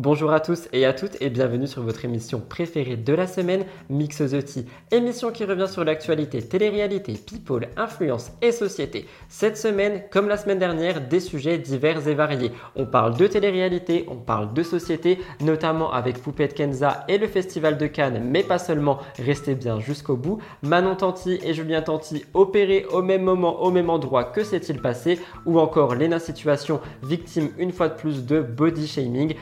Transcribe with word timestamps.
Bonjour 0.00 0.32
à 0.32 0.40
tous 0.40 0.70
et 0.72 0.86
à 0.86 0.94
toutes 0.94 1.20
et 1.20 1.28
bienvenue 1.28 1.66
sur 1.66 1.82
votre 1.82 2.06
émission 2.06 2.40
préférée 2.40 2.96
de 2.96 3.12
la 3.12 3.26
semaine, 3.26 3.66
Mix 3.90 4.22
the. 4.22 4.64
Émission 4.90 5.30
qui 5.30 5.44
revient 5.44 5.68
sur 5.68 5.84
l'actualité, 5.84 6.40
télé-réalité, 6.40 7.12
people, 7.12 7.68
influence 7.76 8.30
et 8.40 8.52
société. 8.52 9.06
Cette 9.28 9.58
semaine, 9.58 10.04
comme 10.10 10.28
la 10.28 10.38
semaine 10.38 10.58
dernière, 10.58 11.06
des 11.06 11.20
sujets 11.20 11.58
divers 11.58 12.08
et 12.08 12.14
variés. 12.14 12.52
On 12.74 12.86
parle 12.86 13.18
de 13.18 13.26
télé-réalité, 13.26 14.06
on 14.08 14.16
parle 14.16 14.54
de 14.54 14.62
société, 14.62 15.18
notamment 15.42 15.92
avec 15.92 16.22
Poupette 16.22 16.54
Kenza 16.54 17.04
et 17.06 17.18
le 17.18 17.26
Festival 17.26 17.76
de 17.76 17.86
Cannes, 17.86 18.24
mais 18.24 18.42
pas 18.42 18.58
seulement, 18.58 18.98
restez 19.18 19.54
bien 19.54 19.78
jusqu'au 19.78 20.16
bout. 20.16 20.38
Manon 20.62 20.96
Tanti 20.96 21.38
et 21.44 21.52
Julien 21.52 21.82
Tanti 21.82 22.24
opérés 22.32 22.86
au 22.90 23.02
même 23.02 23.24
moment, 23.24 23.62
au 23.62 23.70
même 23.70 23.90
endroit, 23.90 24.24
que 24.24 24.42
s'est-il 24.42 24.80
passé? 24.80 25.20
Ou 25.44 25.60
encore 25.60 25.94
Lena 25.94 26.18
Situation, 26.18 26.80
victime 27.02 27.50
une 27.58 27.72
fois 27.72 27.90
de 27.90 27.94
plus 27.94 28.24
de 28.24 28.40
body 28.40 28.86
shaming. 28.86 29.34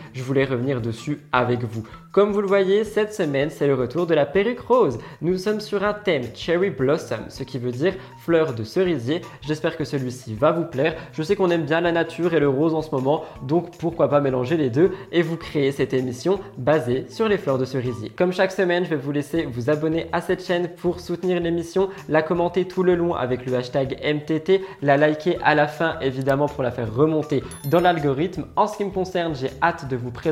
Revenir 0.45 0.81
dessus 0.81 1.21
avec 1.33 1.65
vous. 1.65 1.87
Comme 2.13 2.33
vous 2.33 2.41
le 2.41 2.49
voyez, 2.49 2.83
cette 2.83 3.15
semaine, 3.15 3.51
c'est 3.51 3.69
le 3.69 3.75
retour 3.75 4.05
de 4.05 4.15
la 4.15 4.27
perruque 4.27 4.59
rose. 4.59 4.99
Nous 5.23 5.39
sommes 5.39 5.61
sur 5.61 5.85
un 5.85 5.93
thème 5.93 6.25
Cherry 6.35 6.71
Blossom, 6.71 7.21
ce 7.29 7.45
qui 7.45 7.59
veut 7.59 7.71
dire 7.71 7.95
fleur 8.19 8.53
de 8.53 8.65
cerisier. 8.65 9.21
J'espère 9.43 9.77
que 9.77 9.85
celui-ci 9.85 10.35
va 10.35 10.51
vous 10.51 10.65
plaire. 10.65 10.97
Je 11.13 11.23
sais 11.23 11.37
qu'on 11.37 11.51
aime 11.51 11.67
bien 11.67 11.81
la 11.81 11.93
nature 11.93 12.35
et 12.35 12.41
le 12.41 12.49
rose 12.49 12.75
en 12.75 12.83
ce 12.83 12.91
moment, 12.91 13.25
donc 13.47 13.79
pourquoi 13.79 14.09
pas 14.09 14.21
mélanger 14.21 14.57
les 14.57 14.71
deux 14.71 14.91
et 15.13 15.23
vous 15.23 15.37
créer 15.37 15.71
cette 15.71 15.93
émission 15.93 16.41
basée 16.59 17.07
sur 17.09 17.29
les 17.29 17.39
fleurs 17.39 17.59
de 17.59 17.65
cerisier. 17.65 18.11
Comme 18.11 18.33
chaque 18.33 18.51
semaine, 18.51 18.85
je 18.85 18.91
vais 18.91 18.97
vous 18.97 19.13
laisser 19.13 19.45
vous 19.45 19.71
abonner 19.71 20.09
à 20.13 20.21
cette 20.21 20.45
chaîne 20.45 20.69
pour 20.69 20.99
soutenir 20.99 21.41
l'émission, 21.41 21.91
la 22.09 22.23
commenter 22.23 22.67
tout 22.67 22.83
le 22.83 22.97
long 22.97 23.15
avec 23.15 23.47
le 23.47 23.55
hashtag 23.55 23.97
MTT, 24.03 24.63
la 24.83 24.97
liker 24.97 25.39
à 25.45 25.55
la 25.55 25.69
fin 25.69 25.97
évidemment 26.01 26.49
pour 26.49 26.65
la 26.65 26.73
faire 26.73 26.93
remonter 26.93 27.45
dans 27.67 27.81
l'algorithme. 27.81 28.47
En 28.57 28.67
ce 28.67 28.77
qui 28.77 28.85
me 28.85 28.91
concerne, 28.91 29.37
j'ai 29.37 29.51
hâte 29.63 29.89
de 29.89 29.95
vous 29.95 30.11
présenter 30.11 30.30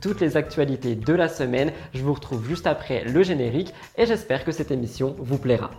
toutes 0.00 0.20
les 0.20 0.36
actualités 0.36 0.94
de 0.94 1.14
la 1.14 1.28
semaine. 1.28 1.72
Je 1.94 2.02
vous 2.02 2.14
retrouve 2.14 2.46
juste 2.46 2.66
après 2.66 3.04
le 3.04 3.22
générique 3.22 3.72
et 3.96 4.06
j'espère 4.06 4.44
que 4.44 4.52
cette 4.52 4.70
émission 4.70 5.14
vous 5.18 5.38
plaira. 5.38 5.70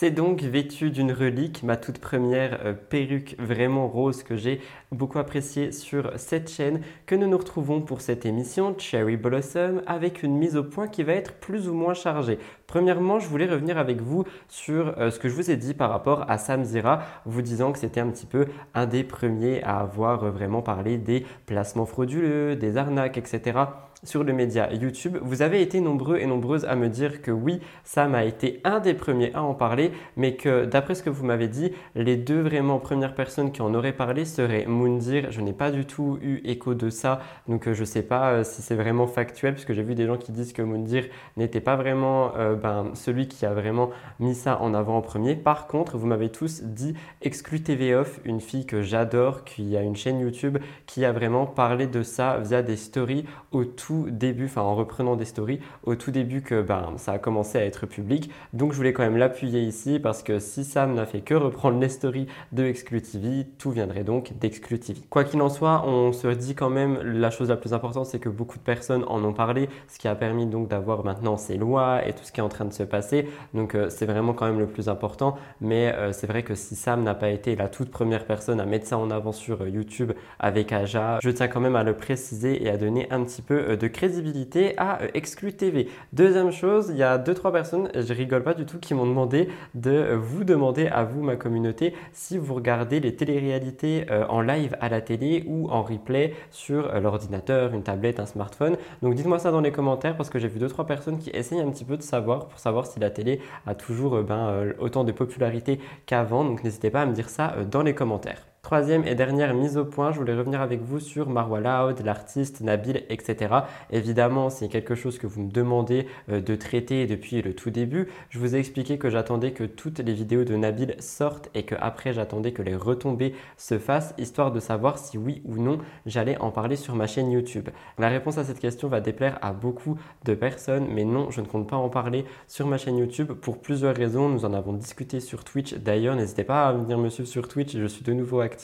C'est 0.00 0.12
donc 0.12 0.42
vêtu 0.42 0.92
d'une 0.92 1.10
relique, 1.10 1.64
ma 1.64 1.76
toute 1.76 1.98
première 1.98 2.60
euh, 2.64 2.72
perruque 2.72 3.34
vraiment 3.40 3.88
rose 3.88 4.22
que 4.22 4.36
j'ai 4.36 4.60
beaucoup 4.92 5.18
appréciée 5.18 5.72
sur 5.72 6.12
cette 6.14 6.48
chaîne, 6.48 6.82
que 7.04 7.16
nous 7.16 7.26
nous 7.26 7.36
retrouvons 7.36 7.80
pour 7.80 8.00
cette 8.00 8.24
émission 8.24 8.76
Cherry 8.78 9.16
Blossom 9.16 9.82
avec 9.88 10.22
une 10.22 10.36
mise 10.36 10.56
au 10.56 10.62
point 10.62 10.86
qui 10.86 11.02
va 11.02 11.14
être 11.14 11.34
plus 11.40 11.68
ou 11.68 11.74
moins 11.74 11.94
chargée. 11.94 12.38
Premièrement, 12.68 13.18
je 13.18 13.26
voulais 13.26 13.46
revenir 13.46 13.76
avec 13.76 14.00
vous 14.00 14.22
sur 14.46 14.96
euh, 15.00 15.10
ce 15.10 15.18
que 15.18 15.28
je 15.28 15.34
vous 15.34 15.50
ai 15.50 15.56
dit 15.56 15.74
par 15.74 15.90
rapport 15.90 16.30
à 16.30 16.38
Sam 16.38 16.62
Zira, 16.62 17.02
vous 17.24 17.42
disant 17.42 17.72
que 17.72 17.80
c'était 17.80 17.98
un 17.98 18.10
petit 18.10 18.26
peu 18.26 18.46
un 18.74 18.86
des 18.86 19.02
premiers 19.02 19.64
à 19.64 19.80
avoir 19.80 20.22
euh, 20.22 20.30
vraiment 20.30 20.62
parlé 20.62 20.96
des 20.96 21.26
placements 21.46 21.86
frauduleux, 21.86 22.54
des 22.54 22.76
arnaques, 22.76 23.18
etc 23.18 23.62
sur 24.04 24.22
le 24.22 24.32
média 24.32 24.72
YouTube. 24.72 25.18
Vous 25.22 25.42
avez 25.42 25.60
été 25.60 25.80
nombreux 25.80 26.18
et 26.18 26.26
nombreuses 26.26 26.64
à 26.64 26.76
me 26.76 26.88
dire 26.88 27.20
que 27.20 27.30
oui, 27.30 27.60
Sam 27.84 28.14
a 28.14 28.24
été 28.24 28.60
un 28.64 28.78
des 28.78 28.94
premiers 28.94 29.34
à 29.34 29.42
en 29.42 29.54
parler, 29.54 29.90
mais 30.16 30.34
que 30.34 30.64
d'après 30.64 30.94
ce 30.94 31.02
que 31.02 31.10
vous 31.10 31.24
m'avez 31.24 31.48
dit, 31.48 31.72
les 31.94 32.16
deux 32.16 32.40
vraiment 32.40 32.78
premières 32.78 33.14
personnes 33.14 33.50
qui 33.50 33.60
en 33.60 33.74
auraient 33.74 33.92
parlé 33.92 34.24
seraient 34.24 34.66
Moundir. 34.66 35.32
Je 35.32 35.40
n'ai 35.40 35.52
pas 35.52 35.70
du 35.70 35.84
tout 35.84 36.18
eu 36.22 36.40
écho 36.44 36.74
de 36.74 36.90
ça, 36.90 37.20
donc 37.48 37.66
euh, 37.66 37.74
je 37.74 37.80
ne 37.80 37.86
sais 37.86 38.02
pas 38.02 38.30
euh, 38.30 38.44
si 38.44 38.62
c'est 38.62 38.76
vraiment 38.76 39.06
factuel, 39.06 39.54
puisque 39.54 39.72
j'ai 39.72 39.82
vu 39.82 39.94
des 39.94 40.06
gens 40.06 40.16
qui 40.16 40.32
disent 40.32 40.52
que 40.52 40.62
Moundir 40.62 41.04
n'était 41.36 41.60
pas 41.60 41.76
vraiment 41.76 42.36
euh, 42.36 42.54
ben, 42.54 42.90
celui 42.94 43.26
qui 43.26 43.46
a 43.46 43.52
vraiment 43.52 43.90
mis 44.20 44.34
ça 44.34 44.60
en 44.60 44.74
avant 44.74 44.96
en 44.98 45.02
premier. 45.02 45.34
Par 45.34 45.66
contre, 45.66 45.98
vous 45.98 46.06
m'avez 46.06 46.30
tous 46.30 46.62
dit 46.62 46.94
Exclu 47.22 47.62
TV 47.62 47.94
Off, 47.94 48.20
une 48.24 48.40
fille 48.40 48.66
que 48.66 48.80
j'adore, 48.80 49.44
qui 49.44 49.76
a 49.76 49.82
une 49.82 49.96
chaîne 49.96 50.20
YouTube, 50.20 50.58
qui 50.86 51.04
a 51.04 51.12
vraiment 51.12 51.46
parlé 51.46 51.86
de 51.86 52.02
ça 52.02 52.38
via 52.38 52.62
des 52.62 52.76
stories 52.76 53.24
autour 53.50 53.87
début, 54.10 54.46
enfin 54.46 54.62
en 54.62 54.74
reprenant 54.74 55.16
des 55.16 55.24
stories, 55.24 55.60
au 55.84 55.94
tout 55.94 56.10
début 56.10 56.42
que 56.42 56.62
ben, 56.62 56.92
ça 56.96 57.12
a 57.12 57.18
commencé 57.18 57.58
à 57.58 57.64
être 57.64 57.86
public. 57.86 58.30
Donc 58.52 58.72
je 58.72 58.76
voulais 58.76 58.92
quand 58.92 59.02
même 59.02 59.16
l'appuyer 59.16 59.62
ici 59.62 59.98
parce 59.98 60.22
que 60.22 60.38
si 60.38 60.64
Sam 60.64 60.94
n'a 60.94 61.06
fait 61.06 61.20
que 61.20 61.34
reprendre 61.34 61.78
les 61.80 61.88
stories 61.88 62.26
de 62.52 62.70
TV, 62.72 63.46
tout 63.58 63.70
viendrait 63.70 64.04
donc 64.04 64.32
TV. 64.38 65.00
Quoi 65.10 65.24
qu'il 65.24 65.40
en 65.42 65.48
soit, 65.48 65.84
on 65.86 66.12
se 66.12 66.28
dit 66.28 66.54
quand 66.54 66.70
même 66.70 67.00
la 67.02 67.30
chose 67.30 67.48
la 67.48 67.56
plus 67.56 67.74
importante, 67.74 68.06
c'est 68.06 68.18
que 68.18 68.28
beaucoup 68.28 68.58
de 68.58 68.62
personnes 68.62 69.04
en 69.08 69.22
ont 69.24 69.32
parlé, 69.32 69.68
ce 69.88 69.98
qui 69.98 70.08
a 70.08 70.14
permis 70.14 70.46
donc 70.46 70.68
d'avoir 70.68 71.04
maintenant 71.04 71.36
ces 71.36 71.56
lois 71.56 72.06
et 72.06 72.12
tout 72.12 72.24
ce 72.24 72.32
qui 72.32 72.40
est 72.40 72.42
en 72.42 72.48
train 72.48 72.64
de 72.64 72.72
se 72.72 72.82
passer. 72.82 73.28
Donc 73.54 73.74
euh, 73.74 73.88
c'est 73.90 74.06
vraiment 74.06 74.32
quand 74.32 74.46
même 74.46 74.58
le 74.58 74.66
plus 74.66 74.88
important. 74.88 75.36
Mais 75.60 75.92
euh, 75.94 76.12
c'est 76.12 76.26
vrai 76.26 76.42
que 76.42 76.54
si 76.54 76.76
Sam 76.76 77.02
n'a 77.02 77.14
pas 77.14 77.30
été 77.30 77.56
la 77.56 77.68
toute 77.68 77.90
première 77.90 78.24
personne 78.24 78.60
à 78.60 78.66
mettre 78.66 78.86
ça 78.86 78.98
en 78.98 79.10
avant 79.10 79.32
sur 79.32 79.62
euh, 79.62 79.68
YouTube 79.68 80.12
avec 80.38 80.72
Aja, 80.72 81.18
je 81.22 81.30
tiens 81.30 81.48
quand 81.48 81.60
même 81.60 81.76
à 81.76 81.82
le 81.82 81.94
préciser 81.94 82.62
et 82.62 82.70
à 82.70 82.76
donner 82.76 83.10
un 83.10 83.24
petit 83.24 83.42
peu 83.42 83.76
de 83.78 83.88
crédibilité 83.88 84.76
à 84.76 85.02
euh, 85.02 85.08
Exclu 85.14 85.52
TV. 85.52 85.88
Deuxième 86.12 86.52
chose, 86.52 86.88
il 86.90 86.96
y 86.96 87.02
a 87.02 87.18
deux 87.18 87.34
trois 87.34 87.52
personnes, 87.52 87.90
je 87.94 88.12
rigole 88.12 88.42
pas 88.42 88.54
du 88.54 88.66
tout, 88.66 88.78
qui 88.78 88.94
m'ont 88.94 89.06
demandé 89.06 89.48
de 89.74 89.90
euh, 89.90 90.16
vous 90.16 90.44
demander 90.44 90.86
à 90.86 91.04
vous, 91.04 91.22
ma 91.22 91.36
communauté, 91.36 91.94
si 92.12 92.38
vous 92.38 92.54
regardez 92.54 93.00
les 93.00 93.14
téléréalités 93.14 94.06
euh, 94.10 94.26
en 94.28 94.40
live 94.40 94.76
à 94.80 94.88
la 94.88 95.00
télé 95.00 95.44
ou 95.46 95.70
en 95.70 95.82
replay 95.82 96.34
sur 96.50 97.00
l'ordinateur, 97.00 97.72
une 97.72 97.82
tablette, 97.82 98.20
un 98.20 98.26
smartphone. 98.26 98.76
Donc 99.02 99.14
dites-moi 99.14 99.38
ça 99.38 99.50
dans 99.50 99.60
les 99.60 99.72
commentaires 99.72 100.16
parce 100.16 100.30
que 100.30 100.38
j'ai 100.38 100.48
vu 100.48 100.58
deux 100.58 100.68
trois 100.68 100.86
personnes 100.86 101.18
qui 101.18 101.30
essayent 101.30 101.60
un 101.60 101.70
petit 101.70 101.84
peu 101.84 101.96
de 101.96 102.02
savoir 102.02 102.48
pour 102.48 102.58
savoir 102.58 102.86
si 102.86 103.00
la 103.00 103.10
télé 103.10 103.40
a 103.66 103.74
toujours 103.74 104.22
ben, 104.22 104.72
autant 104.78 105.04
de 105.04 105.12
popularité 105.12 105.80
qu'avant. 106.06 106.44
Donc 106.44 106.64
n'hésitez 106.64 106.90
pas 106.90 107.02
à 107.02 107.06
me 107.06 107.12
dire 107.12 107.28
ça 107.28 107.54
dans 107.70 107.82
les 107.82 107.94
commentaires. 107.94 108.46
Troisième 108.68 109.06
et 109.06 109.14
dernière 109.14 109.54
mise 109.54 109.78
au 109.78 109.86
point, 109.86 110.12
je 110.12 110.18
voulais 110.18 110.36
revenir 110.36 110.60
avec 110.60 110.82
vous 110.82 111.00
sur 111.00 111.30
Marwa 111.30 111.58
Loud, 111.58 112.04
l'artiste, 112.04 112.60
Nabil, 112.60 113.02
etc. 113.08 113.60
Évidemment, 113.90 114.50
c'est 114.50 114.68
quelque 114.68 114.94
chose 114.94 115.16
que 115.16 115.26
vous 115.26 115.44
me 115.44 115.50
demandez 115.50 116.06
euh, 116.30 116.42
de 116.42 116.54
traiter 116.54 117.06
depuis 117.06 117.40
le 117.40 117.54
tout 117.54 117.70
début. 117.70 118.08
Je 118.28 118.38
vous 118.38 118.54
ai 118.54 118.58
expliqué 118.58 118.98
que 118.98 119.08
j'attendais 119.08 119.52
que 119.52 119.64
toutes 119.64 120.00
les 120.00 120.12
vidéos 120.12 120.44
de 120.44 120.54
Nabil 120.54 120.96
sortent 120.98 121.48
et 121.54 121.62
que 121.62 121.76
après 121.80 122.12
j'attendais 122.12 122.52
que 122.52 122.60
les 122.60 122.76
retombées 122.76 123.34
se 123.56 123.78
fassent, 123.78 124.12
histoire 124.18 124.52
de 124.52 124.60
savoir 124.60 124.98
si 124.98 125.16
oui 125.16 125.40
ou 125.46 125.56
non 125.56 125.78
j'allais 126.04 126.36
en 126.36 126.50
parler 126.50 126.76
sur 126.76 126.94
ma 126.94 127.06
chaîne 127.06 127.30
YouTube. 127.30 127.70
La 127.96 128.10
réponse 128.10 128.36
à 128.36 128.44
cette 128.44 128.60
question 128.60 128.88
va 128.88 129.00
déplaire 129.00 129.38
à 129.40 129.54
beaucoup 129.54 129.96
de 130.26 130.34
personnes, 130.34 130.88
mais 130.92 131.04
non, 131.04 131.30
je 131.30 131.40
ne 131.40 131.46
compte 131.46 131.70
pas 131.70 131.76
en 131.76 131.88
parler 131.88 132.26
sur 132.48 132.66
ma 132.66 132.76
chaîne 132.76 132.98
YouTube 132.98 133.32
pour 133.32 133.62
plusieurs 133.62 133.96
raisons. 133.96 134.28
Nous 134.28 134.44
en 134.44 134.52
avons 134.52 134.74
discuté 134.74 135.20
sur 135.20 135.44
Twitch. 135.44 135.72
D'ailleurs, 135.72 136.16
n'hésitez 136.16 136.44
pas 136.44 136.68
à 136.68 136.74
venir 136.74 136.98
me 136.98 137.08
suivre 137.08 137.30
sur 137.30 137.48
Twitch, 137.48 137.74
je 137.74 137.86
suis 137.86 138.04
de 138.04 138.12
nouveau 138.12 138.40
actif 138.40 138.57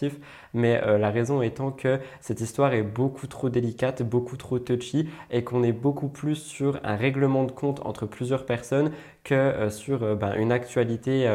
mais 0.52 0.80
euh, 0.84 0.98
la 0.98 1.10
raison 1.10 1.42
étant 1.42 1.70
que 1.70 1.98
cette 2.20 2.40
histoire 2.40 2.72
est 2.74 2.82
beaucoup 2.82 3.26
trop 3.26 3.48
délicate, 3.48 4.02
beaucoup 4.02 4.36
trop 4.36 4.58
touchy 4.58 5.08
et 5.30 5.44
qu'on 5.44 5.62
est 5.62 5.72
beaucoup 5.72 6.08
plus 6.08 6.36
sur 6.36 6.80
un 6.84 6.96
règlement 6.96 7.44
de 7.44 7.52
compte 7.52 7.84
entre 7.84 8.06
plusieurs 8.06 8.46
personnes 8.46 8.90
que 9.24 9.34
euh, 9.34 9.70
sur 9.70 10.02
euh, 10.02 10.14
ben, 10.14 10.34
une 10.34 10.52
actualité 10.52 11.28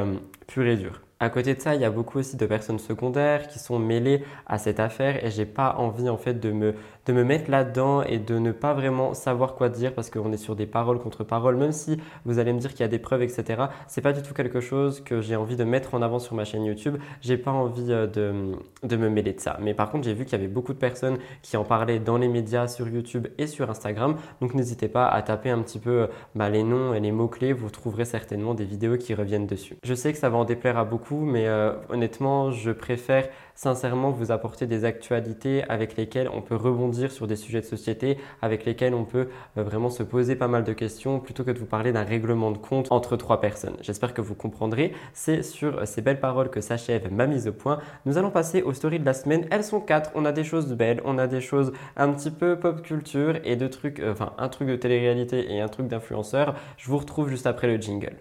pure 0.48 0.68
et 0.68 0.76
dure. 0.76 1.02
À 1.22 1.30
côté 1.30 1.54
de 1.54 1.60
ça, 1.60 1.76
il 1.76 1.82
y 1.82 1.86
a 1.86 1.90
beaucoup 1.90 2.20
aussi 2.20 2.38
de 2.38 2.46
personnes 2.46 2.80
secondaires 2.80 3.50
qui 3.50 3.60
sont 3.60 3.78
mêlées 3.78 4.24
à 4.48 4.58
cette 4.58 4.80
affaire 4.80 5.24
et 5.26 5.32
j'ai 5.32 5.46
pas 5.46 5.76
envie 5.78 6.08
en 6.08 6.16
fait 6.16 6.36
de 6.36 6.52
me, 6.54 6.76
de 7.10 7.14
me 7.14 7.24
mettre 7.24 7.50
là-dedans 7.50 8.04
et 8.04 8.20
de 8.20 8.38
ne 8.38 8.52
pas 8.52 8.76
vraiment 8.76 9.16
savoir 9.16 9.56
quoi 9.56 9.70
dire 9.70 9.96
parce 9.96 10.12
qu'on 10.12 10.32
est 10.32 10.38
sur 10.38 10.56
des 10.56 10.68
paroles 10.68 11.00
contre 11.00 11.24
paroles, 11.24 11.58
même 11.58 11.72
si 11.72 11.98
vous 12.24 12.38
allez 12.38 12.54
me 12.54 12.60
dire 12.60 12.70
qu'il 12.70 12.82
y 12.82 12.84
a 12.84 12.88
des 12.88 13.00
preuves, 13.00 13.24
etc. 13.24 13.64
C'est 13.88 14.02
pas 14.02 14.14
du 14.14 14.22
tout 14.22 14.36
quelque 14.36 14.62
chose 14.62 15.02
que 15.02 15.20
j'ai 15.20 15.36
envie 15.36 15.56
de 15.56 15.64
mettre 15.64 15.96
en 15.96 16.04
avant 16.04 16.20
sur 16.20 16.36
ma 16.36 16.46
chaîne 16.46 16.66
YouTube. 16.66 16.98
J'ai 17.22 17.38
pas 17.38 17.50
envie 17.50 17.88
euh, 17.90 18.06
de, 18.06 18.96
me 18.96 19.10
mêler 19.10 19.34
de 19.34 19.40
ça. 19.40 19.58
Mais 19.60 19.74
par 19.74 19.90
contre, 19.90 20.04
j'ai 20.04 20.14
vu 20.14 20.26
qu'il 20.26 20.34
y 20.34 20.36
avait 20.36 20.48
beaucoup 20.48 20.72
de 20.74 20.78
personnes 20.78 21.18
qui 21.42 21.58
en 21.58 21.64
parlaient 21.64 22.00
dans 22.00 22.18
les 22.18 22.28
médias, 22.28 22.68
sur 22.68 22.88
YouTube 22.88 23.28
et 23.40 23.48
sur 23.48 23.68
Instagram. 23.72 24.16
Donc 24.40 24.54
n'hésitez 24.54 24.88
pas 24.88 25.08
à 25.08 25.24
taper 25.24 25.50
un 25.50 25.64
petit 25.64 25.80
peu 25.80 26.10
bah, 26.36 26.52
les 26.52 26.62
noms 26.62 26.94
et 26.94 27.00
les 27.00 27.12
mots-clés. 27.12 27.54
Vous 27.54 27.72
trouverez 27.72 28.06
certainement 28.06 28.54
des 28.54 28.66
vidéos 28.66 28.98
qui 28.98 29.16
reviennent 29.16 29.48
dessus. 29.48 29.78
Je 29.84 29.96
sais 29.96 30.14
que 30.14 30.20
ça 30.20 30.30
va 30.30 30.38
en 30.38 30.46
déplaire 30.46 30.78
à 30.78 30.86
beaucoup 30.86 31.26
mais 31.26 31.48
euh, 31.48 31.74
honnêtement, 31.90 32.52
je 32.52 32.70
préfère 32.70 33.28
sincèrement 33.60 34.12
vous 34.12 34.32
apporter 34.32 34.68
des 34.68 34.86
actualités 34.86 35.66
avec 35.68 35.98
lesquelles 35.98 36.30
on 36.34 36.42
peut 36.42 36.56
rebondir 36.56 37.12
sur 37.12 37.28
des 37.28 37.36
sujets 37.36 37.60
de 37.60 37.66
société, 37.66 38.18
avec 38.42 38.64
lesquels 38.64 38.94
on 38.94 39.04
peut 39.04 39.28
euh, 39.58 39.64
vraiment 39.64 39.90
se 39.90 40.02
poser 40.02 40.38
pas 40.38 40.48
mal 40.48 40.64
de 40.64 40.72
questions, 40.72 41.20
plutôt 41.20 41.44
que 41.44 41.52
de 41.52 41.60
vous 41.60 41.66
parler 41.66 41.92
d'un 41.92 42.06
règlement 42.06 42.52
de 42.52 42.58
compte 42.58 42.90
entre 42.90 43.18
trois 43.18 43.42
personnes. 43.42 43.76
J'espère 43.82 44.14
que 44.14 44.22
vous 44.22 44.34
comprendrez. 44.34 44.94
C'est 45.12 45.44
sur 45.44 45.86
ces 45.86 46.02
belles 46.02 46.22
paroles 46.22 46.50
que 46.50 46.62
s'achève 46.62 47.12
ma 47.12 47.28
mise 47.28 47.50
au 47.50 47.52
point. 47.52 47.80
Nous 48.06 48.18
allons 48.18 48.32
passer 48.32 48.62
aux 48.62 48.74
stories 48.74 49.00
de 49.00 49.06
la 49.06 49.14
semaine. 49.14 49.46
Elles 49.52 49.66
sont 49.66 49.82
quatre. 49.82 50.12
On 50.16 50.24
a 50.24 50.32
des 50.32 50.46
choses 50.46 50.72
belles, 50.74 51.02
on 51.04 51.18
a 51.18 51.28
des 51.28 51.42
choses 51.42 51.74
un 51.98 52.14
petit 52.14 52.32
peu 52.32 52.58
pop 52.58 52.82
culture 52.82 53.40
et 53.44 53.58
deux 53.58 53.70
trucs, 53.70 54.00
euh, 54.00 54.14
enfin 54.14 54.32
un 54.38 54.48
truc 54.48 54.70
de 54.70 54.78
télé-réalité 54.78 55.54
et 55.54 55.60
un 55.60 55.68
truc 55.68 55.88
d'influenceur. 55.88 56.56
Je 56.78 56.88
vous 56.90 56.98
retrouve 56.98 57.28
juste 57.28 57.46
après 57.46 57.68
le 57.68 57.76
jingle. 57.76 58.16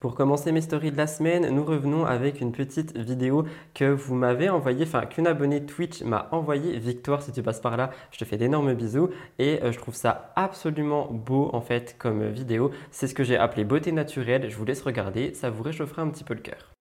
Pour 0.00 0.14
commencer 0.14 0.52
mes 0.52 0.60
stories 0.60 0.92
de 0.92 0.96
la 0.96 1.08
semaine, 1.08 1.48
nous 1.50 1.64
revenons 1.64 2.06
avec 2.06 2.40
une 2.40 2.52
petite 2.52 2.96
vidéo 2.96 3.44
que 3.74 3.90
vous 3.90 4.14
m'avez 4.14 4.48
envoyée, 4.48 4.84
enfin 4.84 5.06
qu'une 5.06 5.26
abonnée 5.26 5.66
Twitch 5.66 6.02
m'a 6.02 6.28
envoyée. 6.30 6.78
Victoire, 6.78 7.20
si 7.20 7.32
tu 7.32 7.42
passes 7.42 7.60
par 7.60 7.76
là, 7.76 7.90
je 8.12 8.18
te 8.18 8.24
fais 8.24 8.36
d'énormes 8.36 8.74
bisous 8.74 9.10
et 9.40 9.60
euh, 9.64 9.72
je 9.72 9.78
trouve 9.78 9.96
ça 9.96 10.32
absolument 10.36 11.08
beau 11.10 11.50
en 11.52 11.60
fait 11.60 11.96
comme 11.98 12.28
vidéo. 12.28 12.70
C'est 12.92 13.08
ce 13.08 13.14
que 13.14 13.24
j'ai 13.24 13.36
appelé 13.36 13.64
beauté 13.64 13.90
naturelle. 13.90 14.48
Je 14.48 14.56
vous 14.56 14.64
laisse 14.64 14.82
regarder, 14.82 15.34
ça 15.34 15.50
vous 15.50 15.64
réchauffera 15.64 16.02
un 16.02 16.10
petit 16.10 16.22
peu 16.22 16.34
le 16.34 16.42
cœur. 16.42 16.77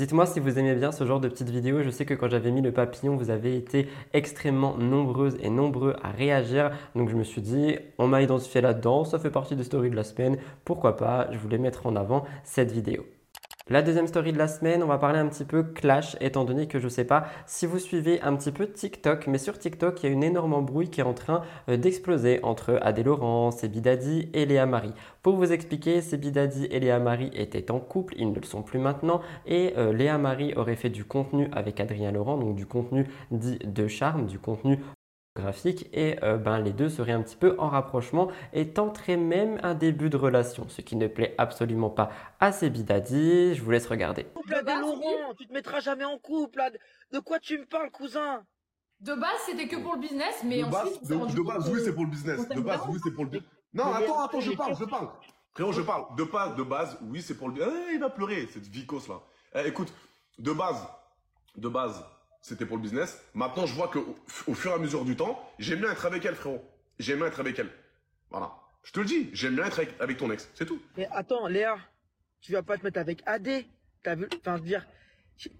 Dites-moi 0.00 0.24
si 0.24 0.40
vous 0.40 0.58
aimez 0.58 0.74
bien 0.74 0.92
ce 0.92 1.04
genre 1.04 1.20
de 1.20 1.28
petites 1.28 1.50
vidéos. 1.50 1.82
Je 1.82 1.90
sais 1.90 2.06
que 2.06 2.14
quand 2.14 2.30
j'avais 2.30 2.50
mis 2.50 2.62
le 2.62 2.72
papillon, 2.72 3.16
vous 3.16 3.28
avez 3.28 3.54
été 3.54 3.86
extrêmement 4.14 4.78
nombreuses 4.78 5.36
et 5.42 5.50
nombreux 5.50 5.94
à 6.02 6.08
réagir. 6.10 6.70
Donc 6.94 7.10
je 7.10 7.16
me 7.16 7.22
suis 7.22 7.42
dit, 7.42 7.76
on 7.98 8.06
m'a 8.06 8.22
identifié 8.22 8.62
là-dedans, 8.62 9.04
ça 9.04 9.18
fait 9.18 9.28
partie 9.28 9.56
des 9.56 9.64
stories 9.64 9.90
de 9.90 9.96
la 9.96 10.04
semaine. 10.04 10.38
Pourquoi 10.64 10.96
pas, 10.96 11.28
je 11.32 11.36
voulais 11.36 11.58
mettre 11.58 11.86
en 11.86 11.96
avant 11.96 12.24
cette 12.44 12.72
vidéo. 12.72 13.04
La 13.72 13.82
deuxième 13.82 14.08
story 14.08 14.32
de 14.32 14.38
la 14.38 14.48
semaine, 14.48 14.82
on 14.82 14.88
va 14.88 14.98
parler 14.98 15.20
un 15.20 15.28
petit 15.28 15.44
peu 15.44 15.62
clash, 15.62 16.16
étant 16.20 16.44
donné 16.44 16.66
que 16.66 16.80
je 16.80 16.86
ne 16.86 16.90
sais 16.90 17.04
pas 17.04 17.26
si 17.46 17.66
vous 17.66 17.78
suivez 17.78 18.20
un 18.20 18.34
petit 18.34 18.50
peu 18.50 18.66
TikTok, 18.66 19.28
mais 19.28 19.38
sur 19.38 19.60
TikTok, 19.60 20.02
il 20.02 20.06
y 20.06 20.08
a 20.08 20.12
une 20.12 20.24
énorme 20.24 20.54
embrouille 20.54 20.90
qui 20.90 21.00
est 21.00 21.04
en 21.04 21.14
train 21.14 21.42
euh, 21.68 21.76
d'exploser 21.76 22.40
entre 22.42 22.80
Adé 22.82 23.04
Laurent, 23.04 23.52
Sebidadi 23.52 24.28
et 24.34 24.44
Léa 24.44 24.66
Marie. 24.66 24.92
Pour 25.22 25.36
vous 25.36 25.52
expliquer, 25.52 26.00
Sebidadi 26.00 26.64
et 26.64 26.80
Léa 26.80 26.98
Marie 26.98 27.30
étaient 27.32 27.70
en 27.70 27.78
couple, 27.78 28.14
ils 28.18 28.30
ne 28.30 28.34
le 28.34 28.42
sont 28.42 28.62
plus 28.62 28.80
maintenant, 28.80 29.20
et 29.46 29.74
euh, 29.78 29.92
Léa 29.92 30.18
Marie 30.18 30.52
aurait 30.56 30.74
fait 30.74 30.90
du 30.90 31.04
contenu 31.04 31.48
avec 31.52 31.78
Adrien 31.78 32.10
Laurent, 32.10 32.38
donc 32.38 32.56
du 32.56 32.66
contenu 32.66 33.06
dit 33.30 33.60
de 33.64 33.86
charme, 33.86 34.26
du 34.26 34.40
contenu 34.40 34.80
graphique 35.36 35.88
et 35.92 36.22
euh, 36.24 36.36
ben, 36.36 36.58
les 36.58 36.72
deux 36.72 36.88
seraient 36.88 37.12
un 37.12 37.22
petit 37.22 37.36
peu 37.36 37.54
en 37.58 37.68
rapprochement 37.68 38.30
et 38.52 38.72
tenteraient 38.72 39.16
même 39.16 39.60
un 39.62 39.74
début 39.74 40.10
de 40.10 40.16
relation, 40.16 40.68
ce 40.68 40.80
qui 40.80 40.96
ne 40.96 41.06
plaît 41.06 41.34
absolument 41.38 41.90
pas 41.90 42.10
à 42.40 42.52
ces 42.52 42.70
bidadis. 42.70 43.54
Je 43.54 43.62
vous 43.62 43.70
laisse 43.70 43.86
regarder. 43.86 44.26
Laurent, 44.66 45.34
tu 45.38 45.46
te 45.46 45.52
mettras 45.52 45.80
jamais 45.80 46.04
en 46.04 46.18
couple. 46.18 46.60
De 47.12 47.20
quoi 47.20 47.38
tu 47.38 47.58
me 47.58 47.64
parles, 47.64 47.90
cousin? 47.90 48.42
De 49.00 49.14
base, 49.14 49.30
c'était 49.46 49.66
que 49.66 49.76
pour 49.76 49.94
le 49.94 50.00
business, 50.00 50.42
mais 50.44 50.58
de 50.58 50.64
ensuite. 50.64 51.08
Base, 51.08 51.34
de, 51.34 51.42
base, 51.42 51.70
oui, 51.70 51.80
c'est 51.82 51.94
pour 51.94 52.04
le 52.04 52.10
business. 52.10 52.48
De 52.48 52.60
base, 52.60 52.80
oui, 52.88 52.98
c'est 53.02 53.12
pour 53.12 53.24
le 53.24 53.30
business. 53.30 53.50
Non, 53.72 53.84
attends, 53.84 54.24
attends, 54.24 54.40
je 54.40 54.52
parle, 54.52 54.76
je 54.78 54.84
parle. 54.84 55.08
Frérot, 55.52 55.72
je 55.72 55.80
parle. 55.80 56.04
De 56.16 56.24
base, 56.24 56.54
de 56.56 56.62
base, 56.62 56.98
oui, 57.02 57.22
c'est 57.22 57.34
pour 57.34 57.48
le 57.48 57.54
business. 57.54 57.72
Eh, 57.88 57.94
il 57.94 58.00
va 58.00 58.10
pleurer, 58.10 58.46
cette 58.52 58.66
vicos 58.66 59.08
là. 59.08 59.20
Eh, 59.54 59.68
écoute, 59.68 59.92
de 60.38 60.52
base, 60.52 60.86
de 61.56 61.68
base, 61.68 62.04
c'était 62.40 62.66
pour 62.66 62.76
le 62.76 62.82
business. 62.82 63.22
Maintenant, 63.34 63.66
je 63.66 63.74
vois 63.74 63.88
que 63.88 63.98
au, 63.98 64.54
fur 64.54 64.70
et 64.70 64.74
à 64.74 64.78
mesure 64.78 65.04
du 65.04 65.16
temps, 65.16 65.40
j'aime 65.58 65.80
bien 65.80 65.92
être 65.92 66.06
avec 66.06 66.24
elle, 66.24 66.34
frérot. 66.34 66.64
J'aime 66.98 67.18
bien 67.18 67.26
être 67.26 67.40
avec 67.40 67.58
elle. 67.58 67.70
Voilà. 68.30 68.52
Je 68.82 68.92
te 68.92 69.00
le 69.00 69.06
dis, 69.06 69.30
j'aime 69.32 69.56
bien 69.56 69.66
être 69.66 69.80
avec, 69.98 70.16
ton 70.16 70.30
ex, 70.30 70.50
c'est 70.54 70.64
tout. 70.64 70.80
Mais 70.96 71.06
attends, 71.12 71.46
Léa, 71.46 71.76
tu 72.40 72.52
vas 72.52 72.62
pas 72.62 72.78
te 72.78 72.84
mettre 72.84 72.98
avec 72.98 73.22
AD. 73.26 73.64
T'as 74.02 74.14
vu, 74.14 74.26
enfin, 74.38 74.56
je 74.56 74.62
veux 74.62 74.68
dire, 74.68 74.86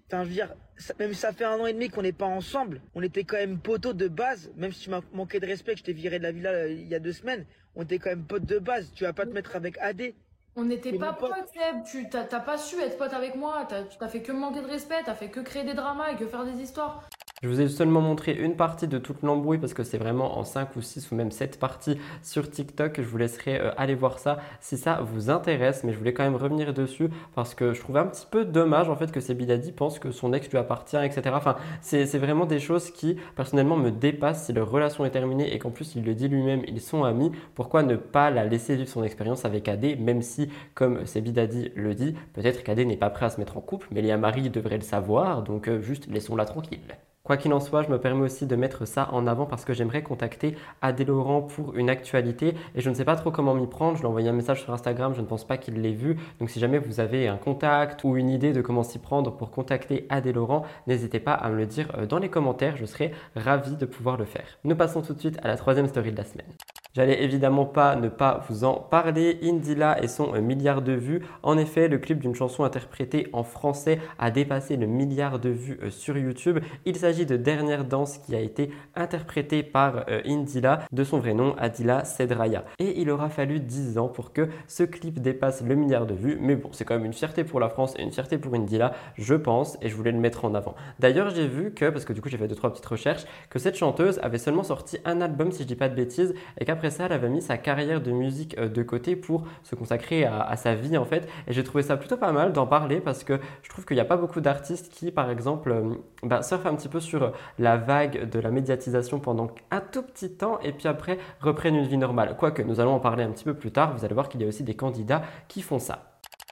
enfin, 0.07 0.23
je 0.23 0.29
veux 0.29 0.33
dire, 0.33 0.55
même 0.97 1.13
ça 1.13 1.31
fait 1.31 1.45
un 1.45 1.59
an 1.59 1.67
et 1.67 1.73
demi 1.73 1.89
qu'on 1.89 2.01
n'est 2.01 2.11
pas 2.11 2.25
ensemble. 2.25 2.81
On 2.95 3.03
était 3.03 3.23
quand 3.23 3.37
même 3.37 3.59
poteaux 3.59 3.93
de 3.93 4.07
base, 4.07 4.51
même 4.55 4.71
si 4.71 4.81
tu 4.81 4.89
m'as 4.89 5.01
manqué 5.13 5.39
de 5.39 5.45
respect, 5.45 5.73
que 5.73 5.79
je 5.79 5.83
t'ai 5.83 5.93
viré 5.93 6.17
de 6.17 6.23
la 6.23 6.31
villa 6.31 6.49
euh, 6.49 6.71
il 6.71 6.87
y 6.87 6.95
a 6.95 6.99
deux 6.99 7.13
semaines. 7.13 7.45
On 7.75 7.83
était 7.83 7.99
quand 7.99 8.09
même 8.09 8.25
potes 8.25 8.45
de 8.45 8.57
base. 8.57 8.91
Tu 8.95 9.03
vas 9.03 9.13
pas 9.13 9.25
te 9.25 9.31
mettre 9.31 9.55
avec 9.55 9.77
AD. 9.77 10.13
On 10.55 10.65
n'était 10.65 10.97
pas 10.97 11.13
potes, 11.13 11.31
Seb. 11.53 11.83
Tu 11.85 12.09
t'as 12.09 12.25
pas 12.39 12.57
su 12.57 12.79
être 12.81 12.97
pote 12.97 13.13
avec 13.13 13.35
moi. 13.35 13.65
T'as 13.69 13.83
as 13.99 14.09
fait 14.09 14.21
que 14.21 14.31
manquer 14.31 14.61
de 14.61 14.67
respect. 14.67 15.01
T'as 15.05 15.15
fait 15.15 15.29
que 15.29 15.39
créer 15.39 15.63
des 15.63 15.73
dramas 15.73 16.11
et 16.11 16.15
que 16.15 16.27
faire 16.27 16.43
des 16.43 16.61
histoires. 16.61 17.07
Je 17.43 17.47
vous 17.49 17.59
ai 17.59 17.67
seulement 17.69 18.01
montré 18.01 18.33
une 18.33 18.55
partie 18.55 18.87
de 18.87 18.99
toute 18.99 19.23
l'embrouille 19.23 19.57
parce 19.57 19.73
que 19.73 19.81
c'est 19.83 19.97
vraiment 19.97 20.37
en 20.37 20.43
5 20.43 20.75
ou 20.75 20.81
6 20.83 21.11
ou 21.11 21.15
même 21.15 21.31
7 21.31 21.59
parties 21.59 21.97
sur 22.21 22.47
TikTok. 22.47 23.01
Je 23.01 23.07
vous 23.07 23.17
laisserai 23.17 23.59
euh, 23.59 23.71
aller 23.77 23.95
voir 23.95 24.19
ça 24.19 24.37
si 24.59 24.77
ça 24.77 25.01
vous 25.01 25.31
intéresse. 25.31 25.83
Mais 25.83 25.91
je 25.91 25.97
voulais 25.97 26.13
quand 26.13 26.21
même 26.21 26.35
revenir 26.35 26.71
dessus 26.71 27.09
parce 27.33 27.55
que 27.55 27.73
je 27.73 27.79
trouvais 27.79 27.99
un 27.99 28.05
petit 28.05 28.27
peu 28.29 28.45
dommage 28.45 28.89
en 28.89 28.95
fait 28.95 29.11
que 29.11 29.19
Sebidadi 29.19 29.71
pense 29.71 29.97
que 29.97 30.11
son 30.11 30.33
ex 30.33 30.51
lui 30.51 30.59
appartient, 30.59 31.03
etc. 31.03 31.31
Enfin, 31.33 31.55
c'est 31.81 32.05
vraiment 32.19 32.45
des 32.45 32.59
choses 32.59 32.91
qui 32.91 33.17
personnellement 33.35 33.75
me 33.75 33.89
dépassent. 33.89 34.45
Si 34.45 34.53
leur 34.53 34.69
relation 34.69 35.03
est 35.03 35.09
terminée 35.09 35.51
et 35.51 35.57
qu'en 35.57 35.71
plus 35.71 35.95
il 35.95 36.03
le 36.03 36.13
dit 36.13 36.27
lui-même, 36.27 36.61
ils 36.67 36.79
sont 36.79 37.05
amis, 37.05 37.31
pourquoi 37.55 37.81
ne 37.81 37.95
pas 37.95 38.29
la 38.29 38.45
laisser 38.45 38.75
vivre 38.75 38.89
son 38.89 39.03
expérience 39.03 39.45
avec 39.45 39.67
AD, 39.67 39.99
même 39.99 40.21
si, 40.21 40.49
comme 40.75 41.07
Sebidadi 41.07 41.71
le 41.75 41.95
dit, 41.95 42.13
peut-être 42.33 42.61
qu'AD 42.61 42.81
n'est 42.81 42.97
pas 42.97 43.09
prêt 43.09 43.25
à 43.25 43.29
se 43.31 43.39
mettre 43.39 43.57
en 43.57 43.61
couple, 43.61 43.87
mais 43.89 44.03
Léa 44.03 44.17
Marie 44.17 44.51
devrait 44.51 44.77
le 44.77 44.83
savoir, 44.83 45.41
donc 45.41 45.67
euh, 45.67 45.81
juste 45.81 46.05
laissons-la 46.05 46.45
tranquille. 46.45 46.81
Quoi 47.31 47.37
qu'il 47.37 47.53
en 47.53 47.61
soit, 47.61 47.83
je 47.83 47.87
me 47.87 47.97
permets 47.97 48.25
aussi 48.25 48.45
de 48.45 48.57
mettre 48.57 48.83
ça 48.83 49.07
en 49.13 49.25
avant 49.25 49.45
parce 49.45 49.63
que 49.63 49.71
j'aimerais 49.71 50.03
contacter 50.03 50.57
Adé 50.81 51.05
Laurent 51.05 51.41
pour 51.41 51.77
une 51.77 51.89
actualité 51.89 52.55
et 52.75 52.81
je 52.81 52.89
ne 52.89 52.93
sais 52.93 53.05
pas 53.05 53.15
trop 53.15 53.31
comment 53.31 53.55
m'y 53.55 53.67
prendre. 53.67 53.95
Je 53.95 54.01
lui 54.01 54.07
envoyé 54.07 54.27
un 54.27 54.33
message 54.33 54.63
sur 54.63 54.73
Instagram, 54.73 55.13
je 55.15 55.21
ne 55.21 55.25
pense 55.25 55.47
pas 55.47 55.55
qu'il 55.55 55.81
l'ait 55.81 55.93
vu. 55.93 56.17
Donc 56.41 56.49
si 56.49 56.59
jamais 56.59 56.77
vous 56.77 56.99
avez 56.99 57.29
un 57.29 57.37
contact 57.37 58.03
ou 58.03 58.17
une 58.17 58.29
idée 58.29 58.51
de 58.51 58.59
comment 58.59 58.83
s'y 58.83 58.99
prendre 58.99 59.31
pour 59.31 59.49
contacter 59.49 60.07
Adé 60.09 60.33
Laurent, 60.33 60.65
n'hésitez 60.87 61.21
pas 61.21 61.31
à 61.31 61.49
me 61.49 61.55
le 61.55 61.67
dire 61.67 61.87
euh, 61.97 62.05
dans 62.05 62.19
les 62.19 62.27
commentaires, 62.27 62.75
je 62.75 62.83
serai 62.83 63.13
ravi 63.37 63.77
de 63.77 63.85
pouvoir 63.85 64.17
le 64.17 64.25
faire. 64.25 64.59
Nous 64.65 64.75
passons 64.75 65.01
tout 65.01 65.13
de 65.13 65.19
suite 65.21 65.39
à 65.41 65.47
la 65.47 65.55
troisième 65.55 65.87
story 65.87 66.11
de 66.11 66.17
la 66.17 66.25
semaine. 66.25 66.51
J'allais 66.93 67.23
évidemment 67.23 67.65
pas 67.65 67.95
ne 67.95 68.09
pas 68.09 68.43
vous 68.49 68.65
en 68.65 68.73
parler. 68.73 69.39
Indila 69.43 70.03
et 70.03 70.09
son 70.09 70.35
euh, 70.35 70.41
milliard 70.41 70.81
de 70.81 70.91
vues. 70.91 71.21
En 71.41 71.57
effet, 71.57 71.87
le 71.87 71.99
clip 71.99 72.19
d'une 72.19 72.35
chanson 72.35 72.65
interprétée 72.65 73.29
en 73.31 73.43
français 73.43 73.99
a 74.19 74.29
dépassé 74.29 74.75
le 74.75 74.87
milliard 74.87 75.39
de 75.39 75.47
vues 75.47 75.79
euh, 75.83 75.89
sur 75.89 76.17
YouTube. 76.17 76.59
Il 76.83 76.97
s'agit 76.97 77.25
de 77.25 77.37
Dernière 77.37 77.85
Danse 77.85 78.17
qui 78.17 78.35
a 78.35 78.41
été 78.41 78.71
interprétée 78.93 79.63
par 79.63 80.03
euh, 80.09 80.21
Indila 80.25 80.79
de 80.91 81.03
son 81.05 81.19
vrai 81.19 81.33
nom 81.33 81.55
Adila 81.57 82.03
Sedraya. 82.03 82.65
Et 82.79 82.99
il 82.99 83.09
aura 83.09 83.29
fallu 83.29 83.61
10 83.61 83.97
ans 83.97 84.09
pour 84.09 84.33
que 84.33 84.49
ce 84.67 84.83
clip 84.83 85.21
dépasse 85.21 85.63
le 85.65 85.75
milliard 85.75 86.05
de 86.05 86.13
vues. 86.13 86.37
Mais 86.41 86.57
bon, 86.57 86.71
c'est 86.73 86.83
quand 86.83 86.95
même 86.95 87.05
une 87.05 87.13
fierté 87.13 87.45
pour 87.45 87.61
la 87.61 87.69
France 87.69 87.93
et 87.97 88.01
une 88.01 88.11
fierté 88.11 88.37
pour 88.37 88.53
Indila, 88.53 88.91
je 89.15 89.35
pense, 89.35 89.77
et 89.81 89.87
je 89.87 89.95
voulais 89.95 90.11
le 90.11 90.19
mettre 90.19 90.43
en 90.43 90.53
avant. 90.55 90.75
D'ailleurs, 90.99 91.29
j'ai 91.29 91.47
vu 91.47 91.73
que, 91.73 91.89
parce 91.89 92.03
que 92.03 92.11
du 92.11 92.21
coup 92.21 92.27
j'ai 92.27 92.37
fait 92.37 92.49
deux 92.49 92.55
trois 92.55 92.69
petites 92.69 92.85
recherches, 92.85 93.23
que 93.49 93.59
cette 93.59 93.77
chanteuse 93.77 94.19
avait 94.21 94.39
seulement 94.39 94.63
sorti 94.63 94.97
un 95.05 95.21
album 95.21 95.53
si 95.53 95.63
je 95.63 95.67
dis 95.69 95.75
pas 95.75 95.87
de 95.87 95.95
bêtises, 95.95 96.33
et 96.59 96.65
qu'après 96.65 96.80
après 96.81 96.89
ça, 96.89 97.05
elle 97.05 97.13
avait 97.13 97.29
mis 97.29 97.43
sa 97.43 97.59
carrière 97.59 98.01
de 98.01 98.09
musique 98.09 98.57
euh, 98.57 98.67
de 98.67 98.81
côté 98.81 99.15
pour 99.15 99.43
se 99.61 99.75
consacrer 99.75 100.25
à, 100.25 100.55
sa 100.55 100.73
vie 100.73 100.97
en 100.97 101.05
fait. 101.05 101.29
Et 101.45 101.53
j'ai 101.53 101.63
trouvé 101.63 101.83
ça 101.83 101.95
plutôt 101.95 102.17
pas 102.17 102.31
mal 102.31 102.53
d'en 102.53 102.65
parler 102.65 103.01
parce 103.01 103.23
que 103.23 103.39
je 103.61 103.69
trouve 103.69 103.85
qu'il 103.85 103.93
n'y 103.97 104.01
a 104.01 104.05
pas 104.05 104.17
beaucoup 104.17 104.41
d'artistes 104.41 104.91
qui, 104.91 105.11
par 105.11 105.29
exemple, 105.29 105.71
euh, 105.71 105.93
bah, 106.23 106.41
surfent 106.41 106.65
un 106.65 106.73
petit 106.73 106.87
peu 106.87 106.99
sur 106.99 107.33
la 107.59 107.77
vague 107.77 108.27
de 108.31 108.39
la 108.39 108.49
médiatisation 108.49 109.19
pendant 109.19 109.51
un 109.69 109.79
tout 109.79 110.01
petit 110.01 110.31
temps 110.31 110.59
et 110.61 110.71
puis 110.71 110.87
après 110.87 111.19
reprennent 111.39 111.75
une 111.75 111.85
vie 111.85 111.97
normale. 111.97 112.35
Quoique, 112.35 112.63
nous 112.63 112.79
allons 112.79 112.95
en 112.95 112.99
parler 112.99 113.23
un 113.23 113.29
petit 113.29 113.43
peu 113.43 113.53
plus 113.53 113.71
tard, 113.71 113.95
vous 113.95 114.03
allez 114.03 114.15
voir 114.15 114.27
qu'il 114.27 114.41
y 114.41 114.43
a 114.43 114.47
aussi 114.47 114.63
des 114.63 114.73
candidats 114.73 115.21
qui 115.49 115.61
font 115.61 115.77
ça. 115.77 116.07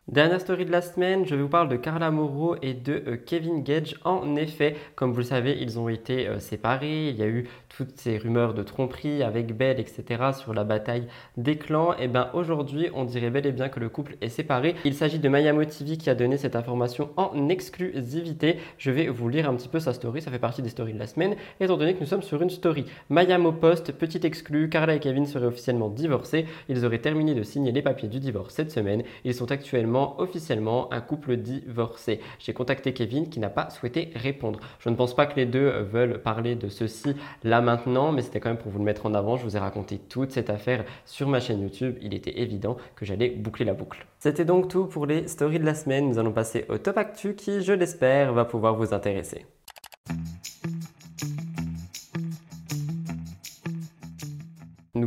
Dernière 0.08 0.42
story 0.42 0.66
de 0.66 0.72
la 0.72 0.84
semaine, 0.84 1.26
je 1.26 1.36
vous 1.36 1.50
parle 1.50 1.70
de 1.70 1.76
Carla 1.76 2.12
Moreau 2.12 2.56
et 2.62 2.76
de 2.76 3.04
euh, 3.08 3.18
Kevin 3.18 3.64
Gage. 3.64 3.96
En 4.04 4.36
effet, 4.36 4.76
comme 4.96 5.12
vous 5.12 5.20
le 5.20 5.24
savez, 5.24 5.58
ils 5.60 5.80
ont 5.80 5.90
été 5.90 6.40
séparés. 6.40 7.10
Il 7.10 7.16
y 7.16 7.24
a 7.24 7.28
eu 7.28 7.48
toutes 7.80 7.98
ces 7.98 8.18
rumeurs 8.18 8.54
de 8.54 8.62
tromperie 8.62 9.24
avec 9.24 9.56
Belle, 9.56 9.80
etc. 9.80 10.04
sur 10.38 10.54
la 10.54 10.66
bataille 10.66 11.08
des 11.38 11.56
clans. 11.56 11.96
Et 11.98 12.10
bien 12.10 12.30
aujourd'hui, 12.34 12.90
on 12.94 13.06
dirait 13.06 13.30
bel 13.30 13.48
et 13.48 13.54
bien 13.54 13.70
que 13.70 13.80
le 13.80 13.88
couple 13.88 14.18
est 14.20 14.28
séparé. 14.28 14.76
Il 14.84 14.94
s'agit 14.94 15.18
de 15.18 15.30
Mayamo 15.30 15.64
TV 15.64 15.96
qui 15.96 16.10
a 16.10 16.16
donné 16.16 16.36
cette 16.36 16.58
information 16.58 17.12
en 17.16 17.48
exclusivité. 17.48 18.58
Je 18.78 18.92
vais 18.92 19.08
vous 19.08 19.30
lire 19.30 19.50
un 19.50 19.56
petit 19.56 19.70
peu 19.70 19.80
sa 19.80 19.94
story. 19.94 20.22
Ça 20.22 20.30
fait 20.30 20.40
partie 20.40 20.62
des 20.62 20.68
stories 20.68 20.92
de 20.92 21.00
la 21.00 21.08
semaine, 21.08 21.38
étant 21.62 21.78
donné 21.78 21.94
que 21.94 22.02
nous 22.02 22.06
sommes 22.06 22.22
sur 22.22 22.42
une 22.42 22.50
story. 22.50 22.84
Mayamo 23.10 23.54
post, 23.54 23.94
petit 23.94 24.28
exclu, 24.28 24.68
Carla 24.68 24.96
et 24.96 25.00
Kevin 25.00 25.26
seraient 25.26 25.46
officiellement 25.46 25.88
divorcés. 25.88 26.48
Ils 26.68 26.84
auraient 26.84 27.00
terminé 27.00 27.34
de 27.34 27.44
signer 27.44 27.72
les 27.72 27.82
papiers 27.82 28.10
du 28.10 28.20
divorce 28.20 28.56
cette 28.56 28.72
semaine. 28.72 29.04
Ils 29.24 29.34
sont 29.34 29.54
actuellement 29.54 30.20
officiellement 30.20 30.92
un 30.92 31.00
couple 31.00 31.38
divorcé. 31.38 32.20
J'ai 32.40 32.52
contacté 32.52 32.92
Kevin 32.92 33.30
qui 33.30 33.40
n'a 33.40 33.50
pas 33.50 33.70
souhaité 33.70 34.12
répondre. 34.16 34.60
Je 34.80 34.90
ne 34.90 34.96
pense 34.96 35.16
pas 35.16 35.28
que 35.28 35.38
les 35.38 35.46
deux 35.46 35.70
veulent 35.70 36.22
parler 36.22 36.56
de 36.56 36.68
ceci 36.68 37.16
là 37.46 37.62
maintenant, 37.70 38.12
mais 38.12 38.24
c'était 38.24 38.40
quand 38.40 38.50
même 38.50 38.58
pour 38.58 38.72
vous 38.72 38.80
le 38.80 38.84
mettre 38.84 39.06
en 39.06 39.14
avant. 39.14 39.38
Je 39.38 39.44
vous 39.44 39.56
ai 39.56 39.60
raconté 39.60 40.00
toute 40.00 40.32
cette 40.32 40.50
affaire 40.50 40.86
sur 41.06 41.28
ma 41.28 41.40
chaîne 41.40 41.62
YouTube. 41.62 41.98
Il 42.02 42.16
était 42.16 42.40
évident 42.40 42.78
que 42.96 43.06
j'allais 43.06 43.30
boucler 43.30 43.64
la 43.64 43.74
boucle. 43.74 44.08
C'était 44.18 44.46
donc 44.46 44.70
tout 44.70 44.86
pour 44.86 45.06
les 45.06 45.28
stories 45.28 45.60
de 45.60 45.66
la 45.66 45.76
semaine. 45.76 46.10
Nous 46.10 46.18
allons 46.18 46.32
passer 46.32 46.66
au 46.70 46.80
top 46.80 46.98
actu 46.98 47.36
qui, 47.36 47.62
je 47.62 47.74
l'espère, 47.74 48.34
va 48.34 48.46
pouvoir 48.46 48.76
vous 48.76 48.92
intéresser. 48.94 49.46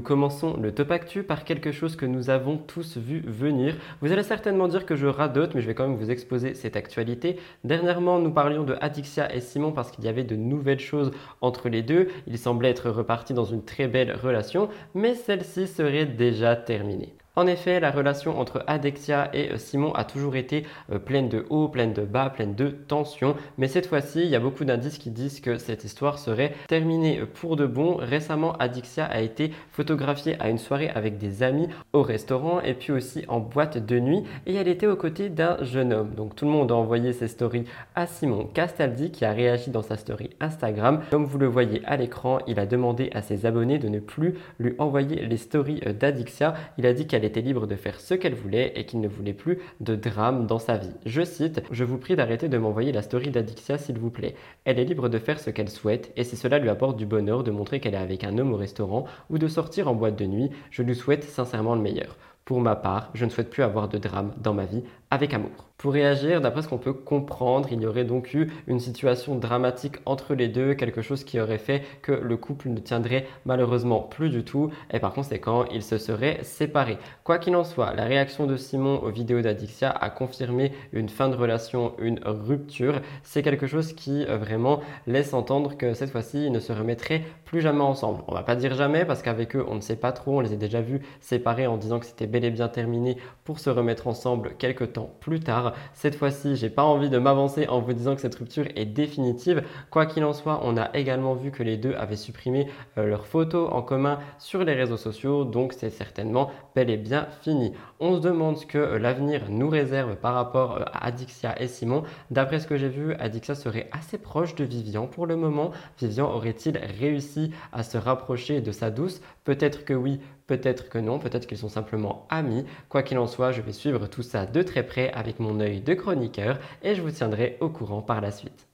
Nous 0.02 0.09
commençons 0.09 0.56
le 0.56 0.75
top 0.75 0.90
actu 0.90 1.23
par 1.23 1.44
quelque 1.44 1.71
chose 1.71 1.94
que 1.94 2.06
nous 2.06 2.28
avons 2.28 2.56
tous 2.56 2.97
vu 2.97 3.23
venir. 3.25 3.76
Vous 4.00 4.11
allez 4.11 4.25
certainement 4.25 4.66
dire 4.66 4.85
que 4.85 4.97
je 4.97 5.06
radote, 5.06 5.54
mais 5.54 5.61
je 5.61 5.68
vais 5.68 5.76
quand 5.76 5.87
même 5.87 5.97
vous 5.97 6.11
exposer 6.11 6.54
cette 6.54 6.75
actualité. 6.75 7.37
Dernièrement, 7.62 8.18
nous 8.18 8.32
parlions 8.32 8.64
de 8.64 8.76
Adixia 8.80 9.32
et 9.32 9.40
Simon 9.40 9.71
parce 9.71 9.92
qu'il 9.92 10.02
y 10.02 10.09
avait 10.09 10.25
de 10.25 10.35
nouvelles 10.35 10.80
choses 10.80 11.12
entre 11.40 11.68
les 11.68 11.82
deux. 11.82 12.09
Ils 12.26 12.37
semblaient 12.37 12.71
être 12.71 12.90
repartis 12.90 13.32
dans 13.32 13.44
une 13.44 13.62
très 13.62 13.87
belle 13.87 14.16
relation, 14.21 14.68
mais 14.92 15.14
celle-ci 15.14 15.68
serait 15.68 16.06
déjà 16.06 16.56
terminée. 16.56 17.14
En 17.35 17.47
effet, 17.47 17.81
la 17.81 17.91
relation 17.91 18.39
entre 18.39 18.62
Adexia 18.67 19.31
et 19.33 19.53
euh, 19.53 19.57
Simon 19.57 19.93
a 19.95 20.05
toujours 20.05 20.37
été 20.37 20.67
euh, 20.93 20.99
pleine 20.99 21.31
de 21.31 21.47
hauts, 21.49 21.67
pleine 21.67 21.95
de 21.95 22.03
bas, 22.03 22.29
pleine 22.29 22.55
de 22.55 22.69
tensions. 22.69 23.37
Mais 23.57 23.69
cette 23.69 23.87
fois-ci, 23.87 24.21
il 24.21 24.29
y 24.29 24.37
a 24.37 24.39
beaucoup 24.39 24.67
d'indices 24.67 24.99
qui 24.99 25.09
disent 25.09 25.41
que 25.41 25.57
cette 25.57 25.83
histoire 25.85 26.19
serait 26.19 26.53
terminée 26.69 27.21
euh, 27.21 27.27
pour 27.27 27.57
de 27.57 27.65
bon. 27.65 27.97
Récemment, 27.97 28.53
Adixia 28.59 29.07
a 29.07 29.23
été 29.23 29.51
photographiée 29.71 30.37
à 30.41 30.51
une 30.51 30.59
soirée 30.59 30.91
avec 30.91 31.17
des 31.17 31.43
amis 31.43 31.69
au 31.95 32.03
restaurant 32.03 32.61
et 32.61 32.75
puis 32.75 32.93
aussi 32.93 33.25
en 33.29 33.41
boîte 33.41 33.79
de 33.79 33.99
nuit. 33.99 34.25
Et 34.45 34.55
elle 34.55 34.69
était 34.69 34.87
aux 34.87 34.97
côtés 34.97 35.31
d'un 35.31 35.57
jeune 35.65 35.95
homme. 35.95 36.11
Donc 36.15 36.37
tout 36.37 36.45
le 36.45 36.51
monde 36.51 36.71
a 36.71 36.75
envoyé 36.75 37.15
ses 37.15 37.29
stories 37.29 37.65
à 37.95 38.07
Simon 38.07 38.45
Castaldi 38.45 39.11
qui 39.11 39.25
a 39.25 39.33
réagi 39.33 39.71
dans 39.71 39.81
sa 39.81 39.97
story 39.97 40.29
Instagram. 40.41 41.01
Comme 41.11 41.25
vous 41.25 41.39
le 41.39 41.47
voyez 41.47 41.81
à 41.87 41.97
l'écran, 41.97 42.41
il 42.47 42.61
a 42.61 42.67
demandé 42.67 43.09
à 43.15 43.23
ses 43.23 43.47
abonnés 43.47 43.79
de 43.79 43.89
ne 43.89 44.01
plus 44.01 44.35
lui 44.59 44.75
envoyer 44.79 45.25
les 45.25 45.39
stories 45.39 45.81
d'Adixia. 45.99 46.53
Il 46.77 46.85
a 46.85 46.93
dit 46.93 47.07
qu'elle 47.07 47.22
était 47.25 47.41
libre 47.41 47.67
de 47.67 47.76
faire 47.76 48.00
ce 48.00 48.14
qu'elle 48.14 48.35
voulait 48.35 48.73
et 48.76 48.85
qu'il 48.85 49.00
ne 49.00 49.09
voulait 49.09 49.33
plus 49.33 49.59
de 49.81 49.95
drame 49.97 50.47
dans 50.47 50.59
sa 50.59 50.76
vie. 50.76 50.93
Je 51.07 51.23
cite, 51.23 51.62
Je 51.71 51.85
vous 51.85 51.99
prie 51.99 52.17
d'arrêter 52.17 52.49
de 52.49 52.59
m'envoyer 52.59 52.93
la 52.93 53.02
story 53.02 53.31
d'Adixia 53.31 53.79
s'il 53.79 53.99
vous 53.99 54.11
plaît. 54.11 54.35
Elle 54.64 54.79
est 54.79 54.85
libre 54.85 55.09
de 55.09 55.19
faire 55.19 55.41
ce 55.41 55.50
qu'elle 55.50 55.71
souhaite 55.71 56.12
et 56.17 56.25
si 56.25 56.37
cela 56.37 56.59
lui 56.59 56.69
apporte 56.69 56.97
du 56.97 57.07
bonheur 57.07 57.43
de 57.45 57.50
montrer 57.50 57.81
qu'elle 57.81 57.95
est 57.95 57.99
avec 57.99 58.25
un 58.25 58.38
homme 58.38 58.52
au 58.52 58.57
restaurant 58.57 59.05
ou 59.31 59.38
de 59.38 59.49
sortir 59.49 59.88
en 59.88 59.95
boîte 59.95 60.17
de 60.17 60.26
nuit, 60.26 60.50
je 60.71 60.83
lui 60.83 60.95
souhaite 60.95 61.25
sincèrement 61.25 61.75
le 61.75 61.83
meilleur. 61.83 62.17
Pour 62.45 62.61
ma 62.61 62.75
part, 62.76 63.11
je 63.14 63.25
ne 63.25 63.31
souhaite 63.31 63.50
plus 63.50 63.62
avoir 63.62 63.88
de 63.88 63.99
drame 63.99 64.33
dans 64.37 64.55
ma 64.55 64.64
vie 64.64 64.83
avec 65.11 65.33
amour. 65.33 65.72
Pour 65.83 65.95
réagir, 65.95 66.41
d'après 66.41 66.62
ce 66.62 66.69
qu'on 66.69 66.79
peut 66.79 66.93
comprendre, 66.93 67.69
il 67.73 67.81
y 67.81 67.87
aurait 67.87 68.05
donc 68.05 68.35
eu 68.35 68.53
une 68.69 68.79
situation 68.79 69.35
dramatique 69.35 69.97
entre 70.07 70.37
les 70.37 70.47
deux, 70.47 70.75
quelque 70.75 71.03
chose 71.03 71.25
qui 71.25 71.41
aurait 71.41 71.59
fait 71.59 71.83
que 72.03 72.12
le 72.12 72.37
couple 72.37 72.69
ne 72.69 72.79
tiendrait 72.79 73.27
malheureusement 73.47 73.99
plus 73.99 74.31
du 74.31 74.45
tout 74.45 74.71
et 74.93 75.01
par 75.01 75.12
conséquent, 75.12 75.65
ils 75.73 75.83
se 75.83 75.99
seraient 75.99 76.39
séparés. 76.45 76.99
Quoi 77.25 77.39
qu'il 77.39 77.57
en 77.57 77.65
soit, 77.65 77.95
la 77.95 78.05
réaction 78.05 78.47
de 78.47 78.57
Simon 78.57 79.01
aux 79.03 79.11
vidéos 79.11 79.41
d'Adixia 79.41 79.91
a 79.91 80.09
confirmé 80.09 80.71
une 80.93 81.09
fin 81.09 81.29
de 81.29 81.35
relation, 81.35 81.95
une 81.99 82.21
rupture. 82.25 83.01
C'est 83.25 83.43
quelque 83.43 83.67
chose 83.67 83.93
qui 83.93 84.25
euh, 84.27 84.39
vraiment 84.39 84.83
laisse 85.09 85.35
entendre 85.35 85.77
que 85.77 85.95
cette 85.95 86.11
fois-ci, 86.11 86.47
ils 86.47 86.53
ne 86.53 86.61
se 86.61 86.73
remettraient 86.73 87.25
plus 87.45 87.61
jamais 87.61 87.83
ensemble. 87.83 88.23
On 88.29 88.35
va 88.35 88.45
pas 88.45 88.55
dire 88.55 88.75
jamais 88.75 89.05
parce 89.05 89.21
qu'avec 89.21 89.57
eux, 89.57 89.67
on 89.69 89.75
ne 89.75 89.81
sait 89.81 89.97
pas 89.97 90.12
trop, 90.12 90.37
on 90.37 90.41
les 90.43 90.53
a 90.53 90.57
déjà 90.57 90.81
vus 90.81 91.01
séparés 91.21 91.67
en 91.67 91.77
disant 91.77 91.99
que 91.99 92.07
c'était 92.07 92.29
bel 92.29 92.45
et 92.45 92.53
bien 92.53 92.69
terminé 92.69 93.17
pour 93.43 93.59
se 93.59 93.69
remettre 93.69 94.07
ensemble 94.07 94.55
quelques 94.59 94.93
temps 94.93 95.11
plus 95.19 95.41
tard. 95.41 95.72
Cette 95.95 96.14
fois-ci, 96.14 96.57
j'ai 96.57 96.71
pas 96.71 96.83
envie 96.83 97.11
de 97.11 97.19
m'avancer 97.19 97.67
en 97.69 97.81
vous 97.81 97.93
disant 97.93 98.14
que 98.14 98.21
cette 98.21 98.35
rupture 98.35 98.67
est 98.76 98.87
définitive. 98.87 99.62
Quoi 99.91 100.07
qu'il 100.07 100.25
en 100.25 100.33
soit, 100.33 100.61
on 100.62 100.76
a 100.76 100.95
également 100.97 101.35
vu 101.35 101.50
que 101.50 101.62
les 101.62 101.76
deux 101.76 101.95
avaient 101.95 102.17
supprimé 102.17 102.69
euh, 102.99 103.07
leurs 103.07 103.26
photos 103.26 103.69
en 103.73 103.83
commun 103.83 104.19
sur 104.38 104.64
les 104.64 104.75
réseaux 104.75 104.97
sociaux, 104.97 105.45
donc 105.45 105.73
c'est 105.73 105.91
certainement 105.91 106.50
bel 106.75 106.91
et 106.91 106.97
bien 106.97 107.26
fini. 107.43 107.73
On 108.00 108.17
se 108.17 108.21
demande 108.21 108.57
ce 108.57 108.67
que 108.67 108.79
euh, 108.79 108.99
l'avenir 108.99 109.43
nous 109.50 109.69
réserve 109.69 110.17
par 110.17 110.35
rapport 110.35 110.76
euh, 110.76 110.85
à 110.93 111.07
Adixia 111.07 111.61
et 111.61 111.69
Simon. 111.69 112.02
D'après 112.31 112.61
ce 112.61 112.67
que 112.67 112.76
j'ai 112.76 112.88
vu, 112.88 113.14
Adixia 113.14 113.55
serait 113.55 113.88
assez 113.93 114.19
proche 114.19 114.55
de 114.55 114.64
Vivian 114.64 115.07
pour 115.07 115.26
le 115.26 115.37
moment. 115.37 115.71
Vivian 115.99 116.31
aurait-il 116.31 116.79
réussi 117.00 117.52
à 117.73 117.83
se 117.83 117.99
rapprocher 117.99 118.61
de 118.61 118.73
sa 118.73 118.91
douce? 118.91 119.21
Peut-être 119.45 119.85
que 119.85 119.95
oui, 119.95 120.21
peut-être 120.56 120.90
que 120.90 120.99
non, 120.99 121.18
peut-être 121.18 121.47
qu'ils 121.47 121.56
sont 121.56 121.71
simplement 121.71 122.26
amis. 122.28 122.66
Quoi 122.90 123.02
qu'il 123.02 123.16
en 123.18 123.26
soit, 123.26 123.52
je 123.52 123.62
vais 123.62 123.73
suivre 123.73 124.06
tout 124.06 124.23
ça 124.23 124.44
de 124.44 124.62
très 124.62 124.82
près 124.82 125.11
avec 125.12 125.40
mon 125.40 125.61
œil 125.61 125.80
de 125.80 125.94
chroniqueur 125.94 126.59
et 126.82 126.94
je 126.94 127.00
vous 127.00 127.11
tiendrai 127.11 127.56
au 127.61 127.71
courant 127.71 128.02
par 128.02 128.21
la 128.21 128.30
suite. 128.30 128.72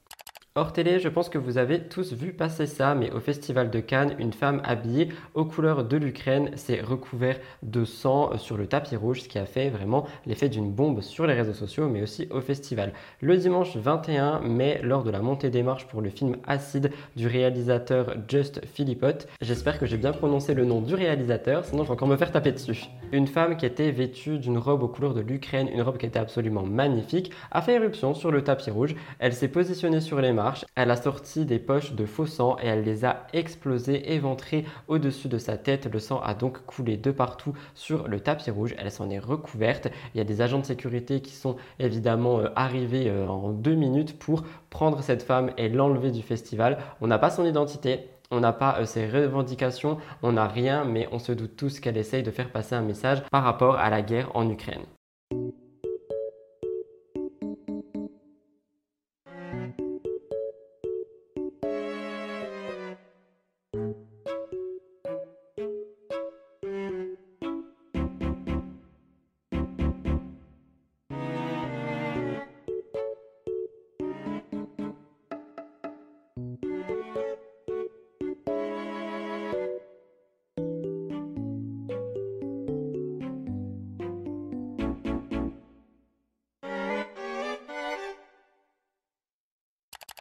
Hors 0.59 0.73
télé, 0.73 0.99
je 0.99 1.09
pense 1.09 1.29
que 1.29 1.39
vous 1.39 1.57
avez 1.57 1.85
tous 1.85 2.13
vu 2.13 2.33
passer 2.33 2.67
ça, 2.67 2.97
mais 2.97 3.13
au 3.13 3.21
Festival 3.21 3.71
de 3.71 3.79
Cannes, 3.79 4.17
une 4.19 4.33
femme 4.33 4.61
habillée 4.65 5.11
aux 5.35 5.45
couleurs 5.45 5.85
de 5.85 5.97
l'Ukraine 5.97 6.51
s'est 6.57 6.81
recouverte 6.81 7.41
de 7.63 7.85
sang 7.85 8.37
sur 8.39 8.57
le 8.57 8.67
tapis 8.67 8.97
rouge, 8.97 9.23
ce 9.23 9.29
qui 9.29 9.39
a 9.39 9.47
fait 9.47 9.71
vraiment 9.71 10.05
l'effet 10.27 10.49
d'une 10.49 10.73
bombe 10.73 11.01
sur 11.01 11.29
les 11.29 11.35
réseaux 11.35 11.55
sociaux, 11.55 11.89
mais 11.89 12.03
aussi 12.03 12.27
au 12.33 12.41
festival. 12.41 12.93
Le 13.21 13.37
dimanche 13.37 13.77
21 13.77 14.41
mai, 14.41 14.81
lors 14.83 15.05
de 15.05 15.13
la 15.13 15.21
montée 15.21 15.49
des 15.49 15.63
marches 15.63 15.87
pour 15.87 16.01
le 16.01 16.11
film 16.11 16.39
Acide 16.45 16.91
du 17.15 17.29
réalisateur 17.29 18.17
Just 18.27 18.61
Philippot, 18.67 19.29
j'espère 19.41 19.79
que 19.79 19.87
j'ai 19.87 19.97
bien 19.97 20.11
prononcé 20.11 20.55
le 20.55 20.65
nom 20.65 20.81
du 20.81 20.97
réalisateur, 20.97 21.67
sinon 21.67 21.85
je 21.85 21.87
vais 21.87 21.93
encore 21.93 22.09
me 22.09 22.17
faire 22.17 22.33
taper 22.33 22.51
dessus. 22.51 22.87
Une 23.13 23.29
femme 23.29 23.57
qui 23.57 23.65
était 23.65 23.93
vêtue 23.93 24.39
d'une 24.39 24.59
robe 24.59 24.83
aux 24.83 24.89
couleurs 24.89 25.15
de 25.15 25.21
l'Ukraine, 25.21 25.69
une 25.73 25.83
robe 25.83 25.99
qui 25.99 26.07
était 26.07 26.19
absolument 26.19 26.65
magnifique, 26.65 27.31
a 27.53 27.63
fait 27.63 27.75
éruption 27.75 28.13
sur 28.13 28.33
le 28.33 28.43
tapis 28.43 28.73
rouge. 28.73 28.97
Elle 29.21 29.35
s'est 29.35 29.47
positionnée 29.47 30.01
sur 30.01 30.21
les 30.21 30.33
marches 30.33 30.48
elle 30.75 30.91
a 30.91 30.97
sorti 30.97 31.45
des 31.45 31.59
poches 31.59 31.93
de 31.93 32.07
faux 32.07 32.27
sang 32.27 32.57
et 32.63 32.67
elle 32.67 32.85
les 32.85 33.05
a 33.05 33.27
explosées, 33.33 34.13
éventrées 34.13 34.65
au-dessus 34.87 35.29
de 35.29 35.39
sa 35.39 35.57
tête. 35.57 35.89
Le 35.93 35.99
sang 35.99 36.21
a 36.21 36.35
donc 36.35 36.65
coulé 36.67 36.97
de 36.97 37.11
partout 37.11 37.53
sur 37.75 38.09
le 38.09 38.21
tapis 38.21 38.51
rouge. 38.51 38.75
Elle 38.79 38.91
s'en 38.91 39.11
est 39.11 39.19
recouverte. 39.19 39.89
Il 40.15 40.19
y 40.19 40.21
a 40.21 40.25
des 40.25 40.41
agents 40.41 40.59
de 40.59 40.67
sécurité 40.67 41.21
qui 41.21 41.33
sont 41.33 41.57
évidemment 41.79 42.41
euh, 42.41 42.49
arrivés 42.57 43.09
euh, 43.09 43.27
en 43.27 43.51
deux 43.51 43.75
minutes 43.75 44.19
pour 44.19 44.45
prendre 44.71 45.03
cette 45.03 45.23
femme 45.23 45.51
et 45.57 45.69
l'enlever 45.69 46.11
du 46.11 46.23
festival. 46.23 46.79
On 47.01 47.07
n'a 47.07 47.19
pas 47.19 47.31
son 47.31 47.45
identité. 47.45 48.09
On 48.31 48.41
n'a 48.41 48.53
pas 48.53 48.79
euh, 48.79 48.85
ses 48.85 49.09
revendications, 49.09 49.97
on 50.23 50.33
n'a 50.33 50.47
rien, 50.47 50.85
mais 50.85 51.09
on 51.13 51.19
se 51.19 51.33
doute 51.33 51.57
tous 51.57 51.81
qu'elle 51.81 51.97
essaye 51.97 52.23
de 52.23 52.31
faire 52.31 52.51
passer 52.51 52.75
un 52.75 52.83
message 52.83 53.23
par 53.31 53.43
rapport 53.43 53.77
à 53.77 53.89
la 53.89 54.03
guerre 54.03 54.31
en 54.35 54.51
Ukraine. 54.51 54.83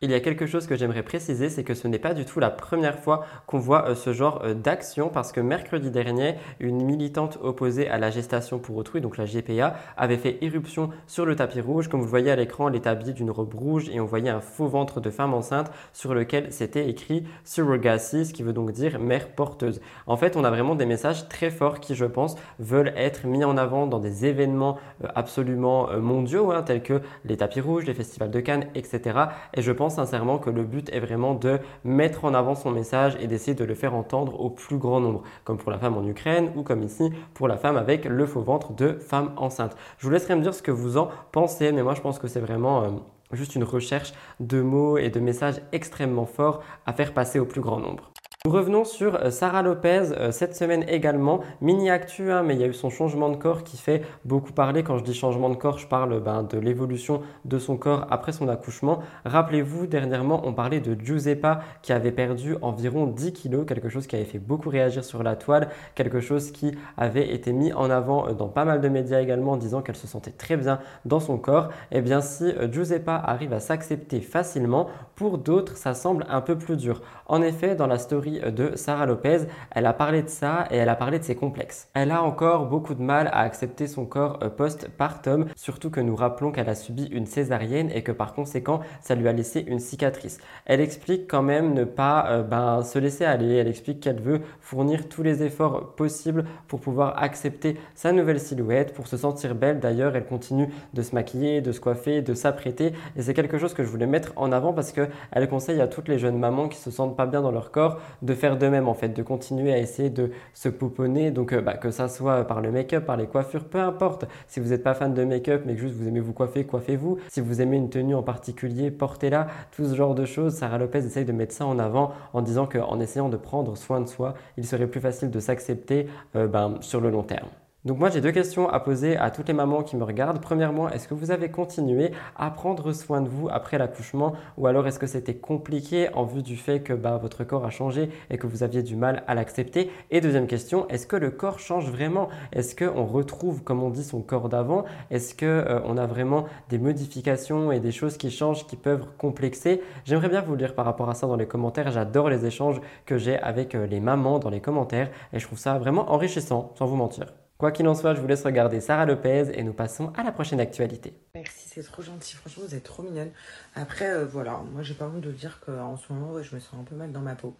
Il 0.07 0.11
y 0.11 0.13
a 0.13 0.21
quelque 0.21 0.45
chose 0.45 0.67
que 0.67 0.77
j'aimerais 0.77 1.03
préciser, 1.03 1.49
c'est 1.49 1.65
que 1.65 1.73
ce 1.73 1.85
n'est 1.85 1.99
pas 1.99 2.13
du 2.13 2.23
tout 2.23 2.39
la 2.39 2.49
première 2.49 2.97
fois 2.97 3.25
qu'on 3.45 3.59
voit 3.59 3.89
euh, 3.89 3.93
ce 3.93 4.13
genre 4.13 4.41
euh, 4.45 4.53
d'action 4.53 5.09
parce 5.09 5.33
que 5.33 5.41
mercredi 5.41 5.91
dernier, 5.91 6.35
une 6.61 6.81
militante 6.81 7.37
opposée 7.41 7.89
à 7.89 7.97
la 7.97 8.09
gestation 8.09 8.57
pour 8.57 8.77
autrui, 8.77 9.01
donc 9.01 9.17
la 9.17 9.25
GPA, 9.25 9.75
avait 9.97 10.15
fait 10.15 10.37
irruption 10.39 10.91
sur 11.07 11.25
le 11.25 11.35
tapis 11.35 11.59
rouge. 11.59 11.89
Comme 11.89 11.99
vous 11.99 12.07
voyez 12.07 12.31
à 12.31 12.37
l'écran, 12.37 12.69
elle 12.69 12.75
est 12.75 12.87
habillée 12.87 13.11
d'une 13.11 13.29
robe 13.29 13.53
rouge 13.53 13.89
et 13.89 13.99
on 13.99 14.05
voyait 14.05 14.29
un 14.29 14.39
faux 14.39 14.67
ventre 14.67 15.01
de 15.01 15.09
femme 15.09 15.33
enceinte 15.33 15.69
sur 15.91 16.13
lequel 16.13 16.53
c'était 16.53 16.87
écrit 16.87 17.25
surrogacy, 17.43 18.27
ce 18.27 18.33
qui 18.33 18.43
veut 18.43 18.53
donc 18.53 18.71
dire 18.71 18.99
mère 18.99 19.27
porteuse. 19.27 19.81
En 20.05 20.15
fait, 20.15 20.37
on 20.37 20.45
a 20.45 20.49
vraiment 20.49 20.75
des 20.75 20.85
messages 20.85 21.27
très 21.27 21.49
forts 21.49 21.81
qui, 21.81 21.95
je 21.95 22.05
pense, 22.05 22.37
veulent 22.59 22.93
être 22.95 23.27
mis 23.27 23.43
en 23.43 23.57
avant 23.57 23.87
dans 23.87 23.99
des 23.99 24.25
événements 24.25 24.77
euh, 25.03 25.09
absolument 25.15 25.89
mondiaux, 25.99 26.51
hein, 26.51 26.61
tels 26.61 26.81
que 26.81 27.01
les 27.25 27.35
tapis 27.35 27.59
rouges, 27.59 27.83
les 27.83 27.93
festivals 27.93 28.31
de 28.31 28.39
Cannes, 28.39 28.67
etc. 28.73 29.19
Et 29.53 29.61
je 29.61 29.73
pense 29.73 29.96
sincèrement 29.97 30.37
que 30.37 30.49
le 30.49 30.63
but 30.63 30.89
est 30.93 30.99
vraiment 30.99 31.33
de 31.33 31.59
mettre 31.83 32.23
en 32.23 32.33
avant 32.33 32.55
son 32.55 32.71
message 32.71 33.17
et 33.19 33.27
d'essayer 33.27 33.55
de 33.55 33.65
le 33.65 33.75
faire 33.75 33.93
entendre 33.93 34.39
au 34.39 34.49
plus 34.49 34.77
grand 34.77 34.99
nombre, 34.99 35.23
comme 35.43 35.57
pour 35.57 35.71
la 35.71 35.79
femme 35.79 35.97
en 35.97 36.05
Ukraine 36.05 36.51
ou 36.55 36.63
comme 36.63 36.83
ici 36.83 37.11
pour 37.33 37.47
la 37.47 37.57
femme 37.57 37.77
avec 37.77 38.05
le 38.05 38.25
faux 38.25 38.41
ventre 38.41 38.73
de 38.73 38.93
femme 38.93 39.31
enceinte. 39.37 39.75
Je 39.97 40.05
vous 40.05 40.11
laisserai 40.11 40.35
me 40.35 40.41
dire 40.41 40.53
ce 40.53 40.61
que 40.61 40.71
vous 40.71 40.97
en 40.97 41.09
pensez, 41.31 41.71
mais 41.71 41.83
moi 41.83 41.93
je 41.95 42.01
pense 42.01 42.19
que 42.19 42.27
c'est 42.27 42.39
vraiment... 42.39 42.83
Euh, 42.83 42.89
juste 43.33 43.55
une 43.55 43.65
recherche 43.65 44.13
de 44.39 44.61
mots 44.61 44.97
et 44.97 45.09
de 45.09 45.19
messages 45.19 45.61
extrêmement 45.73 46.25
forts 46.25 46.61
à 46.85 46.93
faire 46.93 47.13
passer 47.13 47.39
au 47.39 47.45
plus 47.45 47.59
grand 47.59 47.77
nombre. 47.77 48.11
Nous 48.47 48.53
revenons 48.53 48.85
sur 48.85 49.15
euh, 49.15 49.29
Sarah 49.29 49.61
Lopez 49.61 50.13
euh, 50.13 50.31
cette 50.31 50.55
semaine 50.55 50.85
également. 50.87 51.41
Mini 51.59 51.89
actu, 51.89 52.31
hein, 52.31 52.43
mais 52.43 52.53
il 52.53 52.61
y 52.61 52.63
a 52.63 52.67
eu 52.67 52.73
son 52.73 52.89
changement 52.89 53.27
de 53.27 53.35
corps 53.35 53.65
qui 53.65 53.75
fait 53.75 54.03
beaucoup 54.23 54.53
parler. 54.53 54.83
Quand 54.83 54.97
je 54.97 55.03
dis 55.03 55.13
changement 55.13 55.49
de 55.49 55.55
corps, 55.55 55.79
je 55.79 55.85
parle 55.85 56.23
ben, 56.23 56.43
de 56.43 56.57
l'évolution 56.57 57.23
de 57.43 57.59
son 57.59 57.75
corps 57.75 58.07
après 58.09 58.31
son 58.31 58.47
accouchement. 58.47 58.99
Rappelez-vous, 59.25 59.85
dernièrement, 59.85 60.43
on 60.45 60.53
parlait 60.53 60.79
de 60.79 60.95
Giuseppa 60.97 61.59
qui 61.81 61.91
avait 61.91 62.13
perdu 62.13 62.55
environ 62.61 63.05
10 63.07 63.33
kilos, 63.33 63.65
quelque 63.65 63.89
chose 63.89 64.07
qui 64.07 64.15
avait 64.15 64.23
fait 64.23 64.39
beaucoup 64.39 64.69
réagir 64.69 65.03
sur 65.03 65.23
la 65.23 65.35
toile, 65.35 65.67
quelque 65.93 66.21
chose 66.21 66.51
qui 66.51 66.71
avait 66.95 67.33
été 67.33 67.51
mis 67.51 67.73
en 67.73 67.89
avant 67.89 68.29
euh, 68.29 68.31
dans 68.31 68.47
pas 68.47 68.63
mal 68.63 68.79
de 68.79 68.87
médias 68.87 69.19
également, 69.19 69.51
en 69.51 69.57
disant 69.57 69.81
qu'elle 69.81 69.97
se 69.97 70.07
sentait 70.07 70.31
très 70.31 70.55
bien 70.55 70.79
dans 71.03 71.19
son 71.19 71.37
corps. 71.37 71.67
Et 71.91 71.97
eh 71.97 72.01
bien, 72.01 72.21
si 72.21 72.53
Giuseppa 72.71 73.13
arrive 73.25 73.51
à 73.51 73.59
s'accepter 73.59 74.21
facilement, 74.21 74.87
pour 75.15 75.37
d'autres, 75.37 75.75
ça 75.75 75.93
semble 75.93 76.25
un 76.29 76.39
peu 76.39 76.57
plus 76.57 76.77
dur. 76.77 77.01
En 77.25 77.41
effet, 77.41 77.75
dans 77.75 77.87
la 77.87 77.97
story 77.97 78.36
de 78.39 78.75
Sarah 78.75 79.05
Lopez. 79.05 79.47
Elle 79.71 79.85
a 79.85 79.93
parlé 79.93 80.21
de 80.21 80.29
ça 80.29 80.67
et 80.71 80.77
elle 80.77 80.89
a 80.89 80.95
parlé 80.95 81.19
de 81.19 81.23
ses 81.23 81.35
complexes. 81.35 81.89
Elle 81.93 82.11
a 82.11 82.23
encore 82.23 82.67
beaucoup 82.67 82.95
de 82.95 83.01
mal 83.01 83.27
à 83.27 83.41
accepter 83.41 83.87
son 83.87 84.05
corps 84.05 84.39
euh, 84.43 84.49
post-partum, 84.49 85.45
surtout 85.55 85.89
que 85.89 86.01
nous 86.01 86.15
rappelons 86.15 86.51
qu'elle 86.51 86.69
a 86.69 86.75
subi 86.75 87.05
une 87.05 87.25
césarienne 87.25 87.91
et 87.93 88.03
que 88.03 88.11
par 88.11 88.33
conséquent, 88.33 88.81
ça 89.01 89.15
lui 89.15 89.27
a 89.27 89.33
laissé 89.33 89.63
une 89.67 89.79
cicatrice. 89.79 90.39
Elle 90.65 90.81
explique 90.81 91.27
quand 91.27 91.43
même 91.43 91.73
ne 91.73 91.83
pas 91.83 92.27
euh, 92.29 92.43
ben, 92.43 92.83
se 92.83 92.99
laisser 92.99 93.25
aller. 93.25 93.55
Elle 93.55 93.67
explique 93.67 93.99
qu'elle 93.99 94.21
veut 94.21 94.41
fournir 94.59 95.09
tous 95.09 95.23
les 95.23 95.43
efforts 95.43 95.95
possibles 95.95 96.45
pour 96.67 96.79
pouvoir 96.79 97.21
accepter 97.21 97.77
sa 97.95 98.11
nouvelle 98.11 98.39
silhouette, 98.39 98.93
pour 98.93 99.07
se 99.07 99.17
sentir 99.17 99.55
belle. 99.55 99.79
D'ailleurs, 99.79 100.15
elle 100.15 100.25
continue 100.25 100.69
de 100.93 101.01
se 101.01 101.15
maquiller, 101.15 101.61
de 101.61 101.71
se 101.71 101.79
coiffer, 101.79 102.21
de 102.21 102.33
s'apprêter. 102.33 102.93
Et 103.15 103.21
c'est 103.21 103.33
quelque 103.33 103.57
chose 103.57 103.73
que 103.73 103.83
je 103.83 103.89
voulais 103.89 104.07
mettre 104.07 104.33
en 104.35 104.51
avant 104.51 104.73
parce 104.73 104.91
qu'elle 104.91 105.49
conseille 105.49 105.81
à 105.81 105.87
toutes 105.87 106.07
les 106.07 106.19
jeunes 106.19 106.37
mamans 106.37 106.67
qui 106.67 106.77
se 106.77 106.91
sentent 106.91 107.15
pas 107.15 107.25
bien 107.25 107.41
dans 107.41 107.51
leur 107.51 107.71
corps 107.71 107.99
de 108.27 108.33
faire 108.35 108.57
de 108.57 108.67
même 108.67 108.87
en 108.87 108.93
fait, 108.93 109.09
de 109.09 109.23
continuer 109.23 109.73
à 109.73 109.79
essayer 109.79 110.11
de 110.11 110.31
se 110.53 110.69
pouponner. 110.69 111.31
Donc 111.31 111.53
euh, 111.53 111.61
bah, 111.61 111.75
que 111.75 111.89
ça 111.89 112.07
soit 112.07 112.45
par 112.45 112.61
le 112.61 112.71
make-up, 112.71 113.05
par 113.05 113.17
les 113.17 113.25
coiffures, 113.25 113.65
peu 113.65 113.79
importe. 113.79 114.25
Si 114.47 114.59
vous 114.59 114.69
n'êtes 114.69 114.83
pas 114.83 114.93
fan 114.93 115.13
de 115.13 115.23
make-up 115.23 115.63
mais 115.65 115.73
que 115.73 115.81
juste 115.81 115.95
vous 115.95 116.07
aimez 116.07 116.19
vous 116.19 116.33
coiffer, 116.33 116.65
coiffez-vous. 116.65 117.17
Si 117.29 117.41
vous 117.41 117.61
aimez 117.61 117.77
une 117.77 117.89
tenue 117.89 118.13
en 118.13 118.23
particulier, 118.23 118.91
portez-la. 118.91 119.47
Tout 119.71 119.85
ce 119.85 119.95
genre 119.95 120.13
de 120.13 120.25
choses. 120.25 120.53
Sarah 120.53 120.77
Lopez 120.77 120.99
essaye 120.99 121.25
de 121.25 121.31
mettre 121.31 121.55
ça 121.55 121.65
en 121.65 121.79
avant 121.79 122.11
en 122.33 122.41
disant 122.41 122.67
qu'en 122.67 122.99
essayant 122.99 123.29
de 123.29 123.37
prendre 123.37 123.75
soin 123.77 124.01
de 124.01 124.07
soi, 124.07 124.35
il 124.57 124.65
serait 124.65 124.87
plus 124.87 125.01
facile 125.01 125.31
de 125.31 125.39
s'accepter 125.39 126.07
euh, 126.35 126.47
ben, 126.47 126.75
sur 126.81 127.01
le 127.01 127.09
long 127.09 127.23
terme. 127.23 127.47
Donc 127.87 127.99
moi 127.99 128.09
j'ai 128.09 128.19
deux 128.19 128.33
questions 128.33 128.67
à 128.67 128.81
poser 128.81 129.15
à 129.15 129.31
toutes 129.31 129.47
les 129.47 129.53
mamans 129.53 129.81
qui 129.81 129.95
me 129.95 130.03
regardent. 130.03 130.41
Premièrement, 130.41 130.89
est-ce 130.89 131.07
que 131.07 131.13
vous 131.13 131.31
avez 131.31 131.49
continué 131.49 132.11
à 132.35 132.51
prendre 132.51 132.91
soin 132.91 133.21
de 133.21 133.29
vous 133.29 133.47
après 133.49 133.77
l'accouchement 133.77 134.33
ou 134.57 134.67
alors 134.67 134.85
est-ce 134.87 134.99
que 134.99 135.07
c'était 135.07 135.35
compliqué 135.35 136.09
en 136.13 136.25
vue 136.25 136.43
du 136.43 136.57
fait 136.57 136.81
que 136.81 136.91
bah, 136.91 137.15
votre 137.15 137.45
corps 137.45 137.63
a 137.63 137.69
changé 137.69 138.09
et 138.29 138.37
que 138.37 138.45
vous 138.45 138.61
aviez 138.61 138.83
du 138.83 138.97
mal 138.97 139.23
à 139.25 139.35
l'accepter? 139.35 139.89
Et 140.11 140.19
deuxième 140.19 140.47
question, 140.47 140.85
est-ce 140.89 141.07
que 141.07 141.15
le 141.15 141.31
corps 141.31 141.59
change 141.59 141.89
vraiment? 141.89 142.27
Est-ce 142.51 142.75
qu'on 142.75 143.05
retrouve, 143.05 143.63
comme 143.63 143.81
on 143.81 143.89
dit, 143.89 144.03
son 144.03 144.21
corps 144.21 144.49
d'avant? 144.49 144.83
Est-ce 145.09 145.33
qu'on 145.33 145.45
euh, 145.45 145.97
a 145.97 146.07
vraiment 146.07 146.43
des 146.67 146.79
modifications 146.79 147.71
et 147.71 147.79
des 147.79 147.93
choses 147.93 148.17
qui 148.17 148.31
changent 148.31 148.67
qui 148.67 148.75
peuvent 148.75 149.07
complexer? 149.17 149.81
J'aimerais 150.03 150.27
bien 150.27 150.41
vous 150.41 150.51
le 150.51 150.57
dire 150.57 150.75
par 150.75 150.83
rapport 150.83 151.09
à 151.09 151.13
ça 151.13 151.25
dans 151.25 151.37
les 151.37 151.47
commentaires. 151.47 151.89
J'adore 151.89 152.29
les 152.29 152.45
échanges 152.45 152.81
que 153.05 153.17
j'ai 153.17 153.39
avec 153.39 153.75
euh, 153.75 153.87
les 153.87 154.01
mamans 154.01 154.39
dans 154.39 154.49
les 154.49 154.59
commentaires 154.59 155.09
et 155.31 155.39
je 155.39 155.47
trouve 155.47 155.57
ça 155.57 155.77
vraiment 155.77 156.11
enrichissant, 156.11 156.73
sans 156.75 156.85
vous 156.85 156.97
mentir. 156.97 157.46
Quoi 157.57 157.71
qu'il 157.71 157.87
en 157.87 157.95
soit, 157.95 158.13
je 158.13 158.21
vous 158.21 158.27
laisse 158.27 158.43
regarder 158.43 158.79
Sarah 158.81 159.07
Lopez 159.07 159.49
et 159.55 159.63
nous 159.63 159.73
passons 159.73 160.13
à 160.15 160.21
la 160.21 160.31
prochaine 160.31 160.59
actualité. 160.59 161.15
Merci, 161.33 161.67
c'est 161.67 161.81
trop 161.81 162.03
gentil. 162.03 162.35
Franchement, 162.35 162.63
vous 162.67 162.75
êtes 162.75 162.83
trop 162.83 163.01
mignonne. 163.01 163.31
Après, 163.73 164.07
euh, 164.07 164.25
voilà, 164.27 164.61
moi 164.71 164.83
j'ai 164.83 164.93
pas 164.93 165.07
honte 165.07 165.21
de 165.21 165.31
dire 165.31 165.59
qu'en 165.65 165.97
ce 165.97 166.13
moment, 166.13 166.39
je 166.39 166.53
me 166.53 166.59
sens 166.59 166.79
un 166.79 166.83
peu 166.83 166.95
mal 166.95 167.11
dans 167.11 167.21
ma 167.21 167.33
peau. 167.33 167.55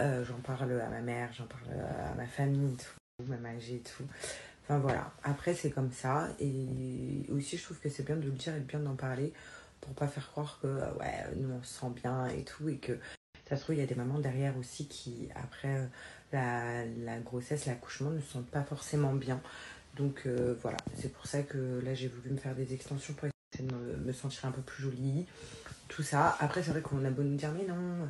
Euh, 0.00 0.24
j'en 0.24 0.38
parle 0.38 0.80
à 0.80 0.88
ma 0.88 1.02
mère, 1.02 1.28
j'en 1.34 1.44
parle 1.44 1.78
à 1.78 2.14
ma 2.14 2.26
famille, 2.26 2.74
tout, 2.74 3.24
même 3.28 3.44
âgée 3.44 3.74
et 3.74 3.80
tout. 3.80 4.04
Enfin 4.62 4.78
voilà, 4.78 5.12
après 5.24 5.52
c'est 5.52 5.70
comme 5.70 5.92
ça. 5.92 6.28
Et 6.40 7.26
aussi, 7.30 7.58
je 7.58 7.64
trouve 7.64 7.78
que 7.80 7.90
c'est 7.90 8.06
bien 8.06 8.16
de 8.16 8.24
le 8.24 8.30
dire 8.30 8.56
et 8.56 8.60
bien 8.60 8.80
d'en 8.80 8.96
parler 8.96 9.34
pour 9.82 9.92
pas 9.92 10.06
faire 10.06 10.30
croire 10.30 10.58
que 10.62 10.68
ouais, 10.98 11.36
nous 11.36 11.50
on 11.52 11.62
se 11.62 11.80
sent 11.80 11.92
bien 11.94 12.28
et 12.28 12.44
tout. 12.44 12.70
Et 12.70 12.78
que 12.78 12.98
ça 13.46 13.56
se 13.56 13.62
trouve, 13.64 13.74
il 13.74 13.80
y 13.82 13.84
a 13.84 13.86
des 13.86 13.94
mamans 13.94 14.20
derrière 14.20 14.56
aussi 14.56 14.88
qui, 14.88 15.28
après 15.34 15.86
la, 16.34 17.18
grossesse, 17.20 17.66
l'accouchement 17.66 18.10
ne 18.10 18.20
sentent 18.20 18.50
pas 18.50 18.62
forcément 18.62 19.12
bien. 19.14 19.40
Donc 19.96 20.22
euh, 20.26 20.56
voilà, 20.60 20.78
c'est 20.96 21.12
pour 21.12 21.26
ça 21.26 21.42
que 21.42 21.80
là 21.84 21.94
j'ai 21.94 22.08
voulu 22.08 22.30
me 22.30 22.36
faire 22.36 22.54
des 22.54 22.74
extensions 22.74 23.14
pour 23.14 23.28
essayer 23.28 23.68
de 23.68 24.04
me, 24.04 24.12
sentir 24.12 24.46
un 24.46 24.50
peu 24.50 24.62
plus 24.62 24.82
jolie. 24.82 25.26
Tout 25.88 26.02
ça. 26.02 26.36
Après, 26.40 26.62
c'est 26.62 26.70
vrai 26.70 26.80
qu'on 26.80 27.04
a 27.04 27.10
beau 27.10 27.22
nous 27.22 27.36
dire, 27.36 27.52
mais 27.52 27.66
non, 27.66 28.08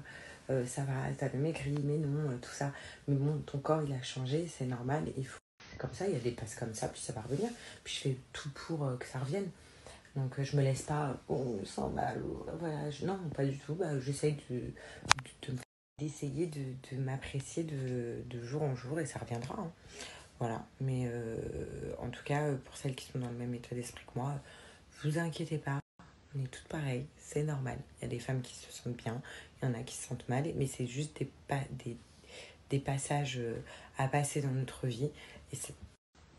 euh, 0.48 0.64
ça 0.64 0.82
va, 0.84 0.92
t'as 1.18 1.28
maigri, 1.36 1.74
mais 1.84 1.98
non, 1.98 2.30
euh, 2.30 2.36
tout 2.40 2.52
ça. 2.52 2.72
Mais 3.08 3.16
bon, 3.16 3.38
ton 3.44 3.58
corps 3.58 3.82
il 3.82 3.92
a 3.92 4.02
changé, 4.02 4.46
c'est 4.46 4.66
normal. 4.66 5.04
Il 5.16 5.26
faut 5.26 5.38
comme 5.76 5.92
ça, 5.92 6.06
il 6.06 6.14
y 6.14 6.16
a 6.16 6.20
des 6.20 6.30
passes 6.30 6.54
comme 6.54 6.72
ça, 6.72 6.88
puis 6.88 7.00
ça 7.00 7.12
va 7.12 7.20
revenir. 7.22 7.50
Puis 7.82 7.94
je 7.94 8.00
fais 8.00 8.16
tout 8.32 8.48
pour 8.50 8.96
que 8.98 9.06
ça 9.06 9.18
revienne. 9.18 9.48
Donc 10.16 10.40
je 10.40 10.56
me 10.56 10.62
laisse 10.62 10.82
pas, 10.82 11.20
oh, 11.28 11.58
sent 11.64 11.90
mal, 11.92 12.22
voilà. 12.60 12.88
non, 13.02 13.18
pas 13.34 13.44
du 13.44 13.58
tout. 13.58 13.74
Bah, 13.74 13.98
J'essaye 13.98 14.36
de, 14.48 14.60
de, 15.42 15.52
de, 15.52 15.63
d'essayer 15.98 16.46
de, 16.46 16.96
m'apprécier 16.96 17.62
de, 17.62 18.42
jour 18.42 18.62
en 18.62 18.74
jour 18.74 18.98
et 19.00 19.06
ça 19.06 19.18
reviendra. 19.18 19.54
Hein. 19.58 19.72
Voilà, 20.40 20.66
mais 20.80 21.04
euh, 21.06 21.38
en 22.00 22.08
tout 22.08 22.24
cas, 22.24 22.52
pour 22.64 22.76
celles 22.76 22.94
qui 22.94 23.06
sont 23.06 23.20
dans 23.20 23.30
le 23.30 23.36
même 23.36 23.54
état 23.54 23.74
d'esprit 23.74 24.04
que 24.04 24.18
moi, 24.18 24.34
vous 25.02 25.18
inquiétez 25.18 25.58
pas, 25.58 25.80
on 26.36 26.42
est 26.42 26.48
toutes 26.48 26.66
pareilles, 26.66 27.06
c'est 27.16 27.44
normal. 27.44 27.78
Il 27.98 28.02
y 28.02 28.06
a 28.06 28.08
des 28.08 28.18
femmes 28.18 28.42
qui 28.42 28.54
se 28.54 28.72
sentent 28.72 28.96
bien, 28.96 29.22
il 29.62 29.68
y 29.68 29.70
en 29.70 29.74
a 29.74 29.82
qui 29.84 29.94
se 29.94 30.08
sentent 30.08 30.28
mal, 30.28 30.44
mais 30.56 30.66
c'est 30.66 30.86
juste 30.86 31.16
des, 31.18 31.30
des, 31.84 31.96
des 32.70 32.78
passages 32.80 33.38
euh, 33.38 33.60
à 33.96 34.08
passer 34.08 34.42
dans 34.42 34.50
notre 34.50 34.88
vie 34.88 35.10
et 35.52 35.56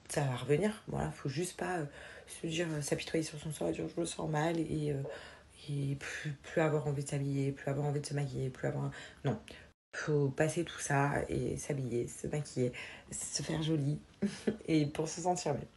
ça 0.09 0.21
va 0.21 0.35
revenir. 0.35 0.83
Voilà, 0.87 1.11
faut 1.11 1.29
juste 1.29 1.55
pas 1.55 1.77
euh, 1.77 1.85
se 2.27 2.47
dire, 2.47 2.67
s'apitoyer 2.81 3.23
sur 3.23 3.39
son 3.39 3.53
sort 3.53 3.69
et 3.69 3.71
dire 3.71 3.85
je 3.95 4.01
me 4.01 4.05
sens 4.05 4.29
mal 4.29 4.59
et 4.59 4.93
et 5.69 5.97
plus, 6.43 6.61
avoir 6.61 6.87
envie 6.87 7.03
de 7.03 7.09
s'habiller, 7.09 7.51
plus 7.51 7.69
avoir 7.69 7.87
envie 7.87 8.01
de 8.01 8.05
se 8.05 8.13
maquiller, 8.13 8.49
plus 8.49 8.67
avoir... 8.67 8.91
Non, 9.23 9.39
faut 9.93 10.29
passer 10.29 10.63
tout 10.63 10.79
ça 10.79 11.23
et 11.29 11.57
s'habiller, 11.57 12.07
se 12.07 12.27
maquiller, 12.27 12.73
se 13.11 13.43
faire 13.43 13.63
jolie 13.63 13.99
et 14.67 14.85
pour 14.85 15.07
se 15.07 15.21
sentir 15.21 15.53
bien. 15.53 15.67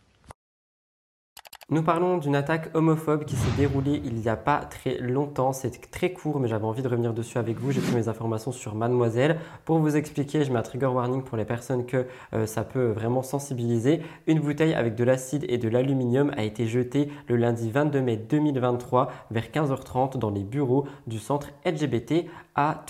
Nous 1.71 1.83
parlons 1.83 2.17
d'une 2.17 2.35
attaque 2.35 2.71
homophobe 2.73 3.27
qui 3.27 3.37
s'est 3.37 3.57
déroulée 3.59 4.01
il 4.03 4.15
n'y 4.15 4.31
a 4.31 4.37
pas 4.37 4.61
très 4.61 4.97
longtemps. 4.97 5.53
C'est 5.53 5.91
très 5.91 6.15
court, 6.15 6.41
mais 6.41 6.49
j'avais 6.49 6.65
envie 6.65 6.81
de 6.81 6.89
revenir 6.89 7.13
dessus 7.13 7.37
avec 7.37 7.59
vous. 7.59 7.73
J'ai 7.73 7.83
pris 7.83 7.95
mes 7.95 8.09
informations 8.09 8.53
sur 8.53 8.75
Mademoiselle. 8.75 9.39
Pour 9.67 9.79
vous 9.79 9.95
expliquer, 9.95 10.45
je 10.45 10.51
mets 10.51 10.59
un 10.59 10.63
trigger 10.63 10.87
warning 10.87 11.23
pour 11.23 11.37
les 11.37 11.45
personnes 11.45 11.85
que 11.85 12.07
euh, 12.33 12.47
ça 12.47 12.65
peut 12.65 12.87
vraiment 12.87 13.21
sensibiliser. 13.21 14.01
Une 14.27 14.41
bouteille 14.41 14.73
avec 14.73 14.95
de 14.95 15.05
l'acide 15.05 15.45
et 15.47 15.59
de 15.59 15.69
l'aluminium 15.69 16.33
a 16.39 16.43
été 16.43 16.67
jetée 16.67 17.11
le 17.27 17.37
lundi 17.37 17.71
22 17.71 18.01
mai 18.01 18.17
2023 18.17 19.13
vers 19.31 19.49
15h30 19.49 20.19
dans 20.19 20.31
les 20.31 20.45
bureaux 20.45 20.87
du 21.07 21.19
centre 21.19 21.51
LGBT 21.67 22.25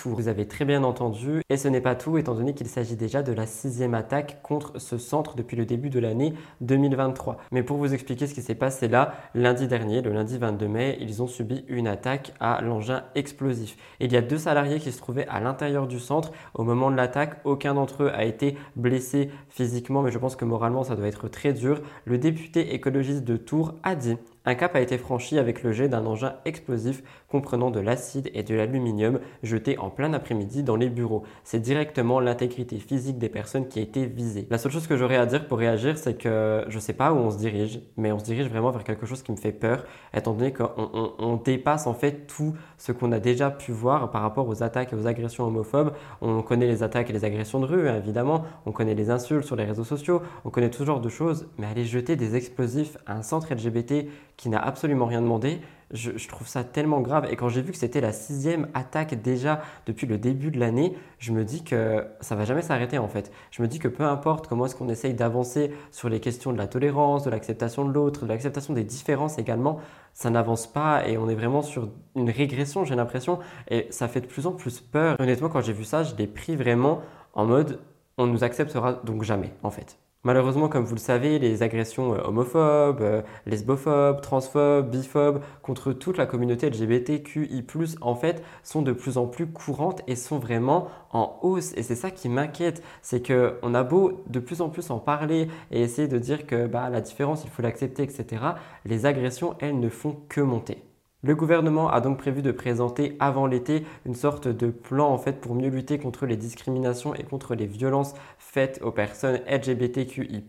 Vous 0.04 0.28
avez 0.28 0.48
très 0.48 0.64
bien 0.64 0.83
entendu. 0.83 1.42
Et 1.50 1.59
ce 1.59 1.68
n'est 1.68 1.83
pas 1.83 1.94
tout, 1.94 2.16
étant 2.16 2.35
donné 2.35 2.54
qu'il 2.54 2.68
s'agit 2.68 2.96
déjà 2.96 3.22
de 3.22 3.33
la 3.33 3.46
sixième 3.46 3.92
attaque 3.92 4.40
contre 4.42 4.81
ce 4.81 4.96
centre 4.96 5.37
depuis 5.37 5.59
le 5.59 5.66
début 5.66 5.90
de 5.90 6.00
l'année 6.00 6.33
2023. 6.62 7.37
Mais 7.52 7.62
pour 7.62 7.76
vous 7.76 7.92
expliquer 7.92 8.26
ce 8.26 8.33
qui 8.33 8.40
s'est 8.40 8.54
passé, 8.54 8.88
là, 8.88 9.14
lundi 9.35 9.68
dernier, 9.68 10.00
le 10.00 10.11
lundi 10.11 10.38
22 10.38 10.68
mai, 10.68 10.96
ils 11.00 11.22
ont 11.22 11.26
subi 11.26 11.64
une 11.68 11.87
attaque 11.87 12.33
à 12.40 12.62
l'engin 12.62 13.04
explosif. 13.14 13.76
il 14.00 14.11
y 14.11 14.16
a 14.16 14.22
deux 14.22 14.38
salariés 14.38 14.78
qui 14.78 14.90
se 14.90 14.98
trouvaient 14.98 15.28
à 15.28 15.40
l'intérieur 15.40 15.87
du 15.87 15.98
centre. 15.98 16.33
Au 16.54 16.64
moment 16.64 16.90
de 16.90 16.96
l'attaque, 16.96 17.40
aucun 17.44 17.74
d'entre 17.74 18.04
eux 18.04 18.11
a 18.14 18.24
été 18.24 18.57
blessé 18.74 19.31
physiquement, 19.50 20.00
mais 20.00 20.11
je 20.11 20.18
pense 20.18 20.37
que 20.37 20.46
moralement, 20.46 20.83
ça 20.83 20.96
doit 20.96 21.09
être 21.09 21.28
très 21.28 21.52
dur. 21.52 21.83
Le 22.07 22.16
député 22.16 22.74
écologiste 22.74 23.24
de 23.24 23.37
Tours 23.37 23.74
a 23.83 23.94
dit 23.94 24.16
un 24.48 24.54
cap 24.54 24.74
a 24.76 24.80
été 24.80 24.96
franchi 24.96 25.38
avec 25.38 25.62
le 25.62 25.72
jet 25.72 25.88
d'un 25.88 26.06
engin 26.06 26.37
explosif 26.46 27.02
comprenant 27.28 27.70
de 27.70 27.80
l'acide 27.80 28.30
et 28.32 28.42
de 28.42 28.54
l'aluminium 28.54 29.20
jeté 29.42 29.76
en 29.76 29.90
plein 29.90 30.14
après-midi 30.14 30.62
dans 30.62 30.76
les 30.76 30.88
bureaux. 30.88 31.22
C'est 31.44 31.61
directement 31.61 32.18
l'intégrité 32.18 32.78
physique 32.78 33.18
des 33.18 33.28
personnes 33.28 33.68
qui 33.68 33.78
a 33.78 33.82
été 33.82 34.06
visée. 34.06 34.46
La 34.48 34.56
seule 34.56 34.72
chose 34.72 34.87
que 34.87 34.96
j'aurais 34.96 35.18
à 35.18 35.26
dire 35.26 35.46
pour 35.46 35.58
réagir, 35.58 35.98
c'est 35.98 36.14
que 36.14 36.64
je 36.66 36.76
ne 36.76 36.80
sais 36.80 36.94
pas 36.94 37.12
où 37.12 37.16
on 37.16 37.30
se 37.30 37.37
dirige, 37.37 37.80
mais 37.98 38.11
on 38.11 38.18
se 38.18 38.24
dirige 38.24 38.48
vraiment 38.48 38.70
vers 38.70 38.84
quelque 38.84 39.04
chose 39.04 39.22
qui 39.22 39.32
me 39.32 39.37
fait 39.37 39.52
peur, 39.52 39.84
étant 40.14 40.32
donné 40.32 40.54
qu'on 40.54 41.40
dépasse 41.44 41.87
en 41.87 41.92
fait 41.92 42.26
tout 42.26 42.54
ce 42.78 42.92
qu'on 42.92 43.12
a 43.12 43.18
déjà 43.18 43.50
pu 43.50 43.72
voir 43.72 44.11
par 44.11 44.22
rapport 44.22 44.48
aux 44.48 44.62
attaques 44.62 44.94
et 44.94 44.96
aux 44.96 45.06
agressions 45.06 45.44
homophobes. 45.44 45.92
On 46.22 46.40
connaît 46.40 46.66
les 46.66 46.82
attaques 46.82 47.11
et 47.11 47.12
les 47.12 47.26
agressions 47.26 47.61
de 47.61 47.66
rue, 47.66 47.87
hein, 47.87 47.96
évidemment, 47.98 48.44
on 48.64 48.72
connaît 48.72 48.94
les 48.94 49.11
insultes 49.11 49.44
sur 49.44 49.56
les 49.56 49.64
réseaux 49.64 49.84
sociaux, 49.84 50.22
on 50.46 50.48
connaît 50.48 50.70
tout 50.70 50.87
genre 50.87 51.02
de 51.02 51.11
choses, 51.11 51.48
mais 51.58 51.66
aller 51.66 51.84
jeter 51.84 52.16
des 52.16 52.34
explosifs 52.34 52.96
à 53.06 53.14
un 53.14 53.22
centre 53.22 53.52
LGBT 53.52 54.06
qui 54.38 54.48
n'a 54.48 54.61
absolument 54.61 55.05
rien 55.05 55.20
demandé, 55.20 55.61
je, 55.90 56.29
trouve 56.29 56.46
ça 56.46 56.64
tellement 56.64 57.01
grave. 57.01 57.27
Et 57.31 57.37
quand 57.37 57.48
j'ai 57.48 57.61
vu 57.61 57.72
que 57.72 57.77
c'était 57.77 58.01
la 58.01 58.12
sixième 58.12 58.68
attaque 58.72 59.20
déjà 59.20 59.62
depuis 59.87 60.07
le 60.07 60.16
début 60.16 60.51
de 60.51 60.61
l'année, 60.61 60.96
je 61.18 61.33
me 61.33 61.44
dis 61.44 61.64
que 61.64 62.07
ça 62.20 62.37
va 62.37 62.44
jamais 62.44 62.62
s'arrêter 62.62 62.98
en 62.98 63.09
fait. 63.09 63.33
Je 63.51 63.62
me 63.62 63.68
dis 63.68 63.81
que 63.81 63.88
peu 63.88 64.05
importe 64.05 64.46
comment 64.46 64.66
est-ce 64.66 64.77
qu'on 64.77 64.88
essaye 64.88 65.12
d'avancer 65.12 65.72
sur 65.90 66.09
les 66.09 66.20
questions 66.20 66.53
de 66.53 66.59
la 66.59 66.68
tolérance, 66.68 67.24
de 67.24 67.31
l'acceptation 67.31 67.85
de 67.85 67.92
l'autre, 67.92 68.24
de 68.24 68.29
l'acceptation 68.29 68.74
des 68.74 68.85
différences 68.85 69.38
également, 69.38 69.81
ça 70.14 70.31
n'avance 70.31 70.66
pas 70.66 71.09
et 71.09 71.18
on 71.18 71.29
est 71.29 71.35
vraiment 71.35 71.62
sur 71.62 71.88
une 72.14 72.31
régression, 72.31 72.85
j'ai 72.85 72.94
l'impression. 72.94 73.40
Et 73.70 73.88
ça 73.90 74.07
fait 74.07 74.20
de 74.20 74.27
plus 74.27 74.46
en 74.46 74.53
plus 74.53 74.81
peur. 74.81 75.16
Honnêtement, 75.18 75.48
quand 75.48 75.62
j'ai 75.62 75.72
vu 75.72 75.85
ça, 75.85 76.05
je 76.05 76.14
l'ai 76.14 76.29
pris 76.29 76.55
vraiment 76.55 77.01
en 77.35 77.44
mode 77.44 77.81
on 78.18 78.27
nous 78.27 78.44
acceptera 78.44 78.94
donc 79.05 79.24
jamais 79.24 79.53
en 79.64 79.70
fait. 79.70 79.98
Malheureusement, 80.24 80.68
comme 80.68 80.85
vous 80.85 80.96
le 80.96 81.00
savez, 81.00 81.38
les 81.38 81.62
agressions 81.62 82.12
euh, 82.12 82.18
homophobes, 82.24 83.00
euh, 83.02 83.22
lesbophobes, 83.46 84.20
transphobes, 84.20 84.90
biphobes 84.90 85.40
contre 85.62 85.92
toute 85.92 86.18
la 86.18 86.26
communauté 86.26 86.68
LGBTQI+, 86.70 87.64
en 88.00 88.16
fait, 88.16 88.42
sont 88.64 88.83
de 88.83 88.92
plus 88.92 89.16
en 89.16 89.28
plus 89.28 89.46
courantes 89.46 90.02
et 90.09 90.16
sont 90.16 90.40
vraiment 90.40 90.88
en 91.12 91.38
hausse. 91.42 91.72
Et 91.76 91.85
c'est 91.85 91.94
ça 91.94 92.11
qui 92.11 92.28
m'inquiète, 92.28 92.83
c'est 93.00 93.24
qu'on 93.24 93.74
a 93.74 93.85
beau 93.85 94.24
de 94.26 94.40
plus 94.40 94.61
en 94.61 94.70
plus 94.70 94.90
en 94.90 94.98
parler 94.98 95.48
et 95.70 95.83
essayer 95.83 96.09
de 96.09 96.18
dire 96.18 96.46
que 96.48 96.66
bah, 96.66 96.90
la 96.90 97.00
différence, 97.00 97.44
il 97.44 97.50
faut 97.50 97.62
l'accepter, 97.62 98.02
etc. 98.02 98.42
Les 98.85 99.07
agressions, 99.07 99.54
elles, 99.61 99.78
ne 99.78 99.88
font 99.88 100.16
que 100.28 100.40
monter. 100.40 100.88
Le 101.24 101.35
gouvernement 101.35 101.90
a 101.90 102.00
donc 102.00 102.16
prévu 102.16 102.42
de 102.42 102.52
présenter 102.52 103.16
avant 103.18 103.46
l'été 103.46 103.85
une 104.07 104.14
sorte 104.14 104.46
de 104.46 104.68
plan 104.70 105.09
en 105.09 105.18
fait 105.18 105.40
pour 105.40 105.57
mieux 105.57 105.68
lutter 105.68 105.98
contre 105.98 106.26
les 106.26 106.37
discriminations 106.37 107.12
et 107.12 107.24
contre 107.24 107.57
les 107.57 107.66
violences 107.66 108.14
faites 108.38 108.78
aux 108.85 108.92
personnes 108.92 109.40
LGBTQI+, 109.50 110.44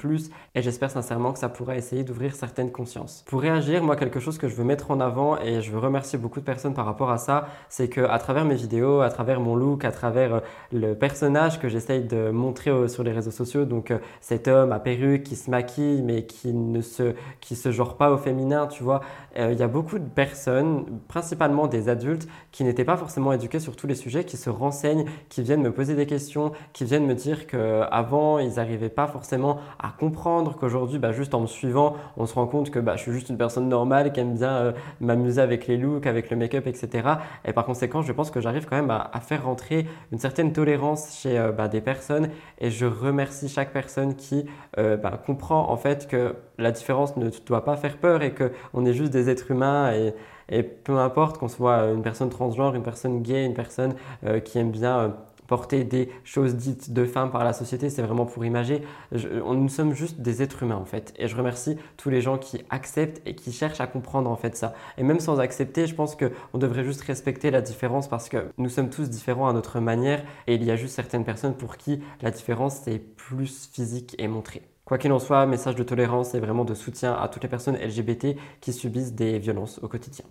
et 0.54 0.62
j'espère 0.62 0.92
sincèrement 0.92 1.34
que 1.34 1.40
ça 1.40 1.50
pourra 1.50 1.76
essayer 1.76 2.04
d'ouvrir 2.04 2.36
certaines 2.36 2.72
consciences. 2.72 3.26
Pour 3.28 3.42
réagir, 3.42 3.84
moi 3.84 3.96
quelque 3.96 4.20
chose 4.20 4.38
que 4.38 4.48
je 4.48 4.54
veux 4.54 4.64
mettre 4.64 4.92
en 4.92 5.00
avant 5.00 5.40
et 5.40 5.64
je 5.64 5.72
veux 5.72 5.80
remercier 5.80 6.20
beaucoup 6.20 6.40
de 6.40 6.46
personnes 6.46 6.76
par 6.76 6.86
rapport 6.86 7.10
à 7.10 7.18
ça, 7.18 7.48
c'est 7.68 7.90
que 7.90 8.02
à 8.02 8.20
travers 8.20 8.46
mes 8.46 8.54
vidéos, 8.54 9.02
à 9.02 9.10
travers 9.10 9.40
mon 9.40 9.56
look, 9.56 9.86
à 9.86 9.92
travers 9.92 10.36
euh, 10.36 10.40
le 10.72 10.94
personnage 10.94 11.60
que 11.60 11.68
j'essaye 11.68 12.04
de 12.04 12.30
montrer 12.30 12.70
euh, 12.70 12.88
sur 12.88 13.04
les 13.04 13.12
réseaux 13.12 13.32
sociaux, 13.32 13.66
donc 13.66 13.90
euh, 13.90 13.98
cet 14.22 14.48
homme 14.48 14.72
à 14.72 14.80
perruque 14.80 15.24
qui 15.24 15.36
se 15.36 15.50
maquille 15.50 16.04
mais 16.04 16.28
qui 16.28 16.54
ne 16.54 16.82
se 16.82 17.16
qui 17.42 17.56
se 17.56 17.72
genre 17.72 17.98
pas 17.98 18.12
au 18.12 18.18
féminin, 18.18 18.68
tu 18.68 18.84
vois, 18.84 19.02
il 19.36 19.58
y 19.58 19.64
a 19.64 19.68
beaucoup 19.68 19.98
de 19.98 20.08
personnes 20.08 20.59
principalement 21.08 21.68
des 21.68 21.90
adultes, 21.90 22.28
qui 22.52 22.64
n'étaient 22.64 22.86
pas 22.86 22.98
forcément 22.98 23.34
éduqués 23.34 23.60
sur 23.60 23.76
tous 23.76 23.88
les 23.88 23.96
sujets, 23.96 24.24
qui 24.24 24.38
se 24.38 24.50
renseignent, 24.50 25.06
qui 25.30 25.42
viennent 25.42 25.62
me 25.62 25.72
poser 25.72 25.96
des 25.96 26.06
questions, 26.06 26.52
qui 26.74 26.86
viennent 26.86 27.06
me 27.06 27.16
dire 27.16 27.48
qu'avant, 27.48 28.40
ils 28.40 28.56
n'arrivaient 28.56 28.90
pas 28.90 29.08
forcément 29.08 29.60
à 29.80 29.90
comprendre, 29.98 30.56
qu'aujourd'hui, 30.58 31.00
bah, 31.00 31.12
juste 31.12 31.34
en 31.34 31.42
me 31.42 31.48
suivant, 31.48 31.96
on 32.18 32.26
se 32.26 32.34
rend 32.34 32.48
compte 32.48 32.72
que 32.72 32.80
bah, 32.80 32.96
je 32.96 33.04
suis 33.04 33.12
juste 33.12 33.30
une 33.30 33.38
personne 33.38 33.70
normale, 33.70 34.12
qui 34.12 34.20
aime 34.20 34.36
bien 34.36 34.52
euh, 34.52 34.72
m'amuser 35.00 35.42
avec 35.42 35.68
les 35.68 35.78
looks, 35.78 36.08
avec 36.08 36.30
le 36.30 36.38
make-up, 36.38 36.68
etc. 36.68 37.08
Et 37.46 37.54
par 37.54 37.66
conséquent, 37.66 38.02
je 38.02 38.12
pense 38.12 38.32
que 38.32 38.42
j'arrive 38.42 38.66
quand 38.66 38.76
même 38.76 38.92
à, 38.92 39.20
faire 39.20 39.46
rentrer 39.46 39.86
une 40.12 40.20
certaine 40.20 40.54
tolérance 40.54 41.20
chez 41.22 41.38
euh, 41.38 41.52
bah, 41.52 41.68
des 41.68 41.82
personnes 41.82 42.30
et 42.60 42.72
je 42.72 42.86
remercie 42.86 43.50
chaque 43.50 43.72
personne 43.72 44.16
qui 44.16 44.46
euh, 44.78 44.98
comprend 45.26 45.70
en 45.70 45.78
fait 45.78 46.08
que 46.08 46.36
la 46.58 46.72
différence 46.72 47.18
ne 47.18 47.30
doit 47.46 47.64
pas 47.64 47.76
faire 47.76 47.98
peur 47.98 48.22
et 48.22 48.34
qu'on 48.34 48.86
est 48.86 48.94
juste 48.94 49.12
des 49.12 49.30
êtres 49.30 49.52
humains 49.52 49.92
et, 49.94 50.14
et 50.50 50.64
peu 50.64 50.98
importe 50.98 51.38
qu'on 51.38 51.48
soit 51.48 51.92
une 51.92 52.02
personne 52.02 52.30
transgenre, 52.30 52.76
une 52.76 52.84
personne 52.84 53.22
gay, 53.22 53.46
une 53.46 53.54
personne 53.54 53.96
euh, 54.26 54.40
qui 54.40 54.58
aime 54.58 54.72
bien 54.72 55.00
euh, 55.00 55.10
porter 55.50 55.84
des 55.84 56.10
choses 56.24 56.56
dites 56.56 56.94
de 56.94 57.06
femmes 57.06 57.32
par 57.32 57.44
la 57.44 57.54
société, 57.54 57.90
c'est 57.90 58.04
vraiment 58.04 58.28
pour 58.28 58.46
imager. 58.46 58.84
nous 59.12 59.68
sommes 59.68 59.94
juste 59.94 60.22
des 60.22 60.44
êtres 60.44 60.62
humains 60.62 60.76
en 60.76 60.86
fait. 60.86 61.12
Et 61.18 61.28
je 61.28 61.36
remercie 61.36 61.76
tous 61.98 62.12
les 62.12 62.22
gens 62.22 62.38
qui 62.38 62.62
acceptent 62.70 63.20
et 63.26 63.34
qui 63.34 63.52
cherchent 63.52 63.82
à 63.82 63.88
comprendre 63.88 64.30
en 64.30 64.36
fait 64.36 64.56
ça. 64.56 64.76
Et 65.00 65.04
même 65.04 65.20
sans 65.20 65.40
accepter, 65.40 65.88
je 65.88 65.96
pense 65.96 66.16
qu'on 66.16 66.58
devrait 66.58 66.84
juste 66.84 67.02
respecter 67.02 67.50
la 67.50 67.62
différence 67.62 68.08
parce 68.08 68.30
que 68.30 68.52
nous 68.60 68.70
sommes 68.70 68.92
tous 68.92 69.10
différents 69.10 69.50
à 69.50 69.54
notre 69.54 69.80
manière 69.80 70.24
et 70.46 70.54
il 70.54 70.64
y 70.64 70.70
a 70.70 70.76
juste 70.76 70.96
certaines 70.96 71.26
personnes 71.26 71.56
pour 71.56 71.78
qui 71.78 72.00
la 72.22 72.30
différence 72.30 72.82
c'est 72.84 73.00
plus 73.00 73.70
physique 73.74 74.16
et 74.20 74.28
montré. 74.28 74.62
Quoi 74.90 74.98
qu'il 74.98 75.12
en 75.12 75.20
soit, 75.20 75.46
message 75.46 75.76
de 75.76 75.84
tolérance 75.84 76.34
et 76.34 76.40
vraiment 76.40 76.66
de 76.66 76.74
soutien 76.74 77.14
à 77.14 77.28
toutes 77.28 77.44
les 77.44 77.50
personnes 77.50 77.78
LGBT 77.78 78.36
qui 78.60 78.74
subissent 78.74 79.14
des 79.14 79.38
violences 79.38 79.78
au 79.84 79.88
quotidien. 79.88 80.26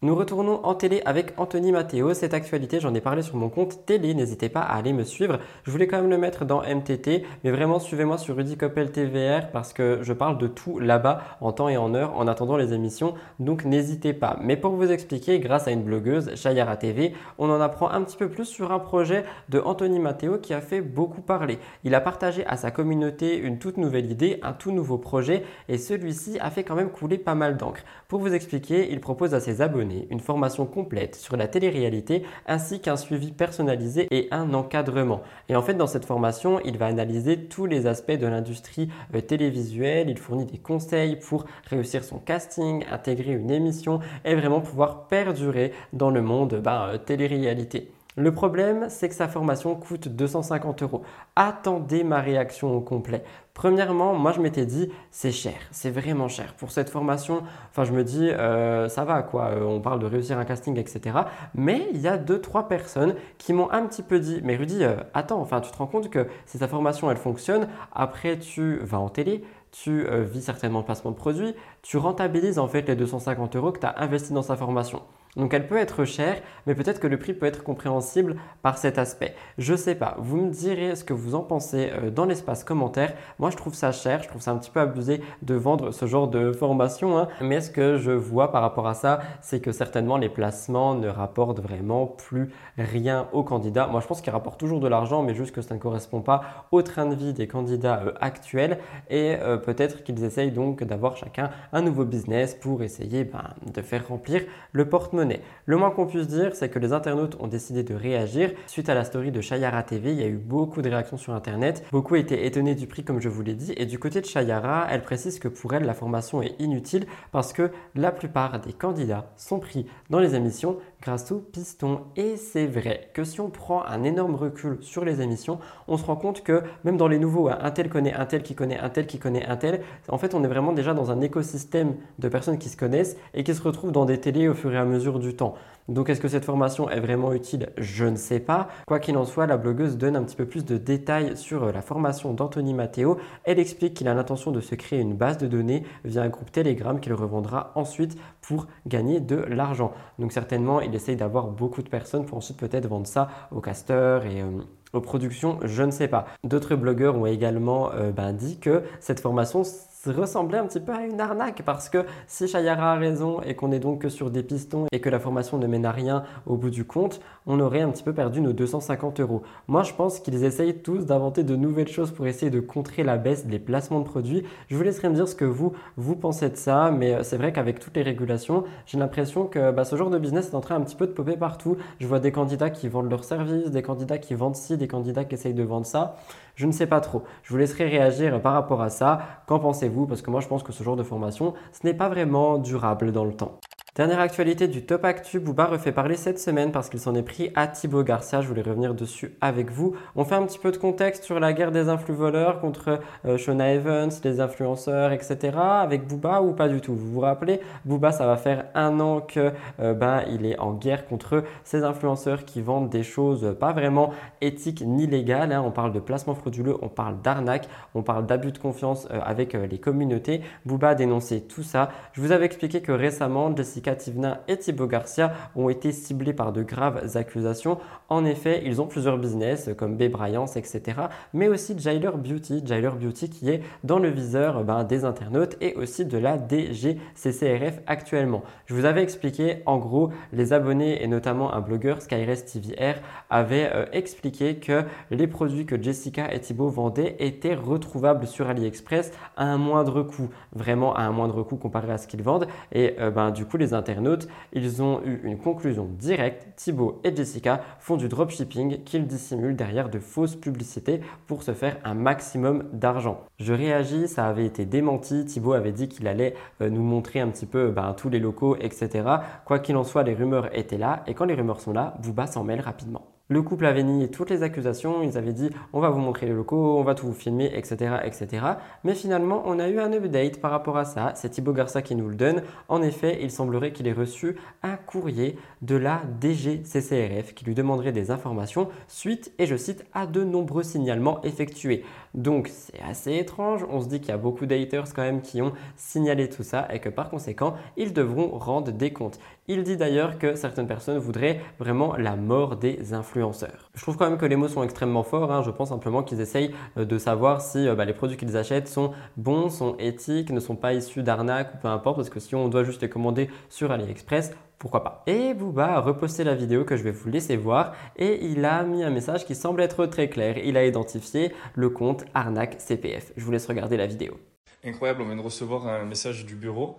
Nous 0.00 0.14
retournons 0.14 0.64
en 0.64 0.76
télé 0.76 1.02
avec 1.06 1.32
Anthony 1.38 1.72
Matteo. 1.72 2.14
Cette 2.14 2.32
actualité, 2.32 2.78
j'en 2.78 2.94
ai 2.94 3.00
parlé 3.00 3.20
sur 3.20 3.34
mon 3.34 3.48
compte 3.48 3.84
télé. 3.84 4.14
N'hésitez 4.14 4.48
pas 4.48 4.60
à 4.60 4.76
aller 4.76 4.92
me 4.92 5.02
suivre. 5.02 5.40
Je 5.64 5.72
voulais 5.72 5.88
quand 5.88 6.00
même 6.00 6.08
le 6.08 6.18
mettre 6.18 6.44
dans 6.44 6.62
MTT, 6.62 7.24
mais 7.42 7.50
vraiment 7.50 7.80
suivez-moi 7.80 8.16
sur 8.16 8.36
Rudy 8.36 8.56
Coppel 8.56 8.92
TVR 8.92 9.50
parce 9.50 9.72
que 9.72 9.98
je 10.02 10.12
parle 10.12 10.38
de 10.38 10.46
tout 10.46 10.78
là-bas 10.78 11.22
en 11.40 11.50
temps 11.50 11.68
et 11.68 11.76
en 11.76 11.94
heure 11.96 12.16
en 12.16 12.28
attendant 12.28 12.56
les 12.56 12.72
émissions. 12.74 13.14
Donc 13.40 13.64
n'hésitez 13.64 14.12
pas. 14.12 14.38
Mais 14.40 14.56
pour 14.56 14.70
vous 14.70 14.88
expliquer, 14.88 15.40
grâce 15.40 15.66
à 15.66 15.72
une 15.72 15.82
blogueuse, 15.82 16.32
Shayara 16.36 16.76
TV, 16.76 17.12
on 17.36 17.50
en 17.50 17.60
apprend 17.60 17.90
un 17.90 18.02
petit 18.02 18.16
peu 18.16 18.28
plus 18.28 18.44
sur 18.44 18.70
un 18.70 18.78
projet 18.78 19.24
de 19.48 19.58
Anthony 19.58 19.98
Matteo 19.98 20.38
qui 20.38 20.54
a 20.54 20.60
fait 20.60 20.80
beaucoup 20.80 21.22
parler. 21.22 21.58
Il 21.82 21.96
a 21.96 22.00
partagé 22.00 22.46
à 22.46 22.56
sa 22.56 22.70
communauté 22.70 23.36
une 23.36 23.58
toute 23.58 23.78
nouvelle 23.78 24.08
idée, 24.08 24.38
un 24.44 24.52
tout 24.52 24.70
nouveau 24.70 24.96
projet 24.96 25.42
et 25.68 25.76
celui-ci 25.76 26.38
a 26.38 26.50
fait 26.50 26.62
quand 26.62 26.76
même 26.76 26.90
couler 26.90 27.18
pas 27.18 27.34
mal 27.34 27.56
d'encre. 27.56 27.82
Pour 28.06 28.20
vous 28.20 28.32
expliquer, 28.32 28.92
il 28.92 29.00
propose 29.00 29.34
à 29.34 29.40
ses 29.40 29.60
abonnés 29.60 29.87
une 30.10 30.20
formation 30.20 30.66
complète 30.66 31.14
sur 31.16 31.36
la 31.36 31.48
télé-réalité 31.48 32.22
ainsi 32.46 32.80
qu'un 32.80 32.96
suivi 32.96 33.32
personnalisé 33.32 34.08
et 34.10 34.28
un 34.30 34.54
encadrement. 34.54 35.22
Et 35.48 35.56
en 35.56 35.62
fait, 35.62 35.74
dans 35.74 35.86
cette 35.86 36.04
formation, 36.04 36.60
il 36.64 36.78
va 36.78 36.86
analyser 36.86 37.44
tous 37.44 37.66
les 37.66 37.86
aspects 37.86 38.12
de 38.12 38.26
l'industrie 38.26 38.88
euh, 39.14 39.20
télévisuelle, 39.20 40.10
il 40.10 40.18
fournit 40.18 40.46
des 40.46 40.58
conseils 40.58 41.16
pour 41.16 41.44
réussir 41.68 42.04
son 42.04 42.18
casting, 42.18 42.84
intégrer 42.90 43.32
une 43.32 43.50
émission 43.50 44.00
et 44.24 44.34
vraiment 44.34 44.60
pouvoir 44.60 45.08
perdurer 45.08 45.72
dans 45.92 46.10
le 46.10 46.22
monde 46.22 46.60
ben, 46.62 46.90
euh, 46.92 46.98
télé-réalité. 46.98 47.90
Le 48.18 48.34
problème, 48.34 48.86
c'est 48.88 49.08
que 49.08 49.14
sa 49.14 49.28
formation 49.28 49.76
coûte 49.76 50.08
250 50.08 50.82
euros. 50.82 51.02
Attendez 51.36 52.02
ma 52.02 52.20
réaction 52.20 52.76
au 52.76 52.80
complet. 52.80 53.22
Premièrement, 53.58 54.14
moi 54.14 54.30
je 54.30 54.40
m'étais 54.40 54.64
dit, 54.66 54.88
c'est 55.10 55.32
cher, 55.32 55.56
c'est 55.72 55.90
vraiment 55.90 56.28
cher. 56.28 56.54
Pour 56.54 56.70
cette 56.70 56.90
formation, 56.90 57.42
enfin 57.70 57.82
je 57.82 57.90
me 57.90 58.04
dis, 58.04 58.30
euh, 58.30 58.88
ça 58.88 59.04
va 59.04 59.24
quoi, 59.24 59.46
euh, 59.46 59.64
on 59.64 59.80
parle 59.80 59.98
de 59.98 60.06
réussir 60.06 60.38
un 60.38 60.44
casting, 60.44 60.78
etc. 60.78 61.18
Mais 61.56 61.88
il 61.92 62.00
y 62.00 62.06
a 62.06 62.18
deux, 62.18 62.40
trois 62.40 62.68
personnes 62.68 63.16
qui 63.36 63.52
m'ont 63.52 63.68
un 63.72 63.84
petit 63.84 64.04
peu 64.04 64.20
dit, 64.20 64.40
mais 64.44 64.54
Rudy, 64.54 64.84
euh, 64.84 64.94
attends, 65.12 65.40
enfin 65.40 65.60
tu 65.60 65.72
te 65.72 65.76
rends 65.76 65.88
compte 65.88 66.08
que 66.08 66.28
si 66.46 66.60
ta 66.60 66.68
formation 66.68 67.10
elle 67.10 67.16
fonctionne, 67.16 67.66
après 67.92 68.38
tu 68.38 68.76
vas 68.76 69.00
en 69.00 69.08
télé, 69.08 69.42
tu 69.72 70.06
vis 70.08 70.42
certainement 70.42 70.78
le 70.78 70.84
placement 70.84 71.10
de 71.10 71.16
produits, 71.16 71.52
tu 71.82 71.96
rentabilises 71.96 72.60
en 72.60 72.68
fait 72.68 72.82
les 72.82 72.94
250 72.94 73.56
euros 73.56 73.72
que 73.72 73.80
tu 73.80 73.86
as 73.86 73.94
investi 74.00 74.32
dans 74.32 74.42
sa 74.42 74.54
formation. 74.54 75.02
Donc 75.38 75.54
elle 75.54 75.68
peut 75.68 75.76
être 75.76 76.04
chère, 76.04 76.36
mais 76.66 76.74
peut-être 76.74 76.98
que 76.98 77.06
le 77.06 77.16
prix 77.16 77.32
peut 77.32 77.46
être 77.46 77.62
compréhensible 77.62 78.36
par 78.60 78.76
cet 78.76 78.98
aspect. 78.98 79.36
Je 79.56 79.76
sais 79.76 79.94
pas, 79.94 80.16
vous 80.18 80.36
me 80.36 80.50
direz 80.50 80.96
ce 80.96 81.04
que 81.04 81.12
vous 81.12 81.36
en 81.36 81.42
pensez 81.42 81.90
euh, 81.92 82.10
dans 82.10 82.24
l'espace 82.24 82.64
commentaire. 82.64 83.14
Moi 83.38 83.50
je 83.50 83.56
trouve 83.56 83.74
ça 83.74 83.92
cher, 83.92 84.20
je 84.20 84.28
trouve 84.28 84.42
ça 84.42 84.50
un 84.50 84.58
petit 84.58 84.70
peu 84.70 84.80
abusé 84.80 85.22
de 85.42 85.54
vendre 85.54 85.92
ce 85.92 86.06
genre 86.06 86.26
de 86.26 86.50
formation. 86.50 87.16
Hein. 87.16 87.28
Mais 87.40 87.60
ce 87.60 87.70
que 87.70 87.98
je 87.98 88.10
vois 88.10 88.50
par 88.50 88.62
rapport 88.62 88.88
à 88.88 88.94
ça, 88.94 89.20
c'est 89.40 89.60
que 89.60 89.70
certainement 89.70 90.16
les 90.16 90.28
placements 90.28 90.96
ne 90.96 91.08
rapportent 91.08 91.60
vraiment 91.60 92.06
plus 92.06 92.50
rien 92.76 93.28
aux 93.32 93.44
candidats. 93.44 93.86
Moi 93.86 94.00
je 94.00 94.08
pense 94.08 94.20
qu'ils 94.20 94.32
rapportent 94.32 94.58
toujours 94.58 94.80
de 94.80 94.88
l'argent, 94.88 95.22
mais 95.22 95.34
juste 95.36 95.54
que 95.54 95.62
ça 95.62 95.74
ne 95.76 95.78
correspond 95.78 96.20
pas 96.20 96.66
au 96.72 96.82
train 96.82 97.06
de 97.06 97.14
vie 97.14 97.32
des 97.32 97.46
candidats 97.46 98.02
euh, 98.04 98.12
actuels. 98.20 98.78
Et 99.08 99.36
euh, 99.40 99.56
peut-être 99.56 100.02
qu'ils 100.02 100.24
essayent 100.24 100.50
donc 100.50 100.82
d'avoir 100.82 101.16
chacun 101.16 101.50
un 101.72 101.82
nouveau 101.82 102.04
business 102.04 102.56
pour 102.56 102.82
essayer 102.82 103.22
ben, 103.22 103.54
de 103.72 103.82
faire 103.82 104.08
remplir 104.08 104.42
le 104.72 104.88
porte-monnaie 104.88 105.27
le 105.66 105.76
moins 105.76 105.90
qu'on 105.90 106.06
puisse 106.06 106.26
dire, 106.26 106.54
c'est 106.54 106.68
que 106.68 106.78
les 106.78 106.92
internautes 106.92 107.36
ont 107.40 107.46
décidé 107.46 107.82
de 107.82 107.94
réagir. 107.94 108.52
Suite 108.66 108.88
à 108.88 108.94
la 108.94 109.04
story 109.04 109.30
de 109.30 109.40
Shayara 109.40 109.82
TV, 109.82 110.12
il 110.12 110.18
y 110.18 110.22
a 110.22 110.26
eu 110.26 110.36
beaucoup 110.36 110.82
de 110.82 110.88
réactions 110.88 111.16
sur 111.16 111.34
Internet. 111.34 111.84
Beaucoup 111.92 112.16
étaient 112.16 112.46
étonnés 112.46 112.74
du 112.74 112.86
prix, 112.86 113.04
comme 113.04 113.20
je 113.20 113.28
vous 113.28 113.42
l'ai 113.42 113.54
dit. 113.54 113.72
Et 113.76 113.86
du 113.86 113.98
côté 113.98 114.20
de 114.20 114.26
Shayara, 114.26 114.86
elle 114.90 115.02
précise 115.02 115.38
que 115.38 115.48
pour 115.48 115.74
elle, 115.74 115.84
la 115.84 115.94
formation 115.94 116.42
est 116.42 116.54
inutile 116.58 117.06
parce 117.32 117.52
que 117.52 117.70
la 117.94 118.12
plupart 118.12 118.60
des 118.60 118.72
candidats 118.72 119.32
sont 119.36 119.58
pris 119.58 119.86
dans 120.10 120.18
les 120.18 120.34
émissions 120.34 120.78
grâce 121.02 121.30
au 121.32 121.38
piston. 121.38 122.00
Et 122.16 122.36
c'est 122.36 122.66
vrai 122.66 123.10
que 123.14 123.24
si 123.24 123.40
on 123.40 123.50
prend 123.50 123.84
un 123.84 124.02
énorme 124.04 124.34
recul 124.34 124.78
sur 124.80 125.04
les 125.04 125.20
émissions, 125.20 125.58
on 125.86 125.96
se 125.96 126.04
rend 126.04 126.16
compte 126.16 126.42
que 126.42 126.62
même 126.84 126.96
dans 126.96 127.08
les 127.08 127.18
nouveaux, 127.18 127.48
un 127.48 127.70
tel 127.70 127.88
connaît 127.88 128.14
un 128.14 128.26
tel 128.26 128.42
qui 128.42 128.54
connaît 128.54 128.78
un 128.78 128.90
tel 128.90 129.06
qui 129.06 129.18
connaît 129.18 129.46
un 129.46 129.56
tel, 129.56 129.82
en 130.08 130.18
fait 130.18 130.34
on 130.34 130.42
est 130.44 130.48
vraiment 130.48 130.72
déjà 130.72 130.94
dans 130.94 131.10
un 131.10 131.20
écosystème 131.20 131.94
de 132.18 132.28
personnes 132.28 132.58
qui 132.58 132.68
se 132.68 132.76
connaissent 132.76 133.16
et 133.34 133.44
qui 133.44 133.54
se 133.54 133.62
retrouvent 133.62 133.92
dans 133.92 134.04
des 134.04 134.20
télés 134.20 134.48
au 134.48 134.54
fur 134.54 134.72
et 134.72 134.78
à 134.78 134.84
mesure 134.84 135.18
du 135.18 135.34
temps. 135.34 135.54
Donc 135.88 136.10
est-ce 136.10 136.20
que 136.20 136.28
cette 136.28 136.44
formation 136.44 136.90
est 136.90 137.00
vraiment 137.00 137.32
utile? 137.32 137.70
Je 137.78 138.04
ne 138.04 138.16
sais 138.16 138.40
pas. 138.40 138.68
Quoi 138.86 138.98
qu'il 139.00 139.16
en 139.16 139.24
soit, 139.24 139.46
la 139.46 139.56
blogueuse 139.56 139.96
donne 139.96 140.16
un 140.16 140.22
petit 140.22 140.36
peu 140.36 140.44
plus 140.44 140.64
de 140.64 140.76
détails 140.76 141.36
sur 141.36 141.64
euh, 141.64 141.72
la 141.72 141.80
formation 141.80 142.34
d'Anthony 142.34 142.74
Matteo. 142.74 143.18
Elle 143.44 143.58
explique 143.58 143.94
qu'il 143.94 144.06
a 144.08 144.14
l'intention 144.14 144.50
de 144.50 144.60
se 144.60 144.74
créer 144.74 145.00
une 145.00 145.14
base 145.14 145.38
de 145.38 145.46
données 145.46 145.84
via 146.04 146.22
un 146.22 146.28
groupe 146.28 146.52
Telegram 146.52 147.00
qu'il 147.00 147.14
revendra 147.14 147.72
ensuite 147.74 148.18
pour 148.42 148.66
gagner 148.86 149.20
de 149.20 149.36
l'argent. 149.36 149.92
Donc 150.18 150.32
certainement, 150.32 150.82
il 150.82 150.94
essaye 150.94 151.16
d'avoir 151.16 151.46
beaucoup 151.46 151.82
de 151.82 151.88
personnes 151.88 152.26
pour 152.26 152.36
ensuite 152.36 152.58
peut-être 152.58 152.86
vendre 152.86 153.06
ça 153.06 153.28
aux 153.50 153.60
casteurs 153.60 154.26
et... 154.26 154.42
Euh, 154.42 154.60
aux 154.92 155.00
productions, 155.00 155.58
je 155.62 155.82
ne 155.82 155.90
sais 155.90 156.08
pas. 156.08 156.26
D'autres 156.44 156.74
blogueurs 156.74 157.16
ont 157.16 157.26
également 157.26 157.92
euh, 157.92 158.10
ben, 158.10 158.32
dit 158.32 158.58
que 158.58 158.82
cette 159.00 159.20
formation 159.20 159.62
ressemblait 160.06 160.58
un 160.58 160.66
petit 160.66 160.80
peu 160.80 160.92
à 160.92 161.02
une 161.02 161.20
arnaque 161.20 161.62
parce 161.64 161.88
que 161.88 162.04
si 162.26 162.46
Shayara 162.46 162.92
a 162.92 162.96
raison 162.96 163.40
et 163.42 163.54
qu'on 163.54 163.72
est 163.72 163.78
donc 163.78 164.02
que 164.02 164.08
sur 164.08 164.30
des 164.30 164.42
pistons 164.42 164.86
et 164.92 165.00
que 165.00 165.08
la 165.08 165.18
formation 165.18 165.58
ne 165.58 165.66
mène 165.66 165.84
à 165.84 165.90
rien 165.90 166.22
au 166.46 166.56
bout 166.56 166.70
du 166.70 166.84
compte, 166.84 167.20
on 167.46 167.58
aurait 167.60 167.80
un 167.80 167.90
petit 167.90 168.04
peu 168.04 168.12
perdu 168.12 168.40
nos 168.40 168.52
250 168.52 169.20
euros. 169.20 169.42
Moi, 169.66 169.82
je 169.82 169.92
pense 169.94 170.20
qu'ils 170.20 170.44
essayent 170.44 170.82
tous 170.82 171.06
d'inventer 171.06 171.42
de 171.42 171.56
nouvelles 171.56 171.88
choses 171.88 172.12
pour 172.12 172.26
essayer 172.26 172.50
de 172.50 172.60
contrer 172.60 173.02
la 173.02 173.16
baisse 173.16 173.46
des 173.46 173.58
placements 173.58 174.00
de 174.00 174.04
produits. 174.04 174.44
Je 174.68 174.76
vous 174.76 174.82
laisserai 174.82 175.08
me 175.08 175.14
dire 175.14 175.28
ce 175.28 175.34
que 175.34 175.44
vous, 175.44 175.72
vous 175.96 176.14
pensez 176.14 176.48
de 176.48 176.56
ça, 176.56 176.90
mais 176.90 177.14
euh, 177.14 177.22
c'est 177.22 177.36
vrai 177.36 177.52
qu'avec 177.52 177.80
toutes 177.80 177.96
les 177.96 178.02
régulations, 178.02 178.64
j'ai 178.86 178.98
l'impression 178.98 179.46
que 179.46 179.72
bah, 179.72 179.84
ce 179.84 179.96
genre 179.96 180.10
de 180.10 180.18
business 180.18 180.50
est 180.50 180.54
en 180.54 180.60
train 180.60 180.76
un 180.76 180.82
petit 180.82 180.96
peu 180.96 181.06
de 181.06 181.12
popper 181.12 181.36
partout. 181.36 181.76
Je 182.00 182.06
vois 182.06 182.20
des 182.20 182.32
candidats 182.32 182.70
qui 182.70 182.88
vendent 182.88 183.10
leurs 183.10 183.24
services, 183.24 183.70
des 183.70 183.82
candidats 183.82 184.18
qui 184.18 184.34
vendent 184.34 184.56
ci, 184.56 184.76
des 184.76 184.88
candidats 184.88 185.24
qui 185.24 185.34
essayent 185.34 185.54
de 185.54 185.62
vendre 185.64 185.86
ça. 185.86 186.16
Je 186.58 186.66
ne 186.66 186.72
sais 186.72 186.88
pas 186.88 187.00
trop. 187.00 187.22
Je 187.44 187.52
vous 187.52 187.56
laisserai 187.56 187.86
réagir 187.86 188.42
par 188.42 188.52
rapport 188.52 188.82
à 188.82 188.90
ça. 188.90 189.20
Qu'en 189.46 189.60
pensez-vous? 189.60 190.08
Parce 190.08 190.22
que 190.22 190.30
moi, 190.32 190.40
je 190.40 190.48
pense 190.48 190.64
que 190.64 190.72
ce 190.72 190.82
genre 190.82 190.96
de 190.96 191.04
formation, 191.04 191.54
ce 191.70 191.86
n'est 191.86 191.94
pas 191.94 192.08
vraiment 192.08 192.58
durable 192.58 193.12
dans 193.12 193.24
le 193.24 193.32
temps. 193.32 193.60
Dernière 193.98 194.20
actualité 194.20 194.68
du 194.68 194.82
Top 194.82 195.04
Actu, 195.04 195.40
Booba 195.40 195.64
refait 195.64 195.90
parler 195.90 196.14
cette 196.14 196.38
semaine 196.38 196.70
parce 196.70 196.88
qu'il 196.88 197.00
s'en 197.00 197.16
est 197.16 197.24
pris 197.24 197.50
à 197.56 197.66
Thibaut 197.66 198.04
Garcia. 198.04 198.40
Je 198.40 198.46
voulais 198.46 198.62
revenir 198.62 198.94
dessus 198.94 199.34
avec 199.40 199.72
vous. 199.72 199.96
On 200.14 200.24
fait 200.24 200.36
un 200.36 200.46
petit 200.46 200.60
peu 200.60 200.70
de 200.70 200.76
contexte 200.76 201.24
sur 201.24 201.40
la 201.40 201.52
guerre 201.52 201.72
des 201.72 201.88
influx 201.88 202.14
voleurs 202.14 202.60
contre 202.60 203.00
euh, 203.24 203.36
Shona 203.36 203.74
Evans, 203.74 204.08
les 204.22 204.40
influenceurs, 204.40 205.10
etc. 205.10 205.58
avec 205.58 206.06
Booba 206.06 206.42
ou 206.42 206.52
pas 206.52 206.68
du 206.68 206.80
tout? 206.80 206.94
Vous 206.94 207.10
vous 207.10 207.18
rappelez, 207.18 207.60
Booba, 207.86 208.12
ça 208.12 208.24
va 208.24 208.36
faire 208.36 208.66
un 208.76 209.00
an 209.00 209.20
que 209.20 209.50
euh, 209.80 209.94
ben, 209.94 210.22
il 210.30 210.46
est 210.46 210.60
en 210.60 210.74
guerre 210.74 211.04
contre 211.04 211.42
ces 211.64 211.82
influenceurs 211.82 212.44
qui 212.44 212.62
vendent 212.62 212.90
des 212.90 213.02
choses 213.02 213.56
pas 213.58 213.72
vraiment 213.72 214.12
éthiques 214.40 214.84
ni 214.86 215.08
légales. 215.08 215.50
Hein. 215.50 215.64
On 215.66 215.72
parle 215.72 215.90
de 215.90 215.98
placement 215.98 216.36
frauduleux, 216.36 216.76
on 216.82 216.88
parle 216.88 217.20
d'arnaque, 217.20 217.68
on 217.96 218.04
parle 218.04 218.26
d'abus 218.26 218.52
de 218.52 218.58
confiance 218.58 219.08
euh, 219.10 219.18
avec 219.24 219.54
les 219.54 219.78
communautés. 219.78 220.42
Booba 220.66 220.90
a 220.90 220.94
dénoncé 220.94 221.40
tout 221.40 221.64
ça. 221.64 221.88
Je 222.12 222.20
vous 222.20 222.30
avais 222.30 222.46
expliqué 222.46 222.80
que 222.80 222.92
récemment, 222.92 223.52
Jessica 223.56 223.87
Tivna 223.94 224.42
et 224.48 224.56
Thibaut 224.56 224.86
Garcia 224.86 225.32
ont 225.56 225.68
été 225.68 225.92
ciblés 225.92 226.32
par 226.32 226.52
de 226.52 226.62
graves 226.62 227.16
accusations. 227.16 227.78
En 228.08 228.24
effet, 228.24 228.62
ils 228.64 228.80
ont 228.80 228.86
plusieurs 228.86 229.18
business 229.18 229.70
comme 229.76 229.96
Babe 229.96 230.12
Bryance, 230.12 230.56
etc. 230.56 231.00
Mais 231.32 231.48
aussi 231.48 231.78
Jailer 231.78 232.16
Beauty, 232.16 232.62
Jailer 232.64 232.94
Beauty 232.96 233.30
qui 233.30 233.50
est 233.50 233.62
dans 233.84 233.98
le 233.98 234.08
viseur 234.08 234.64
ben, 234.64 234.84
des 234.84 235.04
internautes 235.04 235.56
et 235.60 235.74
aussi 235.74 236.04
de 236.04 236.18
la 236.18 236.38
DGCCRF 236.38 237.80
actuellement. 237.86 238.42
Je 238.66 238.74
vous 238.74 238.84
avais 238.84 239.02
expliqué 239.02 239.62
en 239.66 239.78
gros 239.78 240.10
les 240.32 240.52
abonnés 240.52 241.02
et 241.02 241.06
notamment 241.06 241.54
un 241.54 241.60
blogueur 241.60 242.02
Skyres 242.02 242.44
TVR 242.44 242.94
avait 243.30 243.70
euh, 243.74 243.86
expliqué 243.92 244.56
que 244.56 244.84
les 245.10 245.26
produits 245.26 245.66
que 245.66 245.80
Jessica 245.80 246.32
et 246.32 246.40
Thibaut 246.40 246.68
vendaient 246.68 247.16
étaient 247.18 247.54
retrouvables 247.54 248.26
sur 248.26 248.48
AliExpress 248.48 249.12
à 249.36 249.44
un 249.44 249.58
moindre 249.58 250.02
coût, 250.02 250.28
vraiment 250.52 250.94
à 250.94 251.02
un 251.02 251.12
moindre 251.12 251.42
coût 251.42 251.56
comparé 251.56 251.92
à 251.92 251.98
ce 251.98 252.06
qu'ils 252.06 252.22
vendent 252.22 252.46
et 252.72 252.96
euh, 253.00 253.10
ben, 253.10 253.30
du 253.30 253.44
coup 253.44 253.56
les 253.56 253.67
internautes, 253.74 254.28
ils 254.52 254.82
ont 254.82 255.00
eu 255.04 255.20
une 255.24 255.38
conclusion 255.38 255.88
directe. 255.98 256.48
Thibaut 256.56 257.00
et 257.04 257.14
Jessica 257.14 257.60
font 257.78 257.96
du 257.96 258.08
dropshipping 258.08 258.82
qu'ils 258.84 259.06
dissimulent 259.06 259.56
derrière 259.56 259.88
de 259.88 259.98
fausses 259.98 260.36
publicités 260.36 261.00
pour 261.26 261.42
se 261.42 261.52
faire 261.52 261.78
un 261.84 261.94
maximum 261.94 262.64
d'argent. 262.72 263.24
Je 263.38 263.52
réagis, 263.52 264.08
ça 264.08 264.26
avait 264.26 264.46
été 264.46 264.64
démenti. 264.64 265.24
Thibaut 265.24 265.52
avait 265.52 265.72
dit 265.72 265.88
qu'il 265.88 266.06
allait 266.06 266.34
euh, 266.60 266.70
nous 266.70 266.82
montrer 266.82 267.20
un 267.20 267.28
petit 267.28 267.46
peu 267.46 267.70
ben, 267.70 267.94
tous 267.94 268.08
les 268.08 268.20
locaux, 268.20 268.56
etc. 268.60 269.04
Quoi 269.44 269.58
qu'il 269.58 269.76
en 269.76 269.84
soit, 269.84 270.02
les 270.02 270.14
rumeurs 270.14 270.56
étaient 270.56 270.78
là 270.78 271.02
et 271.06 271.14
quand 271.14 271.24
les 271.24 271.34
rumeurs 271.34 271.60
sont 271.60 271.72
là, 271.72 271.94
Booba 272.02 272.26
s'en 272.26 272.44
mêle 272.44 272.60
rapidement. 272.60 273.17
Le 273.30 273.42
couple 273.42 273.66
avait 273.66 273.82
nié 273.82 274.08
toutes 274.08 274.30
les 274.30 274.42
accusations, 274.42 275.02
ils 275.02 275.18
avaient 275.18 275.34
dit 275.34 275.50
on 275.74 275.80
va 275.80 275.90
vous 275.90 275.98
montrer 275.98 276.24
les 276.24 276.32
locaux, 276.32 276.78
on 276.78 276.82
va 276.82 276.94
tout 276.94 277.06
vous 277.06 277.12
filmer, 277.12 277.50
etc. 277.54 277.96
etc. 278.02 278.46
Mais 278.84 278.94
finalement, 278.94 279.42
on 279.44 279.58
a 279.58 279.68
eu 279.68 279.78
un 279.80 279.92
update 279.92 280.40
par 280.40 280.50
rapport 280.50 280.78
à 280.78 280.86
ça, 280.86 281.12
c'est 281.14 281.28
Thibaut 281.28 281.52
Garça 281.52 281.82
qui 281.82 281.94
nous 281.94 282.08
le 282.08 282.14
donne. 282.14 282.42
En 282.68 282.80
effet, 282.80 283.18
il 283.20 283.30
semblerait 283.30 283.72
qu'il 283.72 283.86
ait 283.86 283.92
reçu 283.92 284.36
un 284.62 284.76
courrier 284.76 285.36
de 285.60 285.76
la 285.76 286.00
DGCCRF 286.22 287.34
qui 287.34 287.44
lui 287.44 287.54
demanderait 287.54 287.92
des 287.92 288.10
informations 288.10 288.68
suite, 288.86 289.30
et 289.38 289.44
je 289.44 289.56
cite, 289.56 289.84
à 289.92 290.06
de 290.06 290.24
nombreux 290.24 290.62
signalements 290.62 291.20
effectués. 291.22 291.84
Donc 292.14 292.48
c'est 292.48 292.80
assez 292.80 293.14
étrange, 293.16 293.66
on 293.70 293.82
se 293.82 293.88
dit 293.88 294.00
qu'il 294.00 294.08
y 294.08 294.12
a 294.12 294.16
beaucoup 294.16 294.46
d'haters 294.46 294.94
quand 294.94 295.02
même 295.02 295.20
qui 295.20 295.42
ont 295.42 295.52
signalé 295.76 296.30
tout 296.30 296.42
ça 296.42 296.66
et 296.72 296.78
que 296.78 296.88
par 296.88 297.10
conséquent, 297.10 297.56
ils 297.76 297.92
devront 297.92 298.38
rendre 298.38 298.72
des 298.72 298.90
comptes. 298.90 299.18
Il 299.50 299.62
dit 299.62 299.78
d'ailleurs 299.78 300.18
que 300.18 300.34
certaines 300.34 300.66
personnes 300.66 300.98
voudraient 300.98 301.40
vraiment 301.58 301.96
la 301.96 302.16
mort 302.16 302.56
des 302.56 302.92
influenceurs. 302.92 303.70
Je 303.74 303.80
trouve 303.80 303.96
quand 303.96 304.10
même 304.10 304.18
que 304.18 304.26
les 304.26 304.36
mots 304.36 304.48
sont 304.48 304.62
extrêmement 304.62 305.02
forts. 305.02 305.32
Hein. 305.32 305.42
Je 305.42 305.50
pense 305.50 305.70
simplement 305.70 306.02
qu'ils 306.02 306.20
essayent 306.20 306.54
euh, 306.76 306.84
de 306.84 306.98
savoir 306.98 307.40
si 307.40 307.66
euh, 307.66 307.74
bah, 307.74 307.86
les 307.86 307.94
produits 307.94 308.18
qu'ils 308.18 308.36
achètent 308.36 308.68
sont 308.68 308.92
bons, 309.16 309.48
sont 309.48 309.74
éthiques, 309.78 310.30
ne 310.30 310.40
sont 310.40 310.54
pas 310.54 310.74
issus 310.74 311.02
d'arnaques 311.02 311.54
ou 311.54 311.56
peu 311.62 311.68
importe. 311.68 311.96
Parce 311.96 312.10
que 312.10 312.20
si 312.20 312.34
on 312.34 312.48
doit 312.48 312.62
juste 312.62 312.82
les 312.82 312.90
commander 312.90 313.30
sur 313.48 313.72
AliExpress, 313.72 314.32
pourquoi 314.58 314.84
pas. 314.84 315.02
Et 315.06 315.32
Booba 315.32 315.76
a 315.76 315.80
reposté 315.80 316.24
la 316.24 316.34
vidéo 316.34 316.64
que 316.64 316.76
je 316.76 316.82
vais 316.82 316.90
vous 316.90 317.08
laisser 317.08 317.38
voir 317.38 317.72
et 317.96 318.26
il 318.26 318.44
a 318.44 318.64
mis 318.64 318.82
un 318.82 318.90
message 318.90 319.24
qui 319.24 319.34
semble 319.34 319.62
être 319.62 319.86
très 319.86 320.10
clair. 320.10 320.36
Il 320.36 320.58
a 320.58 320.66
identifié 320.66 321.32
le 321.54 321.70
compte 321.70 322.04
arnaque 322.12 322.56
CPF. 322.58 323.12
Je 323.16 323.24
vous 323.24 323.30
laisse 323.30 323.46
regarder 323.46 323.78
la 323.78 323.86
vidéo. 323.86 324.18
Incroyable, 324.62 325.00
on 325.02 325.06
vient 325.06 325.16
de 325.16 325.22
recevoir 325.22 325.66
un 325.68 325.84
message 325.84 326.26
du 326.26 326.34
bureau 326.34 326.76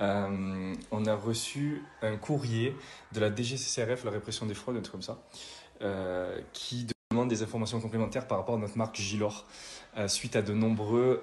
euh, 0.00 0.74
on 0.90 1.06
a 1.06 1.14
reçu 1.14 1.82
un 2.02 2.16
courrier 2.16 2.76
de 3.12 3.20
la 3.20 3.34
DGCCRF, 3.34 4.04
la 4.04 4.10
répression 4.10 4.46
des 4.46 4.54
fraudes, 4.54 4.76
un 4.76 4.80
truc 4.80 4.92
comme 4.92 5.02
ça, 5.02 5.22
euh, 5.82 6.40
qui 6.52 6.86
demande 7.10 7.28
des 7.28 7.42
informations 7.42 7.80
complémentaires 7.80 8.26
par 8.26 8.38
rapport 8.38 8.56
à 8.56 8.58
notre 8.58 8.76
marque 8.76 8.96
Gilor, 8.96 9.46
euh, 9.96 10.08
suite 10.08 10.36
à 10.36 10.42
de 10.42 10.52
nombreux 10.52 11.22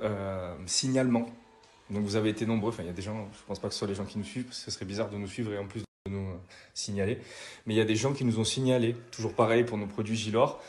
signalements. 0.66 1.28
Donc 1.90 2.04
vous 2.04 2.16
avez 2.16 2.30
été 2.30 2.46
nombreux, 2.46 2.70
enfin 2.70 2.84
il 2.84 2.88
y 2.88 2.90
a 2.90 2.94
des 2.94 3.02
gens, 3.02 3.28
je 3.34 3.42
ne 3.42 3.48
pense 3.48 3.60
pas 3.60 3.68
que 3.68 3.74
ce 3.74 3.80
soit 3.80 3.88
les 3.88 3.96
gens 3.96 4.06
qui 4.06 4.18
nous 4.18 4.24
suivent, 4.24 4.46
parce 4.46 4.60
que 4.60 4.66
ce 4.66 4.72
serait 4.72 4.86
bizarre 4.86 5.10
de 5.10 5.18
nous 5.18 5.28
suivre 5.28 5.54
et 5.54 5.60
en 5.60 5.68
plus 5.68 5.82
de 5.82 6.12
nous 6.12 6.28
signaler, 6.74 7.20
mais 7.66 7.76
il 7.76 7.78
y 7.78 7.82
a 7.82 7.86
des 7.86 7.96
gens 7.96 8.14
qui 8.14 8.26
nous 8.26 8.40
ont 8.40 8.46
signalé, 8.46 8.96
toujours 9.12 9.34
pareil 9.34 9.64
pour 9.64 9.78
nos 9.78 9.86
produits 9.86 10.16
Gilor, 10.16 10.62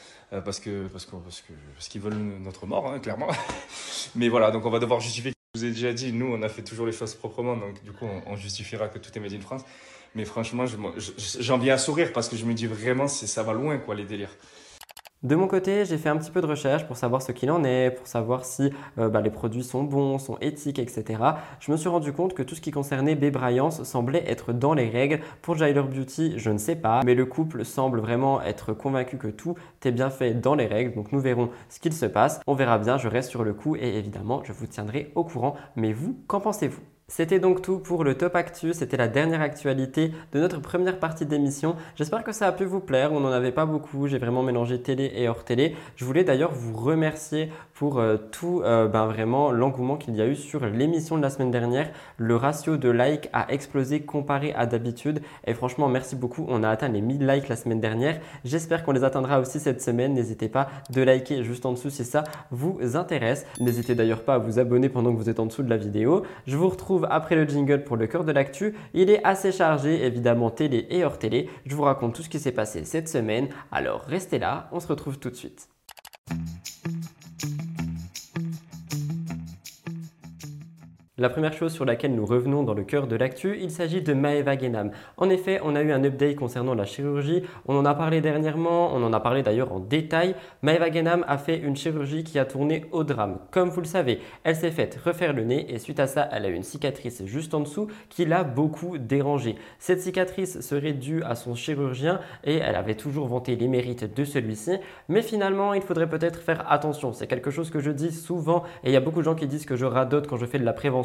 parce 0.45 0.59
que 0.59 0.89
parce 0.89 1.07
que 1.07 1.17
parce 1.17 1.41
que 1.41 1.53
parce 1.75 1.89
qu'ils 1.89 2.01
veulent 2.01 2.15
notre 2.15 2.67
mort, 2.67 2.91
hein, 2.91 2.99
clairement. 2.99 3.29
mais 4.17 4.29
voilà, 4.29 4.51
donc 4.51 4.67
on 4.67 4.71
va 4.71 4.81
devoir 4.81 4.99
justifier 4.99 5.33
vous 5.55 5.65
ai 5.65 5.71
déjà 5.71 5.93
dit, 5.93 6.13
nous, 6.13 6.27
on 6.27 6.43
a 6.43 6.49
fait 6.49 6.63
toujours 6.63 6.87
les 6.87 6.93
choses 6.93 7.15
proprement, 7.15 7.57
donc 7.57 7.83
du 7.85 7.93
coup, 7.93 8.07
on, 8.27 8.37
justifiera 8.37 8.89
que 8.89 8.99
tout 8.99 9.11
est 9.17 9.21
made 9.21 9.33
in 9.33 9.41
France. 9.41 9.63
Mais 10.17 10.25
franchement, 10.25 10.65
j'en 11.41 11.59
viens 11.59 11.75
à 11.75 11.79
sourire 11.79 12.13
parce 12.13 12.29
que 12.29 12.37
je 12.37 12.45
me 12.45 12.55
dis 12.55 12.67
vraiment, 12.67 13.09
ça 13.09 13.43
va 13.43 13.53
loin, 13.53 13.79
quoi, 13.79 13.95
les 13.95 14.05
délires. 14.05 14.37
De 15.25 15.37
mon 15.37 15.47
côté, 15.47 15.87
j'ai 15.87 15.97
fait 15.97 16.11
un 16.11 16.19
petit 16.19 16.31
peu 16.31 16.43
de 16.43 16.47
recherche 16.47 16.87
pour 16.87 16.99
savoir 16.99 17.23
ce 17.23 17.33
qu'il 17.33 17.51
en 17.51 17.65
est, 17.65 17.93
pour 17.93 18.07
savoir 18.07 18.45
si 18.45 18.71
euh, 18.99 19.09
bah, 19.09 19.23
les 19.23 19.31
produits 19.31 19.65
sont 19.65 19.83
bons, 19.83 20.19
sont 20.19 20.37
éthiques, 20.43 20.79
etc. 20.79 21.19
Je 21.61 21.73
me 21.73 21.79
suis 21.79 21.89
rendu 21.89 22.13
compte 22.13 22.35
que 22.35 22.43
tout 22.43 22.55
ce 22.55 22.61
qui 22.61 22.71
concernait 22.71 23.15
Bébryance 23.15 23.85
semblait 23.85 24.23
être 24.31 24.53
dans 24.53 24.75
les 24.75 24.91
règles. 24.91 25.21
Pour 25.41 25.57
Jailer 25.57 25.83
Beauty, 25.83 26.35
je 26.37 26.51
ne 26.51 26.59
sais 26.59 26.77
pas, 26.77 27.01
mais 27.07 27.15
le 27.15 27.25
couple 27.25 27.65
semble 27.65 28.01
vraiment 28.01 28.43
être 28.43 28.75
convaincu 28.75 29.17
que 29.17 29.29
tout 29.29 29.55
est 29.83 29.93
bien 29.93 30.11
fait 30.11 30.35
dans 30.35 30.55
les 30.55 30.67
règles. 30.67 30.95
Donc 30.95 31.11
nous 31.11 31.21
verrons 31.21 31.49
ce 31.71 31.81
qu'il 31.81 31.95
se 31.95 32.05
passe. 32.05 32.43
On 32.47 32.55
verra 32.55 32.77
bien, 32.77 32.99
je 32.99 33.09
reste 33.09 33.31
sur 33.31 33.45
le 33.45 33.55
coup 33.55 33.77
et 33.77 33.97
évidemment, 33.97 34.43
je 34.45 34.53
vous 34.53 34.67
tiendrai 34.67 35.11
au 35.15 35.25
courant. 35.25 35.55
Mais 35.75 35.95
vous, 35.95 36.19
qu'en 36.27 36.41
pensez-vous? 36.41 36.83
C'était 37.07 37.39
donc 37.39 37.61
tout 37.61 37.79
pour 37.79 38.03
le 38.03 38.17
Top 38.17 38.35
Actu, 38.35 38.73
c'était 38.73 38.97
la 38.97 39.09
dernière 39.09 39.43
actualité 39.43 40.13
de 40.33 40.41
notre 40.41 40.61
première 40.63 40.99
partie 40.99 41.27
d'émission. 41.27 41.77
J'espère 41.97 42.25
que 42.25 42.33
ça 42.33 42.47
a 42.47 42.53
pu 42.53 42.65
vous 42.65 42.81
plaire, 42.81 43.13
on 43.13 43.21
n'en 43.21 43.31
avait 43.31 43.53
pas 43.53 43.67
beaucoup, 43.67 44.07
j'ai 44.09 44.17
vraiment 44.17 44.43
mélangé 44.43 44.81
télé 44.81 45.13
et 45.15 45.29
hors 45.29 45.45
télé. 45.45 45.77
Je 45.97 46.07
voulais 46.07 46.25
d'ailleurs 46.25 46.55
vous 46.55 46.75
remercier 46.75 47.51
pour 47.75 47.99
euh, 47.99 48.17
tout 48.31 48.63
euh, 48.65 48.89
ben, 48.89 49.05
vraiment 49.07 49.53
l'engouement 49.53 49.97
qu'il 49.97 50.17
y 50.17 50.23
a 50.23 50.27
eu 50.27 50.35
sur 50.35 50.65
l'émission 50.65 51.19
de 51.19 51.23
la 51.23 51.29
semaine 51.29 51.51
dernière. 51.51 51.91
Le 52.17 52.37
ratio 52.37 52.79
de 52.79 52.89
likes 52.89 53.29
a 53.35 53.53
explosé 53.53 54.01
comparé 54.01 54.55
à 54.55 54.65
d'habitude 54.65 55.21
et 55.47 55.53
franchement 55.53 55.89
merci 55.89 56.17
beaucoup, 56.17 56.47
on 56.49 56.63
a 56.63 56.71
atteint 56.71 56.89
les 56.89 57.03
1000 57.03 57.27
likes 57.27 57.49
la 57.49 57.57
semaine 57.57 57.81
dernière. 57.81 58.19
J'espère 58.47 58.83
qu'on 58.83 58.93
les 58.93 59.05
atteindra 59.05 59.41
aussi 59.41 59.61
cette 59.61 59.83
semaine, 59.83 60.15
n'hésitez 60.15 60.49
pas 60.49 60.71
de 60.89 61.03
liker 61.03 61.45
juste 61.45 61.67
en 61.67 61.73
dessous 61.73 61.91
si 61.91 62.05
ça 62.05 62.25
vous 62.51 62.79
intéresse. 62.97 63.45
N'hésitez 63.61 63.95
d'ailleurs 63.95 64.23
pas 64.23 64.37
à 64.37 64.39
vous 64.39 64.59
abonner 64.59 64.89
pendant 64.89 65.13
que 65.13 65.19
vous 65.19 65.29
êtes 65.29 65.39
en 65.39 65.47
dessous 65.47 65.63
de 65.63 65.71
la 65.71 65.77
vidéo. 65.77 66.23
Je 66.47 66.57
vous 66.57 66.69
retrouve 66.69 66.94
après 67.11 67.35
le 67.35 67.47
jingle 67.47 67.85
pour 67.85 67.97
le 67.97 68.07
cœur 68.07 68.25
de 68.25 68.33
l'actu. 68.33 68.75
Il 68.95 69.11
est 69.11 69.25
assez 69.25 69.53
chargé, 69.53 70.05
évidemment 70.05 70.51
télé 70.51 70.87
et 70.91 71.05
hors 71.05 71.19
télé. 71.19 71.51
Je 71.67 71.75
vous 71.75 71.83
raconte 71.83 72.15
tout 72.15 72.23
ce 72.23 72.29
qui 72.29 72.39
s'est 72.39 72.53
passé 72.53 72.85
cette 72.85 73.09
semaine. 73.09 73.49
Alors 73.73 74.03
restez 74.03 74.39
là, 74.39 74.69
on 74.73 74.81
se 74.81 74.87
retrouve 74.87 75.19
tout 75.19 75.31
de 75.31 75.37
suite. 75.37 75.69
La 81.17 81.29
première 81.29 81.53
chose 81.53 81.73
sur 81.73 81.85
laquelle 81.85 82.13
nous 82.13 82.27
revenons 82.27 82.65
dans 82.65 82.75
le 82.75 82.83
cœur 82.83 83.07
de 83.07 83.15
l'actu, 83.15 83.57
il 83.61 83.71
s'agit 83.71 84.03
de 84.03 84.15
Maeva 84.15 84.59
Genam. 84.59 84.91
En 85.17 85.31
effet, 85.31 85.61
on 85.63 85.77
a 85.77 85.81
eu 85.81 85.93
un 85.93 86.03
update 86.03 86.35
concernant 86.35 86.75
la 86.75 86.87
chirurgie, 86.87 87.45
on 87.67 87.77
en 87.77 87.85
a 87.85 87.95
parlé 87.95 88.21
dernièrement, 88.21 88.93
on 88.93 89.01
en 89.01 89.13
a 89.13 89.21
parlé 89.21 89.45
d'ailleurs 89.45 89.73
en 89.73 89.79
détail. 89.79 90.35
Maeva 90.63 90.91
Genam 90.91 91.25
a 91.29 91.39
fait 91.39 91.57
une 91.57 91.77
chirurgie 91.77 92.25
qui 92.25 92.37
a 92.41 92.45
tourné 92.45 92.87
au 92.91 93.05
drame. 93.05 93.39
Comme 93.53 93.69
vous 93.69 93.81
le 93.81 93.87
savez, 93.87 94.19
elle 94.43 94.57
s'est 94.57 94.73
faite 94.73 94.99
refaire 95.05 95.33
le 95.33 95.45
nez 95.45 95.73
et 95.73 95.79
suite 95.79 96.01
à 96.01 96.09
ça, 96.09 96.29
elle 96.33 96.47
a 96.47 96.49
eu 96.49 96.55
une 96.55 96.65
cicatrice 96.65 97.25
juste 97.27 97.55
en 97.55 97.61
dessous 97.61 97.87
qui 98.09 98.25
l'a 98.25 98.43
beaucoup 98.43 98.99
dérangée. 98.99 99.55
Cette 99.79 100.01
cicatrice 100.01 100.63
serait 100.63 100.95
due 100.95 101.23
à 101.23 101.37
son 101.37 101.55
chirurgien 101.55 102.19
et 102.43 102.57
elle 102.57 102.75
avait 102.75 102.97
toujours 102.97 103.29
vanté 103.29 103.55
les 103.55 103.69
mérites 103.69 104.13
de 104.17 104.25
celui-ci, 104.25 104.79
mais 105.09 105.23
finalement, 105.23 105.75
il 105.75 105.83
faudrait 105.83 106.09
peut-être 106.09 106.41
faire 106.41 106.65
attention. 106.73 107.13
C'est 107.13 107.29
quelque 107.29 107.53
chose 107.53 107.71
que 107.71 107.79
je 107.79 107.93
dis 107.93 108.11
souvent 108.11 108.65
et 108.83 108.89
il 108.89 108.93
y 108.93 108.97
a 108.97 109.01
beaucoup 109.01 109.21
de 109.21 109.25
gens 109.25 109.37
qui 109.37 109.47
disent 109.47 109.65
que 109.65 109.77
je 109.77 109.87
radote 109.87 110.27
quand 110.27 110.39
je 110.39 110.47
fais 110.47 110.59
de 110.59 110.65
la 110.65 110.73
prévention 110.73 111.04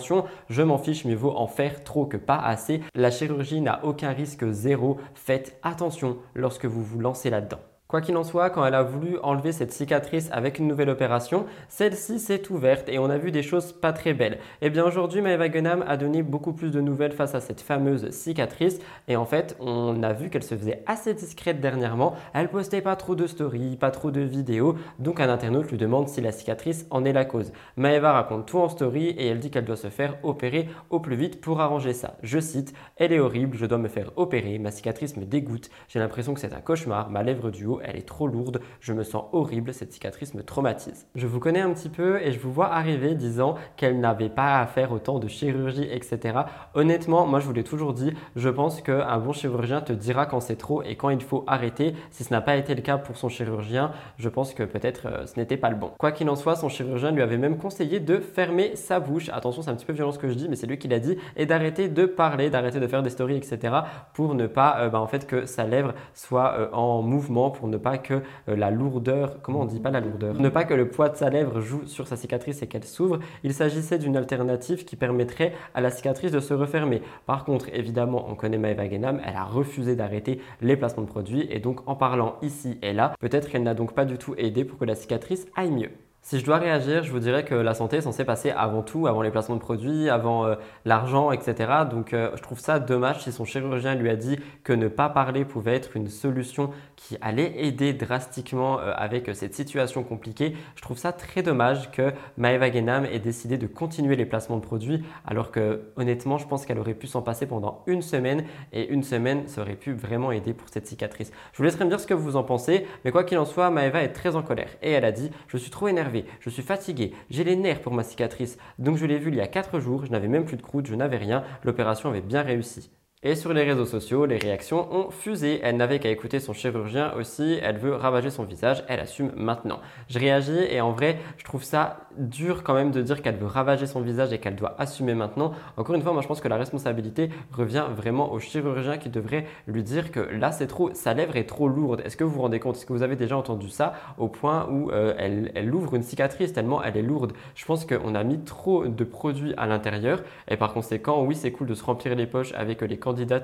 je 0.50 0.62
m'en 0.62 0.78
fiche, 0.78 1.06
mieux 1.06 1.16
vaut 1.16 1.36
en 1.36 1.48
faire 1.48 1.84
trop 1.84 2.06
que 2.06 2.18
pas 2.18 2.38
assez. 2.38 2.82
La 2.96 3.12
chirurgie 3.12 3.62
n'a 3.62 3.84
aucun 3.86 4.12
risque 4.12 4.50
zéro. 4.52 4.98
Faites 5.14 5.60
attention 5.64 6.18
lorsque 6.36 6.66
vous 6.66 6.84
vous 6.84 7.00
lancez 7.00 7.30
là-dedans. 7.30 7.60
Quoi 7.89 8.02
qu'il 8.02 8.15
en 8.17 8.23
soit, 8.23 8.52
quand 8.52 8.63
elle 8.63 8.75
a 8.75 8.84
voulu 8.84 9.17
enlever 9.23 9.52
cette 9.52 9.71
cicatrice 9.71 10.30
avec 10.32 10.60
une 10.60 10.67
nouvelle 10.67 10.91
opération, 10.91 11.47
celle-ci 11.69 12.19
s'est 12.19 12.52
ouverte 12.52 12.88
et 12.88 12.99
on 12.99 13.10
a 13.10 13.17
vu 13.17 13.32
des 13.32 13.41
choses 13.41 13.73
pas 13.73 13.93
très 13.93 14.13
belles. 14.13 14.38
Et 14.62 14.67
eh 14.67 14.69
bien 14.69 14.86
aujourd'hui, 14.86 15.23
Maeva 15.23 15.49
Gunham 15.49 15.84
a 15.88 15.97
donné 15.97 16.21
beaucoup 16.21 16.54
plus 16.54 16.69
de 16.69 16.82
nouvelles 16.82 17.13
face 17.13 17.34
à 17.34 17.39
cette 17.39 17.62
fameuse 17.62 18.12
cicatrice 18.12 18.78
et 19.08 19.15
en 19.15 19.25
fait, 19.25 19.58
on 19.60 20.04
a 20.04 20.13
vu 20.13 20.30
qu'elle 20.30 20.43
se 20.43 20.54
faisait 20.54 20.84
assez 20.86 21.15
discrète 21.15 21.62
dernièrement. 21.62 22.13
Elle 22.36 22.49
postait 22.49 22.84
pas 22.84 22.95
trop 22.95 23.15
de 23.15 23.25
stories, 23.25 23.75
pas 23.75 23.89
trop 23.89 24.12
de 24.12 24.21
vidéos, 24.21 24.75
donc 24.99 25.19
un 25.19 25.28
internaute 25.28 25.71
lui 25.71 25.80
demande 25.80 26.10
si 26.10 26.21
la 26.21 26.32
cicatrice 26.32 26.86
en 26.91 27.06
est 27.06 27.12
la 27.12 27.25
cause. 27.25 27.52
Maeva 27.75 28.12
raconte 28.12 28.45
tout 28.45 28.60
en 28.60 28.69
story 28.69 29.08
et 29.08 29.25
elle 29.25 29.39
dit 29.39 29.49
qu'elle 29.49 29.65
doit 29.65 29.75
se 29.75 29.89
faire 29.89 30.15
opérer 30.21 30.69
au 30.91 30.99
plus 30.99 31.15
vite 31.15 31.41
pour 31.41 31.60
arranger 31.60 31.93
ça. 31.93 32.17
Je 32.21 32.39
cite 32.39 32.71
"Elle 32.97 33.13
est 33.13 33.19
horrible, 33.19 33.58
je 33.58 33.65
dois 33.65 33.80
me 33.80 33.88
faire 33.88 34.12
opérer, 34.15 34.60
ma 34.60 34.69
cicatrice 34.69 35.17
me 35.17 35.25
dégoûte, 35.25 35.71
j'ai 35.88 35.97
l'impression 35.97 36.36
que 36.36 36.39
c'est 36.39 36.54
un 36.54 36.62
cauchemar, 36.62 37.10
ma 37.10 37.23
lèvre 37.23 37.49
du 37.49 37.65
haut 37.65 37.79
elle 37.84 37.96
est 37.96 38.08
trop 38.08 38.28
lourde, 38.28 38.62
je 38.80 38.94
me 38.94 39.04
sens 39.04 39.26
horrible, 39.32 39.74
cette 39.74 39.94
cicatrice 39.94 40.34
me 40.34 40.44
traumatise. 40.44 41.08
Je 41.15 41.28
vous 41.28 41.39
connais 41.39 41.62
un 41.62 41.74
petit 41.74 41.89
peu 41.89 42.22
et 42.22 42.32
je 42.32 42.39
vous 42.39 42.52
vois 42.52 42.72
arriver 42.74 43.15
disant 43.15 43.56
qu'elle 43.78 44.00
n'avait 44.00 44.30
pas 44.30 44.60
à 44.60 44.68
faire 44.68 44.92
autant 44.92 45.20
de 45.20 45.28
chirurgie, 45.28 45.88
etc. 45.92 46.39
Honnêtement, 46.74 47.26
moi 47.26 47.39
je 47.39 47.46
vous 47.46 47.54
l'ai 47.54 47.63
toujours 47.63 47.94
dit, 47.94 48.13
je 48.36 48.50
pense 48.50 48.82
qu'un 48.82 49.18
bon 49.20 49.34
chirurgien 49.34 49.82
te 49.82 49.94
dira 49.94 50.26
quand 50.26 50.39
c'est 50.39 50.56
trop 50.56 50.84
et 50.84 50.96
quand 50.96 51.10
il 51.10 51.22
faut 51.22 51.44
arrêter. 51.48 51.94
Si 52.12 52.24
ce 52.24 52.34
n'a 52.34 52.42
pas 52.42 52.56
été 52.56 52.76
le 52.76 52.82
cas 52.82 52.98
pour 52.98 53.18
son 53.18 53.30
chirurgien, 53.30 53.92
je 54.18 54.30
pense 54.30 54.54
que 54.54 54.63
peut-être 54.63 55.08
euh, 55.08 55.26
ce 55.26 55.39
n'était 55.39 55.58
pas 55.58 55.70
le 55.70 55.76
bon. 55.76 55.92
Quoi 55.98 56.12
qu'il 56.12 56.30
en 56.30 56.36
soit, 56.36 56.56
son 56.56 56.70
chirurgien 56.70 57.12
lui 57.12 57.22
avait 57.22 57.38
même 57.38 57.58
conseillé 57.58 58.00
de 58.00 58.20
fermer 58.20 58.76
sa 58.76 59.00
bouche. 59.00 59.30
Attention, 59.30 59.62
c'est 59.62 59.70
un 59.70 59.76
petit 59.76 59.86
peu 59.86 59.94
violent 59.94 60.12
ce 60.12 60.20
que 60.20 60.30
je 60.30 60.34
dis, 60.34 60.50
mais 60.50 60.56
c'est 60.56 60.68
lui 60.68 60.78
qui 60.78 60.88
l'a 60.88 61.00
dit, 61.00 61.18
et 61.36 61.46
d'arrêter 61.46 61.88
de 61.88 62.06
parler, 62.06 62.50
d'arrêter 62.50 62.80
de 62.80 62.88
faire 62.88 63.04
des 63.04 63.10
stories, 63.10 63.38
etc. 63.38 63.74
pour 64.13 64.36
ne 64.36 64.48
pas, 64.48 64.80
euh, 64.80 64.89
bah, 64.89 65.00
en 65.00 65.08
fait, 65.08 65.28
que 65.28 65.46
sa 65.46 65.65
lèvre 65.65 65.94
soit 66.13 66.56
euh, 66.58 66.70
en 66.74 67.02
mouvement, 67.02 67.52
pour 67.52 67.68
ne 67.70 67.78
pas 67.78 67.98
que 67.98 68.16
euh, 68.16 68.56
la 68.56 68.72
lourdeur, 68.72 69.42
comment 69.42 69.62
on 69.62 69.66
dit 69.66 69.80
pas 69.80 69.92
la 69.92 70.00
lourdeur, 70.00 70.36
ne 70.36 70.50
pas 70.50 70.64
que 70.64 70.74
le 70.74 70.90
poids 70.90 71.10
de 71.10 71.16
sa 71.16 71.30
lèvre 71.30 71.62
joue 71.62 71.86
sur 71.86 72.08
sa 72.08 72.16
cicatrice 72.16 72.62
et 72.62 72.68
qu'elle 72.68 72.84
s'ouvre. 72.84 73.20
Il 73.44 73.54
s'agissait 73.54 73.98
d'une 73.98 74.18
alternative 74.18 74.86
qui 74.86 74.96
permettrait 74.96 75.54
à 75.74 75.82
la 75.82 75.90
cicatrice 75.92 76.32
de 76.32 76.40
se 76.40 76.54
refermer. 76.54 77.02
Par 77.26 77.46
contre, 77.46 77.68
évidemment, 77.74 78.26
on 78.30 78.36
connaît 78.36 78.58
Maeva 78.58 78.90
Genam, 78.90 79.22
elle 79.26 79.36
a 79.36 79.44
refusé 79.44 79.96
d'arrêter 79.96 80.42
les 80.62 80.76
placements 80.76 81.04
de 81.04 81.08
produits 81.08 81.48
et 81.50 81.60
donc 81.60 81.88
en 81.88 81.96
parlant 81.96 82.36
ici 82.42 82.78
et 82.82 82.94
là, 82.94 83.14
peut-être 83.20 83.50
qu'elle 83.50 83.64
n'a 83.64 83.74
donc 83.74 83.94
pas 83.94 84.06
du 84.06 84.18
tout 84.18 84.36
aidé 84.38 84.66
pour 84.66 84.78
que 84.78 84.86
la 84.86 84.96
cicatrice 84.96 85.48
aille 85.56 85.72
mieux. 85.72 85.90
Si 86.30 86.39
je 86.39 86.46
dois 86.46 86.60
réagir, 86.60 87.04
je 87.04 87.12
vous 87.12 87.18
dirais 87.18 87.44
que 87.44 87.56
la 87.56 87.74
santé 87.74 87.98
est 87.98 88.02
censée 88.02 88.24
passer 88.24 88.52
avant 88.52 88.84
tout, 88.84 89.08
avant 89.08 89.24
les 89.24 89.32
placements 89.32 89.56
de 89.56 89.62
produits, 89.62 90.12
avant 90.12 90.46
euh, 90.46 90.54
l'argent, 90.86 91.32
etc. 91.32 91.72
Donc 91.89 92.13
euh, 92.13 92.30
je 92.36 92.42
trouve 92.44 92.60
ça 92.60 92.80
dommage 92.80 93.24
si 93.24 93.32
son 93.32 93.46
chirurgien 93.46 93.96
lui 93.96 94.12
a 94.12 94.15
dit 94.15 94.38
que 94.63 94.72
ne 94.72 94.89
pas 94.89 95.10
parler 95.10 95.44
pouvait 95.44 95.74
être 95.74 95.96
une 95.96 96.08
solution 96.08 96.70
qui 96.98 97.18
allait 97.22 97.65
aider 97.65 97.94
drastiquement 97.94 98.80
euh, 98.80 98.94
avec 98.96 99.32
cette 99.34 99.56
situation 99.56 100.04
compliquée. 100.04 100.56
Je 100.76 100.84
trouve 100.84 101.00
ça 101.00 101.13
très 101.13 101.42
dommage 101.42 101.89
que 101.89 102.13
Maeva 102.38 102.72
Genam 102.72 103.06
ait 103.06 103.18
décidé 103.18 103.58
de 103.58 103.65
continuer 103.65 104.15
les 104.15 104.28
placements 104.28 104.58
de 104.58 104.62
produits 104.62 105.04
alors 105.26 105.50
que 105.50 105.82
honnêtement 105.96 106.38
je 106.38 106.46
pense 106.46 106.68
qu'elle 106.68 106.78
aurait 106.78 106.94
pu 106.94 107.08
s'en 107.08 107.24
passer 107.24 107.48
pendant 107.48 107.82
une 107.88 108.04
semaine 108.04 108.44
et 108.72 108.88
une 108.89 109.02
semaine 109.02 109.48
ça 109.48 109.62
aurait 109.62 109.74
pu 109.74 109.94
vraiment 109.94 110.32
aider 110.32 110.54
pour 110.54 110.70
cette 110.70 110.86
cicatrice. 110.86 111.32
Je 111.54 111.58
vous 111.58 111.63
laisserai 111.63 111.86
me 111.86 111.89
dire 111.89 112.00
ce 112.00 112.06
que 112.06 112.13
vous 112.13 112.36
en 112.36 112.44
pensez, 112.44 112.86
mais 113.04 113.10
quoi 113.10 113.24
qu'il 113.24 113.39
en 113.39 113.46
soit, 113.46 113.72
Maeva 113.72 114.04
est 114.04 114.13
très 114.13 114.36
en 114.36 114.44
colère 114.44 114.70
et 114.84 114.92
elle 114.92 115.06
a 115.06 115.12
dit 115.12 115.32
je 115.48 115.58
suis 115.58 115.72
trop 115.72 115.88
énervée 115.88 116.19
je 116.40 116.50
suis 116.50 116.64
fatigué, 116.64 117.14
j'ai 117.30 117.44
les 117.44 117.56
nerfs 117.56 117.82
pour 117.82 117.94
ma 117.94 118.04
cicatrice. 118.04 118.58
Donc 118.78 118.98
je 118.98 119.06
l'ai 119.06 119.18
vu 119.18 119.30
il 119.30 119.36
y 119.36 119.42
a 119.42 119.48
4 119.48 119.80
jours, 119.80 120.06
je 120.06 120.12
n'avais 120.12 120.28
même 120.28 120.46
plus 120.46 120.58
de 120.58 120.62
croûte, 120.62 120.88
je 120.88 120.96
n'avais 120.96 121.18
rien, 121.18 121.44
l'opération 121.64 122.10
avait 122.10 122.22
bien 122.22 122.42
réussi. 122.42 122.92
Et 123.22 123.36
sur 123.36 123.52
les 123.52 123.64
réseaux 123.64 123.84
sociaux, 123.84 124.26
les 124.26 124.38
réactions 124.38 124.88
ont 124.96 125.12
fusé. 125.12 125.60
Elle 125.62 125.76
n'avait 125.76 126.00
qu'à 126.00 126.10
écouter 126.10 126.40
son 126.40 126.54
chirurgien 126.54 127.12
aussi. 127.16 127.60
Elle 127.62 127.78
veut 127.78 127.94
ravager 127.94 128.30
son 128.30 128.46
visage. 128.46 128.86
Elle 128.88 129.02
assume 129.02 129.34
maintenant. 129.36 129.82
Je 130.08 130.18
réagis 130.20 130.58
et 130.72 130.80
en 130.80 130.94
vrai, 130.94 131.20
je 131.36 131.44
trouve 131.44 131.66
ça 131.66 132.08
dur 132.18 132.64
quand 132.64 132.74
même 132.74 132.92
de 132.92 133.02
dire 133.02 133.22
qu'elle 133.22 133.36
veut 133.36 133.48
ravager 133.48 133.88
son 133.88 134.02
visage 134.02 134.34
et 134.34 134.40
qu'elle 134.40 134.56
doit 134.56 134.76
assumer 134.78 135.14
maintenant. 135.14 135.54
Encore 135.78 135.96
une 135.96 136.02
fois, 136.02 136.14
moi 136.14 136.22
je 136.22 136.28
pense 136.28 136.42
que 136.42 136.48
la 136.48 136.58
responsabilité 136.58 137.30
revient 137.52 137.86
vraiment 137.96 138.32
au 138.32 138.40
chirurgien 138.40 138.98
qui 138.98 139.10
devrait 139.10 139.46
lui 139.68 139.84
dire 139.84 140.12
que 140.12 140.20
là 140.20 140.52
c'est 140.52 140.68
trop, 140.68 140.92
sa 140.94 141.14
lèvre 141.14 141.36
est 141.36 141.46
trop 141.46 141.68
lourde. 141.68 142.02
Est-ce 142.06 142.18
que 142.18 142.24
vous 142.24 142.32
vous 142.32 142.42
rendez 142.42 142.60
compte? 142.60 142.76
Est-ce 142.76 142.86
que 142.86 142.94
vous 142.94 143.04
avez 143.04 143.16
déjà 143.16 143.38
entendu 143.38 143.70
ça 143.70 143.94
au 144.18 144.28
point 144.28 144.68
où 144.70 144.92
euh, 144.92 145.14
elle, 145.18 145.74
ouvre 145.74 145.96
une 145.96 146.04
cicatrice 146.04 146.54
tellement 146.54 146.84
elle 146.84 146.98
est 146.98 147.02
lourde? 147.02 147.34
Je 147.56 147.66
pense 147.66 147.86
qu'on 147.86 148.16
a 148.16 148.24
mis 148.24 148.40
trop 148.40 148.86
de 148.86 149.04
produits 149.04 149.54
à 149.58 149.68
l'intérieur 149.68 150.22
et 150.48 150.58
par 150.58 150.74
conséquent, 150.74 151.24
oui, 151.24 151.36
c'est 151.36 151.52
cool 151.52 151.68
de 151.68 151.74
se 151.74 151.84
remplir 151.84 152.16
les 152.16 152.28
poches 152.28 152.54
avec 152.54 152.82
les 152.82 152.98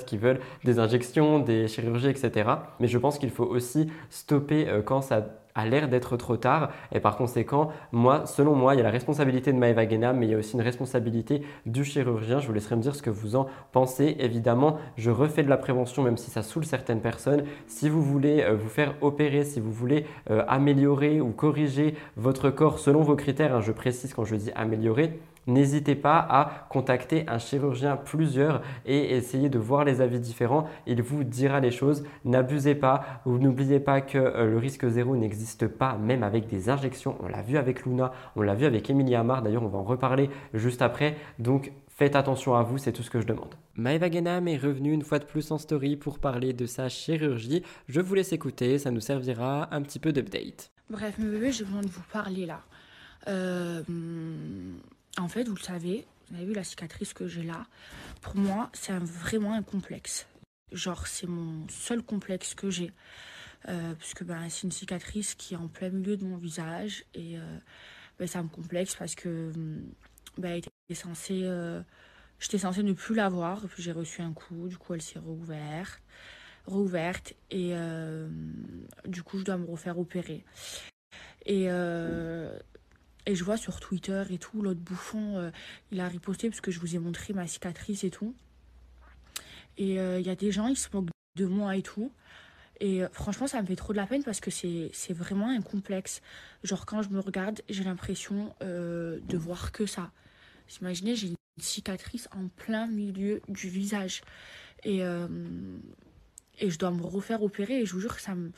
qui 0.06 0.18
veulent 0.18 0.40
des 0.64 0.80
injections, 0.80 1.40
des 1.40 1.68
chirurgies, 1.68 2.10
etc. 2.10 2.50
Mais 2.80 2.88
je 2.88 2.98
pense 2.98 3.18
qu'il 3.18 3.30
faut 3.30 3.46
aussi 3.46 3.88
stopper 4.10 4.68
euh, 4.68 4.82
quand 4.82 5.02
ça 5.02 5.26
a 5.56 5.66
l'air 5.66 5.88
d'être 5.88 6.18
trop 6.18 6.38
tard. 6.38 6.70
Et 6.92 7.00
par 7.00 7.16
conséquent, 7.16 7.70
moi, 7.92 8.26
selon 8.26 8.56
moi, 8.56 8.76
il 8.76 8.78
y 8.78 8.82
a 8.82 8.84
la 8.84 8.92
responsabilité 8.92 9.54
de 9.54 9.58
Maeva 9.58 9.86
mais 10.14 10.28
il 10.28 10.30
y 10.30 10.34
a 10.34 10.38
aussi 10.38 10.54
une 10.54 10.62
responsabilité 10.62 11.42
du 11.66 11.86
chirurgien. 11.86 12.40
Je 12.40 12.48
vous 12.48 12.54
laisserai 12.54 12.76
me 12.76 12.82
dire 12.82 12.96
ce 12.96 13.02
que 13.02 13.10
vous 13.10 13.36
en 13.36 13.48
pensez. 13.72 14.18
Évidemment, 14.20 14.78
je 14.98 15.10
refais 15.10 15.44
de 15.44 15.50
la 15.50 15.58
prévention, 15.58 16.04
même 16.04 16.18
si 16.18 16.30
ça 16.30 16.44
saoule 16.44 16.66
certaines 16.66 17.02
personnes. 17.02 17.46
Si 17.68 17.90
vous 17.90 18.02
voulez 18.02 18.42
euh, 18.42 18.56
vous 18.56 18.70
faire 18.70 18.96
opérer, 19.02 19.46
si 19.46 19.60
vous 19.62 19.72
voulez 19.72 20.06
euh, 20.30 20.44
améliorer 20.48 21.22
ou 21.22 21.32
corriger 21.32 21.96
votre 22.18 22.50
corps 22.50 22.80
selon 22.80 23.02
vos 23.02 23.16
critères, 23.16 23.56
hein, 23.56 23.62
je 23.62 23.72
précise 23.72 24.14
quand 24.14 24.26
je 24.26 24.36
dis 24.36 24.52
améliorer, 24.56 25.18
N'hésitez 25.48 25.96
pas 25.96 26.18
à 26.18 26.68
contacter 26.70 27.24
un 27.28 27.38
chirurgien 27.38 27.98
plusieurs 27.98 28.62
et 28.86 29.16
essayer 29.16 29.50
de 29.50 29.60
voir 29.60 29.86
les 29.86 30.02
avis 30.02 30.20
différents. 30.20 30.68
Il 30.88 31.02
vous 31.02 31.24
dira 31.24 31.60
les 31.60 31.72
choses. 31.72 32.04
N'abusez 32.24 32.76
pas. 32.76 33.22
Vous 33.26 33.40
n'oubliez 33.40 33.80
pas 33.80 34.02
que 34.02 34.18
euh, 34.18 34.50
le 34.50 34.58
risque 34.58 34.88
zéro 34.88 35.16
n'existe 35.16 35.68
pas, 35.68 35.98
même 35.98 36.24
avec 36.24 36.48
des 36.48 36.70
injections. 36.70 37.16
On 37.22 37.28
l'a 37.28 37.42
vu 37.42 37.58
avec 37.58 37.86
Luna, 37.86 38.12
on 38.36 38.42
l'a 38.42 38.56
vu 38.56 38.66
avec 38.66 38.90
Emilia 38.90 39.20
Amar. 39.20 39.42
D'ailleurs, 39.42 39.64
on 39.64 39.68
va 39.68 39.80
en 39.80 39.84
reparler 39.84 40.30
juste 40.54 40.82
après. 40.82 41.16
Donc, 41.40 41.72
Faites 41.98 42.18
attention 42.18 42.56
à 42.56 42.62
vous, 42.62 42.78
c'est 42.78 42.92
tout 42.92 43.04
ce 43.04 43.10
que 43.10 43.22
je 43.22 43.26
demande. 43.26 43.56
Maeva 43.76 44.12
Genam 44.12 44.50
est 44.50 44.58
revenue 44.58 44.92
une 44.92 45.04
fois 45.04 45.18
de 45.18 45.24
plus 45.24 45.50
en 45.52 45.58
story 45.58 45.96
pour 45.96 46.20
parler 46.20 46.52
de 46.52 46.66
sa 46.66 46.90
chirurgie. 46.90 47.64
Je 47.88 48.02
vous 48.02 48.16
laisse 48.16 48.34
écouter, 48.34 48.78
ça 48.80 48.92
nous 48.92 49.00
servira 49.00 49.74
un 49.74 49.82
petit 49.82 50.00
peu 50.00 50.12
d'update. 50.12 50.72
Bref, 50.90 51.18
mes 51.20 51.32
bébés, 51.32 51.54
j'ai 51.54 51.64
besoin 51.64 51.80
de 51.80 51.88
vous 51.88 52.04
parler 52.12 52.46
là. 52.46 52.60
Euh, 53.30 53.82
en 55.18 55.28
fait, 55.28 55.48
vous 55.48 55.56
le 55.56 55.62
savez, 55.62 56.06
vous 56.30 56.38
avez 56.38 56.46
vu 56.46 56.54
la 56.54 56.64
cicatrice 56.64 57.14
que 57.14 57.28
j'ai 57.28 57.44
là. 57.44 57.66
Pour 58.22 58.36
moi, 58.36 58.70
c'est 58.74 58.94
vraiment 58.94 59.54
un 59.54 59.64
complexe. 59.64 60.28
Genre, 60.72 61.08
c'est 61.08 61.28
mon 61.28 61.68
seul 61.70 62.02
complexe 62.02 62.56
que 62.56 62.70
j'ai. 62.70 62.92
Euh, 63.68 63.94
puisque 63.96 64.24
ben, 64.24 64.48
c'est 64.50 64.64
une 64.64 64.72
cicatrice 64.72 65.34
qui 65.34 65.54
est 65.54 65.58
en 65.58 65.68
plein 65.68 65.90
milieu 65.90 66.18
de 66.18 66.26
mon 66.26 66.38
visage. 66.38 67.06
Et 67.14 67.38
euh, 67.38 67.58
ben, 68.20 68.28
ça 68.28 68.42
me 68.44 68.50
complexe 68.50 68.96
parce 68.96 69.16
que 69.16 69.52
ben, 70.38 70.62
censée, 70.94 71.42
euh, 71.44 71.82
j'étais 72.40 72.58
censée 72.58 72.84
ne 72.84 72.94
plus 72.94 73.16
l'avoir. 73.16 73.62
Puis 73.68 73.84
j'ai 73.84 73.92
reçu 73.92 74.22
un 74.22 74.34
coup. 74.34 74.68
Du 74.68 74.78
coup, 74.78 74.94
elle 74.94 75.02
s'est 75.02 75.20
rouverte. 75.20 76.02
rouverte 76.66 77.34
et 77.52 77.74
du 79.06 79.24
coup, 79.24 79.38
je 79.40 79.44
dois 79.44 79.58
me 79.58 79.66
refaire 79.66 80.00
opérer. 80.00 80.44
Et 81.46 81.68
et 83.26 83.36
je 83.36 83.44
vois 83.44 83.58
sur 83.58 83.80
Twitter 83.80 84.24
et 84.30 84.38
tout, 84.38 84.62
l'autre 84.62 84.80
bouffon, 84.80 85.38
euh, 85.38 85.52
il 85.92 86.00
a 86.00 86.08
riposté 86.08 86.50
parce 86.50 86.62
que 86.62 86.72
je 86.72 86.80
vous 86.80 86.96
ai 86.96 87.00
montré 87.00 87.34
ma 87.34 87.48
cicatrice 87.48 88.04
et 88.04 88.12
tout. 88.12 88.36
Et 89.78 90.00
euh, 90.00 90.20
il 90.20 90.26
y 90.26 90.30
a 90.30 90.36
des 90.36 90.52
gens, 90.52 90.68
ils 90.68 90.78
se 90.78 90.88
moquent 90.94 91.10
de 91.36 91.46
moi 91.46 91.76
et 91.76 91.82
tout. 91.82 92.12
Et 92.80 93.04
euh, 93.04 93.10
franchement, 93.12 93.48
ça 93.48 93.62
me 93.62 93.68
fait 93.68 93.76
trop 93.76 93.94
de 93.94 93.98
la 93.98 94.06
peine 94.06 94.24
parce 94.24 94.40
que 94.40 94.52
c'est 94.52 95.14
vraiment 95.14 95.50
un 95.50 95.62
complexe. 95.62 96.22
Genre, 96.64 96.86
quand 96.86 97.02
je 97.02 97.10
me 97.10 97.20
regarde, 97.20 97.62
j'ai 97.68 97.84
l'impression 97.84 98.54
de 98.62 99.38
voir 99.38 99.72
que 99.72 99.86
ça. 99.86 100.12
Imaginez, 100.82 101.16
j'ai 101.16 101.28
une 101.30 101.36
cicatrice 101.60 102.28
en 102.32 102.48
plein 102.48 102.88
milieu 102.88 103.42
du 103.48 103.70
visage. 103.70 104.22
Et, 104.84 105.00
et 105.00 106.70
je 106.70 106.78
dois 106.78 106.92
me 106.92 107.02
refaire 107.02 107.42
opérer. 107.44 107.82
Et 107.82 107.86
je 107.86 107.94
vous 107.94 108.02
jure 108.02 108.16
que 108.16 108.22
ça 108.22 108.36
me. 108.36 108.52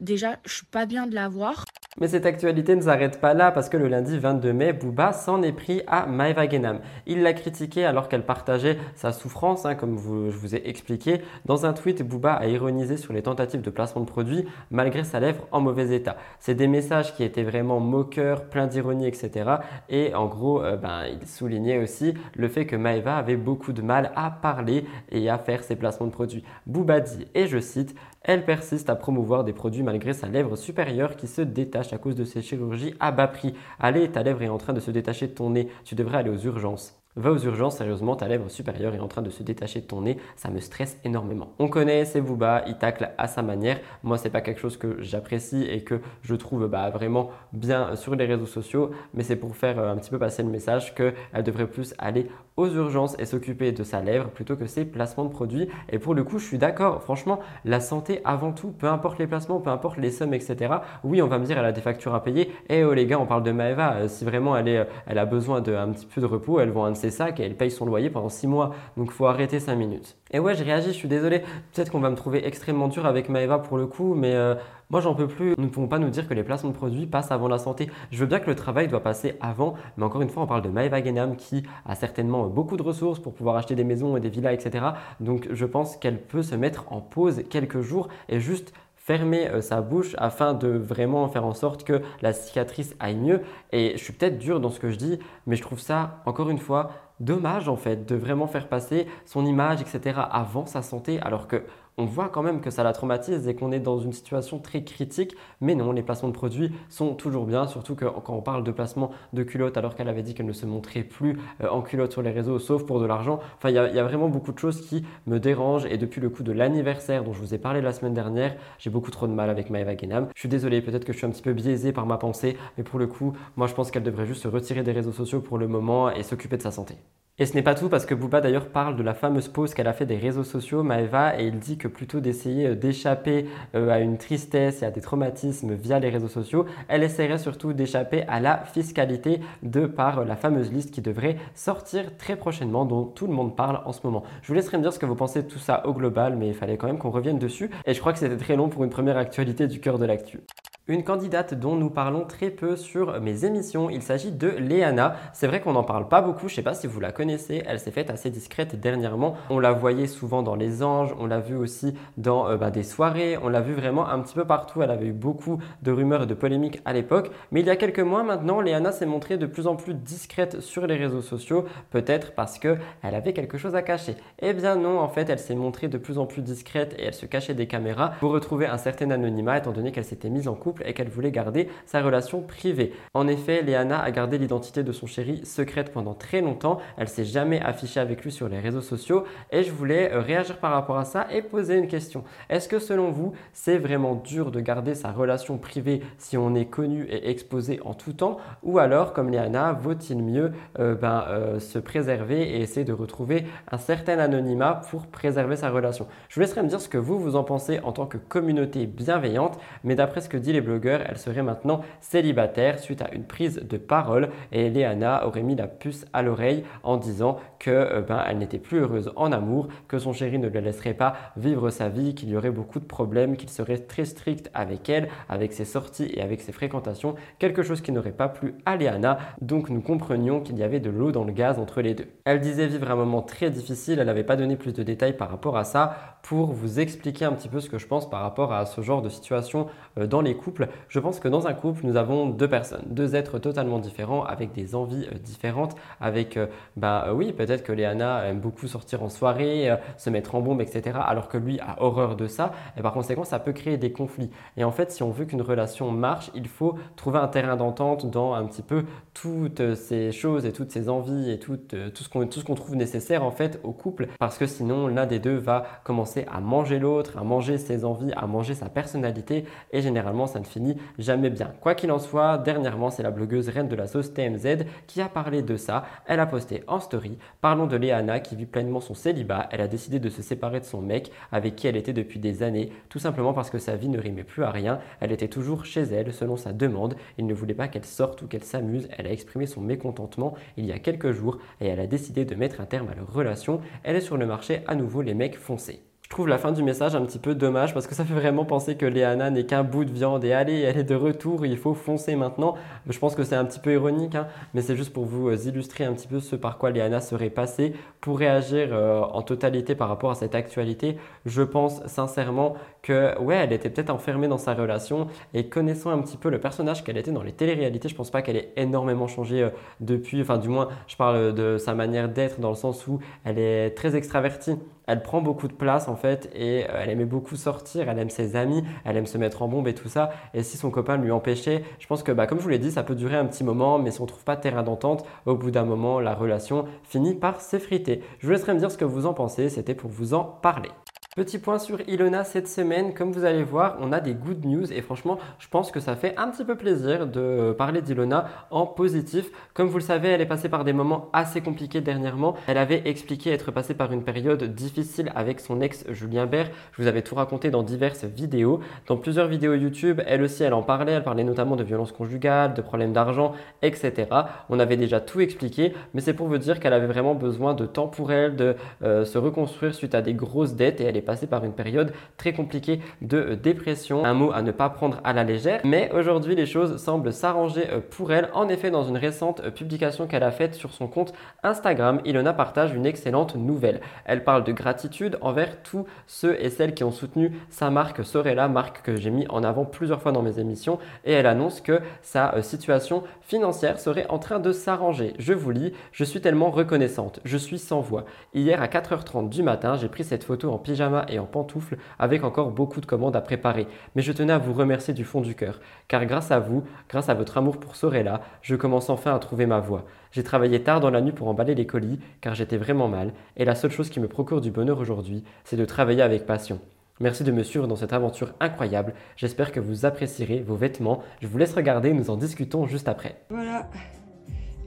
Déjà, 0.00 0.38
je 0.44 0.54
suis 0.54 0.66
pas 0.66 0.86
bien 0.86 1.06
de 1.06 1.14
la 1.14 1.28
voir. 1.28 1.64
Mais 1.98 2.08
cette 2.08 2.26
actualité 2.26 2.76
ne 2.76 2.82
s'arrête 2.82 3.20
pas 3.22 3.32
là 3.32 3.50
parce 3.50 3.70
que 3.70 3.78
le 3.78 3.88
lundi 3.88 4.18
22 4.18 4.52
mai, 4.52 4.74
Booba 4.74 5.14
s'en 5.14 5.42
est 5.42 5.52
pris 5.52 5.80
à 5.86 6.04
Maeva 6.04 6.46
Genam. 6.46 6.80
Il 7.06 7.22
l'a 7.22 7.32
critiqué 7.32 7.86
alors 7.86 8.10
qu'elle 8.10 8.26
partageait 8.26 8.76
sa 8.94 9.12
souffrance, 9.12 9.64
hein, 9.64 9.74
comme 9.74 9.96
je 9.96 10.36
vous 10.36 10.54
ai 10.54 10.68
expliqué. 10.68 11.22
Dans 11.46 11.64
un 11.64 11.72
tweet, 11.72 12.02
Booba 12.02 12.34
a 12.34 12.46
ironisé 12.48 12.98
sur 12.98 13.14
les 13.14 13.22
tentatives 13.22 13.62
de 13.62 13.70
placement 13.70 14.02
de 14.02 14.06
produits 14.06 14.44
malgré 14.70 15.04
sa 15.04 15.20
lèvre 15.20 15.46
en 15.52 15.60
mauvais 15.62 15.94
état. 15.96 16.16
C'est 16.38 16.54
des 16.54 16.66
messages 16.66 17.14
qui 17.14 17.24
étaient 17.24 17.44
vraiment 17.44 17.80
moqueurs, 17.80 18.44
pleins 18.44 18.66
d'ironie, 18.66 19.06
etc. 19.06 19.52
Et 19.88 20.14
en 20.14 20.26
gros, 20.26 20.62
euh, 20.62 20.76
ben, 20.76 21.04
il 21.10 21.26
soulignait 21.26 21.78
aussi 21.78 22.12
le 22.34 22.48
fait 22.48 22.66
que 22.66 22.76
Maeva 22.76 23.16
avait 23.16 23.36
beaucoup 23.36 23.72
de 23.72 23.80
mal 23.80 24.12
à 24.16 24.30
parler 24.30 24.84
et 25.10 25.30
à 25.30 25.38
faire 25.38 25.64
ses 25.64 25.76
placements 25.76 26.08
de 26.08 26.12
produits. 26.12 26.44
Booba 26.66 27.00
dit, 27.00 27.26
et 27.34 27.46
je 27.46 27.58
cite, 27.58 27.94
elle 28.26 28.44
persiste 28.44 28.90
à 28.90 28.96
promouvoir 28.96 29.44
des 29.44 29.52
produits 29.52 29.84
malgré 29.84 30.12
sa 30.12 30.28
lèvre 30.28 30.56
supérieure 30.56 31.16
qui 31.16 31.28
se 31.28 31.42
détache 31.42 31.92
à 31.92 31.98
cause 31.98 32.16
de 32.16 32.24
ses 32.24 32.42
chirurgies 32.42 32.94
à 32.98 33.12
bas 33.12 33.28
prix. 33.28 33.54
Allez, 33.78 34.10
ta 34.10 34.24
lèvre 34.24 34.42
est 34.42 34.48
en 34.48 34.58
train 34.58 34.72
de 34.72 34.80
se 34.80 34.90
détacher 34.90 35.28
de 35.28 35.32
ton 35.32 35.50
nez, 35.50 35.68
tu 35.84 35.94
devrais 35.94 36.18
aller 36.18 36.30
aux 36.30 36.38
urgences. 36.38 37.00
Va 37.18 37.32
aux 37.32 37.38
urgences, 37.38 37.78
sérieusement, 37.78 38.14
ta 38.14 38.28
lèvre 38.28 38.50
supérieure 38.50 38.94
est 38.94 39.00
en 39.00 39.08
train 39.08 39.22
de 39.22 39.30
se 39.30 39.42
détacher 39.42 39.80
de 39.80 39.86
ton 39.86 40.02
nez, 40.02 40.18
ça 40.36 40.50
me 40.50 40.60
stresse 40.60 40.98
énormément. 41.02 41.48
On 41.58 41.68
connaît, 41.68 42.04
c'est 42.04 42.20
Booba, 42.20 42.62
il 42.66 42.76
tacle 42.76 43.10
à 43.16 43.26
sa 43.26 43.40
manière. 43.40 43.80
Moi, 44.02 44.18
c'est 44.18 44.28
pas 44.28 44.42
quelque 44.42 44.60
chose 44.60 44.76
que 44.76 45.00
j'apprécie 45.00 45.62
et 45.62 45.82
que 45.82 46.02
je 46.20 46.34
trouve 46.34 46.68
bah, 46.68 46.90
vraiment 46.90 47.30
bien 47.54 47.96
sur 47.96 48.14
les 48.16 48.26
réseaux 48.26 48.44
sociaux, 48.44 48.90
mais 49.14 49.22
c'est 49.22 49.36
pour 49.36 49.56
faire 49.56 49.78
euh, 49.78 49.90
un 49.90 49.96
petit 49.96 50.10
peu 50.10 50.18
passer 50.18 50.42
le 50.42 50.50
message 50.50 50.94
qu'elle 50.94 51.14
devrait 51.42 51.68
plus 51.68 51.94
aller 51.96 52.28
aux 52.58 52.68
urgences 52.68 53.16
et 53.18 53.24
s'occuper 53.24 53.72
de 53.72 53.82
sa 53.82 54.02
lèvre 54.02 54.28
plutôt 54.28 54.56
que 54.56 54.66
ses 54.66 54.84
placements 54.84 55.24
de 55.24 55.30
produits. 55.30 55.68
Et 55.90 55.98
pour 55.98 56.14
le 56.14 56.22
coup, 56.22 56.38
je 56.38 56.44
suis 56.44 56.58
d'accord, 56.58 57.02
franchement, 57.02 57.40
la 57.64 57.80
santé 57.80 58.20
avant 58.26 58.52
tout, 58.52 58.72
peu 58.72 58.88
importe 58.88 59.18
les 59.18 59.26
placements, 59.26 59.60
peu 59.60 59.70
importe 59.70 59.96
les 59.96 60.10
sommes, 60.10 60.34
etc. 60.34 60.74
Oui, 61.02 61.22
on 61.22 61.28
va 61.28 61.38
me 61.38 61.46
dire, 61.46 61.58
elle 61.58 61.64
a 61.64 61.72
des 61.72 61.80
factures 61.80 62.14
à 62.14 62.22
payer. 62.22 62.52
Eh 62.68 62.84
oh 62.84 62.92
les 62.92 63.06
gars, 63.06 63.18
on 63.18 63.26
parle 63.26 63.42
de 63.42 63.52
Maeva, 63.52 63.94
euh, 63.94 64.08
si 64.08 64.26
vraiment 64.26 64.54
elle, 64.54 64.86
elle 65.06 65.18
a 65.18 65.24
besoin 65.24 65.62
d'un 65.62 65.92
petit 65.92 66.06
peu 66.06 66.20
de 66.20 66.26
repos, 66.26 66.60
elle 66.60 66.70
vend 66.70 66.84
un 66.84 66.92
de 66.92 66.96
ses 66.96 67.05
sacs 67.10 67.40
et 67.40 67.44
elle 67.44 67.56
paye 67.56 67.70
son 67.70 67.86
loyer 67.86 68.10
pendant 68.10 68.28
6 68.28 68.46
mois. 68.46 68.74
Donc 68.96 69.10
faut 69.10 69.26
arrêter 69.26 69.60
5 69.60 69.74
minutes. 69.76 70.16
Et 70.32 70.38
ouais, 70.38 70.54
je 70.54 70.64
réagis, 70.64 70.88
je 70.88 70.96
suis 70.96 71.08
désolé. 71.08 71.40
Peut-être 71.72 71.90
qu'on 71.92 72.00
va 72.00 72.10
me 72.10 72.16
trouver 72.16 72.46
extrêmement 72.46 72.88
dur 72.88 73.06
avec 73.06 73.28
Maeva 73.28 73.58
pour 73.58 73.78
le 73.78 73.86
coup, 73.86 74.14
mais 74.14 74.34
euh, 74.34 74.54
moi 74.90 75.00
j'en 75.00 75.14
peux 75.14 75.28
plus. 75.28 75.54
Nous 75.56 75.64
ne 75.64 75.70
pouvons 75.70 75.86
pas 75.86 75.98
nous 75.98 76.10
dire 76.10 76.28
que 76.28 76.34
les 76.34 76.42
placements 76.42 76.70
de 76.70 76.76
produits 76.76 77.06
passent 77.06 77.30
avant 77.30 77.48
la 77.48 77.58
santé. 77.58 77.88
Je 78.10 78.18
veux 78.18 78.26
bien 78.26 78.40
que 78.40 78.48
le 78.48 78.56
travail 78.56 78.88
doit 78.88 79.02
passer 79.02 79.36
avant, 79.40 79.74
mais 79.96 80.04
encore 80.04 80.22
une 80.22 80.28
fois, 80.28 80.42
on 80.42 80.46
parle 80.46 80.62
de 80.62 80.68
Maeva 80.68 81.02
Genam 81.02 81.36
qui 81.36 81.62
a 81.84 81.94
certainement 81.94 82.46
beaucoup 82.46 82.76
de 82.76 82.82
ressources 82.82 83.20
pour 83.20 83.34
pouvoir 83.34 83.56
acheter 83.56 83.74
des 83.74 83.84
maisons 83.84 84.16
et 84.16 84.20
des 84.20 84.28
villas, 84.28 84.52
etc. 84.52 84.86
Donc 85.20 85.48
je 85.52 85.64
pense 85.64 85.96
qu'elle 85.96 86.20
peut 86.20 86.42
se 86.42 86.54
mettre 86.54 86.92
en 86.92 87.00
pause 87.00 87.42
quelques 87.48 87.80
jours 87.80 88.08
et 88.28 88.40
juste 88.40 88.72
fermer 89.06 89.48
euh, 89.48 89.60
sa 89.60 89.82
bouche 89.82 90.16
afin 90.18 90.52
de 90.52 90.66
vraiment 90.66 91.28
faire 91.28 91.46
en 91.46 91.54
sorte 91.54 91.84
que 91.84 92.02
la 92.22 92.32
cicatrice 92.32 92.96
aille 92.98 93.14
mieux. 93.14 93.40
Et 93.70 93.92
je 93.92 94.02
suis 94.02 94.12
peut-être 94.12 94.36
dur 94.36 94.58
dans 94.58 94.70
ce 94.70 94.80
que 94.80 94.90
je 94.90 94.96
dis, 94.96 95.20
mais 95.46 95.54
je 95.54 95.62
trouve 95.62 95.78
ça, 95.78 96.22
encore 96.26 96.50
une 96.50 96.58
fois, 96.58 96.90
dommage 97.20 97.68
en 97.68 97.76
fait 97.76 98.04
de 98.04 98.16
vraiment 98.16 98.48
faire 98.48 98.68
passer 98.68 99.06
son 99.24 99.46
image, 99.46 99.80
etc. 99.80 100.20
avant 100.30 100.66
sa 100.66 100.82
santé, 100.82 101.20
alors 101.20 101.46
que 101.46 101.62
on 101.98 102.04
voit 102.04 102.28
quand 102.28 102.42
même 102.42 102.60
que 102.60 102.70
ça 102.70 102.82
la 102.82 102.92
traumatise 102.92 103.48
et 103.48 103.54
qu'on 103.54 103.72
est 103.72 103.80
dans 103.80 103.98
une 103.98 104.12
situation 104.12 104.58
très 104.58 104.84
critique. 104.84 105.34
Mais 105.60 105.74
non, 105.74 105.92
les 105.92 106.02
placements 106.02 106.28
de 106.28 106.34
produits 106.34 106.72
sont 106.88 107.14
toujours 107.14 107.46
bien, 107.46 107.66
surtout 107.66 107.94
quand 107.94 108.22
on 108.28 108.42
parle 108.42 108.64
de 108.64 108.70
placement 108.70 109.10
de 109.32 109.42
culottes, 109.42 109.76
alors 109.76 109.94
qu'elle 109.94 110.08
avait 110.08 110.22
dit 110.22 110.34
qu'elle 110.34 110.46
ne 110.46 110.52
se 110.52 110.66
montrait 110.66 111.02
plus 111.02 111.38
euh, 111.62 111.68
en 111.68 111.80
culotte 111.82 112.12
sur 112.12 112.22
les 112.22 112.30
réseaux, 112.30 112.58
sauf 112.58 112.84
pour 112.84 113.00
de 113.00 113.06
l'argent. 113.06 113.40
Enfin, 113.56 113.70
il 113.70 113.74
y, 113.74 113.78
a 113.78 114.04
vraiment 114.04 114.28
beaucoup 114.28 114.52
de 114.52 114.58
choses 114.58 114.86
qui 114.86 115.04
me 115.26 115.38
dérangent. 115.38 115.86
Et 115.86 115.96
depuis 115.96 116.20
le 116.20 116.28
coup 116.28 116.42
de 116.42 116.52
l'anniversaire 116.52 117.24
dont 117.24 117.32
je 117.32 117.40
vous 117.40 117.54
ai 117.54 117.58
parlé 117.58 117.80
la 117.80 117.92
semaine 117.92 118.14
dernière, 118.14 118.56
j'ai 118.78 118.90
beaucoup 118.90 119.10
trop 119.10 119.26
de 119.26 119.32
mal 119.32 119.48
avec 119.48 119.70
Maeva 119.70 119.96
Genam. 119.96 120.28
Je 120.34 120.40
suis 120.40 120.48
désolé, 120.48 120.82
peut-être 120.82 121.04
que 121.04 121.12
je 121.12 121.18
suis 121.18 121.26
un 121.26 121.30
petit 121.30 121.42
peu 121.42 121.52
biaisé 121.52 121.92
par 121.92 122.06
ma 122.06 122.18
pensée, 122.18 122.56
mais 122.76 122.84
pour 122.84 122.98
le 122.98 123.06
coup, 123.06 123.32
moi 123.56 123.66
je 123.66 123.74
pense 123.74 123.90
qu'elle 123.90 124.02
devrait 124.02 124.26
juste 124.26 124.42
se 124.42 124.48
retirer 124.48 124.82
des 124.82 124.92
réseaux 124.92 125.12
sociaux 125.12 125.40
pour 125.40 125.58
le 125.58 125.68
moment 125.68 126.10
et 126.10 126.22
s'occuper 126.22 126.56
de 126.56 126.62
sa 126.62 126.70
santé. 126.70 126.96
Et 127.38 127.44
ce 127.44 127.52
n'est 127.52 127.62
pas 127.62 127.74
tout 127.74 127.90
parce 127.90 128.06
que 128.06 128.14
Booba 128.14 128.40
d'ailleurs 128.40 128.68
parle 128.68 128.96
de 128.96 129.02
la 129.02 129.12
fameuse 129.12 129.48
pause 129.48 129.74
qu'elle 129.74 129.88
a 129.88 129.92
fait 129.92 130.06
des 130.06 130.16
réseaux 130.16 130.42
sociaux, 130.42 130.82
Maeva, 130.82 131.38
et 131.38 131.46
il 131.46 131.58
dit 131.58 131.76
que 131.76 131.86
plutôt 131.86 132.20
d'essayer 132.20 132.68
euh, 132.68 132.74
d'échapper 132.74 133.44
euh, 133.74 133.90
à 133.90 133.98
une 133.98 134.16
tristesse 134.16 134.80
et 134.80 134.86
à 134.86 134.90
des 134.90 135.02
traumatismes 135.02 135.74
via 135.74 135.98
les 135.98 136.08
réseaux 136.08 136.28
sociaux, 136.28 136.64
elle 136.88 137.02
essaierait 137.02 137.36
surtout 137.36 137.74
d'échapper 137.74 138.22
à 138.22 138.40
la 138.40 138.64
fiscalité 138.64 139.40
de 139.62 139.84
par 139.84 140.24
la 140.24 140.34
fameuse 140.34 140.72
liste 140.72 140.92
qui 140.92 141.02
devrait 141.02 141.36
sortir 141.54 142.16
très 142.16 142.36
prochainement, 142.36 142.86
dont 142.86 143.04
tout 143.04 143.26
le 143.26 143.34
monde 143.34 143.54
parle 143.54 143.82
en 143.84 143.92
ce 143.92 144.00
moment. 144.04 144.22
Je 144.40 144.48
vous 144.48 144.54
laisserai 144.54 144.78
me 144.78 144.82
dire 144.82 144.94
ce 144.94 144.98
que 144.98 145.04
vous 145.04 145.14
pensez 145.14 145.42
de 145.42 145.48
tout 145.48 145.58
ça 145.58 145.86
au 145.86 145.92
global, 145.92 146.36
mais 146.36 146.48
il 146.48 146.54
fallait 146.54 146.78
quand 146.78 146.86
même 146.86 146.98
qu'on 146.98 147.10
revienne 147.10 147.38
dessus, 147.38 147.68
et 147.84 147.92
je 147.92 148.00
crois 148.00 148.14
que 148.14 148.18
c'était 148.18 148.38
très 148.38 148.56
long 148.56 148.70
pour 148.70 148.82
une 148.82 148.90
première 148.90 149.18
actualité 149.18 149.66
du 149.66 149.78
cœur 149.78 149.98
de 149.98 150.06
l'actu. 150.06 150.40
Une 150.88 151.02
candidate 151.02 151.52
dont 151.52 151.74
nous 151.74 151.90
parlons 151.90 152.24
très 152.26 152.48
peu 152.48 152.76
sur 152.76 153.20
mes 153.20 153.44
émissions, 153.44 153.90
il 153.90 154.02
s'agit 154.02 154.30
de 154.30 154.46
Léana. 154.46 155.16
C'est 155.32 155.48
vrai 155.48 155.60
qu'on 155.60 155.72
n'en 155.72 155.82
parle 155.82 156.06
pas 156.06 156.20
beaucoup, 156.20 156.46
je 156.46 156.52
ne 156.52 156.54
sais 156.54 156.62
pas 156.62 156.74
si 156.74 156.86
vous 156.86 157.00
la 157.00 157.10
connaissez, 157.10 157.64
elle 157.66 157.80
s'est 157.80 157.90
faite 157.90 158.08
assez 158.08 158.30
discrète 158.30 158.78
dernièrement. 158.78 159.34
On 159.50 159.58
la 159.58 159.72
voyait 159.72 160.06
souvent 160.06 160.44
dans 160.44 160.54
les 160.54 160.84
anges, 160.84 161.12
on 161.18 161.26
l'a 161.26 161.40
vue 161.40 161.56
aussi 161.56 161.94
dans 162.18 162.48
euh, 162.48 162.56
bah, 162.56 162.70
des 162.70 162.84
soirées, 162.84 163.36
on 163.42 163.48
l'a 163.48 163.62
vue 163.62 163.74
vraiment 163.74 164.08
un 164.08 164.20
petit 164.20 164.34
peu 164.34 164.44
partout. 164.44 164.80
Elle 164.80 164.92
avait 164.92 165.06
eu 165.06 165.12
beaucoup 165.12 165.58
de 165.82 165.90
rumeurs 165.90 166.22
et 166.22 166.26
de 166.26 166.34
polémiques 166.34 166.80
à 166.84 166.92
l'époque. 166.92 167.32
Mais 167.50 167.62
il 167.62 167.66
y 167.66 167.70
a 167.70 167.74
quelques 167.74 167.98
mois 167.98 168.22
maintenant, 168.22 168.60
Léana 168.60 168.92
s'est 168.92 169.06
montrée 169.06 169.38
de 169.38 169.46
plus 169.46 169.66
en 169.66 169.74
plus 169.74 169.92
discrète 169.92 170.60
sur 170.60 170.86
les 170.86 170.94
réseaux 170.94 171.20
sociaux, 171.20 171.64
peut-être 171.90 172.32
parce 172.36 172.60
qu'elle 172.60 172.78
avait 173.02 173.32
quelque 173.32 173.58
chose 173.58 173.74
à 173.74 173.82
cacher. 173.82 174.14
Eh 174.38 174.52
bien 174.52 174.76
non, 174.76 175.00
en 175.00 175.08
fait, 175.08 175.28
elle 175.30 175.40
s'est 175.40 175.56
montrée 175.56 175.88
de 175.88 175.98
plus 175.98 176.16
en 176.18 176.26
plus 176.26 176.42
discrète 176.42 176.94
et 176.96 177.06
elle 177.06 177.14
se 177.14 177.26
cachait 177.26 177.54
des 177.54 177.66
caméras 177.66 178.12
pour 178.20 178.30
retrouver 178.30 178.66
un 178.66 178.78
certain 178.78 179.10
anonymat 179.10 179.58
étant 179.58 179.72
donné 179.72 179.90
qu'elle 179.90 180.04
s'était 180.04 180.30
mise 180.30 180.46
en 180.46 180.54
couple 180.54 180.75
et 180.84 180.92
qu'elle 180.92 181.08
voulait 181.08 181.30
garder 181.30 181.68
sa 181.84 182.02
relation 182.02 182.40
privée. 182.42 182.92
En 183.14 183.28
effet, 183.28 183.62
Léana 183.62 184.00
a 184.00 184.10
gardé 184.10 184.38
l'identité 184.38 184.82
de 184.82 184.92
son 184.92 185.06
chéri 185.06 185.44
secrète 185.44 185.92
pendant 185.92 186.14
très 186.14 186.40
longtemps. 186.40 186.78
Elle 186.96 187.08
s'est 187.08 187.24
jamais 187.24 187.60
affichée 187.60 188.00
avec 188.00 188.22
lui 188.22 188.32
sur 188.32 188.48
les 188.48 188.60
réseaux 188.60 188.80
sociaux 188.80 189.24
et 189.50 189.62
je 189.62 189.72
voulais 189.72 190.12
euh, 190.12 190.20
réagir 190.20 190.58
par 190.58 190.72
rapport 190.72 190.98
à 190.98 191.04
ça 191.04 191.26
et 191.32 191.42
poser 191.42 191.76
une 191.76 191.88
question. 191.88 192.24
Est-ce 192.48 192.68
que 192.68 192.78
selon 192.78 193.10
vous, 193.10 193.32
c'est 193.52 193.78
vraiment 193.78 194.14
dur 194.14 194.50
de 194.50 194.60
garder 194.60 194.94
sa 194.94 195.12
relation 195.12 195.58
privée 195.58 196.02
si 196.18 196.36
on 196.36 196.54
est 196.54 196.66
connu 196.66 197.04
et 197.04 197.30
exposé 197.30 197.80
en 197.84 197.94
tout 197.94 198.12
temps? 198.12 198.38
Ou 198.62 198.78
alors, 198.78 199.12
comme 199.12 199.30
Léana, 199.30 199.72
vaut-il 199.72 200.22
mieux 200.22 200.52
euh, 200.78 200.94
ben, 200.94 201.24
euh, 201.28 201.58
se 201.60 201.78
préserver 201.78 202.42
et 202.42 202.60
essayer 202.60 202.84
de 202.84 202.92
retrouver 202.92 203.44
un 203.70 203.78
certain 203.78 204.18
anonymat 204.18 204.82
pour 204.90 205.06
préserver 205.06 205.56
sa 205.56 205.70
relation? 205.70 206.06
Je 206.28 206.34
vous 206.34 206.40
laisserai 206.40 206.62
me 206.62 206.68
dire 206.68 206.80
ce 206.80 206.88
que 206.88 206.98
vous, 206.98 207.18
vous 207.18 207.36
en 207.36 207.44
pensez 207.44 207.80
en 207.80 207.92
tant 207.92 208.06
que 208.06 208.18
communauté 208.18 208.86
bienveillante, 208.86 209.58
mais 209.84 209.94
d'après 209.94 210.20
ce 210.20 210.28
que 210.28 210.36
dit 210.36 210.52
les 210.52 210.60
elle 210.84 211.18
serait 211.18 211.42
maintenant 211.42 211.82
célibataire 212.00 212.78
suite 212.78 213.02
à 213.02 213.12
une 213.12 213.24
prise 213.24 213.56
de 213.56 213.76
parole 213.76 214.30
et 214.52 214.70
Léana 214.70 215.26
aurait 215.26 215.42
mis 215.42 215.54
la 215.54 215.66
puce 215.66 216.04
à 216.12 216.22
l'oreille 216.22 216.64
en 216.82 216.96
disant 216.96 217.38
que 217.58 217.70
euh, 217.70 218.02
ben, 218.02 218.22
elle 218.26 218.38
n'était 218.38 218.58
plus 218.58 218.78
heureuse 218.78 219.12
en 219.16 219.32
amour, 219.32 219.68
que 219.88 219.98
son 219.98 220.12
chéri 220.12 220.38
ne 220.38 220.48
la 220.48 220.60
laisserait 220.60 220.94
pas 220.94 221.14
vivre 221.36 221.70
sa 221.70 221.88
vie, 221.88 222.14
qu'il 222.14 222.28
y 222.28 222.36
aurait 222.36 222.50
beaucoup 222.50 222.80
de 222.80 222.84
problèmes, 222.84 223.36
qu'il 223.36 223.50
serait 223.50 223.78
très 223.78 224.04
strict 224.04 224.50
avec 224.54 224.88
elle, 224.88 225.08
avec 225.28 225.52
ses 225.52 225.64
sorties 225.64 226.10
et 226.12 226.22
avec 226.22 226.40
ses 226.40 226.52
fréquentations, 226.52 227.14
quelque 227.38 227.62
chose 227.62 227.80
qui 227.80 227.92
n'aurait 227.92 228.12
pas 228.12 228.28
plu 228.28 228.54
à 228.66 228.76
Léana, 228.76 229.18
donc 229.40 229.70
nous 229.70 229.80
comprenions 229.80 230.40
qu'il 230.40 230.58
y 230.58 230.62
avait 230.62 230.80
de 230.80 230.90
l'eau 230.90 231.12
dans 231.12 231.24
le 231.24 231.32
gaz 231.32 231.58
entre 231.58 231.80
les 231.80 231.94
deux. 231.94 232.06
Elle 232.24 232.40
disait 232.40 232.66
vivre 232.66 232.90
un 232.90 232.96
moment 232.96 233.22
très 233.22 233.50
difficile, 233.50 233.98
elle 233.98 234.06
n'avait 234.06 234.24
pas 234.24 234.36
donné 234.36 234.56
plus 234.56 234.72
de 234.72 234.82
détails 234.82 235.16
par 235.16 235.30
rapport 235.30 235.56
à 235.56 235.64
ça 235.64 236.18
pour 236.22 236.52
vous 236.52 236.80
expliquer 236.80 237.24
un 237.24 237.32
petit 237.32 237.48
peu 237.48 237.60
ce 237.60 237.70
que 237.70 237.78
je 237.78 237.86
pense 237.86 238.08
par 238.08 238.22
rapport 238.22 238.52
à 238.52 238.66
ce 238.66 238.80
genre 238.80 239.02
de 239.02 239.08
situation 239.08 239.66
euh, 239.98 240.06
dans 240.06 240.20
les 240.20 240.36
couples 240.36 240.55
je 240.88 241.00
pense 241.00 241.20
que 241.20 241.28
dans 241.28 241.46
un 241.46 241.54
couple, 241.54 241.84
nous 241.84 241.96
avons 241.96 242.28
deux 242.28 242.48
personnes, 242.48 242.84
deux 242.86 243.14
êtres 243.14 243.38
totalement 243.38 243.78
différents, 243.78 244.24
avec 244.24 244.52
des 244.52 244.74
envies 244.74 245.06
euh, 245.12 245.18
différentes, 245.18 245.76
avec, 246.00 246.36
euh, 246.36 246.46
bah 246.76 247.08
oui, 247.12 247.32
peut-être 247.32 247.62
que 247.62 247.72
Léana 247.72 248.26
aime 248.26 248.40
beaucoup 248.40 248.66
sortir 248.66 249.02
en 249.02 249.08
soirée, 249.08 249.76
se 249.96 250.10
mettre 250.10 250.34
en 250.34 250.40
bombe, 250.40 250.60
etc., 250.60 250.98
alors 251.04 251.28
que 251.28 251.38
lui 251.38 251.60
a 251.60 251.82
horreur 251.82 252.16
de 252.16 252.26
ça, 252.26 252.52
et 252.76 252.82
par 252.82 252.92
conséquent, 252.92 253.24
ça 253.24 253.38
peut 253.38 253.52
créer 253.52 253.76
des 253.76 253.92
conflits. 253.92 254.30
Et 254.56 254.64
en 254.64 254.72
fait, 254.72 254.90
si 254.90 255.02
on 255.02 255.10
veut 255.10 255.24
qu'une 255.24 255.42
relation 255.42 255.90
marche, 255.90 256.30
il 256.34 256.48
faut 256.48 256.76
trouver 256.96 257.18
un 257.18 257.28
terrain 257.28 257.56
d'entente 257.56 258.10
dans 258.10 258.34
un 258.34 258.44
petit 258.46 258.62
peu 258.62 258.84
toutes 259.14 259.74
ces 259.74 260.12
choses 260.12 260.46
et 260.46 260.52
toutes 260.52 260.70
ces 260.70 260.88
envies 260.88 261.30
et 261.30 261.38
tout, 261.38 261.56
tout 261.56 262.02
ce 262.02 262.08
qu'on 262.08 262.26
qu'on 262.46 262.54
trouve 262.54 262.76
nécessaire 262.76 263.24
en 263.24 263.30
fait 263.30 263.60
au 263.64 263.72
couple, 263.72 264.08
parce 264.18 264.38
que 264.38 264.46
sinon, 264.46 264.88
l'un 264.88 265.06
des 265.06 265.18
deux 265.18 265.36
va 265.36 265.64
commencer 265.84 266.26
à 266.32 266.40
manger 266.40 266.78
l'autre, 266.78 267.18
à 267.18 267.24
manger 267.24 267.58
ses 267.58 267.84
envies, 267.84 268.12
à 268.16 268.26
manger 268.26 268.54
sa 268.54 268.68
personnalité, 268.68 269.44
et 269.72 269.80
généralement, 269.80 270.26
ça 270.26 270.40
ne 270.40 270.44
finit 270.46 270.76
jamais 270.98 271.30
bien. 271.30 271.52
Quoi 271.60 271.74
qu'il 271.74 271.92
en 271.92 271.98
soit, 271.98 272.38
dernièrement, 272.38 272.90
c'est 272.90 273.02
la 273.02 273.10
blogueuse 273.10 273.48
reine 273.48 273.68
de 273.68 273.76
la 273.76 273.86
sauce 273.86 274.12
TMZ 274.12 274.64
qui 274.86 275.00
a 275.00 275.08
parlé 275.08 275.42
de 275.42 275.56
ça. 275.56 275.84
Elle 276.06 276.20
a 276.20 276.26
posté 276.26 276.62
en 276.66 276.80
story, 276.80 277.18
parlons 277.40 277.66
de 277.66 277.76
Léana 277.76 278.20
qui 278.20 278.36
vit 278.36 278.46
pleinement 278.46 278.80
son 278.80 278.94
célibat. 278.94 279.48
Elle 279.50 279.60
a 279.60 279.68
décidé 279.68 279.98
de 279.98 280.08
se 280.08 280.22
séparer 280.22 280.60
de 280.60 280.64
son 280.64 280.80
mec 280.80 281.10
avec 281.32 281.56
qui 281.56 281.66
elle 281.66 281.76
était 281.76 281.92
depuis 281.92 282.18
des 282.18 282.42
années, 282.42 282.72
tout 282.88 282.98
simplement 282.98 283.32
parce 283.32 283.50
que 283.50 283.58
sa 283.58 283.76
vie 283.76 283.88
ne 283.88 283.98
rimait 283.98 284.24
plus 284.24 284.44
à 284.44 284.50
rien. 284.50 284.78
Elle 285.00 285.12
était 285.12 285.28
toujours 285.28 285.64
chez 285.64 285.82
elle 285.82 286.12
selon 286.12 286.36
sa 286.36 286.52
demande. 286.52 286.96
Il 287.18 287.26
ne 287.26 287.34
voulait 287.34 287.54
pas 287.54 287.68
qu'elle 287.68 287.84
sorte 287.84 288.22
ou 288.22 288.26
qu'elle 288.26 288.44
s'amuse. 288.44 288.88
Elle 288.96 289.06
a 289.06 289.12
exprimé 289.12 289.46
son 289.46 289.60
mécontentement 289.60 290.34
il 290.56 290.66
y 290.66 290.72
a 290.72 290.78
quelques 290.78 291.12
jours 291.12 291.38
et 291.60 291.66
elle 291.66 291.80
a 291.80 291.86
décidé 291.86 292.24
de 292.24 292.34
mettre 292.34 292.60
un 292.60 292.66
terme 292.66 292.88
à 292.88 292.94
leur 292.94 293.12
relation. 293.12 293.60
Elle 293.82 293.96
est 293.96 294.00
sur 294.00 294.16
le 294.16 294.26
marché 294.26 294.62
à 294.66 294.74
nouveau 294.74 295.02
les 295.02 295.14
mecs 295.14 295.36
foncés. 295.36 295.85
Je 296.06 296.10
trouve 296.10 296.28
la 296.28 296.38
fin 296.38 296.52
du 296.52 296.62
message 296.62 296.94
un 296.94 297.04
petit 297.04 297.18
peu 297.18 297.34
dommage 297.34 297.74
parce 297.74 297.88
que 297.88 297.94
ça 297.96 298.04
fait 298.04 298.14
vraiment 298.14 298.44
penser 298.44 298.76
que 298.76 298.86
Léana 298.86 299.28
n'est 299.28 299.44
qu'un 299.44 299.64
bout 299.64 299.84
de 299.84 299.90
viande 299.90 300.24
et 300.24 300.32
allez, 300.32 300.60
elle 300.60 300.78
est 300.78 300.84
de 300.84 300.94
retour, 300.94 301.44
il 301.44 301.56
faut 301.56 301.74
foncer 301.74 302.14
maintenant. 302.14 302.54
Je 302.88 302.96
pense 302.96 303.16
que 303.16 303.24
c'est 303.24 303.34
un 303.34 303.44
petit 303.44 303.58
peu 303.58 303.72
ironique, 303.72 304.14
hein, 304.14 304.28
mais 304.54 304.62
c'est 304.62 304.76
juste 304.76 304.92
pour 304.92 305.04
vous 305.04 305.30
euh, 305.30 305.36
illustrer 305.36 305.84
un 305.84 305.94
petit 305.94 306.06
peu 306.06 306.20
ce 306.20 306.36
par 306.36 306.58
quoi 306.58 306.70
Léana 306.70 307.00
serait 307.00 307.28
passée 307.28 307.72
pour 308.00 308.20
réagir 308.20 308.68
euh, 308.70 309.00
en 309.00 309.20
totalité 309.22 309.74
par 309.74 309.88
rapport 309.88 310.12
à 310.12 310.14
cette 310.14 310.36
actualité. 310.36 310.96
Je 311.24 311.42
pense 311.42 311.84
sincèrement 311.88 312.54
que, 312.86 313.18
ouais, 313.18 313.34
elle 313.34 313.52
était 313.52 313.68
peut-être 313.68 313.90
enfermée 313.90 314.28
dans 314.28 314.38
sa 314.38 314.54
relation 314.54 315.08
et 315.34 315.48
connaissant 315.48 315.90
un 315.90 315.98
petit 315.98 316.16
peu 316.16 316.30
le 316.30 316.38
personnage 316.38 316.84
qu'elle 316.84 316.96
était 316.96 317.10
dans 317.10 317.24
les 317.24 317.32
téléréalités, 317.32 317.88
je 317.88 317.96
pense 317.96 318.10
pas 318.10 318.22
qu'elle 318.22 318.36
ait 318.36 318.52
énormément 318.54 319.08
changé 319.08 319.42
euh, 319.42 319.50
depuis, 319.80 320.20
enfin, 320.22 320.38
du 320.38 320.48
moins, 320.48 320.68
je 320.86 320.94
parle 320.94 321.34
de 321.34 321.58
sa 321.58 321.74
manière 321.74 322.08
d'être 322.08 322.38
dans 322.38 322.50
le 322.50 322.54
sens 322.54 322.86
où 322.86 323.00
elle 323.24 323.40
est 323.40 323.70
très 323.70 323.96
extravertie 323.96 324.56
Elle 324.86 325.02
prend 325.02 325.20
beaucoup 325.20 325.48
de 325.48 325.52
place 325.52 325.88
en 325.88 325.96
fait 325.96 326.30
et 326.32 326.64
euh, 326.64 326.80
elle 326.80 326.90
aimait 326.90 327.06
beaucoup 327.06 327.34
sortir, 327.34 327.88
elle 327.88 327.98
aime 327.98 328.10
ses 328.10 328.36
amis, 328.36 328.62
elle 328.84 328.96
aime 328.96 329.06
se 329.06 329.18
mettre 329.18 329.42
en 329.42 329.48
bombe 329.48 329.66
et 329.66 329.74
tout 329.74 329.88
ça. 329.88 330.10
Et 330.32 330.44
si 330.44 330.56
son 330.56 330.70
copain 330.70 330.96
lui 330.96 331.10
empêchait, 331.10 331.64
je 331.80 331.86
pense 331.88 332.04
que 332.04 332.12
bah, 332.12 332.28
comme 332.28 332.38
je 332.38 332.44
vous 332.44 332.50
l'ai 332.50 332.60
dit, 332.60 332.70
ça 332.70 332.84
peut 332.84 332.94
durer 332.94 333.16
un 333.16 333.26
petit 333.26 333.42
moment, 333.42 333.80
mais 333.80 333.90
si 333.90 334.00
on 334.00 334.04
ne 334.04 334.08
trouve 334.08 334.24
pas 334.24 334.36
terrain 334.36 334.62
d'entente, 334.62 335.04
au 335.26 335.34
bout 335.34 335.50
d'un 335.50 335.64
moment, 335.64 335.98
la 335.98 336.14
relation 336.14 336.66
finit 336.84 337.14
par 337.14 337.40
s'effriter. 337.40 338.00
Je 338.20 338.26
vous 338.26 338.32
laisserai 338.32 338.54
me 338.54 338.60
dire 338.60 338.70
ce 338.70 338.78
que 338.78 338.84
vous 338.84 339.06
en 339.06 339.12
pensez, 339.12 339.48
c'était 339.48 339.74
pour 339.74 339.90
vous 339.90 340.14
en 340.14 340.22
parler. 340.22 340.70
Petit 341.16 341.38
point 341.38 341.58
sur 341.58 341.80
Ilona 341.88 342.24
cette 342.24 342.46
semaine, 342.46 342.92
comme 342.92 343.10
vous 343.10 343.24
allez 343.24 343.42
voir, 343.42 343.78
on 343.80 343.90
a 343.90 344.00
des 344.00 344.12
good 344.12 344.44
news 344.44 344.70
et 344.70 344.82
franchement, 344.82 345.16
je 345.38 345.48
pense 345.48 345.70
que 345.70 345.80
ça 345.80 345.96
fait 345.96 346.14
un 346.18 346.28
petit 346.28 346.44
peu 346.44 346.56
plaisir 346.56 347.06
de 347.06 347.54
parler 347.56 347.80
d'Ilona 347.80 348.28
en 348.50 348.66
positif. 348.66 349.30
Comme 349.54 349.68
vous 349.68 349.78
le 349.78 349.82
savez, 349.82 350.08
elle 350.08 350.20
est 350.20 350.26
passée 350.26 350.50
par 350.50 350.62
des 350.62 350.74
moments 350.74 351.08
assez 351.14 351.40
compliqués 351.40 351.80
dernièrement. 351.80 352.36
Elle 352.46 352.58
avait 352.58 352.82
expliqué 352.84 353.30
être 353.30 353.50
passée 353.50 353.72
par 353.72 353.94
une 353.94 354.02
période 354.02 354.44
difficile 354.44 355.10
avec 355.14 355.40
son 355.40 355.62
ex 355.62 355.86
Julien 355.88 356.26
Bert. 356.26 356.50
Je 356.72 356.82
vous 356.82 356.86
avais 356.86 357.00
tout 357.00 357.14
raconté 357.14 357.48
dans 357.48 357.62
diverses 357.62 358.04
vidéos. 358.04 358.60
Dans 358.86 358.98
plusieurs 358.98 359.26
vidéos 359.26 359.54
YouTube, 359.54 360.02
elle 360.06 360.20
aussi, 360.20 360.42
elle 360.42 360.52
en 360.52 360.62
parlait. 360.62 360.92
Elle 360.92 361.02
parlait 361.02 361.24
notamment 361.24 361.56
de 361.56 361.64
violences 361.64 361.92
conjugales, 361.92 362.52
de 362.52 362.60
problèmes 362.60 362.92
d'argent, 362.92 363.32
etc. 363.62 364.06
On 364.50 364.60
avait 364.60 364.76
déjà 364.76 365.00
tout 365.00 365.22
expliqué, 365.22 365.72
mais 365.94 366.02
c'est 366.02 366.12
pour 366.12 366.28
vous 366.28 366.36
dire 366.36 366.60
qu'elle 366.60 366.74
avait 366.74 366.86
vraiment 366.86 367.14
besoin 367.14 367.54
de 367.54 367.64
temps 367.64 367.88
pour 367.88 368.12
elle, 368.12 368.36
de 368.36 368.54
euh, 368.82 369.06
se 369.06 369.16
reconstruire 369.16 369.74
suite 369.74 369.94
à 369.94 370.02
des 370.02 370.12
grosses 370.12 370.56
dettes 370.56 370.82
et 370.82 370.84
elle 370.84 370.98
est 370.98 371.05
passé 371.06 371.26
par 371.26 371.44
une 371.44 371.54
période 371.54 371.94
très 372.18 372.34
compliquée 372.34 372.80
de 373.00 373.16
euh, 373.16 373.36
dépression, 373.36 374.04
un 374.04 374.12
mot 374.12 374.32
à 374.32 374.42
ne 374.42 374.52
pas 374.52 374.68
prendre 374.68 375.00
à 375.04 375.14
la 375.14 375.24
légère. 375.24 375.60
Mais 375.64 375.90
aujourd'hui, 375.94 376.34
les 376.34 376.44
choses 376.44 376.76
semblent 376.76 377.12
s'arranger 377.12 377.66
euh, 377.70 377.80
pour 377.80 378.12
elle. 378.12 378.28
En 378.34 378.48
effet, 378.48 378.70
dans 378.70 378.82
une 378.82 378.98
récente 378.98 379.40
euh, 379.40 379.50
publication 379.50 380.06
qu'elle 380.06 380.22
a 380.22 380.30
faite 380.30 380.54
sur 380.54 380.74
son 380.74 380.88
compte 380.88 381.14
Instagram, 381.42 382.00
Ilona 382.04 382.34
partage 382.34 382.74
une 382.74 382.84
excellente 382.84 383.36
nouvelle. 383.36 383.80
Elle 384.04 384.24
parle 384.24 384.44
de 384.44 384.52
gratitude 384.52 385.16
envers 385.22 385.62
tous 385.62 385.86
ceux 386.06 386.36
et 386.38 386.50
celles 386.50 386.74
qui 386.74 386.84
ont 386.84 386.90
soutenu 386.90 387.32
sa 387.48 387.70
marque 387.70 388.04
Sorella, 388.04 388.48
marque 388.48 388.82
que 388.82 388.96
j'ai 388.96 389.10
mis 389.10 389.26
en 389.28 389.42
avant 389.42 389.64
plusieurs 389.64 390.02
fois 390.02 390.12
dans 390.12 390.22
mes 390.22 390.38
émissions, 390.38 390.78
et 391.04 391.12
elle 391.12 391.26
annonce 391.26 391.60
que 391.60 391.80
sa 392.02 392.42
situation 392.42 393.04
financière 393.22 393.78
serait 393.78 394.06
en 394.08 394.18
train 394.18 394.40
de 394.40 394.52
s'arranger. 394.52 395.14
Je 395.18 395.32
vous 395.32 395.50
lis, 395.50 395.72
je 395.92 396.04
suis 396.04 396.20
tellement 396.20 396.50
reconnaissante, 396.50 397.20
je 397.24 397.36
suis 397.36 397.58
sans 397.58 397.80
voix. 397.80 398.04
Hier 398.34 398.60
à 398.60 398.66
4h30 398.66 399.28
du 399.28 399.42
matin, 399.42 399.76
j'ai 399.76 399.88
pris 399.88 400.04
cette 400.04 400.24
photo 400.24 400.50
en 400.50 400.58
pyjama 400.58 400.95
et 401.08 401.18
en 401.18 401.26
pantoufles 401.26 401.76
avec 401.98 402.24
encore 402.24 402.50
beaucoup 402.50 402.80
de 402.80 402.86
commandes 402.86 403.16
à 403.16 403.20
préparer. 403.20 403.66
Mais 403.94 404.02
je 404.02 404.12
tenais 404.12 404.32
à 404.32 404.38
vous 404.38 404.54
remercier 404.54 404.94
du 404.94 405.04
fond 405.04 405.20
du 405.20 405.34
cœur, 405.34 405.60
car 405.88 406.06
grâce 406.06 406.30
à 406.30 406.38
vous, 406.38 406.64
grâce 406.88 407.08
à 407.08 407.14
votre 407.14 407.36
amour 407.36 407.58
pour 407.58 407.76
Sorella, 407.76 408.22
je 408.40 408.56
commence 408.56 408.88
enfin 408.88 409.14
à 409.14 409.18
trouver 409.18 409.46
ma 409.46 409.60
voie. 409.60 409.84
J'ai 410.12 410.22
travaillé 410.22 410.62
tard 410.62 410.80
dans 410.80 410.90
la 410.90 411.02
nuit 411.02 411.12
pour 411.12 411.28
emballer 411.28 411.54
les 411.54 411.66
colis, 411.66 412.00
car 412.20 412.34
j'étais 412.34 412.56
vraiment 412.56 412.88
mal, 412.88 413.12
et 413.36 413.44
la 413.44 413.54
seule 413.54 413.70
chose 413.70 413.90
qui 413.90 414.00
me 414.00 414.08
procure 414.08 414.40
du 414.40 414.50
bonheur 414.50 414.78
aujourd'hui, 414.78 415.24
c'est 415.44 415.56
de 415.56 415.64
travailler 415.64 416.02
avec 416.02 416.24
passion. 416.24 416.60
Merci 416.98 417.24
de 417.24 417.32
me 417.32 417.42
suivre 417.42 417.66
dans 417.66 417.76
cette 417.76 417.92
aventure 417.92 418.32
incroyable. 418.40 418.94
J'espère 419.16 419.52
que 419.52 419.60
vous 419.60 419.84
apprécierez 419.84 420.40
vos 420.40 420.56
vêtements. 420.56 421.02
Je 421.20 421.26
vous 421.26 421.36
laisse 421.36 421.52
regarder, 421.52 421.92
nous 421.92 422.08
en 422.08 422.16
discutons 422.16 422.66
juste 422.66 422.88
après. 422.88 423.20
Voilà, 423.28 423.68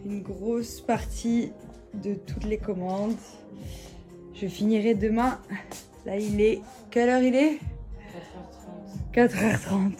une 0.06 0.22
grosse 0.22 0.80
partie 0.80 1.52
de 1.96 2.14
toutes 2.14 2.44
les 2.44 2.60
commandes. 2.60 3.16
Je 4.36 4.46
finirai 4.46 4.94
demain 4.94 5.40
Là, 6.06 6.18
il 6.18 6.40
est. 6.42 6.62
Quelle 6.92 7.10
heure 7.10 7.22
il 7.22 7.36
est 7.36 7.60
4h30. 9.14 9.30
4h30. 9.30 9.92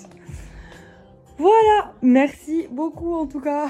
Voilà, 1.38 1.94
merci 2.02 2.68
beaucoup 2.70 3.14
en 3.16 3.26
tout 3.26 3.40
cas. 3.40 3.70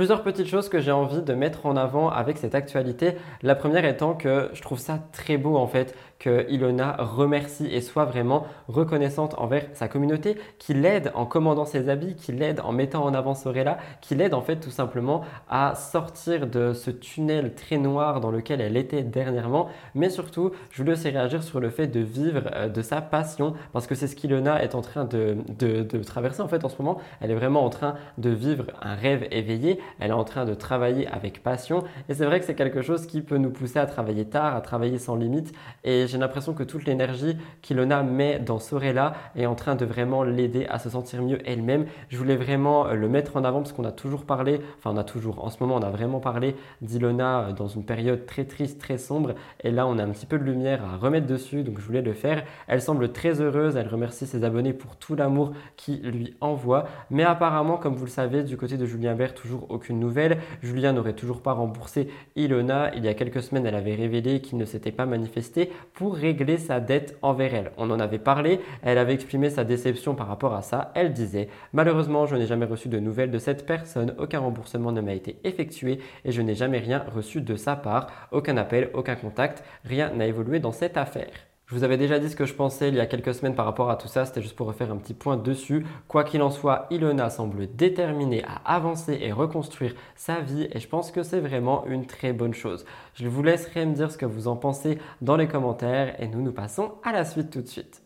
Plusieurs 0.00 0.22
petites 0.22 0.46
choses 0.46 0.70
que 0.70 0.80
j'ai 0.80 0.92
envie 0.92 1.20
de 1.20 1.34
mettre 1.34 1.66
en 1.66 1.76
avant 1.76 2.08
avec 2.08 2.38
cette 2.38 2.54
actualité. 2.54 3.16
La 3.42 3.54
première 3.54 3.84
étant 3.84 4.14
que 4.14 4.48
je 4.54 4.62
trouve 4.62 4.78
ça 4.78 4.98
très 5.12 5.36
beau 5.36 5.56
en 5.56 5.66
fait 5.66 5.94
que 6.20 6.46
Ilona 6.50 6.96
remercie 6.98 7.66
et 7.66 7.80
soit 7.80 8.04
vraiment 8.04 8.46
reconnaissante 8.68 9.34
envers 9.38 9.64
sa 9.72 9.88
communauté, 9.88 10.36
qui 10.58 10.74
l'aide 10.74 11.10
en 11.14 11.24
commandant 11.24 11.64
ses 11.64 11.88
habits, 11.88 12.14
qui 12.14 12.30
l'aide 12.32 12.60
en 12.60 12.72
mettant 12.72 13.02
en 13.04 13.14
avant 13.14 13.34
Sorella, 13.34 13.78
qui 14.00 14.14
l'aide 14.14 14.34
en 14.34 14.42
fait 14.42 14.56
tout 14.56 14.70
simplement 14.70 15.22
à 15.48 15.74
sortir 15.74 16.46
de 16.46 16.74
ce 16.74 16.90
tunnel 16.90 17.54
très 17.54 17.78
noir 17.78 18.20
dans 18.20 18.30
lequel 18.30 18.60
elle 18.60 18.76
était 18.76 19.02
dernièrement. 19.02 19.68
Mais 19.94 20.10
surtout, 20.10 20.52
je 20.70 20.82
voulais 20.82 20.92
aussi 20.92 21.08
réagir 21.08 21.42
sur 21.42 21.58
le 21.58 21.70
fait 21.70 21.86
de 21.86 22.00
vivre 22.00 22.42
euh, 22.54 22.68
de 22.68 22.82
sa 22.82 23.00
passion 23.00 23.54
parce 23.72 23.86
que 23.86 23.94
c'est 23.94 24.06
ce 24.06 24.14
qu'Ilona 24.14 24.62
est 24.62 24.74
en 24.74 24.82
train 24.82 25.04
de, 25.04 25.38
de, 25.58 25.82
de 25.82 26.04
traverser 26.04 26.42
en 26.42 26.48
fait 26.48 26.64
en 26.64 26.68
ce 26.68 26.80
moment. 26.80 26.98
Elle 27.20 27.30
est 27.30 27.34
vraiment 27.34 27.64
en 27.64 27.70
train 27.70 27.94
de 28.18 28.30
vivre 28.30 28.66
un 28.82 28.94
rêve 28.94 29.26
éveillé. 29.30 29.80
Elle 29.98 30.10
est 30.10 30.14
en 30.14 30.24
train 30.24 30.44
de 30.44 30.54
travailler 30.54 31.06
avec 31.08 31.42
passion 31.42 31.84
et 32.08 32.14
c'est 32.14 32.24
vrai 32.24 32.40
que 32.40 32.46
c'est 32.46 32.54
quelque 32.54 32.82
chose 32.82 33.06
qui 33.06 33.20
peut 33.20 33.36
nous 33.36 33.50
pousser 33.50 33.78
à 33.78 33.86
travailler 33.86 34.24
tard, 34.24 34.54
à 34.54 34.60
travailler 34.60 34.98
sans 34.98 35.16
limite 35.16 35.52
et 35.84 36.06
j'ai 36.06 36.18
l'impression 36.18 36.54
que 36.54 36.62
toute 36.62 36.84
l'énergie 36.84 37.36
qu'Ilona 37.62 38.02
met 38.02 38.38
dans 38.38 38.58
Sorella 38.58 39.14
est 39.36 39.46
en 39.46 39.54
train 39.54 39.74
de 39.74 39.84
vraiment 39.84 40.22
l'aider 40.22 40.66
à 40.68 40.78
se 40.78 40.90
sentir 40.90 41.22
mieux 41.22 41.38
elle-même. 41.44 41.86
Je 42.08 42.16
voulais 42.16 42.36
vraiment 42.36 42.86
euh, 42.86 42.94
le 42.94 43.08
mettre 43.08 43.36
en 43.36 43.44
avant 43.44 43.60
parce 43.60 43.72
qu'on 43.72 43.84
a 43.84 43.92
toujours 43.92 44.24
parlé, 44.24 44.60
enfin 44.78 44.90
on 44.94 44.96
a 44.96 45.04
toujours, 45.04 45.44
en 45.44 45.50
ce 45.50 45.58
moment 45.60 45.76
on 45.76 45.82
a 45.82 45.90
vraiment 45.90 46.20
parlé 46.20 46.56
d'Ilona 46.82 47.40
euh, 47.40 47.52
dans 47.52 47.68
une 47.68 47.84
période 47.84 48.26
très 48.26 48.44
triste, 48.44 48.80
très 48.80 48.98
sombre 48.98 49.34
et 49.62 49.70
là 49.70 49.86
on 49.86 49.98
a 49.98 50.04
un 50.04 50.10
petit 50.10 50.26
peu 50.26 50.38
de 50.38 50.44
lumière 50.44 50.84
à 50.84 50.96
remettre 50.96 51.26
dessus 51.26 51.62
donc 51.62 51.78
je 51.78 51.84
voulais 51.84 52.02
le 52.02 52.12
faire. 52.12 52.44
Elle 52.66 52.82
semble 52.82 53.12
très 53.12 53.40
heureuse, 53.40 53.76
elle 53.76 53.88
remercie 53.88 54.26
ses 54.26 54.44
abonnés 54.44 54.72
pour 54.72 54.96
tout 54.96 55.14
l'amour 55.14 55.52
qu'il 55.76 56.02
lui 56.02 56.36
envoie 56.40 56.86
mais 57.10 57.24
apparemment 57.24 57.76
comme 57.76 57.94
vous 57.94 58.04
le 58.04 58.10
savez 58.10 58.42
du 58.42 58.56
côté 58.56 58.76
de 58.76 58.86
Julien 58.86 59.14
Bert 59.14 59.34
toujours 59.34 59.66
aucune 59.80 59.98
nouvelle. 59.98 60.36
Julien 60.62 60.92
n'aurait 60.92 61.14
toujours 61.14 61.40
pas 61.40 61.52
remboursé 61.52 62.08
Ilona. 62.36 62.94
Il 62.94 63.04
y 63.04 63.08
a 63.08 63.14
quelques 63.14 63.42
semaines 63.42 63.64
elle 63.64 63.74
avait 63.74 63.94
révélé 63.94 64.42
qu'il 64.42 64.58
ne 64.58 64.66
s'était 64.66 64.92
pas 64.92 65.06
manifesté 65.06 65.72
pour 65.94 66.14
régler 66.14 66.58
sa 66.58 66.80
dette 66.80 67.16
envers 67.22 67.54
elle. 67.54 67.72
On 67.78 67.90
en 67.90 67.98
avait 67.98 68.18
parlé, 68.18 68.60
elle 68.82 68.98
avait 68.98 69.14
exprimé 69.14 69.48
sa 69.48 69.64
déception 69.64 70.14
par 70.14 70.28
rapport 70.28 70.54
à 70.54 70.60
ça. 70.60 70.92
Elle 70.94 71.14
disait 71.14 71.48
Malheureusement, 71.72 72.26
je 72.26 72.36
n'ai 72.36 72.46
jamais 72.46 72.66
reçu 72.66 72.88
de 72.88 72.98
nouvelles 72.98 73.30
de 73.30 73.38
cette 73.38 73.64
personne, 73.64 74.14
aucun 74.18 74.40
remboursement 74.40 74.92
ne 74.92 75.00
m'a 75.00 75.14
été 75.14 75.36
effectué 75.44 76.00
et 76.26 76.32
je 76.32 76.42
n'ai 76.42 76.54
jamais 76.54 76.78
rien 76.78 77.02
reçu 77.14 77.40
de 77.40 77.56
sa 77.56 77.74
part, 77.74 78.28
aucun 78.32 78.58
appel, 78.58 78.90
aucun 78.92 79.16
contact, 79.16 79.64
rien 79.84 80.10
n'a 80.10 80.26
évolué 80.26 80.60
dans 80.60 80.72
cette 80.72 80.98
affaire. 80.98 81.49
Je 81.70 81.76
vous 81.76 81.84
avais 81.84 81.96
déjà 81.96 82.18
dit 82.18 82.28
ce 82.28 82.34
que 82.34 82.46
je 82.46 82.54
pensais 82.54 82.88
il 82.88 82.96
y 82.96 83.00
a 83.00 83.06
quelques 83.06 83.32
semaines 83.32 83.54
par 83.54 83.64
rapport 83.64 83.90
à 83.90 83.96
tout 83.96 84.08
ça, 84.08 84.24
c'était 84.24 84.42
juste 84.42 84.56
pour 84.56 84.66
refaire 84.66 84.90
un 84.90 84.96
petit 84.96 85.14
point 85.14 85.36
dessus. 85.36 85.86
Quoi 86.08 86.24
qu'il 86.24 86.42
en 86.42 86.50
soit, 86.50 86.88
Ilona 86.90 87.30
semble 87.30 87.72
déterminée 87.76 88.42
à 88.42 88.74
avancer 88.74 89.20
et 89.22 89.30
reconstruire 89.30 89.94
sa 90.16 90.40
vie 90.40 90.66
et 90.72 90.80
je 90.80 90.88
pense 90.88 91.12
que 91.12 91.22
c'est 91.22 91.38
vraiment 91.38 91.86
une 91.86 92.06
très 92.06 92.32
bonne 92.32 92.54
chose. 92.54 92.84
Je 93.14 93.28
vous 93.28 93.44
laisserai 93.44 93.86
me 93.86 93.94
dire 93.94 94.10
ce 94.10 94.18
que 94.18 94.26
vous 94.26 94.48
en 94.48 94.56
pensez 94.56 94.98
dans 95.22 95.36
les 95.36 95.46
commentaires 95.46 96.20
et 96.20 96.26
nous 96.26 96.42
nous 96.42 96.50
passons 96.50 96.90
à 97.04 97.12
la 97.12 97.24
suite 97.24 97.50
tout 97.50 97.62
de 97.62 97.68
suite. 97.68 98.02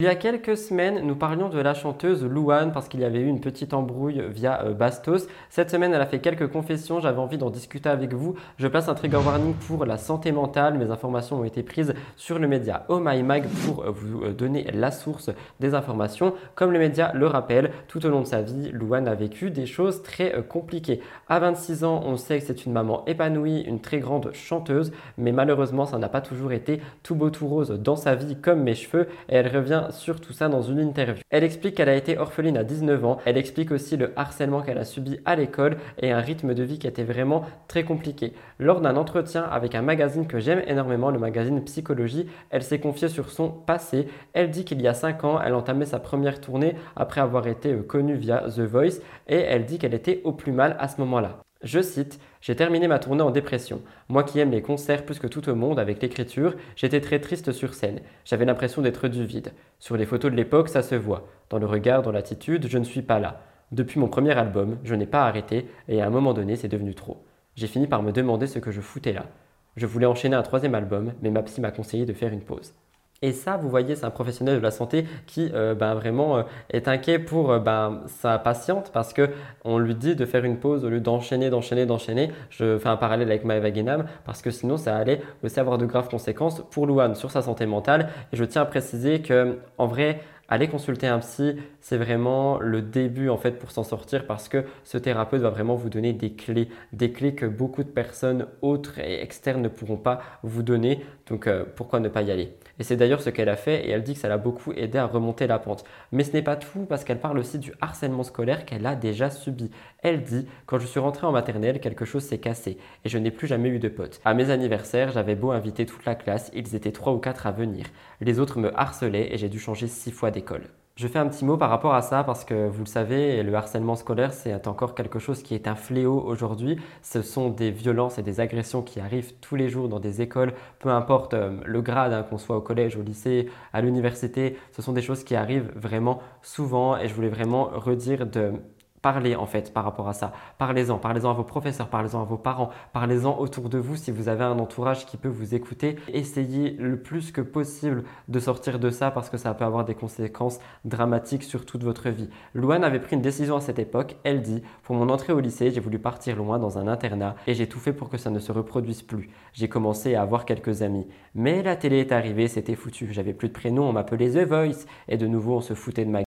Il 0.00 0.04
y 0.04 0.08
a 0.08 0.14
quelques 0.14 0.56
semaines, 0.56 1.00
nous 1.04 1.16
parlions 1.16 1.48
de 1.48 1.58
la 1.58 1.74
chanteuse 1.74 2.24
Louane 2.24 2.70
parce 2.70 2.86
qu'il 2.86 3.00
y 3.00 3.04
avait 3.04 3.18
eu 3.18 3.26
une 3.26 3.40
petite 3.40 3.74
embrouille 3.74 4.22
via 4.28 4.62
euh, 4.62 4.72
Bastos. 4.72 5.26
Cette 5.50 5.72
semaine, 5.72 5.92
elle 5.92 6.00
a 6.00 6.06
fait 6.06 6.20
quelques 6.20 6.46
confessions, 6.46 7.00
j'avais 7.00 7.18
envie 7.18 7.36
d'en 7.36 7.50
discuter 7.50 7.88
avec 7.88 8.14
vous. 8.14 8.36
Je 8.58 8.68
place 8.68 8.88
un 8.88 8.94
trigger 8.94 9.16
warning 9.16 9.54
pour 9.54 9.84
la 9.84 9.98
santé 9.98 10.30
mentale. 10.30 10.78
Mes 10.78 10.92
informations 10.92 11.40
ont 11.40 11.44
été 11.44 11.64
prises 11.64 11.94
sur 12.14 12.38
le 12.38 12.46
média 12.46 12.86
Oh 12.86 13.00
My 13.02 13.24
Mag 13.24 13.48
pour 13.66 13.82
euh, 13.82 13.90
vous 13.90 14.22
euh, 14.22 14.32
donner 14.32 14.70
la 14.72 14.92
source 14.92 15.30
des 15.58 15.74
informations. 15.74 16.32
Comme 16.54 16.70
le 16.70 16.78
média 16.78 17.10
le 17.12 17.26
rappelle, 17.26 17.72
tout 17.88 18.06
au 18.06 18.08
long 18.08 18.20
de 18.20 18.26
sa 18.28 18.40
vie, 18.40 18.70
Louane 18.70 19.08
a 19.08 19.16
vécu 19.16 19.50
des 19.50 19.66
choses 19.66 20.04
très 20.04 20.44
compliquées. 20.48 21.00
À 21.28 21.40
26 21.40 21.82
ans, 21.82 22.02
on 22.04 22.16
sait 22.16 22.38
que 22.38 22.46
c'est 22.46 22.66
une 22.66 22.72
maman 22.72 23.04
épanouie, 23.06 23.62
une 23.62 23.80
très 23.80 23.98
grande 23.98 24.30
chanteuse, 24.32 24.92
mais 25.16 25.32
malheureusement, 25.32 25.86
ça 25.86 25.98
n'a 25.98 26.08
pas 26.08 26.20
toujours 26.20 26.52
été 26.52 26.80
tout 27.02 27.16
beau 27.16 27.30
tout 27.30 27.48
rose 27.48 27.70
dans 27.70 27.96
sa 27.96 28.14
vie 28.14 28.36
comme 28.36 28.62
mes 28.62 28.76
cheveux 28.76 29.08
et 29.28 29.34
elle 29.34 29.48
revient 29.48 29.87
sur 29.90 30.20
tout 30.20 30.32
ça 30.32 30.48
dans 30.48 30.62
une 30.62 30.78
interview. 30.78 31.22
Elle 31.30 31.44
explique 31.44 31.76
qu'elle 31.76 31.88
a 31.88 31.94
été 31.94 32.18
orpheline 32.18 32.56
à 32.56 32.64
19 32.64 33.04
ans, 33.04 33.18
elle 33.24 33.36
explique 33.36 33.70
aussi 33.70 33.96
le 33.96 34.12
harcèlement 34.16 34.62
qu'elle 34.62 34.78
a 34.78 34.84
subi 34.84 35.18
à 35.24 35.36
l'école 35.36 35.76
et 35.98 36.12
un 36.12 36.20
rythme 36.20 36.54
de 36.54 36.62
vie 36.62 36.78
qui 36.78 36.86
était 36.86 37.04
vraiment 37.04 37.42
très 37.66 37.84
compliqué. 37.84 38.32
Lors 38.58 38.80
d'un 38.80 38.96
entretien 38.96 39.42
avec 39.42 39.74
un 39.74 39.82
magazine 39.82 40.26
que 40.26 40.38
j'aime 40.38 40.62
énormément, 40.66 41.10
le 41.10 41.18
magazine 41.18 41.62
Psychologie, 41.64 42.26
elle 42.50 42.62
s'est 42.62 42.80
confiée 42.80 43.08
sur 43.08 43.30
son 43.30 43.48
passé. 43.50 44.08
Elle 44.32 44.50
dit 44.50 44.64
qu'il 44.64 44.80
y 44.80 44.88
a 44.88 44.94
5 44.94 45.24
ans, 45.24 45.40
elle 45.40 45.54
entamait 45.54 45.86
sa 45.86 45.98
première 45.98 46.40
tournée 46.40 46.74
après 46.96 47.20
avoir 47.20 47.46
été 47.46 47.72
euh, 47.72 47.82
connue 47.82 48.16
via 48.16 48.44
The 48.48 48.60
Voice 48.60 49.00
et 49.26 49.36
elle 49.36 49.64
dit 49.64 49.78
qu'elle 49.78 49.94
était 49.94 50.20
au 50.24 50.32
plus 50.32 50.52
mal 50.52 50.76
à 50.78 50.88
ce 50.88 51.00
moment-là. 51.00 51.40
Je 51.64 51.80
cite, 51.82 52.20
J'ai 52.40 52.54
terminé 52.54 52.86
ma 52.86 53.00
tournée 53.00 53.22
en 53.22 53.32
dépression. 53.32 53.82
Moi 54.08 54.22
qui 54.22 54.38
aime 54.38 54.52
les 54.52 54.62
concerts 54.62 55.04
plus 55.04 55.18
que 55.18 55.26
tout 55.26 55.48
au 55.48 55.56
monde 55.56 55.80
avec 55.80 56.00
l'écriture, 56.00 56.54
j'étais 56.76 57.00
très 57.00 57.18
triste 57.18 57.50
sur 57.50 57.74
scène. 57.74 58.00
J'avais 58.24 58.44
l'impression 58.44 58.80
d'être 58.80 59.08
du 59.08 59.26
vide. 59.26 59.52
Sur 59.80 59.96
les 59.96 60.06
photos 60.06 60.30
de 60.30 60.36
l'époque, 60.36 60.68
ça 60.68 60.82
se 60.82 60.94
voit. 60.94 61.26
Dans 61.50 61.58
le 61.58 61.66
regard, 61.66 62.02
dans 62.02 62.12
l'attitude, 62.12 62.68
je 62.68 62.78
ne 62.78 62.84
suis 62.84 63.02
pas 63.02 63.18
là. 63.18 63.42
Depuis 63.72 63.98
mon 63.98 64.06
premier 64.06 64.38
album, 64.38 64.78
je 64.84 64.94
n'ai 64.94 65.06
pas 65.06 65.26
arrêté 65.26 65.66
et 65.88 66.00
à 66.00 66.06
un 66.06 66.10
moment 66.10 66.32
donné, 66.32 66.54
c'est 66.54 66.68
devenu 66.68 66.94
trop. 66.94 67.24
J'ai 67.56 67.66
fini 67.66 67.88
par 67.88 68.04
me 68.04 68.12
demander 68.12 68.46
ce 68.46 68.60
que 68.60 68.70
je 68.70 68.80
foutais 68.80 69.12
là. 69.12 69.26
Je 69.74 69.86
voulais 69.86 70.06
enchaîner 70.06 70.36
un 70.36 70.42
troisième 70.42 70.76
album, 70.76 71.12
mais 71.22 71.30
ma 71.30 71.42
psy 71.42 71.60
m'a 71.60 71.72
conseillé 71.72 72.06
de 72.06 72.12
faire 72.12 72.32
une 72.32 72.44
pause. 72.44 72.72
Et 73.20 73.32
ça, 73.32 73.56
vous 73.56 73.68
voyez, 73.68 73.96
c'est 73.96 74.04
un 74.04 74.10
professionnel 74.10 74.58
de 74.58 74.62
la 74.62 74.70
santé 74.70 75.04
qui 75.26 75.50
euh, 75.52 75.74
ben, 75.74 75.94
vraiment 75.94 76.36
euh, 76.38 76.42
est 76.70 76.86
inquiet 76.86 77.18
pour 77.18 77.50
euh, 77.50 77.58
ben, 77.58 78.02
sa 78.06 78.38
patiente 78.38 78.92
parce 78.92 79.12
que 79.12 79.30
on 79.64 79.78
lui 79.78 79.96
dit 79.96 80.14
de 80.14 80.24
faire 80.24 80.44
une 80.44 80.58
pause 80.60 80.84
au 80.84 80.88
lieu 80.88 81.00
d'enchaîner, 81.00 81.50
d'enchaîner, 81.50 81.84
d'enchaîner. 81.84 82.30
Je 82.50 82.78
fais 82.78 82.88
un 82.88 82.96
parallèle 82.96 83.28
avec 83.28 83.44
Maëva 83.44 83.72
Guénam 83.72 84.06
parce 84.24 84.40
que 84.40 84.52
sinon 84.52 84.76
ça 84.76 84.96
allait 84.96 85.20
aussi 85.42 85.58
avoir 85.58 85.78
de 85.78 85.86
graves 85.86 86.08
conséquences 86.08 86.62
pour 86.70 86.86
Louane 86.86 87.16
sur 87.16 87.32
sa 87.32 87.42
santé 87.42 87.66
mentale. 87.66 88.08
Et 88.32 88.36
je 88.36 88.44
tiens 88.44 88.62
à 88.62 88.66
préciser 88.66 89.20
que 89.20 89.58
en 89.78 89.88
vrai, 89.88 90.20
aller 90.48 90.68
consulter 90.68 91.08
un 91.08 91.18
psy, 91.18 91.56
c'est 91.80 91.98
vraiment 91.98 92.60
le 92.60 92.82
début 92.82 93.30
en 93.30 93.36
fait 93.36 93.58
pour 93.58 93.72
s'en 93.72 93.82
sortir 93.82 94.28
parce 94.28 94.48
que 94.48 94.64
ce 94.84 94.96
thérapeute 94.96 95.42
va 95.42 95.50
vraiment 95.50 95.74
vous 95.74 95.90
donner 95.90 96.12
des 96.12 96.34
clés, 96.34 96.68
des 96.92 97.10
clés 97.10 97.34
que 97.34 97.46
beaucoup 97.46 97.82
de 97.82 97.90
personnes 97.90 98.46
autres 98.62 99.00
et 99.00 99.20
externes 99.22 99.62
ne 99.62 99.68
pourront 99.68 99.96
pas 99.96 100.20
vous 100.44 100.62
donner. 100.62 101.04
Donc 101.28 101.48
euh, 101.48 101.64
pourquoi 101.74 101.98
ne 101.98 102.08
pas 102.08 102.22
y 102.22 102.30
aller? 102.30 102.52
Et 102.78 102.84
c'est 102.84 102.96
d'ailleurs 102.96 103.20
ce 103.20 103.30
qu'elle 103.30 103.48
a 103.48 103.56
fait 103.56 103.86
et 103.86 103.90
elle 103.90 104.02
dit 104.02 104.14
que 104.14 104.20
ça 104.20 104.28
l'a 104.28 104.38
beaucoup 104.38 104.72
aidé 104.72 104.98
à 104.98 105.06
remonter 105.06 105.46
la 105.46 105.58
pente. 105.58 105.84
Mais 106.12 106.24
ce 106.24 106.32
n'est 106.32 106.42
pas 106.42 106.56
tout 106.56 106.86
parce 106.86 107.04
qu'elle 107.04 107.20
parle 107.20 107.38
aussi 107.38 107.58
du 107.58 107.72
harcèlement 107.80 108.22
scolaire 108.22 108.64
qu'elle 108.64 108.86
a 108.86 108.94
déjà 108.94 109.30
subi. 109.30 109.70
Elle 110.02 110.22
dit 110.22 110.46
quand 110.66 110.78
je 110.78 110.86
suis 110.86 111.00
rentrée 111.00 111.26
en 111.26 111.32
maternelle, 111.32 111.80
quelque 111.80 112.04
chose 112.04 112.24
s'est 112.24 112.38
cassé 112.38 112.78
et 113.04 113.08
je 113.08 113.18
n'ai 113.18 113.30
plus 113.30 113.46
jamais 113.46 113.68
eu 113.68 113.78
de 113.78 113.88
potes. 113.88 114.20
À 114.24 114.34
mes 114.34 114.50
anniversaires, 114.50 115.10
j'avais 115.10 115.34
beau 115.34 115.50
inviter 115.50 115.86
toute 115.86 116.04
la 116.04 116.14
classe, 116.14 116.50
ils 116.54 116.74
étaient 116.74 116.92
trois 116.92 117.12
ou 117.12 117.18
quatre 117.18 117.46
à 117.46 117.52
venir. 117.52 117.86
Les 118.20 118.38
autres 118.38 118.58
me 118.58 118.76
harcelaient 118.78 119.32
et 119.32 119.38
j'ai 119.38 119.48
dû 119.48 119.58
changer 119.58 119.86
six 119.86 120.10
fois 120.10 120.30
d'école. 120.30 120.68
Je 120.98 121.06
fais 121.06 121.20
un 121.20 121.28
petit 121.28 121.44
mot 121.44 121.56
par 121.56 121.70
rapport 121.70 121.94
à 121.94 122.02
ça 122.02 122.24
parce 122.24 122.44
que 122.44 122.66
vous 122.66 122.80
le 122.80 122.88
savez, 122.88 123.44
le 123.44 123.54
harcèlement 123.54 123.94
scolaire, 123.94 124.32
c'est 124.32 124.66
encore 124.66 124.96
quelque 124.96 125.20
chose 125.20 125.44
qui 125.44 125.54
est 125.54 125.68
un 125.68 125.76
fléau 125.76 126.20
aujourd'hui. 126.20 126.76
Ce 127.02 127.22
sont 127.22 127.50
des 127.50 127.70
violences 127.70 128.18
et 128.18 128.24
des 128.24 128.40
agressions 128.40 128.82
qui 128.82 128.98
arrivent 128.98 129.34
tous 129.34 129.54
les 129.54 129.68
jours 129.68 129.88
dans 129.88 130.00
des 130.00 130.22
écoles, 130.22 130.54
peu 130.80 130.88
importe 130.88 131.34
euh, 131.34 131.60
le 131.64 131.82
grade, 131.82 132.12
hein, 132.12 132.24
qu'on 132.24 132.36
soit 132.36 132.56
au 132.56 132.60
collège, 132.60 132.96
au 132.96 133.02
lycée, 133.02 133.48
à 133.72 133.80
l'université. 133.80 134.56
Ce 134.72 134.82
sont 134.82 134.92
des 134.92 135.00
choses 135.00 135.22
qui 135.22 135.36
arrivent 135.36 135.70
vraiment 135.76 136.20
souvent 136.42 136.96
et 136.96 137.06
je 137.06 137.14
voulais 137.14 137.28
vraiment 137.28 137.70
redire 137.72 138.26
de 138.26 138.54
Parlez 139.02 139.36
en 139.36 139.46
fait 139.46 139.72
par 139.72 139.84
rapport 139.84 140.08
à 140.08 140.12
ça. 140.12 140.32
Parlez-en, 140.58 140.98
parlez-en 140.98 141.30
à 141.30 141.34
vos 141.34 141.44
professeurs, 141.44 141.88
parlez-en 141.88 142.22
à 142.22 142.24
vos 142.24 142.36
parents, 142.36 142.70
parlez-en 142.92 143.38
autour 143.38 143.68
de 143.68 143.78
vous 143.78 143.96
si 143.96 144.10
vous 144.10 144.28
avez 144.28 144.44
un 144.44 144.58
entourage 144.58 145.06
qui 145.06 145.16
peut 145.16 145.28
vous 145.28 145.54
écouter. 145.54 145.96
Essayez 146.12 146.70
le 146.78 147.00
plus 147.00 147.32
que 147.32 147.40
possible 147.40 148.04
de 148.28 148.38
sortir 148.40 148.78
de 148.78 148.90
ça 148.90 149.10
parce 149.10 149.30
que 149.30 149.36
ça 149.36 149.54
peut 149.54 149.64
avoir 149.64 149.84
des 149.84 149.94
conséquences 149.94 150.58
dramatiques 150.84 151.44
sur 151.44 151.66
toute 151.66 151.84
votre 151.84 152.08
vie. 152.10 152.28
Louane 152.54 152.84
avait 152.84 153.00
pris 153.00 153.16
une 153.16 153.22
décision 153.22 153.56
à 153.56 153.60
cette 153.60 153.78
époque. 153.78 154.16
Elle 154.24 154.42
dit 154.42 154.62
Pour 154.82 154.96
mon 154.96 155.08
entrée 155.08 155.32
au 155.32 155.40
lycée, 155.40 155.70
j'ai 155.70 155.80
voulu 155.80 155.98
partir 155.98 156.36
loin 156.36 156.58
dans 156.58 156.78
un 156.78 156.88
internat 156.88 157.36
et 157.46 157.54
j'ai 157.54 157.68
tout 157.68 157.78
fait 157.78 157.92
pour 157.92 158.08
que 158.08 158.18
ça 158.18 158.30
ne 158.30 158.38
se 158.38 158.52
reproduise 158.52 159.02
plus. 159.02 159.30
J'ai 159.52 159.68
commencé 159.68 160.14
à 160.14 160.22
avoir 160.22 160.44
quelques 160.44 160.82
amis. 160.82 161.06
Mais 161.34 161.62
la 161.62 161.76
télé 161.76 161.98
est 161.98 162.12
arrivée, 162.12 162.48
c'était 162.48 162.74
foutu. 162.74 163.08
J'avais 163.12 163.32
plus 163.34 163.48
de 163.48 163.52
prénom, 163.52 163.88
on 163.88 163.92
m'appelait 163.92 164.30
The 164.30 164.46
Voice 164.46 164.86
et 165.08 165.16
de 165.16 165.26
nouveau 165.26 165.56
on 165.56 165.60
se 165.60 165.74
foutait 165.74 166.04
de 166.04 166.10
ma 166.10 166.27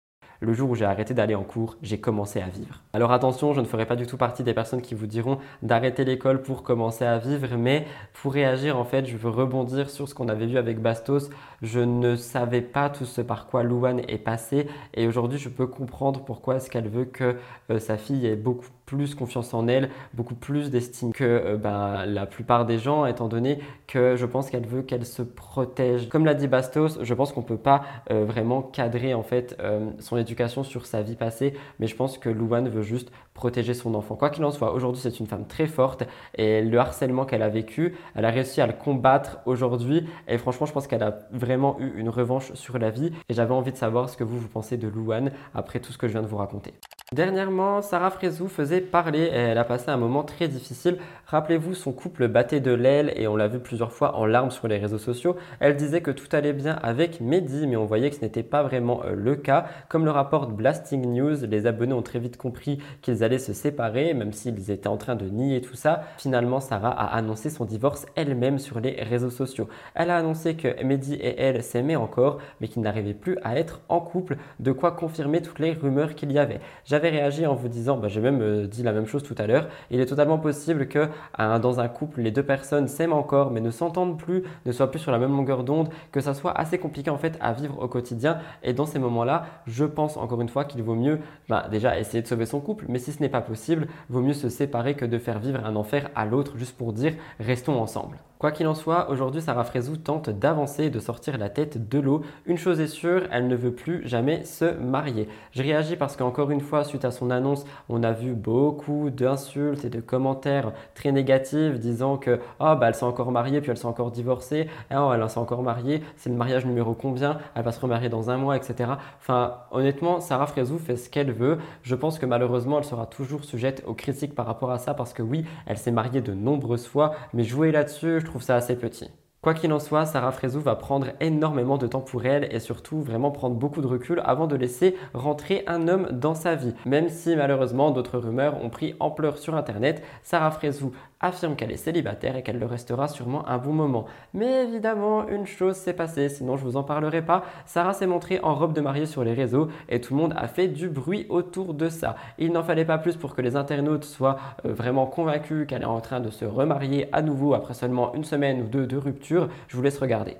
le 0.44 0.52
jour 0.52 0.70
où 0.70 0.74
j'ai 0.74 0.84
arrêté 0.84 1.14
d'aller 1.14 1.34
en 1.34 1.42
cours, 1.42 1.76
j'ai 1.82 1.98
commencé 1.98 2.40
à 2.40 2.46
vivre. 2.46 2.80
Alors 2.92 3.12
attention, 3.12 3.52
je 3.52 3.60
ne 3.60 3.66
ferai 3.66 3.86
pas 3.86 3.96
du 3.96 4.06
tout 4.06 4.16
partie 4.16 4.42
des 4.42 4.54
personnes 4.54 4.82
qui 4.82 4.94
vous 4.94 5.06
diront 5.06 5.38
d'arrêter 5.62 6.04
l'école 6.04 6.42
pour 6.42 6.62
commencer 6.62 7.04
à 7.04 7.18
vivre, 7.18 7.56
mais 7.56 7.86
pour 8.12 8.32
réagir, 8.32 8.78
en 8.78 8.84
fait, 8.84 9.06
je 9.06 9.16
veux 9.16 9.30
rebondir 9.30 9.90
sur 9.90 10.08
ce 10.08 10.14
qu'on 10.14 10.28
avait 10.28 10.46
vu 10.46 10.58
avec 10.58 10.80
Bastos. 10.80 11.30
Je 11.62 11.80
ne 11.80 12.16
savais 12.16 12.60
pas 12.60 12.90
tout 12.90 13.06
ce 13.06 13.20
par 13.20 13.46
quoi 13.46 13.62
Louane 13.62 14.02
est 14.08 14.18
passée 14.18 14.66
et 14.94 15.06
aujourd'hui, 15.06 15.38
je 15.38 15.48
peux 15.48 15.66
comprendre 15.66 16.24
pourquoi 16.24 16.56
est-ce 16.56 16.70
qu'elle 16.70 16.88
veut 16.88 17.06
que 17.06 17.36
euh, 17.70 17.78
sa 17.78 17.96
fille 17.96 18.26
ait 18.26 18.36
beaucoup 18.36 18.68
plus 18.86 19.14
confiance 19.14 19.54
en 19.54 19.66
elle, 19.68 19.90
beaucoup 20.12 20.34
plus 20.34 20.70
d'estime 20.70 21.12
que 21.12 21.24
euh, 21.24 21.56
ben, 21.56 22.04
la 22.06 22.26
plupart 22.26 22.66
des 22.66 22.78
gens, 22.78 23.06
étant 23.06 23.28
donné 23.28 23.60
que 23.86 24.16
je 24.16 24.26
pense 24.26 24.50
qu'elle 24.50 24.66
veut 24.66 24.82
qu'elle 24.82 25.06
se 25.06 25.22
protège. 25.22 26.08
Comme 26.08 26.24
l'a 26.24 26.34
dit 26.34 26.48
Bastos, 26.48 26.98
je 27.00 27.14
pense 27.14 27.32
qu'on 27.32 27.40
ne 27.40 27.46
peut 27.46 27.56
pas 27.56 27.82
euh, 28.10 28.24
vraiment 28.24 28.62
cadrer 28.62 29.14
en 29.14 29.22
fait 29.22 29.56
euh, 29.60 29.90
son 30.00 30.16
éducation 30.16 30.64
sur 30.64 30.86
sa 30.86 31.02
vie 31.02 31.16
passée, 31.16 31.54
mais 31.78 31.86
je 31.86 31.96
pense 31.96 32.18
que 32.18 32.28
Louane 32.28 32.68
veut 32.68 32.82
juste 32.82 33.10
protéger 33.34 33.74
son 33.74 33.94
enfant. 33.94 34.14
Quoi 34.16 34.30
qu'il 34.30 34.44
en 34.44 34.50
soit, 34.50 34.72
aujourd'hui 34.72 35.02
c'est 35.02 35.20
une 35.20 35.26
femme 35.26 35.46
très 35.46 35.66
forte 35.66 36.04
et 36.36 36.62
le 36.62 36.78
harcèlement 36.78 37.24
qu'elle 37.24 37.42
a 37.42 37.48
vécu, 37.48 37.94
elle 38.14 38.24
a 38.24 38.30
réussi 38.30 38.60
à 38.60 38.66
le 38.66 38.72
combattre 38.72 39.38
aujourd'hui 39.44 40.06
et 40.28 40.38
franchement 40.38 40.66
je 40.66 40.72
pense 40.72 40.86
qu'elle 40.86 41.02
a 41.02 41.18
vraiment 41.32 41.76
eu 41.80 41.92
une 41.96 42.08
revanche 42.08 42.52
sur 42.54 42.78
la 42.78 42.90
vie 42.90 43.12
et 43.28 43.34
j'avais 43.34 43.54
envie 43.54 43.72
de 43.72 43.76
savoir 43.76 44.08
ce 44.08 44.16
que 44.16 44.24
vous 44.24 44.38
vous 44.38 44.48
pensez 44.48 44.76
de 44.76 44.88
Louane 44.88 45.32
après 45.54 45.80
tout 45.80 45.92
ce 45.92 45.98
que 45.98 46.06
je 46.06 46.12
viens 46.12 46.22
de 46.22 46.28
vous 46.28 46.36
raconter. 46.36 46.74
Dernièrement, 47.12 47.82
Sarah 47.82 48.10
Frézou 48.10 48.48
faisait 48.48 48.80
parler 48.80 49.20
et 49.20 49.36
elle 49.36 49.58
a 49.58 49.64
passé 49.64 49.90
un 49.90 49.98
moment 49.98 50.24
très 50.24 50.48
difficile. 50.48 50.96
Rappelez-vous, 51.26 51.74
son 51.74 51.92
couple 51.92 52.28
battait 52.28 52.60
de 52.60 52.72
l'aile 52.72 53.12
et 53.16 53.28
on 53.28 53.36
l'a 53.36 53.46
vu 53.46 53.60
plusieurs 53.60 53.92
fois 53.92 54.16
en 54.16 54.24
larmes 54.24 54.50
sur 54.50 54.68
les 54.68 54.78
réseaux 54.78 54.98
sociaux. 54.98 55.36
Elle 55.60 55.76
disait 55.76 56.00
que 56.00 56.10
tout 56.10 56.26
allait 56.32 56.52
bien 56.52 56.76
avec 56.82 57.20
Mehdi, 57.20 57.66
mais 57.66 57.76
on 57.76 57.84
voyait 57.84 58.10
que 58.10 58.16
ce 58.16 58.22
n'était 58.22 58.42
pas 58.42 58.62
vraiment 58.62 59.02
euh, 59.04 59.14
le 59.14 59.36
cas. 59.36 59.66
Comme 59.88 60.04
le 60.04 60.10
rapporte 60.10 60.52
Blasting 60.52 61.12
News, 61.12 61.46
les 61.48 61.66
abonnés 61.66 61.92
ont 61.92 62.02
très 62.02 62.18
vite 62.18 62.36
compris 62.36 62.78
qu'ils 63.02 63.22
se 63.38 63.52
séparer, 63.52 64.14
même 64.14 64.32
s'ils 64.32 64.70
étaient 64.70 64.88
en 64.88 64.96
train 64.96 65.16
de 65.16 65.26
nier 65.26 65.60
tout 65.60 65.74
ça. 65.74 66.02
Finalement, 66.18 66.60
Sarah 66.60 66.90
a 66.90 67.16
annoncé 67.16 67.50
son 67.50 67.64
divorce 67.64 68.06
elle-même 68.14 68.58
sur 68.58 68.80
les 68.80 69.02
réseaux 69.02 69.30
sociaux. 69.30 69.68
Elle 69.94 70.10
a 70.10 70.16
annoncé 70.16 70.54
que 70.54 70.82
Mehdi 70.84 71.14
et 71.14 71.40
elle 71.40 71.62
s'aimaient 71.62 71.96
encore, 71.96 72.38
mais 72.60 72.68
qu'ils 72.68 72.82
n'arrivaient 72.82 73.14
plus 73.14 73.38
à 73.42 73.58
être 73.58 73.80
en 73.88 74.00
couple, 74.00 74.36
de 74.60 74.72
quoi 74.72 74.92
confirmer 74.92 75.42
toutes 75.42 75.58
les 75.58 75.72
rumeurs 75.72 76.14
qu'il 76.14 76.30
y 76.32 76.38
avait. 76.38 76.60
J'avais 76.84 77.10
réagi 77.10 77.46
en 77.46 77.54
vous 77.54 77.68
disant, 77.68 77.96
bah, 77.96 78.08
j'ai 78.08 78.20
même 78.20 78.42
euh, 78.42 78.66
dit 78.66 78.82
la 78.82 78.92
même 78.92 79.06
chose 79.06 79.22
tout 79.22 79.34
à 79.38 79.46
l'heure, 79.46 79.68
il 79.90 80.00
est 80.00 80.06
totalement 80.06 80.38
possible 80.38 80.86
que 80.88 81.08
dans 81.38 81.80
un 81.80 81.88
couple, 81.88 82.20
les 82.20 82.30
deux 82.30 82.42
personnes 82.42 82.88
s'aiment 82.88 83.12
encore, 83.12 83.50
mais 83.50 83.60
ne 83.60 83.70
s'entendent 83.70 84.18
plus, 84.18 84.44
ne 84.66 84.72
soient 84.72 84.90
plus 84.90 85.00
sur 85.00 85.12
la 85.12 85.18
même 85.18 85.32
longueur 85.32 85.64
d'onde, 85.64 85.88
que 86.12 86.20
ça 86.20 86.34
soit 86.34 86.52
assez 86.52 86.78
compliqué 86.78 87.10
en 87.10 87.18
fait 87.18 87.36
à 87.40 87.52
vivre 87.52 87.82
au 87.82 87.88
quotidien. 87.88 88.38
Et 88.62 88.72
dans 88.72 88.86
ces 88.86 88.98
moments-là, 88.98 89.46
je 89.66 89.84
pense 89.84 90.16
encore 90.16 90.40
une 90.40 90.48
fois 90.48 90.64
qu'il 90.64 90.82
vaut 90.82 90.94
mieux 90.94 91.20
bah, 91.48 91.66
déjà 91.70 91.98
essayer 91.98 92.22
de 92.22 92.26
sauver 92.26 92.46
son 92.46 92.60
couple, 92.60 92.86
mais 92.88 92.98
si 92.98 93.12
ce 93.14 93.22
n'est 93.22 93.28
pas 93.28 93.40
possible, 93.40 93.88
vaut 94.08 94.20
mieux 94.20 94.34
se 94.34 94.48
séparer 94.48 94.94
que 94.94 95.04
de 95.04 95.18
faire 95.18 95.38
vivre 95.38 95.64
un 95.64 95.76
enfer 95.76 96.10
à 96.14 96.24
l'autre 96.24 96.56
juste 96.56 96.76
pour 96.76 96.92
dire 96.92 97.14
restons 97.40 97.80
ensemble. 97.80 98.18
Quoi 98.44 98.52
qu'il 98.52 98.66
en 98.66 98.74
soit, 98.74 99.08
aujourd'hui 99.08 99.40
Sarah 99.40 99.64
Frézou 99.64 99.96
tente 99.96 100.28
d'avancer 100.28 100.84
et 100.84 100.90
de 100.90 100.98
sortir 100.98 101.38
la 101.38 101.48
tête 101.48 101.88
de 101.88 101.98
l'eau. 101.98 102.20
Une 102.44 102.58
chose 102.58 102.78
est 102.78 102.88
sûre, 102.88 103.22
elle 103.32 103.48
ne 103.48 103.56
veut 103.56 103.72
plus 103.72 104.06
jamais 104.06 104.44
se 104.44 104.66
marier. 104.66 105.30
Je 105.52 105.62
réagis 105.62 105.96
parce 105.96 106.14
qu'encore 106.14 106.50
une 106.50 106.60
fois, 106.60 106.84
suite 106.84 107.06
à 107.06 107.10
son 107.10 107.30
annonce, 107.30 107.64
on 107.88 108.02
a 108.02 108.12
vu 108.12 108.34
beaucoup 108.34 109.08
d'insultes 109.08 109.86
et 109.86 109.88
de 109.88 109.98
commentaires 109.98 110.72
très 110.94 111.10
négatifs 111.10 111.78
disant 111.78 112.18
que 112.18 112.38
oh, 112.60 112.74
bah, 112.78 112.88
elle 112.88 112.94
s'est 112.94 113.06
encore 113.06 113.32
mariée 113.32 113.62
puis 113.62 113.70
elle 113.70 113.78
s'est 113.78 113.86
encore 113.86 114.10
divorcée, 114.10 114.68
et 114.90 114.94
oh, 114.94 115.10
elle 115.14 115.26
s'est 115.30 115.38
encore 115.38 115.62
mariée, 115.62 116.02
c'est 116.18 116.28
le 116.28 116.36
mariage 116.36 116.66
numéro 116.66 116.92
combien, 116.92 117.38
elle 117.54 117.62
va 117.62 117.72
se 117.72 117.80
remarier 117.80 118.10
dans 118.10 118.28
un 118.28 118.36
mois, 118.36 118.58
etc. 118.58 118.90
Enfin, 119.22 119.54
honnêtement, 119.70 120.20
Sarah 120.20 120.48
Frézou 120.48 120.78
fait 120.78 120.96
ce 120.96 121.08
qu'elle 121.08 121.32
veut. 121.32 121.56
Je 121.80 121.94
pense 121.94 122.18
que 122.18 122.26
malheureusement, 122.26 122.76
elle 122.76 122.84
sera 122.84 123.06
toujours 123.06 123.42
sujette 123.42 123.82
aux 123.86 123.94
critiques 123.94 124.34
par 124.34 124.44
rapport 124.44 124.70
à 124.70 124.76
ça 124.76 124.92
parce 124.92 125.14
que 125.14 125.22
oui, 125.22 125.46
elle 125.64 125.78
s'est 125.78 125.90
mariée 125.92 126.20
de 126.20 126.34
nombreuses 126.34 126.86
fois, 126.86 127.14
mais 127.32 127.42
jouer 127.42 127.72
là-dessus, 127.72 128.20
je 128.20 128.26
trouve 128.26 128.33
ça 128.42 128.56
assez 128.56 128.76
petit. 128.76 129.10
Quoi 129.44 129.52
qu'il 129.52 129.74
en 129.74 129.78
soit, 129.78 130.06
Sarah 130.06 130.32
Frézou 130.32 130.58
va 130.60 130.74
prendre 130.74 131.08
énormément 131.20 131.76
de 131.76 131.86
temps 131.86 132.00
pour 132.00 132.24
elle 132.24 132.48
et 132.50 132.60
surtout 132.60 133.02
vraiment 133.02 133.30
prendre 133.30 133.56
beaucoup 133.56 133.82
de 133.82 133.86
recul 133.86 134.22
avant 134.24 134.46
de 134.46 134.56
laisser 134.56 134.96
rentrer 135.12 135.64
un 135.66 135.86
homme 135.86 136.08
dans 136.12 136.34
sa 136.34 136.54
vie. 136.54 136.72
Même 136.86 137.10
si 137.10 137.36
malheureusement 137.36 137.90
d'autres 137.90 138.16
rumeurs 138.16 138.64
ont 138.64 138.70
pris 138.70 138.94
ampleur 139.00 139.36
sur 139.36 139.54
internet, 139.54 140.02
Sarah 140.22 140.50
Frézou 140.50 140.92
affirme 141.24 141.56
qu'elle 141.56 141.72
est 141.72 141.76
célibataire 141.76 142.36
et 142.36 142.42
qu'elle 142.42 142.58
le 142.58 142.66
restera 142.66 143.08
sûrement 143.08 143.48
un 143.48 143.58
bon 143.58 143.72
moment. 143.72 144.04
Mais 144.32 144.64
évidemment, 144.64 145.26
une 145.28 145.46
chose 145.46 145.76
s'est 145.76 145.94
passée, 145.94 146.28
sinon 146.28 146.56
je 146.56 146.64
vous 146.64 146.76
en 146.76 146.82
parlerai 146.82 147.22
pas. 147.22 147.44
Sarah 147.66 147.94
s'est 147.94 148.06
montrée 148.06 148.40
en 148.42 148.54
robe 148.54 148.74
de 148.74 148.80
mariée 148.80 149.06
sur 149.06 149.24
les 149.24 149.32
réseaux 149.32 149.68
et 149.88 150.00
tout 150.00 150.14
le 150.14 150.20
monde 150.20 150.34
a 150.36 150.48
fait 150.48 150.68
du 150.68 150.88
bruit 150.88 151.26
autour 151.28 151.74
de 151.74 151.88
ça. 151.88 152.16
Il 152.38 152.52
n'en 152.52 152.62
fallait 152.62 152.84
pas 152.84 152.98
plus 152.98 153.16
pour 153.16 153.34
que 153.34 153.42
les 153.42 153.56
internautes 153.56 154.04
soient 154.04 154.38
euh, 154.64 154.72
vraiment 154.72 155.06
convaincus 155.06 155.66
qu'elle 155.66 155.82
est 155.82 155.86
en 155.86 156.00
train 156.00 156.20
de 156.20 156.30
se 156.30 156.44
remarier 156.44 157.08
à 157.12 157.22
nouveau 157.22 157.54
après 157.54 157.74
seulement 157.74 158.14
une 158.14 158.24
semaine 158.24 158.62
ou 158.62 158.66
deux 158.66 158.86
de 158.86 158.96
rupture. 158.96 159.48
Je 159.68 159.76
vous 159.76 159.82
laisse 159.82 159.98
regarder. 159.98 160.36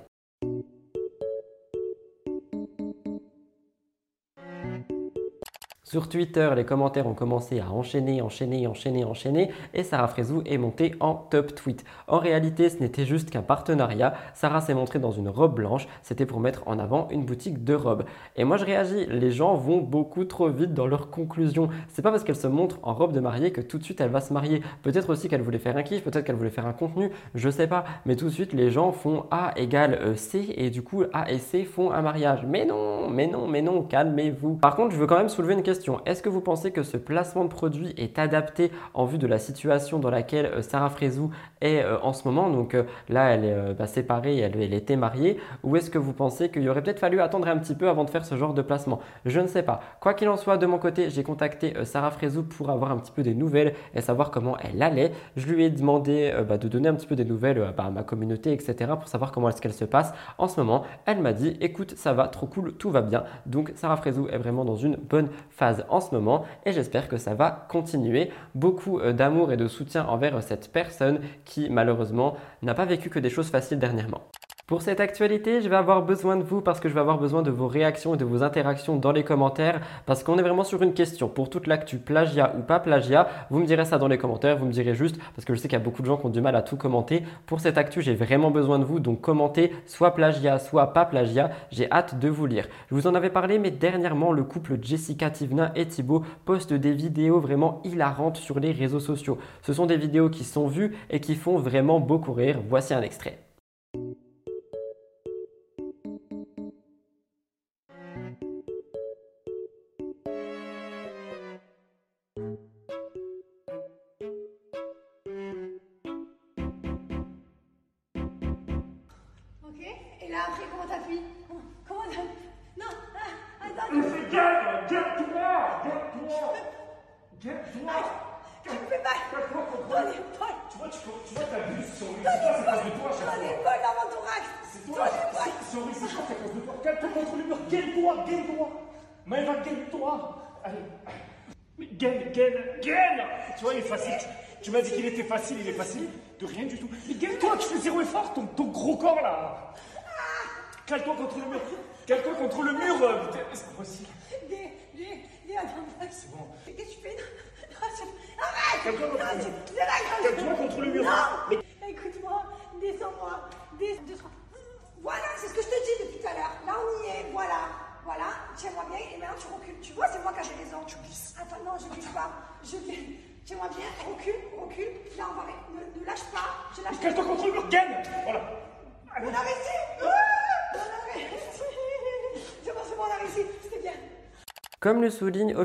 Sur 5.87 6.09
Twitter, 6.09 6.49
les 6.55 6.65
commentaires 6.65 7.05
ont 7.05 7.13
commencé 7.13 7.59
à 7.59 7.69
enchaîner, 7.69 8.19
enchaîner, 8.19 8.65
enchaîner, 8.65 9.05
enchaîner 9.05 9.51
et 9.75 9.83
Sarah 9.83 10.07
Frézou 10.07 10.41
est 10.47 10.57
montée 10.57 10.95
en 10.99 11.13
top 11.13 11.53
tweet. 11.53 11.85
En 12.07 12.17
réalité, 12.17 12.69
ce 12.69 12.79
n'était 12.79 13.05
juste 13.05 13.29
qu'un 13.29 13.43
partenariat. 13.43 14.15
Sarah 14.33 14.61
s'est 14.61 14.73
montrée 14.73 14.97
dans 14.97 15.11
une 15.11 15.29
robe 15.29 15.53
blanche, 15.53 15.87
c'était 16.01 16.25
pour 16.25 16.39
mettre 16.39 16.63
en 16.65 16.79
avant 16.79 17.07
une 17.11 17.23
boutique 17.23 17.63
de 17.63 17.75
robes. 17.75 18.03
Et 18.35 18.45
moi 18.45 18.57
je 18.57 18.65
réagis, 18.65 19.05
les 19.05 19.29
gens 19.29 19.53
vont 19.57 19.77
beaucoup 19.77 20.25
trop 20.25 20.49
vite 20.49 20.73
dans 20.73 20.87
leurs 20.87 21.11
conclusions. 21.11 21.69
C'est 21.89 22.01
pas 22.01 22.09
parce 22.09 22.23
qu'elle 22.23 22.35
se 22.35 22.47
montre 22.47 22.79
en 22.81 22.95
robe 22.95 23.13
de 23.13 23.19
mariée 23.19 23.51
que 23.51 23.61
tout 23.61 23.77
de 23.77 23.83
suite 23.83 24.01
elle 24.01 24.09
va 24.09 24.21
se 24.21 24.33
marier. 24.33 24.63
Peut-être 24.81 25.11
aussi 25.11 25.27
qu'elle 25.27 25.43
voulait 25.43 25.59
faire 25.59 25.77
un 25.77 25.83
kiff, 25.83 26.03
peut-être 26.03 26.25
qu'elle 26.25 26.35
voulait 26.35 26.49
faire 26.49 26.65
un 26.65 26.73
contenu, 26.73 27.11
je 27.35 27.49
sais 27.51 27.67
pas. 27.67 27.85
Mais 28.07 28.15
tout 28.15 28.25
de 28.25 28.31
suite 28.31 28.53
les 28.53 28.71
gens 28.71 28.91
font 28.91 29.25
A 29.29 29.53
égale 29.55 29.99
euh, 30.01 30.15
C 30.15 30.51
et 30.57 30.71
du 30.71 30.81
coup 30.81 31.03
A 31.13 31.31
et 31.31 31.37
C 31.37 31.63
font 31.63 31.91
un 31.91 32.01
mariage. 32.01 32.43
Mais 32.47 32.65
non, 32.65 33.07
mais 33.07 33.27
non, 33.27 33.47
mais 33.47 33.61
non, 33.61 33.83
calmez-vous. 33.83 34.55
Par 34.55 34.75
contre, 34.75 34.95
je 34.95 34.97
veux 34.97 35.05
quand 35.05 35.19
même 35.19 35.29
soulever 35.29 35.53
une 35.53 35.61
question 35.61 35.74
Est-ce 36.05 36.21
que 36.21 36.29
vous 36.29 36.41
pensez 36.41 36.71
que 36.71 36.83
ce 36.83 36.97
placement 36.97 37.43
de 37.43 37.49
produit 37.49 37.93
est 37.97 38.19
adapté 38.19 38.71
en 38.93 39.05
vue 39.05 39.17
de 39.17 39.27
la 39.27 39.39
situation 39.39 39.99
dans 39.99 40.09
laquelle 40.09 40.45
euh, 40.47 40.61
Sarah 40.61 40.89
Frézou 40.89 41.31
est 41.61 41.83
euh, 41.83 41.97
en 42.01 42.13
ce 42.13 42.27
moment? 42.27 42.49
Donc 42.49 42.75
là, 43.09 43.29
elle 43.29 43.45
est 43.45 43.73
bah, 43.73 43.87
séparée, 43.87 44.37
elle, 44.37 44.61
elle 44.61 44.73
était 44.73 44.95
mariée. 44.95 45.37
Ou 45.63 45.75
est-ce 45.75 45.89
que 45.89 45.97
vous 45.97 46.13
pensez 46.13 46.49
qu'il 46.49 46.67
aurait 46.69 46.81
peut-être 46.81 46.99
fallu 46.99 47.21
attendre 47.21 47.47
un 47.47 47.57
petit 47.57 47.75
peu 47.75 47.89
avant 47.89 48.03
de 48.03 48.09
faire 48.09 48.25
ce 48.25 48.35
genre 48.35 48.53
de 48.53 48.61
placement? 48.61 48.99
Je 49.25 49.39
ne 49.39 49.47
sais 49.47 49.63
pas. 49.63 49.81
Quoi 49.99 50.13
qu'il 50.13 50.29
en 50.29 50.37
soit, 50.37 50.57
de 50.57 50.65
mon 50.65 50.77
côté, 50.77 51.09
j'ai 51.09 51.23
contacté 51.23 51.73
Sarah 51.83 52.11
Frézou 52.11 52.43
pour 52.43 52.69
avoir 52.69 52.91
un 52.91 52.97
petit 52.97 53.11
peu 53.11 53.23
des 53.23 53.35
nouvelles 53.35 53.73
et 53.93 54.01
savoir 54.01 54.31
comment 54.31 54.57
elle 54.57 54.81
allait. 54.81 55.11
Je 55.35 55.47
lui 55.47 55.63
ai 55.63 55.69
demandé 55.69 56.33
bah, 56.47 56.57
de 56.57 56.67
donner 56.67 56.89
un 56.89 56.95
petit 56.95 57.07
peu 57.07 57.15
des 57.15 57.25
nouvelles 57.25 57.73
bah, 57.77 57.85
à 57.85 57.89
ma 57.89 58.03
communauté, 58.03 58.53
etc. 58.53 58.91
pour 58.97 59.07
savoir 59.07 59.31
comment 59.31 59.49
est-ce 59.49 59.61
qu'elle 59.61 59.73
se 59.73 59.85
passe 59.85 60.13
en 60.37 60.47
ce 60.47 60.59
moment. 60.59 60.83
Elle 61.05 61.21
m'a 61.21 61.33
dit, 61.33 61.57
écoute, 61.61 61.95
ça 61.95 62.13
va, 62.13 62.27
trop 62.27 62.47
cool, 62.47 62.73
tout 62.73 62.89
va 62.89 63.01
bien. 63.01 63.23
Donc 63.45 63.71
Sarah 63.75 63.97
Frézou 63.97 64.27
est 64.29 64.37
vraiment 64.37 64.65
dans 64.65 64.75
une 64.75 64.95
bonne 64.95 65.29
phase 65.49 65.64
en 65.89 66.01
ce 66.01 66.13
moment 66.13 66.45
et 66.65 66.71
j'espère 66.71 67.07
que 67.07 67.17
ça 67.17 67.33
va 67.33 67.65
continuer. 67.69 68.31
Beaucoup 68.53 68.99
euh, 68.99 69.13
d'amour 69.13 69.51
et 69.51 69.57
de 69.57 69.67
soutien 69.67 70.05
envers 70.05 70.41
cette 70.43 70.71
personne 70.71 71.19
qui 71.45 71.69
malheureusement 71.69 72.35
n'a 72.61 72.73
pas 72.73 72.85
vécu 72.85 73.09
que 73.09 73.19
des 73.19 73.29
choses 73.29 73.49
faciles 73.49 73.79
dernièrement. 73.79 74.21
Pour 74.67 74.81
cette 74.81 74.99
actualité, 74.99 75.61
je 75.61 75.69
vais 75.69 75.75
avoir 75.75 76.01
besoin 76.01 76.37
de 76.37 76.43
vous 76.43 76.59
parce 76.59 76.79
que 76.79 76.89
je 76.89 76.95
vais 76.95 76.99
avoir 76.99 77.19
besoin 77.19 77.43
de 77.43 77.51
vos 77.51 77.67
réactions 77.67 78.15
et 78.15 78.17
de 78.17 78.25
vos 78.25 78.41
interactions 78.41 78.95
dans 78.95 79.11
les 79.11 79.23
commentaires 79.23 79.79
parce 80.07 80.23
qu'on 80.23 80.39
est 80.39 80.41
vraiment 80.41 80.63
sur 80.63 80.81
une 80.81 80.95
question. 80.95 81.27
Pour 81.29 81.51
toute 81.51 81.67
l'actu 81.67 81.99
plagiat 81.99 82.55
ou 82.57 82.63
pas 82.63 82.79
plagiat, 82.79 83.27
vous 83.51 83.59
me 83.59 83.67
direz 83.67 83.85
ça 83.85 83.99
dans 83.99 84.07
les 84.07 84.17
commentaires, 84.17 84.57
vous 84.57 84.65
me 84.65 84.71
direz 84.71 84.95
juste 84.95 85.19
parce 85.35 85.45
que 85.45 85.53
je 85.53 85.59
sais 85.59 85.67
qu'il 85.67 85.77
y 85.77 85.81
a 85.81 85.85
beaucoup 85.85 86.01
de 86.01 86.07
gens 86.07 86.17
qui 86.17 86.25
ont 86.25 86.29
du 86.29 86.41
mal 86.41 86.55
à 86.55 86.63
tout 86.63 86.77
commenter. 86.77 87.21
Pour 87.45 87.59
cette 87.59 87.77
actu, 87.77 88.01
j'ai 88.01 88.15
vraiment 88.15 88.49
besoin 88.49 88.79
de 88.79 88.85
vous, 88.85 88.99
donc 88.99 89.21
commentez 89.21 89.71
soit 89.85 90.15
plagiat, 90.15 90.57
soit 90.57 90.93
pas 90.93 91.05
plagiat. 91.05 91.51
J'ai 91.69 91.87
hâte 91.91 92.17
de 92.17 92.27
vous 92.27 92.47
lire. 92.47 92.67
Je 92.89 92.95
vous 92.95 93.05
en 93.05 93.13
avais 93.13 93.29
parlé, 93.29 93.59
mais 93.59 93.69
dernièrement, 93.69 94.31
le 94.31 94.43
couple 94.43 94.79
Jessica 94.81 95.29
Tivna 95.29 95.73
et 95.75 95.85
Thibaut 95.85 96.23
postent 96.43 96.73
des 96.73 96.93
vidéos 96.93 97.39
vraiment 97.39 97.81
hilarantes 97.83 98.37
sur 98.37 98.59
les 98.59 98.71
réseaux 98.71 98.99
sociaux. 98.99 99.37
Ce 99.61 99.73
sont 99.73 99.85
des 99.85 99.97
vidéos 99.97 100.31
qui 100.31 100.43
sont 100.43 100.65
vues 100.65 100.97
et 101.11 101.19
qui 101.19 101.35
font 101.35 101.57
vraiment 101.57 101.99
beaucoup 101.99 102.33
rire. 102.33 102.61
Voici 102.67 102.95
un 102.95 103.03
extrait. 103.03 103.44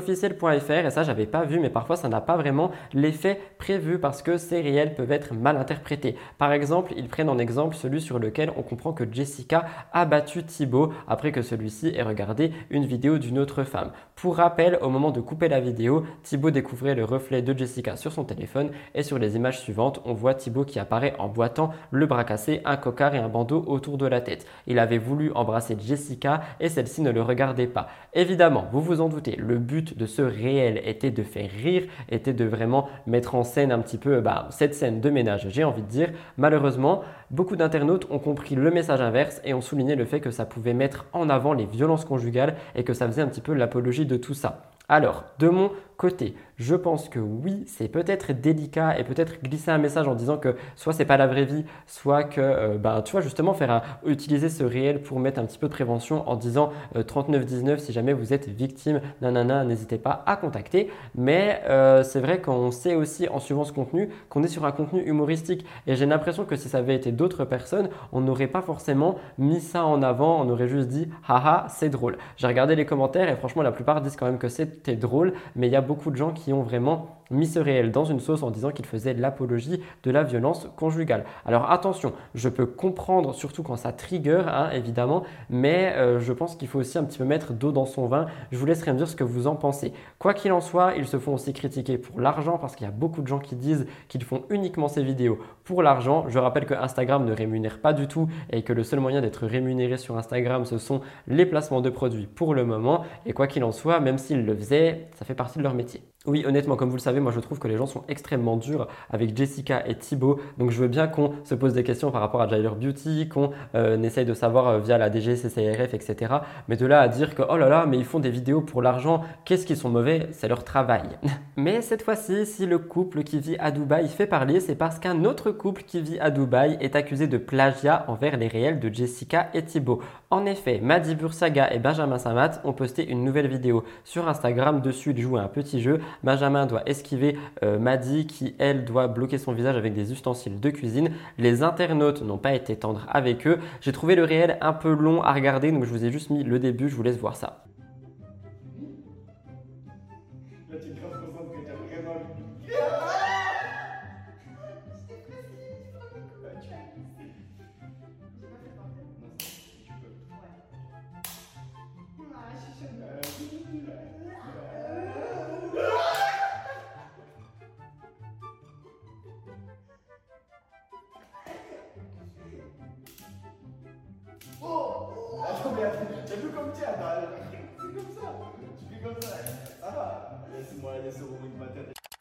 officiel.fr, 0.01 0.71
et 0.71 0.89
ça 0.89 1.03
j'avais 1.03 1.27
pas 1.27 1.43
vu, 1.43 1.59
mais 1.59 1.69
parfois 1.69 1.95
ça 1.95 2.09
n'a 2.09 2.21
pas 2.21 2.35
vraiment 2.35 2.71
l'effet 2.93 3.39
prévu 3.57 3.99
parce 3.99 4.21
que 4.21 4.37
ces 4.37 4.61
réels 4.61 4.95
peuvent 4.95 5.11
être 5.11 5.33
mal 5.33 5.57
interprétés. 5.57 6.15
Par 6.37 6.51
exemple, 6.51 6.93
ils 6.97 7.07
prennent 7.07 7.29
en 7.29 7.37
exemple 7.37 7.75
celui 7.75 8.01
sur 8.01 8.19
lequel 8.19 8.51
on 8.57 8.63
comprend 8.63 8.93
que 8.93 9.03
Jessica 9.09 9.65
a 9.93 10.05
battu 10.05 10.43
Thibaut 10.43 10.91
après 11.07 11.31
que 11.31 11.41
celui-ci 11.41 11.93
ait 11.95 12.01
regardé 12.01 12.51
une 12.69 12.85
vidéo 12.85 13.19
d'une 13.19 13.39
autre 13.39 13.63
femme. 13.63 13.91
Pour 14.15 14.37
rappel, 14.37 14.77
au 14.81 14.89
moment 14.89 15.11
de 15.11 15.21
couper 15.21 15.47
la 15.47 15.59
vidéo, 15.59 16.05
Thibaut 16.23 16.51
découvrait 16.51 16.95
le 16.95 17.05
reflet 17.05 17.41
de 17.41 17.57
Jessica 17.57 17.95
sur 17.95 18.11
son 18.11 18.23
téléphone 18.23 18.71
et 18.93 19.03
sur 19.03 19.17
les 19.17 19.35
images 19.35 19.59
suivantes, 19.59 20.01
on 20.05 20.13
voit 20.13 20.33
Thibaut 20.33 20.65
qui 20.65 20.79
apparaît 20.79 21.15
en 21.19 21.27
boitant 21.27 21.71
le 21.91 22.05
bras 22.05 22.23
cassé, 22.23 22.61
un 22.65 22.77
cocard 22.77 23.15
et 23.15 23.19
un 23.19 23.29
bandeau 23.29 23.63
autour 23.67 23.97
de 23.97 24.05
la 24.05 24.21
tête. 24.21 24.45
Il 24.67 24.79
avait 24.79 24.97
voulu 24.97 25.31
embrasser 25.33 25.75
Jessica 25.79 26.41
et 26.59 26.69
celle-ci 26.69 27.01
ne 27.01 27.11
le 27.11 27.21
regardait 27.21 27.67
pas. 27.67 27.87
Évidemment, 28.13 28.67
vous 28.71 28.81
vous 28.81 29.01
en 29.01 29.09
doutez, 29.09 29.35
le 29.37 29.57
but 29.57 29.90
de 29.95 30.05
ce 30.05 30.21
réel 30.21 30.81
était 30.85 31.11
de 31.11 31.23
faire 31.23 31.49
rire, 31.49 31.83
était 32.09 32.33
de 32.33 32.45
vraiment 32.45 32.87
mettre 33.07 33.35
en 33.35 33.43
scène 33.43 33.71
un 33.71 33.79
petit 33.79 33.97
peu 33.97 34.21
bah, 34.21 34.47
cette 34.51 34.73
scène 34.73 35.01
de 35.01 35.09
ménage, 35.09 35.47
j'ai 35.49 35.63
envie 35.63 35.81
de 35.81 35.87
dire. 35.87 36.09
Malheureusement, 36.37 37.01
beaucoup 37.29 37.55
d'internautes 37.55 38.07
ont 38.09 38.19
compris 38.19 38.55
le 38.55 38.71
message 38.71 39.01
inverse 39.01 39.41
et 39.43 39.53
ont 39.53 39.61
souligné 39.61 39.95
le 39.95 40.05
fait 40.05 40.19
que 40.19 40.31
ça 40.31 40.45
pouvait 40.45 40.73
mettre 40.73 41.05
en 41.13 41.29
avant 41.29 41.53
les 41.53 41.65
violences 41.65 42.05
conjugales 42.05 42.55
et 42.75 42.83
que 42.83 42.93
ça 42.93 43.07
faisait 43.07 43.21
un 43.21 43.27
petit 43.27 43.41
peu 43.41 43.53
l'apologie 43.53 44.05
de 44.05 44.17
tout 44.17 44.33
ça. 44.33 44.63
Alors, 44.89 45.23
de 45.39 45.47
mon 45.47 45.71
côté, 46.01 46.33
je 46.57 46.73
pense 46.73 47.09
que 47.09 47.19
oui, 47.19 47.63
c'est 47.67 47.87
peut-être 47.87 48.33
délicat 48.33 48.97
et 48.97 49.03
peut-être 49.03 49.39
glisser 49.43 49.69
un 49.69 49.77
message 49.77 50.07
en 50.07 50.15
disant 50.15 50.37
que 50.37 50.55
soit 50.75 50.93
c'est 50.93 51.05
pas 51.05 51.15
la 51.15 51.27
vraie 51.27 51.45
vie, 51.45 51.63
soit 51.85 52.23
que, 52.23 52.41
euh, 52.41 52.77
bah, 52.79 53.03
tu 53.05 53.11
vois, 53.11 53.21
justement, 53.21 53.53
faire 53.53 53.83
utiliser 54.03 54.49
ce 54.49 54.63
réel 54.63 55.03
pour 55.03 55.19
mettre 55.19 55.39
un 55.39 55.45
petit 55.45 55.59
peu 55.59 55.67
de 55.67 55.71
prévention 55.71 56.27
en 56.27 56.35
disant 56.35 56.71
3919 57.05 57.77
euh, 57.77 57.81
si 57.83 57.93
jamais 57.93 58.13
vous 58.13 58.33
êtes 58.33 58.47
victime, 58.49 58.99
nanana, 59.21 59.63
n'hésitez 59.63 59.99
pas 59.99 60.23
à 60.25 60.37
contacter. 60.37 60.89
Mais 61.13 61.61
euh, 61.69 62.01
c'est 62.01 62.19
vrai 62.19 62.41
qu'on 62.41 62.71
sait 62.71 62.95
aussi 62.95 63.29
en 63.29 63.39
suivant 63.39 63.63
ce 63.63 63.71
contenu 63.71 64.09
qu'on 64.29 64.41
est 64.41 64.47
sur 64.47 64.65
un 64.65 64.71
contenu 64.71 65.03
humoristique 65.03 65.67
et 65.85 65.95
j'ai 65.95 66.07
l'impression 66.07 66.45
que 66.45 66.55
si 66.55 66.67
ça 66.67 66.79
avait 66.79 66.95
été 66.95 67.11
d'autres 67.11 67.45
personnes, 67.45 67.89
on 68.11 68.21
n'aurait 68.21 68.47
pas 68.47 68.63
forcément 68.63 69.19
mis 69.37 69.61
ça 69.61 69.85
en 69.85 70.01
avant, 70.01 70.41
on 70.41 70.49
aurait 70.49 70.67
juste 70.67 70.87
dit 70.87 71.09
haha, 71.27 71.67
c'est 71.69 71.89
drôle. 71.89 72.17
J'ai 72.37 72.47
regardé 72.47 72.75
les 72.75 72.87
commentaires 72.87 73.29
et 73.29 73.35
franchement, 73.35 73.61
la 73.61 73.71
plupart 73.71 74.01
disent 74.01 74.15
quand 74.15 74.25
même 74.25 74.39
que 74.39 74.49
c'était 74.49 74.95
drôle, 74.95 75.33
mais 75.55 75.67
il 75.67 75.73
y 75.73 75.75
a 75.75 75.90
beaucoup 75.91 76.09
de 76.09 76.15
gens 76.15 76.31
qui 76.31 76.53
ont 76.53 76.63
vraiment 76.63 77.21
mis 77.31 77.47
ce 77.47 77.59
réel 77.59 77.91
dans 77.91 78.05
une 78.05 78.19
sauce 78.19 78.43
en 78.43 78.51
disant 78.51 78.71
qu'il 78.71 78.85
faisait 78.85 79.13
l'apologie 79.13 79.81
de 80.03 80.11
la 80.11 80.23
violence 80.23 80.67
conjugale. 80.75 81.23
Alors 81.45 81.71
attention, 81.71 82.13
je 82.35 82.49
peux 82.49 82.65
comprendre 82.65 83.33
surtout 83.33 83.63
quand 83.63 83.77
ça 83.77 83.91
trigger, 83.91 84.43
hein, 84.47 84.69
évidemment, 84.73 85.23
mais 85.49 85.93
euh, 85.95 86.19
je 86.19 86.33
pense 86.33 86.55
qu'il 86.55 86.67
faut 86.67 86.79
aussi 86.79 86.97
un 86.97 87.03
petit 87.03 87.17
peu 87.17 87.23
mettre 87.23 87.53
d'eau 87.53 87.71
dans 87.71 87.85
son 87.85 88.07
vin. 88.07 88.27
Je 88.51 88.57
vous 88.57 88.65
laisserai 88.65 88.93
me 88.93 88.97
dire 88.97 89.07
ce 89.07 89.15
que 89.15 89.23
vous 89.23 89.47
en 89.47 89.55
pensez. 89.55 89.93
Quoi 90.19 90.33
qu'il 90.33 90.51
en 90.51 90.61
soit, 90.61 90.93
ils 90.97 91.07
se 91.07 91.17
font 91.17 91.33
aussi 91.33 91.53
critiquer 91.53 91.97
pour 91.97 92.19
l'argent 92.19 92.57
parce 92.57 92.75
qu'il 92.75 92.85
y 92.85 92.89
a 92.89 92.93
beaucoup 92.93 93.21
de 93.21 93.27
gens 93.27 93.39
qui 93.39 93.55
disent 93.55 93.87
qu'ils 94.07 94.23
font 94.23 94.43
uniquement 94.49 94.87
ces 94.87 95.03
vidéos 95.03 95.39
pour 95.63 95.83
l'argent. 95.83 96.25
Je 96.27 96.37
rappelle 96.37 96.65
que 96.65 96.73
Instagram 96.73 97.25
ne 97.25 97.33
rémunère 97.33 97.79
pas 97.79 97.93
du 97.93 98.07
tout 98.07 98.27
et 98.49 98.61
que 98.63 98.73
le 98.73 98.83
seul 98.83 98.99
moyen 98.99 99.21
d'être 99.21 99.45
rémunéré 99.45 99.97
sur 99.97 100.17
Instagram, 100.17 100.65
ce 100.65 100.77
sont 100.77 101.01
les 101.27 101.45
placements 101.45 101.81
de 101.81 101.89
produits 101.89 102.27
pour 102.27 102.53
le 102.53 102.65
moment. 102.65 103.03
Et 103.25 103.33
quoi 103.33 103.47
qu'il 103.47 103.63
en 103.63 103.71
soit, 103.71 103.99
même 103.99 104.17
s'ils 104.17 104.45
le 104.45 104.55
faisaient, 104.55 105.07
ça 105.15 105.25
fait 105.25 105.33
partie 105.33 105.57
de 105.57 105.63
leur 105.63 105.73
métier. 105.81 106.10
Oui, 106.27 106.45
honnêtement, 106.45 106.75
comme 106.75 106.89
vous 106.89 106.97
le 106.97 107.01
savez, 107.01 107.19
moi 107.19 107.31
je 107.31 107.39
trouve 107.39 107.57
que 107.57 107.67
les 107.67 107.77
gens 107.77 107.87
sont 107.87 108.03
extrêmement 108.07 108.55
durs 108.55 108.87
avec 109.09 109.35
Jessica 109.35 109.81
et 109.87 109.95
Thibaut. 109.95 110.39
Donc 110.59 110.69
je 110.69 110.79
veux 110.79 110.87
bien 110.87 111.07
qu'on 111.07 111.33
se 111.43 111.55
pose 111.55 111.73
des 111.73 111.81
questions 111.83 112.11
par 112.11 112.21
rapport 112.21 112.41
à 112.43 112.47
Jailer 112.47 112.75
Beauty, 112.75 113.27
qu'on 113.27 113.49
euh, 113.73 113.99
essaye 114.03 114.25
de 114.25 114.35
savoir 114.35 114.67
euh, 114.67 114.79
via 114.79 114.99
la 114.99 115.11
DGCCRF, 115.11 115.95
etc. 115.95 116.35
Mais 116.67 116.77
de 116.77 116.85
là 116.85 117.01
à 117.01 117.07
dire 117.07 117.33
que 117.33 117.41
oh 117.49 117.57
là 117.57 117.69
là, 117.69 117.87
mais 117.87 117.97
ils 117.97 118.05
font 118.05 118.19
des 118.19 118.29
vidéos 118.29 118.61
pour 118.61 118.83
l'argent, 118.83 119.23
qu'est-ce 119.45 119.65
qu'ils 119.65 119.77
sont 119.77 119.89
mauvais? 119.89 120.27
C'est 120.31 120.47
leur 120.47 120.63
travail. 120.63 121.09
mais 121.57 121.81
cette 121.81 122.03
fois-ci, 122.03 122.45
si 122.45 122.67
le 122.67 122.77
couple 122.77 123.23
qui 123.23 123.39
vit 123.39 123.57
à 123.57 123.71
Dubaï 123.71 124.07
fait 124.07 124.27
parler, 124.27 124.59
c'est 124.59 124.75
parce 124.75 124.99
qu'un 124.99 125.25
autre 125.25 125.49
couple 125.49 125.81
qui 125.81 126.01
vit 126.01 126.19
à 126.19 126.29
Dubaï 126.29 126.77
est 126.81 126.95
accusé 126.95 127.25
de 127.25 127.39
plagiat 127.39 128.05
envers 128.07 128.37
les 128.37 128.47
réels 128.47 128.79
de 128.79 128.93
Jessica 128.93 129.49
et 129.55 129.63
Thibaut. 129.63 130.03
En 130.29 130.45
effet, 130.45 130.79
Madi 130.83 131.15
Bursaga 131.15 131.73
et 131.73 131.79
Benjamin 131.79 132.19
Samat 132.19 132.61
ont 132.63 132.73
posté 132.73 133.09
une 133.09 133.23
nouvelle 133.25 133.47
vidéo 133.47 133.83
sur 134.03 134.29
Instagram. 134.29 134.81
Dessus, 134.81 135.13
ils 135.17 135.21
jouent 135.21 135.37
à 135.37 135.41
un 135.41 135.47
petit 135.47 135.81
jeu 135.81 135.99
Benjamin 136.23 136.65
doit 136.65 136.83
esquiver 136.85 137.37
euh, 137.63 137.79
Maddy 137.79 138.27
qui, 138.27 138.55
elle, 138.59 138.85
doit 138.85 139.07
bloquer 139.07 139.37
son 139.37 139.51
visage 139.51 139.75
avec 139.75 139.93
des 139.93 140.11
ustensiles 140.11 140.59
de 140.59 140.69
cuisine. 140.69 141.11
Les 141.37 141.63
internautes 141.63 142.21
n'ont 142.21 142.37
pas 142.37 142.53
été 142.53 142.75
tendres 142.75 143.05
avec 143.09 143.47
eux. 143.47 143.59
J'ai 143.81 143.91
trouvé 143.91 144.15
le 144.15 144.23
réel 144.23 144.57
un 144.61 144.73
peu 144.73 144.93
long 144.93 145.21
à 145.21 145.33
regarder, 145.33 145.71
donc 145.71 145.85
je 145.85 145.89
vous 145.89 146.05
ai 146.05 146.11
juste 146.11 146.29
mis 146.29 146.43
le 146.43 146.59
début, 146.59 146.89
je 146.89 146.95
vous 146.95 147.03
laisse 147.03 147.17
voir 147.17 147.35
ça. 147.35 147.63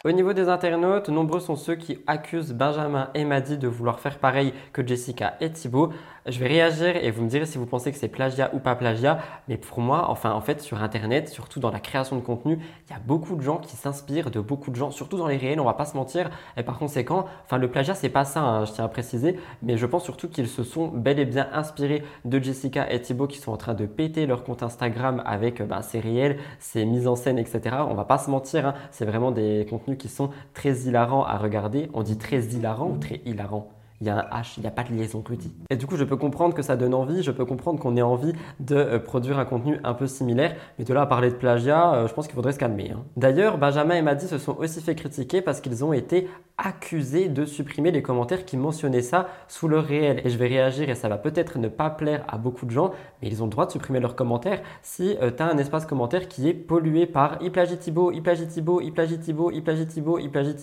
Au 0.03 0.13
niveau 0.13 0.33
des 0.33 0.49
internautes, 0.49 1.11
nombreux 1.11 1.41
sont 1.41 1.57
ceux 1.57 1.75
qui 1.75 1.99
accusent 2.07 2.55
Benjamin 2.55 3.11
et 3.13 3.27
Maddy 3.27 3.59
de 3.59 3.69
vouloir 3.69 4.01
faire 4.01 4.17
pareil 4.19 4.55
que 4.73 4.87
Jessica 4.87 5.35
et 5.43 5.53
Thibaut. 5.53 5.93
Je 6.27 6.39
vais 6.39 6.49
réagir 6.49 6.97
et 6.97 7.11
vous 7.11 7.23
me 7.23 7.29
direz 7.29 7.47
si 7.47 7.57
vous 7.57 7.65
pensez 7.65 7.91
que 7.91 7.97
c'est 7.97 8.09
plagiat 8.09 8.51
ou 8.53 8.59
pas 8.59 8.75
plagiat. 8.75 9.21
Mais 9.49 9.57
pour 9.57 9.81
moi, 9.81 10.11
enfin 10.11 10.33
en 10.33 10.43
fait 10.43 10.61
sur 10.61 10.83
Internet, 10.83 11.31
surtout 11.31 11.61
dans 11.61 11.71
la 11.71 11.81
création 11.81 12.17
de 12.17 12.21
contenu, 12.21 12.59
il 12.87 12.93
y 12.93 12.95
a 12.95 12.99
beaucoup 12.99 13.37
de 13.37 13.41
gens 13.41 13.57
qui 13.57 13.75
s'inspirent 13.77 14.31
de 14.31 14.41
beaucoup 14.41 14.71
de 14.71 14.77
gens, 14.77 14.91
surtout 14.91 15.17
dans 15.17 15.27
les 15.29 15.39
réels, 15.39 15.61
on 15.61 15.65
va 15.65 15.73
pas 15.73 15.87
se 15.87 15.97
mentir. 15.97 16.29
Et 16.59 16.63
par 16.63 16.79
conséquent, 16.79 17.25
enfin 17.47 17.57
le 17.57 17.71
plagiat 17.71 17.95
c'est 17.95 18.11
pas 18.11 18.27
ça, 18.27 18.41
hein, 18.41 18.65
je 18.67 18.73
tiens 18.73 18.85
à 18.85 18.89
préciser, 18.89 19.39
mais 19.63 19.79
je 19.79 19.87
pense 19.87 20.05
surtout 20.05 20.29
qu'ils 20.29 20.49
se 20.49 20.63
sont 20.63 20.89
bel 20.89 21.19
et 21.19 21.25
bien 21.25 21.49
inspirés 21.55 22.05
de 22.27 22.39
Jessica 22.39 22.93
et 22.93 23.01
Thibaut 23.01 23.27
qui 23.27 23.39
sont 23.39 23.53
en 23.53 23.57
train 23.57 23.75
de 23.75 23.87
péter 23.87 24.27
leur 24.27 24.45
compte 24.45 24.63
Instagram 24.63 25.23
avec 25.25 25.63
ben, 25.63 25.81
ces 25.81 26.01
réels, 26.01 26.39
ces 26.59 26.85
mises 26.85 27.07
en 27.09 27.17
scène, 27.17 27.39
etc. 27.39 27.77
On 27.89 27.95
va 27.95 28.05
pas 28.05 28.19
se 28.19 28.31
mentir, 28.31 28.67
hein, 28.67 28.75
c'est 28.91 29.07
vraiment 29.07 29.31
des 29.31 29.67
contenus 29.71 29.97
qui 29.97 30.09
sont 30.09 30.31
très 30.53 30.81
hilarants 30.81 31.25
à 31.25 31.39
regarder. 31.39 31.89
On 31.95 32.03
dit 32.03 32.19
très 32.19 32.45
hilarant 32.45 32.91
ou 32.91 32.99
très 32.99 33.23
hilarant? 33.25 33.71
Il 34.01 34.07
y 34.07 34.11
a 34.11 34.17
un 34.17 34.41
H, 34.41 34.55
il 34.57 34.61
n'y 34.63 34.67
a 34.67 34.71
pas 34.71 34.83
de 34.83 34.93
liaison 34.95 35.23
Rudy. 35.27 35.53
Et 35.69 35.77
du 35.77 35.87
coup, 35.87 35.97
je 35.97 36.05
peux 36.05 36.17
comprendre 36.17 36.55
que 36.55 36.63
ça 36.63 36.77
donne 36.77 36.95
envie, 36.95 37.23
je 37.23 37.31
peux 37.31 37.45
comprendre 37.45 37.79
qu'on 37.79 37.97
ait 37.97 38.03
envie 38.03 38.33
de 38.59 38.77
euh, 38.77 38.99
produire 38.99 39.39
un 39.39 39.45
contenu 39.45 39.79
un 39.85 39.95
peu 39.95 40.07
similaire, 40.07 40.57
mais 40.79 40.85
de 40.85 40.95
là 40.95 41.03
à 41.03 41.07
parler 41.07 41.29
de 41.31 41.35
plagiat, 41.35 41.95
euh, 41.95 42.09
je 42.09 42.15
pense 42.15 42.27
qu'il 42.27 42.35
faudrait 42.35 42.53
se 42.53 42.59
calmer. 42.59 42.93
Hein. 42.95 43.05
D'ailleurs, 43.17 43.59
Benjamin 43.59 43.95
et 43.95 44.03
Maddy 44.03 44.27
se 44.27 44.39
sont 44.39 44.57
aussi 44.59 44.81
fait 44.81 44.95
critiquer 44.95 45.43
parce 45.43 45.61
qu'ils 45.61 45.85
ont 45.85 45.93
été 45.93 46.29
accusés 46.57 47.29
de 47.29 47.45
supprimer 47.45 47.91
les 47.91 48.03
commentaires 48.03 48.45
qui 48.45 48.57
mentionnaient 48.57 49.03
ça 49.03 49.29
sous 49.49 49.69
le 49.69 49.79
réel. 49.79 50.21
Et 50.25 50.31
je 50.31 50.37
vais 50.39 50.47
réagir 50.47 50.91
et 50.91 50.95
ça 50.95 51.09
va 51.09 51.17
peut-être 51.17 51.59
ne 51.59 51.69
pas 51.69 51.91
plaire 51.91 52.25
à 52.29 52.39
beaucoup 52.39 52.67
de 52.67 52.71
gens, 52.71 52.93
mais 53.23 53.29
ils 53.29 53.43
ont 53.43 53.47
le 53.47 53.51
droit 53.51 53.67
de 53.67 53.73
supprimer 53.73 54.01
leurs 54.01 54.15
commentaires 54.15 54.61
si 54.83 55.17
euh, 55.23 55.31
tu 55.35 55.43
as 55.43 55.47
un 55.47 55.59
espace 55.59 55.87
commentaire 55.87 56.29
qui 56.29 56.49
est 56.49 56.55
pollué 56.55 57.07
par 57.07 57.39
il 57.41 57.51
plagie 57.51 57.79
Thibaut, 57.79 58.13
il 58.13 58.23
plagie 58.23 58.47
Thibaut, 58.47 58.81
il 58.81 58.93
plagie 58.93 59.19
il 59.27 59.63
plagie 59.65 59.87
il 60.21 60.31
plagie. 60.31 60.55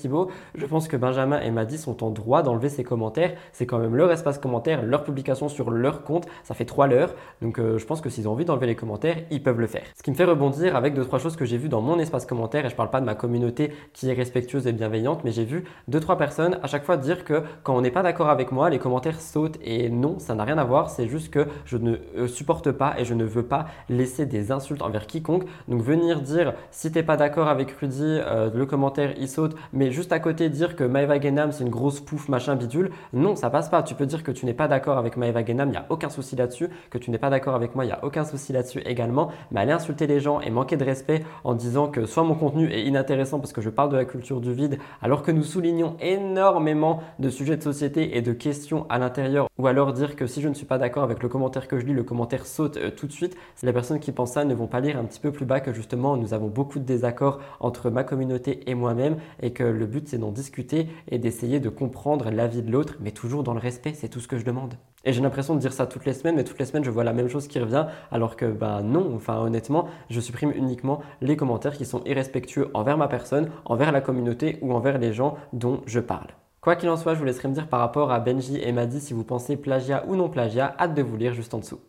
Je 0.55 0.65
pense 0.65 0.88
que 0.88 0.97
Benjamin 0.97 1.39
et 1.41 1.51
Maddy 1.51 1.77
sont 1.77 2.03
en 2.03 2.09
droit 2.09 2.43
d'enlever 2.43 2.69
ces 2.69 2.83
commentaires 2.83 3.26
c'est 3.51 3.65
quand 3.65 3.80
même 3.80 3.95
leur 3.95 4.11
espace 4.11 4.38
commentaire, 4.38 4.84
leur 4.84 5.03
publication 5.03 5.49
sur 5.49 5.71
leur 5.71 6.03
compte. 6.03 6.28
Ça 6.43 6.53
fait 6.53 6.65
trois 6.65 6.88
leurs. 6.88 7.15
Donc 7.41 7.59
euh, 7.59 7.78
je 7.78 7.86
pense 7.86 8.01
que 8.01 8.09
s'ils 8.09 8.28
ont 8.28 8.32
envie 8.32 8.45
d'enlever 8.45 8.67
les 8.67 8.75
commentaires, 8.75 9.17
ils 9.32 9.41
peuvent 9.41 9.59
le 9.59 9.67
faire. 9.67 9.84
Ce 9.95 10.03
qui 10.03 10.11
me 10.11 10.15
fait 10.15 10.25
rebondir 10.25 10.75
avec 10.75 10.93
deux, 10.93 11.05
trois 11.05 11.19
choses 11.19 11.36
que 11.36 11.45
j'ai 11.45 11.57
vues 11.57 11.69
dans 11.69 11.82
mon 11.82 11.99
espace 11.99 12.25
commentaire. 12.25 12.65
Et 12.65 12.69
je 12.69 12.75
parle 12.75 12.89
pas 12.89 13.01
de 13.01 13.05
ma 13.05 13.15
communauté 13.15 13.71
qui 13.93 14.09
est 14.09 14.13
respectueuse 14.13 14.67
et 14.67 14.73
bienveillante, 14.73 15.23
mais 15.23 15.32
j'ai 15.32 15.45
vu 15.45 15.65
deux, 15.88 15.99
trois 15.99 16.17
personnes 16.17 16.59
à 16.63 16.67
chaque 16.67 16.84
fois 16.84 16.97
dire 16.97 17.23
que 17.23 17.43
quand 17.63 17.75
on 17.75 17.82
n'est 17.82 17.91
pas 17.91 18.03
d'accord 18.03 18.30
avec 18.30 18.51
moi, 18.51 18.69
les 18.69 18.80
commentaires 18.80 19.19
sautent. 19.19 19.57
Et 19.63 19.89
non, 19.89 20.19
ça 20.19 20.36
n'a 20.36 20.43
rien 20.43 20.57
à 20.57 20.63
voir. 20.63 20.89
C'est 20.89 21.07
juste 21.07 21.32
que 21.32 21.47
je 21.65 21.78
ne 21.78 21.97
euh, 22.17 22.28
supporte 22.28 22.71
pas 22.71 22.95
et 22.97 23.05
je 23.05 23.13
ne 23.13 23.23
veux 23.23 23.43
pas 23.43 23.67
laisser 23.89 24.25
des 24.25 24.51
insultes 24.51 24.82
envers 24.82 25.07
quiconque. 25.07 25.45
Donc 25.67 25.82
venir 25.82 26.21
dire 26.21 26.53
si 26.71 26.91
t'es 26.91 27.03
pas 27.03 27.17
d'accord 27.17 27.47
avec 27.47 27.71
Rudy, 27.71 28.03
euh, 28.03 28.49
le 28.53 28.65
commentaire 28.65 29.13
il 29.17 29.28
saute, 29.28 29.55
mais 29.73 29.91
juste 29.91 30.11
à 30.11 30.19
côté 30.19 30.49
dire 30.49 30.75
que 30.75 30.84
Maeva 30.84 31.19
Genam 31.19 31.51
c'est 31.51 31.63
une 31.63 31.69
grosse 31.69 31.99
pouffe 31.99 32.30
machin 32.30 32.55
bidule, 32.55 32.91
non, 33.18 33.36
ça 33.36 33.49
passe 33.49 33.70
pas. 33.70 33.82
Tu 33.84 33.95
peux 33.95 34.05
dire 34.05 34.24
que 34.24 34.32
tu 34.32 34.45
n'es 34.45 34.53
pas 34.53 34.68
d'accord 34.68 34.97
avec 34.97 35.18
Maeva 35.18 35.43
Genam, 35.43 35.70
il 35.70 35.72
n'y 35.72 35.78
a 35.78 35.86
aucun 35.89 36.09
souci 36.09 36.36
là-dessus. 36.36 36.70
Que 36.89 36.97
tu 36.97 37.09
n'es 37.09 37.18
pas 37.18 37.30
d'accord 37.30 37.55
avec 37.55 37.74
moi, 37.74 37.84
il 37.84 37.88
n'y 37.88 37.93
a 37.93 38.03
aucun 38.03 38.24
souci 38.24 38.53
là-dessus 38.53 38.82
également. 38.86 39.30
Mais 39.51 39.61
aller 39.61 39.72
insulter 39.72 40.05
les 40.05 40.20
gens 40.20 40.39
et 40.39 40.51
manquer 40.51 40.78
de 40.78 40.84
respect 40.84 41.24
en 41.43 41.55
disant 41.55 41.88
que 41.88 42.05
soit 42.05 42.24
mon 42.24 42.36
contenu 42.36 42.72
est 42.72 42.84
inintéressant 42.84 43.39
parce 43.39 43.53
que 43.53 43.61
je 43.61 43.70
parle 43.70 43.91
de 43.91 43.97
la 43.97 44.05
culture 44.05 44.39
du 44.39 44.53
vide, 44.53 44.78
alors 45.01 45.24
que 45.24 45.32
nous 45.32 45.43
soulignons 45.43 45.97
énormément 45.99 47.01
de 47.20 47.30
sujets 47.30 47.57
de 47.57 47.63
société 47.63 48.18
et 48.18 48.22
de 48.22 48.34
questions 48.34 48.86
à 48.89 48.99
l'intérieur, 48.99 49.47
ou 49.57 49.68
alors 49.68 49.93
dire 49.93 50.15
que 50.15 50.28
si 50.28 50.41
je 50.41 50.47
ne 50.47 50.53
suis 50.53 50.65
pas 50.65 50.78
d'accord 50.78 51.03
avec 51.03 51.24
le 51.24 51.30
commentaire 51.30 51.68
que 51.68 51.80
je 51.80 51.86
lis, 51.86 51.93
le 51.93 52.03
commentaire 52.03 52.45
saute 52.45 52.78
euh, 52.78 52.91
tout 52.91 53.07
de 53.07 53.11
suite. 53.11 53.36
Les 53.63 53.74
personnes 53.74 53.99
qui 53.99 54.11
pensent 54.11 54.34
ça 54.34 54.45
ne 54.45 54.53
vont 54.53 54.68
pas 54.68 54.80
lire 54.80 54.97
un 54.97 55.05
petit 55.05 55.20
peu 55.20 55.32
plus 55.32 55.45
bas 55.45 55.59
que 55.59 55.74
justement 55.74 56.18
nous 56.18 56.34
avons 56.34 56.47
beaucoup 56.47 56.80
de 56.80 56.86
désaccords 56.86 57.39
entre 57.59 57.89
ma 57.89 58.03
communauté 58.03 58.70
et 58.70 58.76
moi-même 58.76 59.18
et 59.41 59.51
que 59.51 59.63
le 59.63 59.86
but 59.86 60.07
c'est 60.07 60.18
d'en 60.18 60.32
discuter 60.32 60.88
et 61.09 61.18
d'essayer 61.18 61.59
de 61.59 61.70
comprendre 61.70 62.30
l'avis 62.30 62.61
de 62.61 62.72
l'autre, 62.72 62.95
mais 63.08 63.12
toujours 63.12 63.41
dans 63.41 63.53
le 63.53 63.60
respect, 63.62 63.93
c'est 63.93 64.10
tout 64.10 64.20
ce 64.20 64.28
que 64.28 64.38
je 64.38 64.43
demande. 64.43 64.74
Et 65.05 65.14
j'ai 65.14 65.22
l'impression 65.22 65.55
de 65.55 65.62
dire 65.62 65.72
ça 65.72 65.88
toutes 65.88 66.03
les 66.03 66.12
semaines, 66.12 66.36
mais 66.36 66.43
toutes 66.43 66.60
les 66.60 66.66
semaines 66.66 66.84
je 66.84 66.91
vois 66.91 67.05
la 67.05 67.14
même 67.14 67.30
chose 67.30 67.47
qui 67.47 67.58
revient, 67.58 67.86
alors 68.12 68.36
que 68.36 68.45
ben 68.45 68.82
non, 68.82 69.14
enfin 69.16 69.38
honnêtement, 69.38 69.88
je 70.10 70.20
supprime 70.20 70.51
uniquement 70.51 70.99
les 71.22 71.38
commentaires 71.38 71.78
qui 71.78 71.86
sont 71.86 72.03
irrespectueux 72.03 72.70
envers 72.74 72.97
ma 72.97 73.08
personne, 73.08 73.49
envers 73.64 73.93
la 73.93 74.01
communauté 74.01 74.58
ou 74.62 74.74
envers 74.74 74.97
les 74.97 75.14
gens 75.14 75.38
dont 75.53 75.84
je 75.86 76.01
parle. 76.01 76.28
Quoi 76.60 76.76
qu'il 76.76 76.89
en 76.89 76.97
soit, 76.97 77.14
je 77.14 77.20
vous 77.20 77.26
laisserai 77.26 77.47
me 77.47 77.53
dire 77.53 77.70
par 77.70 77.80
rapport 77.80 78.12
à 78.12 78.20
Benji 78.20 78.62
et 78.62 78.74
Maddy 78.74 78.99
si 78.99 79.14
vous 79.14 79.24
pensez 79.24 79.55
plagiat 79.55 80.03
ou 80.10 80.18
non 80.18 80.28
plagiat, 80.28 80.76
hâte 80.78 80.93
de 80.93 81.01
vous 81.01 81.16
lire 81.16 81.34
juste 81.34 81.53
en 81.53 81.60
dessous. 81.60 81.80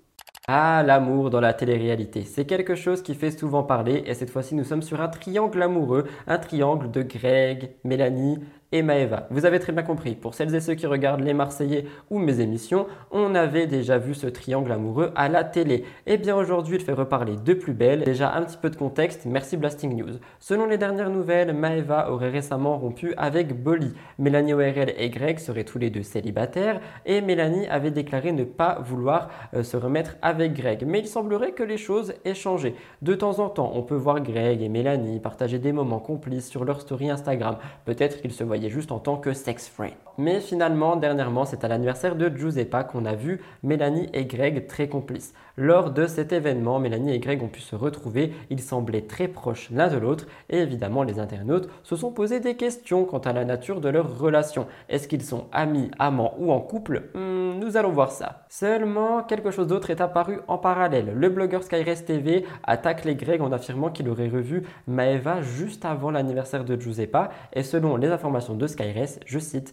Ah, 0.51 0.83
l'amour 0.83 1.29
dans 1.29 1.41
la 1.41 1.53
télé-réalité. 1.53 2.23
C'est 2.23 2.47
quelque 2.47 2.75
chose 2.75 3.03
qui 3.03 3.15
fait 3.15 3.39
souvent 3.39 3.63
parler 3.63 4.03
et 4.07 4.15
cette 4.15 4.31
fois-ci 4.31 4.55
nous 4.55 4.65
sommes 4.65 4.81
sur 4.81 5.03
un 5.03 5.09
triangle 5.09 5.61
amoureux, 5.61 6.07
un 6.27 6.39
triangle 6.39 6.91
de 6.91 7.03
Greg, 7.03 7.73
Mélanie 7.85 8.39
et 8.73 8.83
Maeva. 8.83 9.27
Vous 9.31 9.47
avez 9.47 9.59
très 9.59 9.73
bien 9.73 9.83
compris, 9.83 10.15
pour 10.15 10.35
celles 10.35 10.55
et 10.55 10.61
ceux 10.61 10.75
qui 10.75 10.87
regardent 10.87 11.23
les 11.23 11.33
Marseillais 11.33 11.87
ou 12.11 12.19
mes 12.19 12.41
émissions, 12.41 12.87
on 13.11 13.35
avait 13.35 13.67
déjà 13.67 13.99
vu 13.99 14.15
ce 14.15 14.27
triangle 14.27 14.71
amoureux 14.73 15.11
à 15.15 15.29
la 15.29 15.45
télé. 15.45 15.85
Et 16.07 16.15
eh 16.15 16.17
bien 16.19 16.37
aujourd'hui, 16.37 16.77
il 16.77 16.83
fait 16.83 16.93
reparler 16.93 17.37
de 17.37 17.55
plus 17.55 17.73
belle. 17.73 18.05
Déjà 18.05 18.35
un 18.35 18.43
petit 18.43 18.59
peu 18.59 18.69
de 18.69 18.77
contexte, 18.77 19.25
merci 19.25 19.57
Blasting 19.57 19.97
News. 19.97 20.19
Selon 20.39 20.67
les 20.67 20.77
dernières 20.77 21.11
nouvelles, 21.11 21.55
Maeva 21.55 22.11
aurait 22.11 22.29
récemment 22.29 22.77
rompu 22.77 23.15
avec 23.17 23.63
Bolly. 23.63 23.95
Mélanie 24.19 24.53
ORL 24.53 24.93
et 24.99 25.09
Greg 25.09 25.39
seraient 25.39 25.65
tous 25.65 25.79
les 25.79 25.91
deux 25.91 26.03
célibataires 26.03 26.81
et 27.07 27.23
Mélanie 27.23 27.67
avait 27.69 27.91
déclaré 27.91 28.33
ne 28.33 28.45
pas 28.45 28.79
vouloir 28.81 29.31
euh, 29.55 29.63
se 29.63 29.77
remettre 29.77 30.17
avec 30.21 30.53
Greg. 30.53 30.85
Mais 30.87 31.01
il 31.01 31.09
semblerait 31.09 31.53
que 31.53 31.63
les 31.63 31.79
choses 31.79 32.13
aient 32.25 32.35
changé. 32.35 32.75
De 33.01 33.15
temps 33.15 33.39
en 33.39 33.49
temps, 33.49 33.73
on 33.75 33.83
peut 33.83 33.95
voir 33.95 34.21
Greg 34.21 34.61
et 34.61 34.69
Mélanie 34.69 35.21
partager 35.21 35.59
des 35.59 35.73
moments 35.73 36.01
complices 36.01 36.49
sur 36.49 36.65
leur 36.65 36.81
story 36.83 37.09
Instagram. 37.09 37.57
Peut-être 37.87 38.21
qu'ils 38.21 38.33
se 38.33 38.45
voient 38.45 38.58
juste 38.67 38.91
en 38.91 38.99
tant 38.99 39.17
que 39.17 39.33
sex 39.33 39.69
friend. 39.69 39.95
Mais 40.19 40.41
finalement, 40.41 40.97
dernièrement, 40.97 41.45
c'est 41.45 41.65
à 41.65 41.69
l'anniversaire 41.69 42.17
de 42.17 42.29
Giuseppa 42.29 42.83
qu'on 42.83 43.05
a 43.05 43.15
vu 43.15 43.41
Mélanie 43.63 44.09
et 44.13 44.27
Greg 44.27 44.67
très 44.67 44.89
complices. 44.89 45.33
Lors 45.57 45.91
de 45.91 46.07
cet 46.07 46.33
événement, 46.33 46.79
Mélanie 46.79 47.15
et 47.15 47.19
Greg 47.19 47.43
ont 47.43 47.49
pu 47.49 47.61
se 47.61 47.75
retrouver, 47.75 48.33
ils 48.49 48.61
semblaient 48.61 49.03
très 49.03 49.27
proches 49.27 49.71
l'un 49.73 49.89
de 49.89 49.97
l'autre 49.97 50.27
et 50.51 50.59
évidemment 50.59 51.03
les 51.03 51.19
internautes 51.19 51.69
se 51.83 51.97
sont 51.97 52.13
posé 52.13 52.39
des 52.39 52.57
questions 52.57 53.05
quant 53.05 53.19
à 53.19 53.33
la 53.33 53.45
nature 53.45 53.81
de 53.81 53.89
leur 53.89 54.19
relation. 54.19 54.67
Est-ce 54.89 55.09
qu'ils 55.09 55.23
sont 55.25 55.47
amis, 55.51 55.91
amants 55.99 56.35
ou 56.39 56.53
en 56.53 56.61
couple? 56.61 57.11
Hmm, 57.15 57.59
Nous 57.59 57.77
allons 57.77 57.91
voir 57.91 58.13
ça. 58.13 58.45
Seulement, 58.49 59.23
quelque 59.25 59.51
chose 59.51 59.67
d'autre 59.67 59.91
est 59.91 60.01
apparu 60.01 60.39
en 60.47 60.59
parallèle. 60.59 61.13
Le 61.15 61.29
blogueur 61.29 61.63
Skyres 61.65 62.05
TV 62.05 62.45
attaque 62.65 63.05
les 63.05 63.17
Greg 63.17 63.41
en 63.41 63.51
affirmant 63.51 63.91
qu'il 63.91 64.09
aurait 64.09 64.29
revu 64.29 64.63
Maeva 64.87 65.43
juste 65.43 65.85
avant 65.85 66.11
l'anniversaire 66.11 66.65
de 66.65 66.81
Giuseppa 66.81 67.31
et 67.53 67.63
selon 67.65 67.97
les 67.97 68.09
informations 68.09 68.55
de 68.55 68.67
Skyres, 68.69 69.19
je 69.27 69.39
cite, 69.41 69.73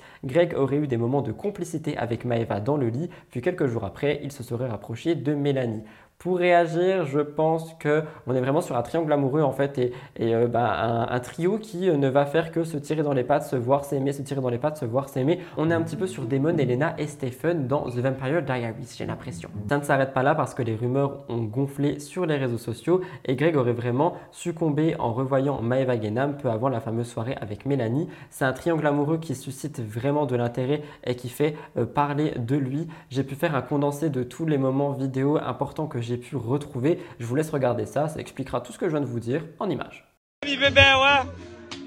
aurait 0.55 0.77
eu 0.77 0.87
des 0.87 0.97
moments 0.97 1.21
de 1.21 1.31
complicité 1.31 1.97
avec 1.97 2.25
Maeva 2.25 2.59
dans 2.59 2.77
le 2.77 2.89
lit, 2.89 3.09
puis 3.29 3.41
quelques 3.41 3.67
jours 3.67 3.83
après, 3.83 4.19
il 4.23 4.31
se 4.31 4.43
serait 4.43 4.67
rapproché 4.67 5.15
de 5.15 5.33
Mélanie. 5.33 5.83
Pour 6.17 6.39
réagir, 6.39 7.05
je 7.05 7.19
pense 7.19 7.73
que 7.75 8.03
on 8.25 8.33
est 8.33 8.39
vraiment 8.39 8.61
sur 8.61 8.75
un 8.75 8.81
triangle 8.81 9.11
amoureux 9.13 9.41
en 9.41 9.51
fait 9.51 9.77
et, 9.77 9.93
euh, 10.21 10.47
bah, 10.47 11.07
un, 11.09 11.19
trio 11.19 11.59
qui 11.59 11.89
euh, 11.89 11.97
ne 11.97 12.07
va 12.07 12.25
faire 12.25 12.51
que 12.51 12.63
se 12.63 12.77
tirer 12.77 13.03
dans 13.03 13.13
les 13.13 13.23
pattes, 13.23 13.43
se 13.43 13.55
voir 13.55 13.85
s'aimer, 13.85 14.11
se 14.11 14.21
tirer 14.23 14.41
dans 14.41 14.49
les 14.49 14.57
pattes, 14.57 14.77
se 14.77 14.85
voir 14.85 15.09
s'aimer. 15.09 15.39
On 15.57 15.69
est 15.69 15.73
un 15.73 15.81
petit 15.81 15.95
peu 15.95 16.07
sur 16.07 16.23
Damon, 16.23 16.57
Elena 16.57 16.95
et 16.97 17.07
Stephen 17.07 17.67
dans 17.67 17.83
The 17.83 17.97
Vampire 17.97 18.41
Diaries, 18.41 18.95
j'ai 18.97 19.05
l'impression. 19.05 19.49
Ça 19.69 19.77
ne 19.77 19.83
s'arrête 19.83 20.13
pas 20.13 20.23
là 20.23 20.33
parce 20.33 20.53
que 20.55 20.63
les 20.63 20.75
rumeurs 20.75 21.25
ont 21.29 21.43
gonflé 21.43 21.99
sur 21.99 22.25
les 22.25 22.37
réseaux 22.37 22.57
sociaux 22.57 23.01
et 23.25 23.35
Greg 23.35 23.55
aurait 23.55 23.73
vraiment 23.73 24.15
succombé 24.31 24.95
en 24.97 25.13
revoyant 25.13 25.61
Maeva 25.61 25.99
Genam 25.99 26.37
peu 26.37 26.49
avant 26.49 26.69
la 26.69 26.79
fameuse 26.79 27.07
soirée 27.07 27.35
avec 27.39 27.65
Mélanie. 27.65 28.07
C'est 28.29 28.45
un 28.45 28.53
triangle 28.53 28.87
amoureux 28.87 29.17
qui 29.17 29.35
suscite 29.35 29.79
vraiment 29.79 30.25
de 30.25 30.35
l'intérêt 30.35 30.81
et 31.03 31.15
qui 31.15 31.29
fait 31.29 31.55
euh, 31.77 31.85
parler 31.85 32.31
de 32.37 32.55
lui. 32.55 32.87
J'ai 33.09 33.23
pu 33.23 33.35
faire 33.35 33.55
un 33.55 33.61
condensé 33.61 34.09
de 34.09 34.23
tous 34.23 34.45
les 34.45 34.57
moments 34.57 34.91
vidéo 34.91 35.37
importants 35.37 35.87
que 35.87 36.01
j'ai 36.05 36.17
pu 36.17 36.35
retrouver. 36.35 36.99
Je 37.19 37.25
vous 37.25 37.35
laisse 37.35 37.49
regarder 37.49 37.85
ça, 37.85 38.07
ça 38.07 38.19
expliquera 38.19 38.61
tout 38.61 38.71
ce 38.71 38.77
que 38.77 38.85
je 38.85 38.91
viens 38.91 39.01
de 39.01 39.05
vous 39.05 39.19
dire 39.19 39.43
en 39.59 39.69
images. 39.69 40.05
bébé, 40.43 40.81
ouais, 40.81 41.31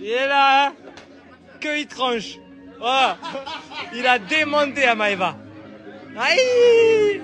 il 0.01 0.09
est 0.09 0.27
là, 0.27 0.69
hein 0.69 0.73
que 1.61 1.79
il 1.81 1.87
tranche. 1.87 2.39
Oh, 2.81 3.11
il 3.95 4.07
a 4.07 4.19
démonté 4.19 4.85
à 4.85 4.95
Maïva. 4.95 5.37
Aïe 6.17 7.23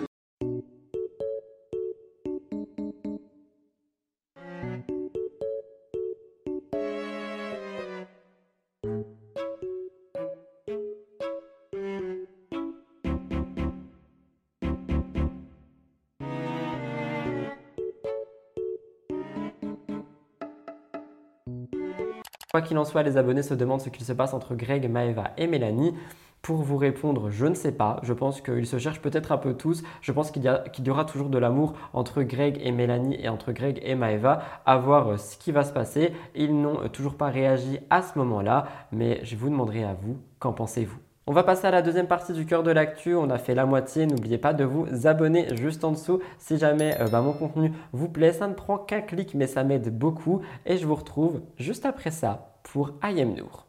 Quoi 22.54 22.62
qu'il 22.62 22.78
en 22.78 22.84
soit, 22.84 23.02
les 23.02 23.16
abonnés 23.16 23.42
se 23.42 23.52
demandent 23.52 23.80
ce 23.80 23.88
qu'il 23.88 24.06
se 24.06 24.12
passe 24.12 24.32
entre 24.32 24.54
Greg, 24.54 24.88
Maeva 24.88 25.32
et 25.36 25.48
Mélanie. 25.48 25.92
pour 26.40 26.62
vous 26.62 26.76
répondre, 26.76 27.28
je 27.28 27.46
ne 27.46 27.54
sais 27.56 27.72
pas. 27.72 27.98
Je 28.04 28.12
pense 28.12 28.40
qu'ils 28.40 28.68
se 28.68 28.78
cherchent 28.78 29.02
peut-être 29.02 29.32
un 29.32 29.38
peu 29.38 29.54
tous. 29.54 29.82
Je 30.02 30.12
pense 30.12 30.30
qu'il 30.30 30.44
y, 30.44 30.90
aura 30.90 31.04
toujours 31.04 31.30
de 31.30 31.38
l'amour 31.38 31.72
entre 31.92 32.22
Greg 32.22 32.60
et 32.62 32.70
Mélanie 32.70 33.16
et 33.20 33.28
entre 33.28 33.50
Greg 33.50 33.80
et 33.82 33.96
Maeva. 33.96 34.40
À 34.66 34.76
voir 34.76 35.08
euh, 35.08 35.16
ce 35.16 35.36
qui 35.36 35.50
va 35.50 35.64
se 35.64 35.72
passer. 35.72 36.12
Ils 36.36 36.54
n'ont 36.54 36.80
euh, 36.84 36.88
toujours 36.88 37.16
pas 37.16 37.28
réagi 37.28 37.80
à 37.90 38.02
ce 38.02 38.16
moment-là, 38.20 38.68
mais 38.92 39.18
je 39.24 39.34
vous 39.34 39.50
demanderai 39.50 39.82
à 39.82 39.94
vous, 39.94 40.18
qu'en 40.38 40.52
pensez-vous? 40.52 41.00
On 41.26 41.32
va 41.32 41.42
passer 41.42 41.66
à 41.66 41.70
la 41.70 41.80
deuxième 41.80 42.06
partie 42.06 42.32
du 42.32 42.44
cœur 42.44 42.62
de 42.62 42.70
l'actu. 42.70 43.14
On 43.14 43.30
a 43.30 43.38
fait 43.38 43.54
la 43.54 43.64
moitié. 43.64 44.06
N'oubliez 44.06 44.38
pas 44.38 44.52
de 44.52 44.64
vous 44.64 44.86
abonner 45.06 45.56
juste 45.56 45.84
en 45.84 45.92
dessous 45.92 46.20
si 46.38 46.58
jamais 46.58 47.00
euh, 47.00 47.08
bah, 47.08 47.22
mon 47.22 47.32
contenu 47.32 47.72
vous 47.92 48.08
plaît. 48.08 48.32
Ça 48.32 48.46
ne 48.46 48.54
prend 48.54 48.76
qu'un 48.76 49.00
clic, 49.00 49.34
mais 49.34 49.46
ça 49.46 49.64
m'aide 49.64 49.96
beaucoup. 49.96 50.42
Et 50.66 50.76
je 50.76 50.86
vous 50.86 50.94
retrouve 50.94 51.40
juste 51.56 51.86
après 51.86 52.10
ça 52.10 52.54
pour 52.62 52.92
I 53.02 53.24
Nour. 53.24 53.66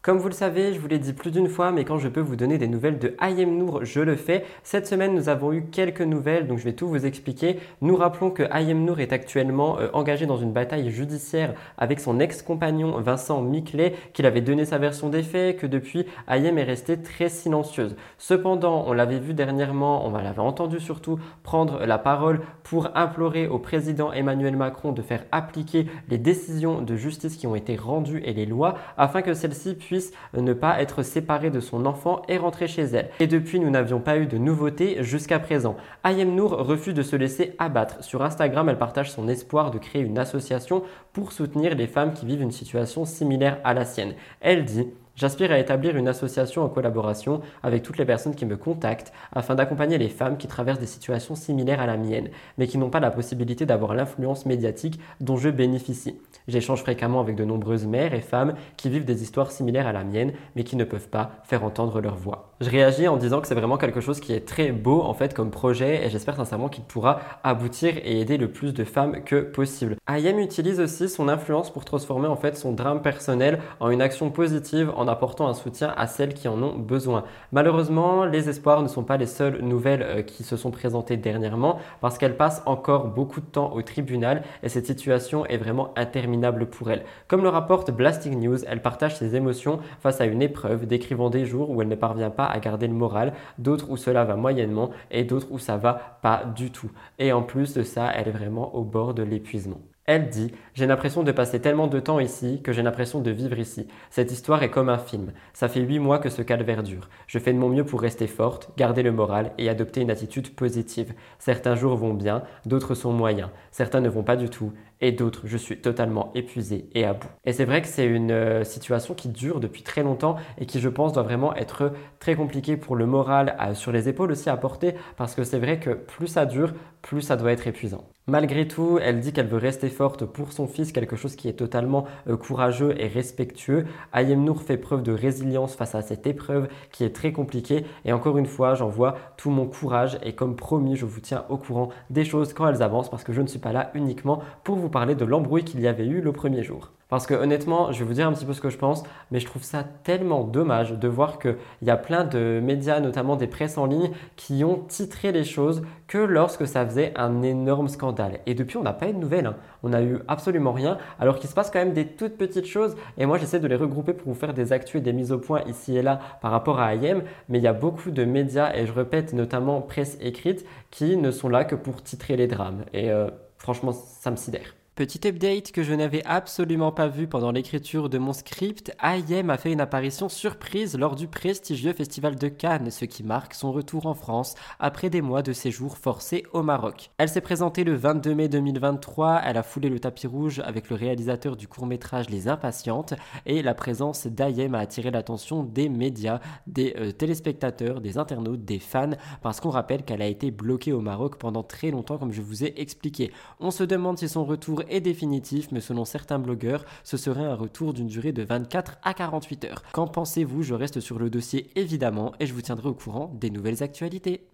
Comme 0.00 0.18
vous 0.18 0.28
le 0.28 0.32
savez, 0.34 0.72
je 0.72 0.78
vous 0.78 0.86
l'ai 0.86 1.00
dit 1.00 1.12
plus 1.12 1.32
d'une 1.32 1.48
fois, 1.48 1.72
mais 1.72 1.84
quand 1.84 1.98
je 1.98 2.06
peux 2.06 2.20
vous 2.20 2.36
donner 2.36 2.56
des 2.56 2.68
nouvelles 2.68 3.00
de 3.00 3.16
Ayem 3.20 3.58
Nour, 3.58 3.84
je 3.84 4.00
le 4.00 4.14
fais. 4.14 4.44
Cette 4.62 4.86
semaine, 4.86 5.12
nous 5.12 5.28
avons 5.28 5.52
eu 5.52 5.64
quelques 5.72 6.02
nouvelles, 6.02 6.46
donc 6.46 6.58
je 6.58 6.64
vais 6.64 6.72
tout 6.72 6.86
vous 6.86 7.04
expliquer. 7.04 7.58
Nous 7.80 7.96
rappelons 7.96 8.30
que 8.30 8.44
Ayem 8.44 8.84
Nour 8.84 9.00
est 9.00 9.12
actuellement 9.12 9.80
euh, 9.80 9.88
engagé 9.94 10.24
dans 10.24 10.36
une 10.36 10.52
bataille 10.52 10.88
judiciaire 10.92 11.52
avec 11.78 11.98
son 11.98 12.20
ex-compagnon 12.20 13.00
Vincent 13.00 13.42
Miclet, 13.42 13.92
qu'il 14.12 14.24
avait 14.24 14.40
donné 14.40 14.64
sa 14.64 14.78
version 14.78 15.08
des 15.08 15.24
faits, 15.24 15.56
que 15.56 15.66
depuis, 15.66 16.06
Ayem 16.28 16.58
est 16.58 16.62
restée 16.64 17.02
très 17.02 17.28
silencieuse. 17.28 17.96
Cependant, 18.18 18.84
on 18.86 18.92
l'avait 18.92 19.18
vu 19.18 19.34
dernièrement, 19.34 20.06
on 20.06 20.12
l'avait 20.12 20.38
entendu 20.38 20.78
surtout 20.78 21.18
prendre 21.42 21.84
la 21.84 21.98
parole 21.98 22.42
pour 22.62 22.96
implorer 22.96 23.48
au 23.48 23.58
président 23.58 24.12
Emmanuel 24.12 24.56
Macron 24.56 24.92
de 24.92 25.02
faire 25.02 25.24
appliquer 25.32 25.86
les 26.08 26.18
décisions 26.18 26.82
de 26.82 26.94
justice 26.94 27.36
qui 27.36 27.48
ont 27.48 27.56
été 27.56 27.74
rendues 27.74 28.22
et 28.24 28.32
les 28.32 28.46
lois 28.46 28.76
afin 28.96 29.22
que 29.22 29.34
celles-ci 29.34 29.74
puissent 29.74 29.87
ne 30.34 30.52
pas 30.52 30.80
être 30.80 31.02
séparée 31.02 31.50
de 31.50 31.60
son 31.60 31.86
enfant 31.86 32.22
et 32.28 32.38
rentrer 32.38 32.68
chez 32.68 32.82
elle. 32.82 33.10
Et 33.20 33.26
depuis, 33.26 33.60
nous 33.60 33.70
n'avions 33.70 34.00
pas 34.00 34.18
eu 34.18 34.26
de 34.26 34.38
nouveautés 34.38 35.02
jusqu'à 35.02 35.38
présent. 35.38 35.76
Ayem 36.04 36.34
Nour 36.34 36.52
refuse 36.52 36.94
de 36.94 37.02
se 37.02 37.16
laisser 37.16 37.54
abattre. 37.58 38.02
Sur 38.02 38.22
Instagram, 38.22 38.68
elle 38.68 38.78
partage 38.78 39.10
son 39.10 39.28
espoir 39.28 39.70
de 39.70 39.78
créer 39.78 40.02
une 40.02 40.18
association 40.18 40.82
pour 41.12 41.32
soutenir 41.32 41.74
les 41.74 41.86
femmes 41.86 42.12
qui 42.12 42.26
vivent 42.26 42.42
une 42.42 42.52
situation 42.52 43.04
similaire 43.04 43.58
à 43.64 43.74
la 43.74 43.84
sienne. 43.84 44.14
Elle 44.40 44.64
dit 44.64 44.88
J'aspire 45.18 45.50
à 45.50 45.58
établir 45.58 45.96
une 45.96 46.06
association 46.06 46.62
en 46.62 46.68
collaboration 46.68 47.40
avec 47.64 47.82
toutes 47.82 47.98
les 47.98 48.04
personnes 48.04 48.36
qui 48.36 48.46
me 48.46 48.56
contactent 48.56 49.12
afin 49.32 49.56
d'accompagner 49.56 49.98
les 49.98 50.10
femmes 50.10 50.36
qui 50.36 50.46
traversent 50.46 50.78
des 50.78 50.86
situations 50.86 51.34
similaires 51.34 51.80
à 51.80 51.86
la 51.86 51.96
mienne, 51.96 52.28
mais 52.56 52.68
qui 52.68 52.78
n'ont 52.78 52.88
pas 52.88 53.00
la 53.00 53.10
possibilité 53.10 53.66
d'avoir 53.66 53.94
l'influence 53.94 54.46
médiatique 54.46 55.00
dont 55.20 55.36
je 55.36 55.48
bénéficie. 55.48 56.20
J'échange 56.46 56.82
fréquemment 56.82 57.18
avec 57.18 57.34
de 57.34 57.44
nombreuses 57.44 57.84
mères 57.84 58.14
et 58.14 58.20
femmes 58.20 58.54
qui 58.76 58.90
vivent 58.90 59.04
des 59.04 59.24
histoires 59.24 59.50
similaires 59.50 59.88
à 59.88 59.92
la 59.92 60.04
mienne, 60.04 60.34
mais 60.54 60.62
qui 60.62 60.76
ne 60.76 60.84
peuvent 60.84 61.08
pas 61.08 61.32
faire 61.42 61.64
entendre 61.64 62.00
leur 62.00 62.14
voix. 62.14 62.54
Je 62.60 62.70
réagis 62.70 63.08
en 63.08 63.16
disant 63.16 63.40
que 63.40 63.48
c'est 63.48 63.54
vraiment 63.56 63.76
quelque 63.76 64.00
chose 64.00 64.20
qui 64.20 64.32
est 64.32 64.46
très 64.46 64.70
beau 64.70 65.02
en 65.02 65.14
fait 65.14 65.34
comme 65.34 65.50
projet 65.50 66.04
et 66.04 66.10
j'espère 66.10 66.36
sincèrement 66.36 66.68
qu'il 66.68 66.84
pourra 66.84 67.20
aboutir 67.42 67.96
et 68.04 68.20
aider 68.20 68.36
le 68.36 68.50
plus 68.50 68.72
de 68.72 68.84
femmes 68.84 69.22
que 69.24 69.40
possible. 69.40 69.96
Ayem 70.08 70.38
utilise 70.38 70.78
aussi 70.80 71.08
son 71.08 71.28
influence 71.28 71.72
pour 71.72 71.84
transformer 71.84 72.28
en 72.28 72.36
fait 72.36 72.56
son 72.56 72.72
drame 72.72 73.02
personnel 73.02 73.60
en 73.80 73.90
une 73.90 74.02
action 74.02 74.30
positive 74.30 74.92
en 74.96 75.07
apportant 75.08 75.48
un 75.48 75.54
soutien 75.54 75.92
à 75.96 76.06
celles 76.06 76.34
qui 76.34 76.48
en 76.48 76.62
ont 76.62 76.76
besoin. 76.76 77.24
Malheureusement, 77.52 78.24
les 78.24 78.48
espoirs 78.48 78.82
ne 78.82 78.88
sont 78.88 79.04
pas 79.04 79.16
les 79.16 79.26
seules 79.26 79.60
nouvelles 79.62 80.02
euh, 80.02 80.22
qui 80.22 80.44
se 80.44 80.56
sont 80.56 80.70
présentées 80.70 81.16
dernièrement 81.16 81.78
parce 82.00 82.18
qu'elle 82.18 82.36
passe 82.36 82.62
encore 82.66 83.08
beaucoup 83.08 83.40
de 83.40 83.46
temps 83.46 83.72
au 83.72 83.82
tribunal 83.82 84.42
et 84.62 84.68
cette 84.68 84.86
situation 84.86 85.46
est 85.46 85.56
vraiment 85.56 85.92
interminable 85.96 86.66
pour 86.66 86.90
elle. 86.90 87.04
Comme 87.26 87.42
le 87.42 87.48
rapporte 87.48 87.90
Blasting 87.90 88.40
News, 88.40 88.64
elle 88.66 88.82
partage 88.82 89.16
ses 89.16 89.36
émotions 89.36 89.80
face 90.00 90.20
à 90.20 90.26
une 90.26 90.42
épreuve, 90.42 90.86
décrivant 90.86 91.30
des 91.30 91.44
jours 91.44 91.70
où 91.70 91.82
elle 91.82 91.88
ne 91.88 91.94
parvient 91.94 92.30
pas 92.30 92.46
à 92.46 92.58
garder 92.60 92.86
le 92.86 92.94
moral, 92.94 93.32
d'autres 93.58 93.90
où 93.90 93.96
cela 93.96 94.24
va 94.24 94.36
moyennement 94.36 94.90
et 95.10 95.24
d'autres 95.24 95.48
où 95.50 95.58
ça 95.58 95.76
va 95.76 96.18
pas 96.22 96.44
du 96.44 96.70
tout. 96.70 96.90
Et 97.18 97.32
en 97.32 97.42
plus 97.42 97.74
de 97.74 97.82
ça, 97.82 98.10
elle 98.14 98.28
est 98.28 98.32
vraiment 98.32 98.74
au 98.74 98.84
bord 98.84 99.14
de 99.14 99.22
l'épuisement. 99.22 99.80
Elle 100.08 100.30
dit 100.30 100.52
J'ai 100.72 100.86
l'impression 100.86 101.22
de 101.22 101.32
passer 101.32 101.60
tellement 101.60 101.86
de 101.86 102.00
temps 102.00 102.18
ici 102.18 102.62
que 102.62 102.72
j'ai 102.72 102.80
l'impression 102.80 103.20
de 103.20 103.30
vivre 103.30 103.58
ici. 103.58 103.86
Cette 104.08 104.32
histoire 104.32 104.62
est 104.62 104.70
comme 104.70 104.88
un 104.88 104.96
film. 104.96 105.32
Ça 105.52 105.68
fait 105.68 105.82
huit 105.82 105.98
mois 105.98 106.18
que 106.18 106.30
ce 106.30 106.40
calvaire 106.40 106.82
dure. 106.82 107.10
Je 107.26 107.38
fais 107.38 107.52
de 107.52 107.58
mon 107.58 107.68
mieux 107.68 107.84
pour 107.84 108.00
rester 108.00 108.26
forte, 108.26 108.70
garder 108.78 109.02
le 109.02 109.12
moral 109.12 109.52
et 109.58 109.68
adopter 109.68 110.00
une 110.00 110.10
attitude 110.10 110.54
positive. 110.54 111.12
Certains 111.38 111.74
jours 111.74 111.94
vont 111.94 112.14
bien, 112.14 112.42
d'autres 112.64 112.94
sont 112.94 113.12
moyens. 113.12 113.50
Certains 113.70 114.00
ne 114.00 114.08
vont 114.08 114.22
pas 114.22 114.36
du 114.36 114.48
tout 114.48 114.72
et 115.00 115.12
d'autres, 115.12 115.42
je 115.44 115.56
suis 115.56 115.76
totalement 115.76 116.32
épuisé 116.34 116.88
et 116.94 117.04
à 117.04 117.12
bout. 117.12 117.28
Et 117.44 117.52
c'est 117.52 117.64
vrai 117.64 117.82
que 117.82 117.88
c'est 117.88 118.06
une 118.06 118.32
euh, 118.32 118.64
situation 118.64 119.14
qui 119.14 119.28
dure 119.28 119.60
depuis 119.60 119.82
très 119.82 120.02
longtemps 120.02 120.36
et 120.58 120.66
qui, 120.66 120.80
je 120.80 120.88
pense, 120.88 121.12
doit 121.12 121.22
vraiment 121.22 121.54
être 121.54 121.92
très 122.18 122.34
compliquée 122.34 122.76
pour 122.76 122.96
le 122.96 123.06
moral 123.06 123.56
sur 123.74 123.92
les 123.92 124.08
épaules 124.08 124.32
aussi 124.32 124.50
à 124.50 124.56
porter 124.56 124.94
parce 125.16 125.34
que 125.34 125.44
c'est 125.44 125.58
vrai 125.58 125.78
que 125.78 125.90
plus 125.90 126.26
ça 126.26 126.46
dure, 126.46 126.72
plus 127.02 127.22
ça 127.22 127.36
doit 127.36 127.52
être 127.52 127.66
épuisant. 127.66 128.04
Malgré 128.28 128.68
tout, 128.68 128.98
elle 129.00 129.20
dit 129.20 129.32
qu'elle 129.32 129.46
veut 129.46 129.56
rester 129.56 129.88
forte 129.88 130.26
pour 130.26 130.52
son 130.52 130.66
fils, 130.66 130.92
quelque 130.92 131.16
chose 131.16 131.34
qui 131.34 131.48
est 131.48 131.54
totalement 131.54 132.04
euh, 132.28 132.36
courageux 132.36 132.94
et 133.00 133.08
respectueux. 133.08 133.86
Ayem 134.12 134.44
Nour 134.44 134.62
fait 134.62 134.76
preuve 134.76 135.02
de 135.02 135.12
résilience 135.12 135.74
face 135.74 135.94
à 135.94 136.02
cette 136.02 136.26
épreuve 136.26 136.68
qui 136.92 137.04
est 137.04 137.14
très 137.14 137.32
compliquée. 137.32 137.86
Et 138.04 138.12
encore 138.12 138.36
une 138.36 138.44
fois, 138.44 138.74
j'envoie 138.74 139.16
tout 139.38 139.50
mon 139.50 139.66
courage 139.66 140.18
et 140.22 140.34
comme 140.34 140.56
promis, 140.56 140.94
je 140.94 141.06
vous 141.06 141.20
tiens 141.20 141.46
au 141.48 141.56
courant 141.56 141.88
des 142.10 142.26
choses 142.26 142.52
quand 142.52 142.68
elles 142.68 142.82
avancent 142.82 143.10
parce 143.10 143.24
que 143.24 143.32
je 143.32 143.40
ne 143.40 143.46
suis 143.46 143.58
pas 143.58 143.72
là 143.72 143.90
uniquement 143.94 144.42
pour 144.62 144.76
vous 144.76 144.90
parler 144.90 145.14
de 145.14 145.24
l'embrouille 145.24 145.64
qu'il 145.64 145.80
y 145.80 145.88
avait 145.88 146.06
eu 146.06 146.20
le 146.20 146.32
premier 146.32 146.62
jour. 146.62 146.90
Parce 147.08 147.26
que 147.26 147.32
honnêtement, 147.32 147.90
je 147.90 148.00
vais 148.00 148.04
vous 148.04 148.12
dire 148.12 148.28
un 148.28 148.32
petit 148.34 148.44
peu 148.44 148.52
ce 148.52 148.60
que 148.60 148.68
je 148.68 148.76
pense, 148.76 149.02
mais 149.30 149.40
je 149.40 149.46
trouve 149.46 149.62
ça 149.62 149.82
tellement 150.04 150.44
dommage 150.44 150.92
de 150.92 151.08
voir 151.08 151.38
qu'il 151.38 151.56
y 151.80 151.90
a 151.90 151.96
plein 151.96 152.24
de 152.24 152.60
médias, 152.62 153.00
notamment 153.00 153.36
des 153.36 153.46
presses 153.46 153.78
en 153.78 153.86
ligne, 153.86 154.10
qui 154.36 154.62
ont 154.62 154.80
titré 154.88 155.32
les 155.32 155.44
choses 155.44 155.82
que 156.06 156.18
lorsque 156.18 156.66
ça 156.66 156.84
faisait 156.84 157.14
un 157.16 157.42
énorme 157.42 157.88
scandale. 157.88 158.40
Et 158.44 158.54
depuis, 158.54 158.76
on 158.76 158.82
n'a 158.82 158.92
pas 158.92 159.08
eu 159.08 159.14
de 159.14 159.18
nouvelles. 159.18 159.46
Hein. 159.46 159.56
On 159.82 159.88
n'a 159.88 160.02
eu 160.02 160.18
absolument 160.28 160.72
rien, 160.72 160.98
alors 161.18 161.38
qu'il 161.38 161.48
se 161.48 161.54
passe 161.54 161.70
quand 161.70 161.78
même 161.78 161.94
des 161.94 162.06
toutes 162.08 162.36
petites 162.36 162.66
choses. 162.66 162.94
Et 163.16 163.24
moi, 163.24 163.38
j'essaie 163.38 163.60
de 163.60 163.68
les 163.68 163.76
regrouper 163.76 164.12
pour 164.12 164.30
vous 164.30 164.38
faire 164.38 164.52
des 164.52 164.74
actus 164.74 164.96
et 164.96 165.02
des 165.02 165.14
mises 165.14 165.32
au 165.32 165.38
point 165.38 165.62
ici 165.66 165.96
et 165.96 166.02
là 166.02 166.20
par 166.42 166.50
rapport 166.50 166.78
à 166.78 166.94
IM. 166.94 167.22
Mais 167.48 167.58
il 167.58 167.64
y 167.64 167.68
a 167.68 167.72
beaucoup 167.72 168.10
de 168.10 168.24
médias, 168.26 168.74
et 168.76 168.86
je 168.86 168.92
répète, 168.92 169.32
notamment 169.32 169.80
presse 169.80 170.18
écrite, 170.20 170.66
qui 170.90 171.16
ne 171.16 171.30
sont 171.30 171.48
là 171.48 171.64
que 171.64 171.74
pour 171.74 172.02
titrer 172.02 172.36
les 172.36 172.48
drames. 172.48 172.84
Et 172.92 173.10
euh, 173.10 173.30
franchement, 173.56 173.92
ça 173.92 174.30
me 174.30 174.36
sidère. 174.36 174.77
Petit 174.98 175.28
update 175.28 175.70
que 175.70 175.84
je 175.84 175.94
n'avais 175.94 176.24
absolument 176.24 176.90
pas 176.90 177.06
vu 177.06 177.28
pendant 177.28 177.52
l'écriture 177.52 178.08
de 178.08 178.18
mon 178.18 178.32
script, 178.32 178.92
Ayem 179.00 179.48
a 179.48 179.56
fait 179.56 179.70
une 179.70 179.80
apparition 179.80 180.28
surprise 180.28 180.98
lors 180.98 181.14
du 181.14 181.28
prestigieux 181.28 181.92
festival 181.92 182.34
de 182.34 182.48
Cannes, 182.48 182.90
ce 182.90 183.04
qui 183.04 183.22
marque 183.22 183.54
son 183.54 183.70
retour 183.70 184.06
en 184.06 184.14
France 184.14 184.56
après 184.80 185.08
des 185.08 185.20
mois 185.20 185.42
de 185.42 185.52
séjour 185.52 185.98
forcé 185.98 186.42
au 186.52 186.64
Maroc. 186.64 187.12
Elle 187.18 187.28
s'est 187.28 187.40
présentée 187.40 187.84
le 187.84 187.94
22 187.94 188.34
mai 188.34 188.48
2023, 188.48 189.42
elle 189.44 189.56
a 189.56 189.62
foulé 189.62 189.88
le 189.88 190.00
tapis 190.00 190.26
rouge 190.26 190.60
avec 190.64 190.90
le 190.90 190.96
réalisateur 190.96 191.54
du 191.54 191.68
court-métrage 191.68 192.28
Les 192.28 192.48
Impatientes 192.48 193.14
et 193.46 193.62
la 193.62 193.74
présence 193.74 194.26
d'Ayem 194.26 194.74
a 194.74 194.80
attiré 194.80 195.12
l'attention 195.12 195.62
des 195.62 195.88
médias, 195.88 196.40
des 196.66 196.96
euh, 196.98 197.12
téléspectateurs, 197.12 198.00
des 198.00 198.18
internautes, 198.18 198.64
des 198.64 198.80
fans, 198.80 199.10
parce 199.42 199.60
qu'on 199.60 199.70
rappelle 199.70 200.02
qu'elle 200.02 200.22
a 200.22 200.26
été 200.26 200.50
bloquée 200.50 200.92
au 200.92 201.00
Maroc 201.00 201.36
pendant 201.38 201.62
très 201.62 201.92
longtemps 201.92 202.18
comme 202.18 202.32
je 202.32 202.42
vous 202.42 202.64
ai 202.64 202.74
expliqué. 202.80 203.30
On 203.60 203.70
se 203.70 203.84
demande 203.84 204.18
si 204.18 204.28
son 204.28 204.44
retour 204.44 204.82
définitif, 205.00 205.68
mais 205.72 205.80
selon 205.80 206.04
certains 206.04 206.38
blogueurs, 206.38 206.84
ce 207.04 207.16
serait 207.16 207.44
un 207.44 207.54
retour 207.54 207.92
d'une 207.92 208.06
durée 208.08 208.32
de 208.32 208.42
24 208.42 208.98
à 209.02 209.14
48 209.14 209.64
heures. 209.64 209.82
Qu'en 209.92 210.06
pensez-vous? 210.06 210.62
Je 210.62 210.74
reste 210.74 211.00
sur 211.00 211.18
le 211.18 211.30
dossier 211.30 211.70
évidemment 211.76 212.32
et 212.40 212.46
je 212.46 212.54
vous 212.54 212.62
tiendrai 212.62 212.88
au 212.88 212.94
courant 212.94 213.32
des 213.34 213.50
nouvelles 213.50 213.82
actualités. 213.82 214.48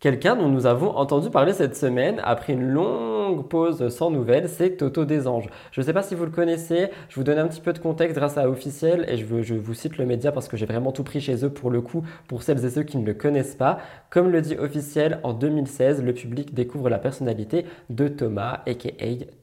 Quelqu'un 0.00 0.36
dont 0.36 0.50
nous 0.50 0.66
avons 0.66 0.96
entendu 0.96 1.30
parler 1.30 1.54
cette 1.54 1.76
semaine 1.76 2.20
après 2.24 2.52
une 2.52 2.68
longue 2.68 3.23
pause 3.32 3.88
sans 3.88 4.10
nouvelles, 4.10 4.48
c'est 4.48 4.76
Toto 4.76 5.04
des 5.04 5.26
Anges. 5.26 5.48
Je 5.72 5.80
ne 5.80 5.86
sais 5.86 5.92
pas 5.92 6.02
si 6.02 6.14
vous 6.14 6.24
le 6.24 6.30
connaissez, 6.30 6.90
je 7.08 7.16
vous 7.16 7.24
donne 7.24 7.38
un 7.38 7.48
petit 7.48 7.60
peu 7.60 7.72
de 7.72 7.78
contexte 7.78 8.16
grâce 8.16 8.36
à 8.38 8.48
Officiel 8.48 9.06
et 9.08 9.16
je, 9.16 9.42
je 9.42 9.54
vous 9.54 9.74
cite 9.74 9.98
le 9.98 10.06
média 10.06 10.32
parce 10.32 10.48
que 10.48 10.56
j'ai 10.56 10.66
vraiment 10.66 10.92
tout 10.92 11.04
pris 11.04 11.20
chez 11.20 11.44
eux 11.44 11.50
pour 11.50 11.70
le 11.70 11.80
coup, 11.80 12.04
pour 12.28 12.42
celles 12.42 12.64
et 12.64 12.70
ceux 12.70 12.82
qui 12.82 12.98
ne 12.98 13.06
le 13.06 13.14
connaissent 13.14 13.54
pas. 13.54 13.78
Comme 14.10 14.30
le 14.30 14.40
dit 14.40 14.56
Officiel, 14.56 15.18
en 15.22 15.32
2016, 15.32 16.02
le 16.02 16.12
public 16.12 16.54
découvre 16.54 16.88
la 16.88 16.98
personnalité 16.98 17.66
de 17.90 18.08
Thomas, 18.08 18.60
aka 18.66 18.90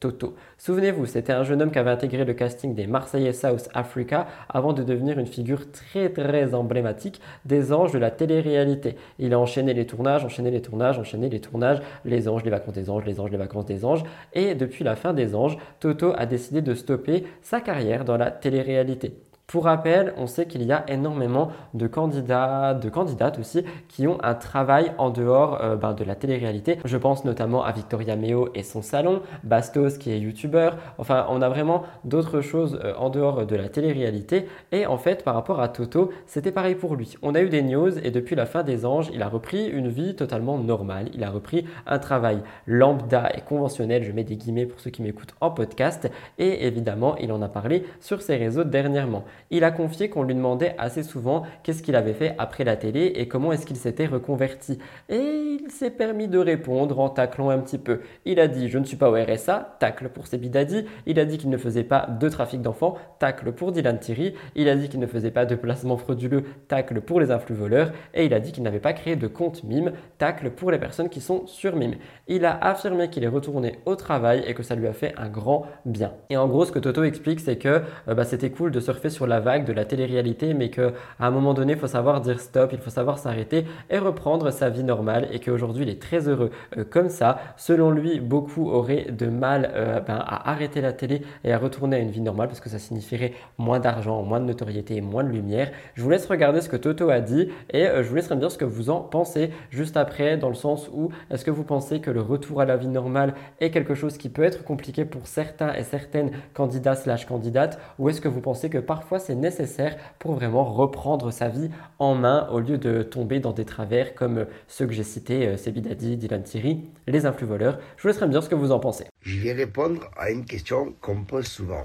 Toto. 0.00 0.34
Souvenez-vous, 0.58 1.06
c'était 1.06 1.32
un 1.32 1.42
jeune 1.44 1.60
homme 1.60 1.70
qui 1.70 1.78
avait 1.78 1.90
intégré 1.90 2.24
le 2.24 2.34
casting 2.34 2.74
des 2.74 2.86
Marseillais 2.86 3.32
South 3.32 3.68
Africa 3.74 4.26
avant 4.48 4.72
de 4.72 4.82
devenir 4.82 5.18
une 5.18 5.26
figure 5.26 5.70
très 5.72 6.10
très 6.10 6.54
emblématique 6.54 7.20
des 7.44 7.72
anges 7.72 7.92
de 7.92 7.98
la 7.98 8.10
télé-réalité. 8.10 8.96
Il 9.18 9.34
a 9.34 9.38
enchaîné 9.38 9.74
les 9.74 9.86
tournages, 9.86 10.24
enchaîné 10.24 10.50
les 10.50 10.62
tournages, 10.62 10.98
enchaîner 10.98 11.28
les 11.28 11.40
tournages, 11.40 11.80
les 12.04 12.28
anges, 12.28 12.44
les 12.44 12.50
vacances 12.50 12.74
des 12.74 12.90
anges, 12.90 13.04
les 13.04 13.20
anges, 13.20 13.30
les 13.30 13.36
vacances 13.36 13.66
des 13.66 13.71
anges. 13.84 14.04
Et 14.32 14.54
depuis 14.54 14.84
la 14.84 14.96
fin 14.96 15.12
des 15.14 15.34
anges, 15.34 15.58
Toto 15.80 16.12
a 16.16 16.26
décidé 16.26 16.62
de 16.62 16.74
stopper 16.74 17.24
sa 17.42 17.60
carrière 17.60 18.04
dans 18.04 18.16
la 18.16 18.30
télé-réalité. 18.30 19.14
Pour 19.52 19.64
rappel, 19.64 20.14
on 20.16 20.26
sait 20.26 20.46
qu'il 20.46 20.62
y 20.62 20.72
a 20.72 20.82
énormément 20.88 21.50
de 21.74 21.86
candidats, 21.86 22.72
de 22.72 22.88
candidates 22.88 23.38
aussi, 23.38 23.66
qui 23.86 24.06
ont 24.06 24.16
un 24.24 24.32
travail 24.32 24.92
en 24.96 25.10
dehors 25.10 25.62
euh, 25.62 25.76
ben, 25.76 25.92
de 25.92 26.04
la 26.04 26.14
télé-réalité. 26.14 26.78
Je 26.86 26.96
pense 26.96 27.26
notamment 27.26 27.62
à 27.62 27.70
Victoria 27.70 28.16
Meo 28.16 28.48
et 28.54 28.62
son 28.62 28.80
salon, 28.80 29.20
Bastos 29.44 29.98
qui 29.98 30.10
est 30.10 30.18
youtubeur. 30.18 30.78
Enfin, 30.96 31.26
on 31.28 31.42
a 31.42 31.50
vraiment 31.50 31.82
d'autres 32.04 32.40
choses 32.40 32.80
euh, 32.82 32.94
en 32.96 33.10
dehors 33.10 33.44
de 33.44 33.54
la 33.54 33.68
télé-réalité. 33.68 34.46
Et 34.72 34.86
en 34.86 34.96
fait, 34.96 35.22
par 35.22 35.34
rapport 35.34 35.60
à 35.60 35.68
Toto, 35.68 36.12
c'était 36.24 36.50
pareil 36.50 36.74
pour 36.74 36.96
lui. 36.96 37.18
On 37.20 37.34
a 37.34 37.42
eu 37.42 37.50
des 37.50 37.60
news 37.60 37.98
et 38.02 38.10
depuis 38.10 38.36
la 38.36 38.46
fin 38.46 38.62
des 38.62 38.86
anges, 38.86 39.10
il 39.12 39.20
a 39.20 39.28
repris 39.28 39.66
une 39.66 39.88
vie 39.88 40.16
totalement 40.16 40.56
normale. 40.56 41.10
Il 41.12 41.24
a 41.24 41.30
repris 41.30 41.66
un 41.86 41.98
travail 41.98 42.38
lambda 42.66 43.28
et 43.36 43.42
conventionnel, 43.42 44.02
je 44.02 44.12
mets 44.12 44.24
des 44.24 44.36
guillemets 44.36 44.64
pour 44.64 44.80
ceux 44.80 44.88
qui 44.88 45.02
m'écoutent 45.02 45.34
en 45.42 45.50
podcast. 45.50 46.10
Et 46.38 46.66
évidemment, 46.66 47.16
il 47.18 47.30
en 47.32 47.42
a 47.42 47.48
parlé 47.48 47.84
sur 48.00 48.22
ses 48.22 48.36
réseaux 48.36 48.64
dernièrement. 48.64 49.24
Il 49.50 49.64
a 49.64 49.70
confié 49.70 50.08
qu'on 50.08 50.22
lui 50.22 50.34
demandait 50.34 50.74
assez 50.78 51.02
souvent 51.02 51.42
qu'est-ce 51.62 51.82
qu'il 51.82 51.96
avait 51.96 52.12
fait 52.12 52.34
après 52.38 52.64
la 52.64 52.76
télé 52.76 53.12
et 53.16 53.28
comment 53.28 53.52
est-ce 53.52 53.66
qu'il 53.66 53.76
s'était 53.76 54.06
reconverti. 54.06 54.78
Et 55.08 55.58
il 55.62 55.70
s'est 55.70 55.90
permis 55.90 56.28
de 56.28 56.38
répondre 56.38 56.98
en 57.00 57.08
taclant 57.08 57.50
un 57.50 57.58
petit 57.58 57.78
peu. 57.78 58.00
Il 58.24 58.40
a 58.40 58.48
dit 58.48 58.68
je 58.68 58.78
ne 58.78 58.84
suis 58.84 58.96
pas 58.96 59.10
au 59.10 59.14
RSA, 59.14 59.76
tacle 59.78 60.08
pour 60.08 60.26
ses 60.26 60.38
bidadis. 60.38 60.84
Il 61.06 61.18
a 61.18 61.24
dit 61.24 61.38
qu'il 61.38 61.50
ne 61.50 61.56
faisait 61.56 61.84
pas 61.84 62.06
de 62.06 62.28
trafic 62.28 62.62
d'enfants, 62.62 62.96
tacle 63.18 63.52
pour 63.52 63.72
Dylan 63.72 63.98
Thierry. 63.98 64.34
Il 64.54 64.68
a 64.68 64.76
dit 64.76 64.88
qu'il 64.88 65.00
ne 65.00 65.06
faisait 65.06 65.30
pas 65.30 65.46
de 65.46 65.54
placement 65.54 65.96
frauduleux, 65.96 66.44
tacle 66.68 67.00
pour 67.00 67.20
les 67.20 67.30
influx 67.30 67.54
voleurs. 67.54 67.92
Et 68.14 68.24
il 68.24 68.34
a 68.34 68.40
dit 68.40 68.52
qu'il 68.52 68.62
n'avait 68.62 68.80
pas 68.80 68.92
créé 68.92 69.16
de 69.16 69.26
compte 69.26 69.64
mime, 69.64 69.92
tacle 70.18 70.50
pour 70.50 70.70
les 70.70 70.78
personnes 70.78 71.08
qui 71.08 71.20
sont 71.20 71.46
sur 71.46 71.76
mime. 71.76 71.94
Il 72.28 72.44
a 72.44 72.56
affirmé 72.58 73.10
qu'il 73.10 73.24
est 73.24 73.28
retourné 73.28 73.78
au 73.86 73.96
travail 73.96 74.44
et 74.46 74.54
que 74.54 74.62
ça 74.62 74.74
lui 74.74 74.86
a 74.86 74.92
fait 74.92 75.14
un 75.16 75.28
grand 75.28 75.66
bien. 75.84 76.12
Et 76.30 76.36
en 76.36 76.48
gros, 76.48 76.64
ce 76.64 76.72
que 76.72 76.78
Toto 76.78 77.04
explique, 77.04 77.40
c'est 77.40 77.56
que 77.56 77.82
euh, 78.08 78.14
bah, 78.14 78.24
c'était 78.24 78.50
cool 78.50 78.70
de 78.70 78.80
surfer 78.80 79.10
sur 79.10 79.21
la 79.26 79.40
vague 79.40 79.64
de 79.64 79.72
la 79.72 79.84
télé-réalité, 79.84 80.54
mais 80.54 80.70
qu'à 80.70 80.92
un 81.20 81.30
moment 81.30 81.54
donné, 81.54 81.74
il 81.74 81.78
faut 81.78 81.86
savoir 81.86 82.20
dire 82.20 82.40
stop, 82.40 82.70
il 82.72 82.78
faut 82.78 82.90
savoir 82.90 83.18
s'arrêter 83.18 83.66
et 83.90 83.98
reprendre 83.98 84.50
sa 84.50 84.70
vie 84.70 84.84
normale 84.84 85.28
et 85.32 85.40
qu'aujourd'hui, 85.40 85.84
il 85.84 85.88
est 85.88 86.00
très 86.00 86.28
heureux 86.28 86.50
euh, 86.76 86.84
comme 86.88 87.08
ça. 87.08 87.38
Selon 87.56 87.90
lui, 87.90 88.20
beaucoup 88.20 88.70
auraient 88.70 89.06
de 89.10 89.26
mal 89.26 89.70
euh, 89.74 90.00
ben, 90.00 90.16
à 90.16 90.50
arrêter 90.50 90.80
la 90.80 90.92
télé 90.92 91.22
et 91.44 91.52
à 91.52 91.58
retourner 91.58 91.96
à 91.96 91.98
une 91.98 92.10
vie 92.10 92.20
normale 92.20 92.48
parce 92.48 92.60
que 92.60 92.68
ça 92.68 92.78
signifierait 92.78 93.32
moins 93.58 93.80
d'argent, 93.80 94.22
moins 94.22 94.40
de 94.40 94.46
notoriété 94.46 95.00
moins 95.00 95.24
de 95.24 95.30
lumière. 95.30 95.70
Je 95.94 96.02
vous 96.02 96.10
laisse 96.10 96.26
regarder 96.26 96.60
ce 96.60 96.68
que 96.68 96.76
Toto 96.76 97.10
a 97.10 97.20
dit 97.20 97.48
et 97.70 97.86
je 97.96 98.08
vous 98.08 98.14
laisserai 98.14 98.34
me 98.34 98.40
dire 98.40 98.50
ce 98.50 98.58
que 98.58 98.64
vous 98.64 98.90
en 98.90 99.00
pensez 99.00 99.50
juste 99.70 99.96
après, 99.96 100.36
dans 100.36 100.48
le 100.48 100.54
sens 100.54 100.88
où 100.92 101.10
est-ce 101.30 101.44
que 101.44 101.50
vous 101.50 101.64
pensez 101.64 102.00
que 102.00 102.10
le 102.10 102.20
retour 102.20 102.60
à 102.60 102.64
la 102.64 102.76
vie 102.76 102.88
normale 102.88 103.34
est 103.60 103.70
quelque 103.70 103.94
chose 103.94 104.16
qui 104.16 104.28
peut 104.28 104.42
être 104.42 104.64
compliqué 104.64 105.04
pour 105.04 105.26
certains 105.26 105.74
et 105.74 105.82
certaines 105.82 106.30
candidats 106.54 106.94
slash 106.94 107.26
candidates 107.26 107.78
ou 107.98 108.08
est-ce 108.08 108.20
que 108.20 108.28
vous 108.28 108.40
pensez 108.40 108.70
que 108.70 108.78
parfois 108.78 109.11
c'est 109.18 109.34
nécessaire 109.34 109.96
pour 110.18 110.34
vraiment 110.34 110.64
reprendre 110.64 111.30
sa 111.30 111.48
vie 111.48 111.70
en 111.98 112.14
main 112.14 112.48
au 112.50 112.60
lieu 112.60 112.78
de 112.78 113.02
tomber 113.02 113.40
dans 113.40 113.52
des 113.52 113.64
travers 113.64 114.14
comme 114.14 114.46
ceux 114.68 114.86
que 114.86 114.92
j'ai 114.92 115.04
cités, 115.04 115.46
euh, 115.46 115.56
Sebidadi, 115.56 116.16
Dylan 116.16 116.42
Thierry, 116.42 116.84
les 117.06 117.26
influx 117.26 117.46
voleurs. 117.46 117.78
Je 117.96 118.02
vous 118.02 118.08
laisserai 118.08 118.26
me 118.26 118.32
dire 118.32 118.42
ce 118.42 118.48
que 118.48 118.54
vous 118.54 118.72
en 118.72 118.80
pensez. 118.80 119.04
Je 119.22 119.38
vais 119.40 119.52
répondre 119.52 120.10
à 120.16 120.30
une 120.30 120.44
question 120.44 120.94
qu'on 121.00 121.24
pose 121.24 121.46
souvent. 121.46 121.84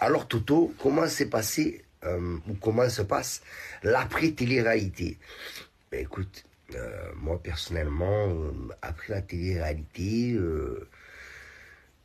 Alors 0.00 0.26
Toto, 0.28 0.72
comment 0.80 1.06
s'est 1.06 1.30
passé 1.30 1.84
euh, 2.04 2.36
ou 2.48 2.54
comment 2.60 2.88
se 2.88 3.02
passe 3.02 3.42
l'après-télé-réalité 3.82 5.18
ben, 5.90 6.00
Écoute, 6.00 6.44
euh, 6.74 7.10
moi 7.16 7.40
personnellement, 7.42 8.28
après 8.82 9.14
la 9.14 9.22
télé-réalité, 9.22 10.36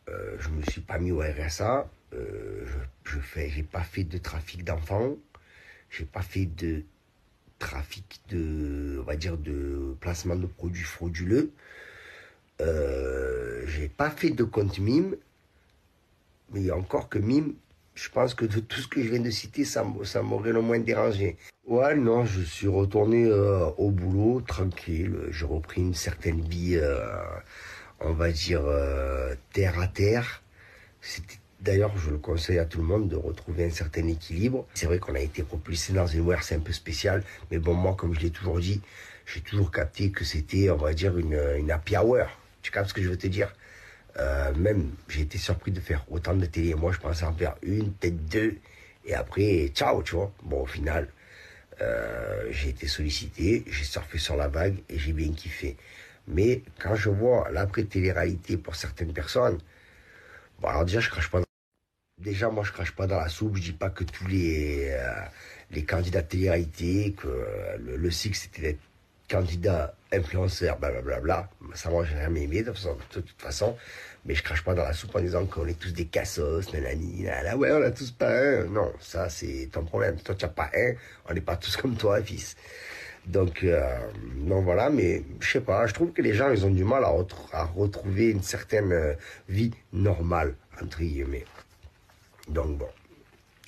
je 0.07 0.49
me 0.49 0.61
suis 0.69 0.82
pas 0.82 0.97
mis 0.97 1.11
au 1.11 1.19
RSA. 1.19 1.88
Je 3.05 3.39
n'ai 3.39 3.49
j'ai 3.49 3.64
pas 3.64 3.84
fait 3.84 4.03
de 4.03 4.18
trafic 4.18 4.64
d'enfants. 4.64 5.16
J'ai 5.89 6.05
pas 6.05 6.22
fait 6.22 6.45
de 6.45 6.84
trafic 7.59 8.20
de, 8.30 8.97
on 8.99 9.03
va 9.03 9.16
dire, 9.16 9.38
de 9.38 9.95
placement 9.99 10.36
de 10.36 10.47
produits 10.47 10.84
frauduleux. 10.84 11.51
Euh, 12.61 13.64
j'ai 13.68 13.89
pas 13.89 14.09
fait 14.09 14.32
de 14.32 14.43
compte 14.43 14.80
mime, 14.80 15.16
mais 16.51 16.72
encore 16.72 17.09
que 17.09 17.20
mime, 17.20 17.53
je 17.95 18.09
pense 18.09 18.34
que 18.34 18.45
de 18.45 18.59
tout 18.59 18.82
ce 18.82 18.88
que 18.88 19.01
je 19.01 19.09
viens 19.09 19.20
de 19.20 19.30
citer, 19.30 19.66
ça, 19.66 19.84
m'aurait 20.24 20.51
le 20.51 20.61
moins 20.61 20.80
dérangé. 20.80 21.38
Ouais, 21.66 21.95
non, 21.95 22.26
je 22.26 22.41
suis 22.41 22.68
retourné 22.68 23.26
euh, 23.26 23.68
au 23.78 23.91
boulot, 23.91 24.41
tranquille. 24.41 25.16
J'ai 25.30 25.45
repris 25.45 25.82
une 25.82 25.93
certaine 25.93 26.41
vie, 26.41 26.76
euh, 26.76 26.99
on 27.99 28.14
va 28.14 28.32
dire, 28.32 28.64
euh, 28.66 29.36
terre 29.53 29.80
à 29.80 29.88
terre. 29.88 30.41
D'ailleurs, 31.64 31.97
je 31.97 32.09
le 32.09 32.18
conseille 32.18 32.59
à 32.59 32.66
tout 32.66 32.80
le 32.80 32.84
monde 32.84 33.07
de 33.07 33.16
retrouver 33.16 33.64
un 33.64 33.70
certain 33.70 34.05
équilibre. 34.09 34.68
C'est 34.74 34.86
vrai 34.86 34.99
qu'on 34.99 35.16
a 35.16 35.22
été 35.22 35.43
propulsé 35.43 35.93
dans 35.93 36.05
une 36.05 36.36
c'est 36.41 36.55
un 36.55 36.59
peu 36.59 36.74
spéciale, 36.74 37.24
mais 37.49 37.57
bon, 37.57 37.74
moi, 37.74 37.95
comme 37.95 38.14
je 38.14 38.20
l'ai 38.20 38.32
toujours 38.32 38.59
dit, 38.59 38.82
j'ai 39.26 39.39
toujours 39.39 39.72
capté 39.72 40.11
que 40.11 40.26
c'était, 40.26 40.70
on 40.70 40.76
va 40.76 40.93
dire, 40.93 41.18
une, 41.18 41.39
une 41.57 41.72
happy 41.72 41.95
hour. 41.95 42.28
Tu 42.61 42.70
captes 42.70 42.89
ce 42.89 42.93
que 42.93 43.01
je 43.01 43.07
veux 43.07 43.18
te 43.18 43.28
dire? 43.28 43.55
Euh, 44.18 44.53
Même, 44.55 44.91
j'ai 45.07 45.22
été 45.22 45.38
surpris 45.38 45.72
de 45.72 45.80
faire 45.80 46.03
autant 46.11 46.34
de 46.34 46.45
télé. 46.45 46.76
Moi, 46.76 46.91
je 46.91 46.99
pensais 46.99 47.24
en 47.24 47.34
faire 47.34 47.55
une, 47.61 47.93
peut-être 47.93 48.26
deux, 48.26 48.57
et 49.05 49.14
après, 49.16 49.70
ciao, 49.74 50.03
tu 50.03 50.16
vois. 50.16 50.34
Bon, 50.43 50.64
au 50.64 50.66
final, 50.66 51.07
euh, 51.82 52.47
j'ai 52.51 52.70
été 52.70 52.88
sollicité, 52.88 53.64
j'ai 53.68 53.86
surfé 53.86 54.18
sur 54.18 54.36
la 54.36 54.49
vague 54.49 54.80
et 54.89 54.99
j'ai 54.99 55.14
bien 55.14 55.32
kiffé. 55.32 55.78
Mais 56.28 56.61
quand 56.78 56.95
je 56.95 57.09
vois 57.09 57.49
l'après-télé-réalité 57.51 58.57
pour 58.57 58.76
certaines 58.76 59.14
personnes, 59.14 59.59
bon, 60.59 60.68
alors 60.68 60.84
déjà, 60.84 60.99
je 60.99 61.09
crache 61.09 61.30
pas 61.30 61.39
Déjà, 62.24 62.49
moi, 62.49 62.63
je 62.63 62.71
crache 62.71 62.95
pas 62.95 63.05
dans 63.05 63.19
la 63.19 63.28
soupe. 63.28 63.57
Je 63.57 63.63
dis 63.63 63.71
pas 63.74 63.89
que 63.89 64.05
tous 64.05 64.28
les, 64.28 64.88
euh, 64.91 65.11
les 65.71 65.84
candidats 65.84 66.21
de 66.21 66.28
télé-réalité, 66.28 67.13
que 67.17 67.28
euh, 67.28 67.78
le, 67.78 68.11
cycle, 68.11 68.38
c'était 68.38 68.61
d'être 68.61 68.80
candidat, 69.30 69.93
influenceur, 70.13 70.78
blablabla. 70.80 71.49
Ça, 71.74 71.89
moi, 71.89 72.05
j'ai 72.05 72.15
jamais 72.15 72.43
aimé, 72.43 72.63
de 72.63 72.71
toute, 73.09 73.30
façon. 73.38 73.76
Mais 74.26 74.36
je 74.36 74.43
crache 74.43 74.63
pas 74.63 74.74
dans 74.74 74.84
la 74.84 74.93
soupe 74.93 75.13
en 75.15 75.19
disant 75.19 75.45
qu'on 75.45 75.67
est 75.67 75.78
tous 75.78 75.91
des 75.91 76.05
cassos, 76.05 76.71
nanani, 76.71 77.24
là, 77.24 77.57
ouais, 77.57 77.71
on 77.74 77.82
a 77.82 77.91
tous 77.91 78.11
pas 78.11 78.32
un. 78.32 78.63
Non, 78.65 78.93
ça, 79.01 79.28
c'est 79.28 79.67
ton 79.69 79.84
problème. 79.84 80.15
Toi, 80.21 80.36
tu 80.36 80.45
n'as 80.45 80.51
pas 80.51 80.69
un. 80.74 80.93
On 81.30 81.34
n'est 81.34 81.41
pas 81.41 81.57
tous 81.57 81.76
comme 81.76 81.97
toi, 81.97 82.21
fils. 82.24 82.55
Donc, 83.26 83.63
euh, 83.63 83.82
non, 84.38 84.61
voilà, 84.61 84.89
mais 84.89 85.24
je 85.41 85.51
sais 85.51 85.61
pas, 85.61 85.88
je 85.88 85.93
trouve 85.93 86.13
que 86.13 86.21
les 86.21 86.34
gens, 86.34 86.51
ils 86.51 86.65
ont 86.65 86.71
du 86.71 86.86
mal 86.86 87.03
à, 87.03 87.11
à 87.51 87.63
retrouver 87.65 88.30
une 88.30 88.43
certaine 88.43 89.17
vie 89.49 89.71
normale, 89.91 90.55
entre 90.82 90.99
guillemets. 90.99 91.45
Donc 92.47 92.77
bon. 92.77 92.87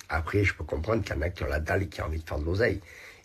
Après, 0.08 0.44
je 0.44 0.54
peux 0.54 0.64
comprendre 0.64 1.02
qu'il 1.02 1.16
y 1.16 1.18
en 1.18 1.22
a 1.22 1.30
qui 1.30 1.42
ont 1.42 1.48
la 1.48 1.58
dalle 1.60 1.82
et 1.82 1.88
qui 1.88 2.00
ont 2.00 2.06
envie 2.06 2.20
de 2.20 2.28
faire 2.28 2.38
de 2.38 2.44
l'oseille. 2.44 2.80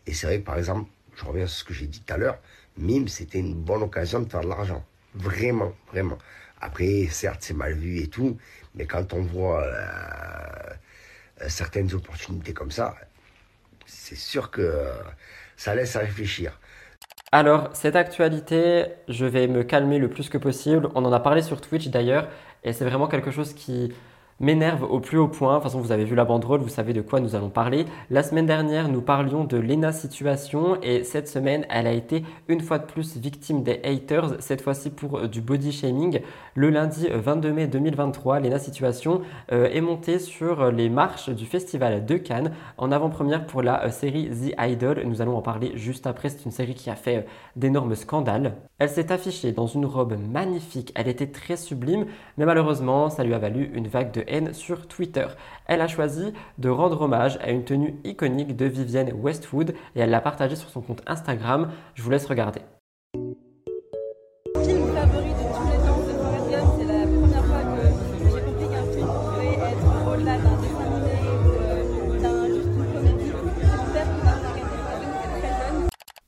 Et 0.07 0.13
c'est 0.13 0.27
vrai 0.27 0.39
par 0.39 0.57
exemple, 0.57 0.89
je 1.15 1.25
reviens 1.25 1.45
sur 1.45 1.59
ce 1.59 1.63
que 1.63 1.73
j'ai 1.73 1.87
dit 1.87 2.01
tout 2.01 2.13
à 2.13 2.17
l'heure, 2.17 2.39
Mime, 2.77 3.07
c'était 3.07 3.39
une 3.39 3.53
bonne 3.53 3.83
occasion 3.83 4.21
de 4.21 4.29
faire 4.29 4.41
de 4.41 4.47
l'argent. 4.47 4.83
Vraiment, 5.13 5.73
vraiment. 5.91 6.17
Après, 6.61 7.07
certes, 7.09 7.39
c'est 7.41 7.53
mal 7.53 7.73
vu 7.73 7.99
et 7.99 8.07
tout, 8.07 8.37
mais 8.75 8.85
quand 8.85 9.13
on 9.13 9.21
voit 9.21 9.63
euh, 9.63 11.47
certaines 11.47 11.93
opportunités 11.93 12.53
comme 12.53 12.71
ça, 12.71 12.95
c'est 13.85 14.15
sûr 14.15 14.51
que 14.51 14.89
ça 15.57 15.75
laisse 15.75 15.95
à 15.95 15.99
réfléchir. 15.99 16.59
Alors, 17.31 17.69
cette 17.73 17.95
actualité, 17.95 18.85
je 19.07 19.25
vais 19.25 19.47
me 19.47 19.63
calmer 19.63 19.99
le 19.99 20.09
plus 20.09 20.29
que 20.29 20.37
possible. 20.37 20.89
On 20.95 21.05
en 21.05 21.11
a 21.11 21.19
parlé 21.19 21.41
sur 21.41 21.61
Twitch 21.61 21.87
d'ailleurs, 21.87 22.27
et 22.63 22.73
c'est 22.73 22.85
vraiment 22.85 23.07
quelque 23.07 23.31
chose 23.31 23.53
qui, 23.53 23.93
m'énerve 24.41 24.83
au 24.83 24.99
plus 24.99 25.17
haut 25.17 25.27
point. 25.27 25.53
De 25.53 25.55
toute 25.59 25.71
façon, 25.71 25.79
vous 25.79 25.91
avez 25.91 26.03
vu 26.03 26.15
la 26.15 26.25
banderole, 26.25 26.59
vous 26.59 26.67
savez 26.67 26.93
de 26.93 27.01
quoi 27.01 27.19
nous 27.19 27.35
allons 27.35 27.49
parler. 27.49 27.85
La 28.09 28.23
semaine 28.23 28.47
dernière, 28.47 28.89
nous 28.89 29.01
parlions 29.01 29.43
de 29.43 29.57
Lena 29.57 29.93
Situation 29.93 30.77
et 30.81 31.03
cette 31.03 31.27
semaine, 31.27 31.65
elle 31.69 31.87
a 31.87 31.93
été 31.93 32.23
une 32.47 32.61
fois 32.61 32.79
de 32.79 32.85
plus 32.85 33.17
victime 33.17 33.63
des 33.63 33.79
haters, 33.83 34.41
cette 34.41 34.61
fois-ci 34.61 34.89
pour 34.89 35.19
euh, 35.19 35.27
du 35.27 35.41
body 35.41 35.71
shaming. 35.71 36.19
Le 36.55 36.69
lundi 36.69 37.07
22 37.07 37.49
euh, 37.49 37.53
mai 37.53 37.67
2023, 37.67 38.39
Lena 38.39 38.59
Situation 38.59 39.21
euh, 39.51 39.69
est 39.71 39.81
montée 39.81 40.19
sur 40.19 40.71
les 40.71 40.89
marches 40.89 41.29
du 41.29 41.45
festival 41.45 42.05
de 42.05 42.17
Cannes 42.17 42.51
en 42.77 42.91
avant-première 42.91 43.45
pour 43.45 43.61
la 43.61 43.91
série 43.91 44.29
The 44.29 44.55
Idol. 44.59 45.03
Nous 45.05 45.21
allons 45.21 45.37
en 45.37 45.41
parler 45.41 45.73
juste 45.75 46.07
après. 46.07 46.29
C'est 46.29 46.45
une 46.45 46.51
série 46.51 46.73
qui 46.73 46.89
a 46.89 46.95
fait 46.95 47.25
d'énormes 47.55 47.95
scandales. 47.95 48.55
Elle 48.79 48.89
s'est 48.89 49.11
affichée 49.11 49.51
dans 49.51 49.67
une 49.67 49.85
robe 49.85 50.17
magnifique. 50.17 50.91
Elle 50.95 51.07
était 51.07 51.27
très 51.27 51.57
sublime, 51.57 52.07
mais 52.37 52.45
malheureusement, 52.45 53.11
ça 53.11 53.23
lui 53.23 53.35
a 53.35 53.37
valu 53.37 53.71
une 53.75 53.87
vague 53.87 54.11
de 54.11 54.23
sur 54.53 54.88
Twitter. 54.88 55.27
Elle 55.67 55.82
a 55.82 55.88
choisi 55.88 56.34
de 56.57 56.69
rendre 56.69 57.01
hommage 57.01 57.38
à 57.41 57.51
une 57.51 57.63
tenue 57.63 57.95
iconique 58.03 58.55
de 58.55 58.65
Vivienne 58.65 59.13
Westwood 59.13 59.73
et 59.95 59.99
elle 59.99 60.09
l'a 60.09 60.21
partagée 60.21 60.55
sur 60.55 60.69
son 60.69 60.82
compte 60.82 61.01
Instagram. 61.07 61.71
Je 61.95 62.03
vous 62.03 62.09
laisse 62.09 62.25
regarder. 62.25 62.61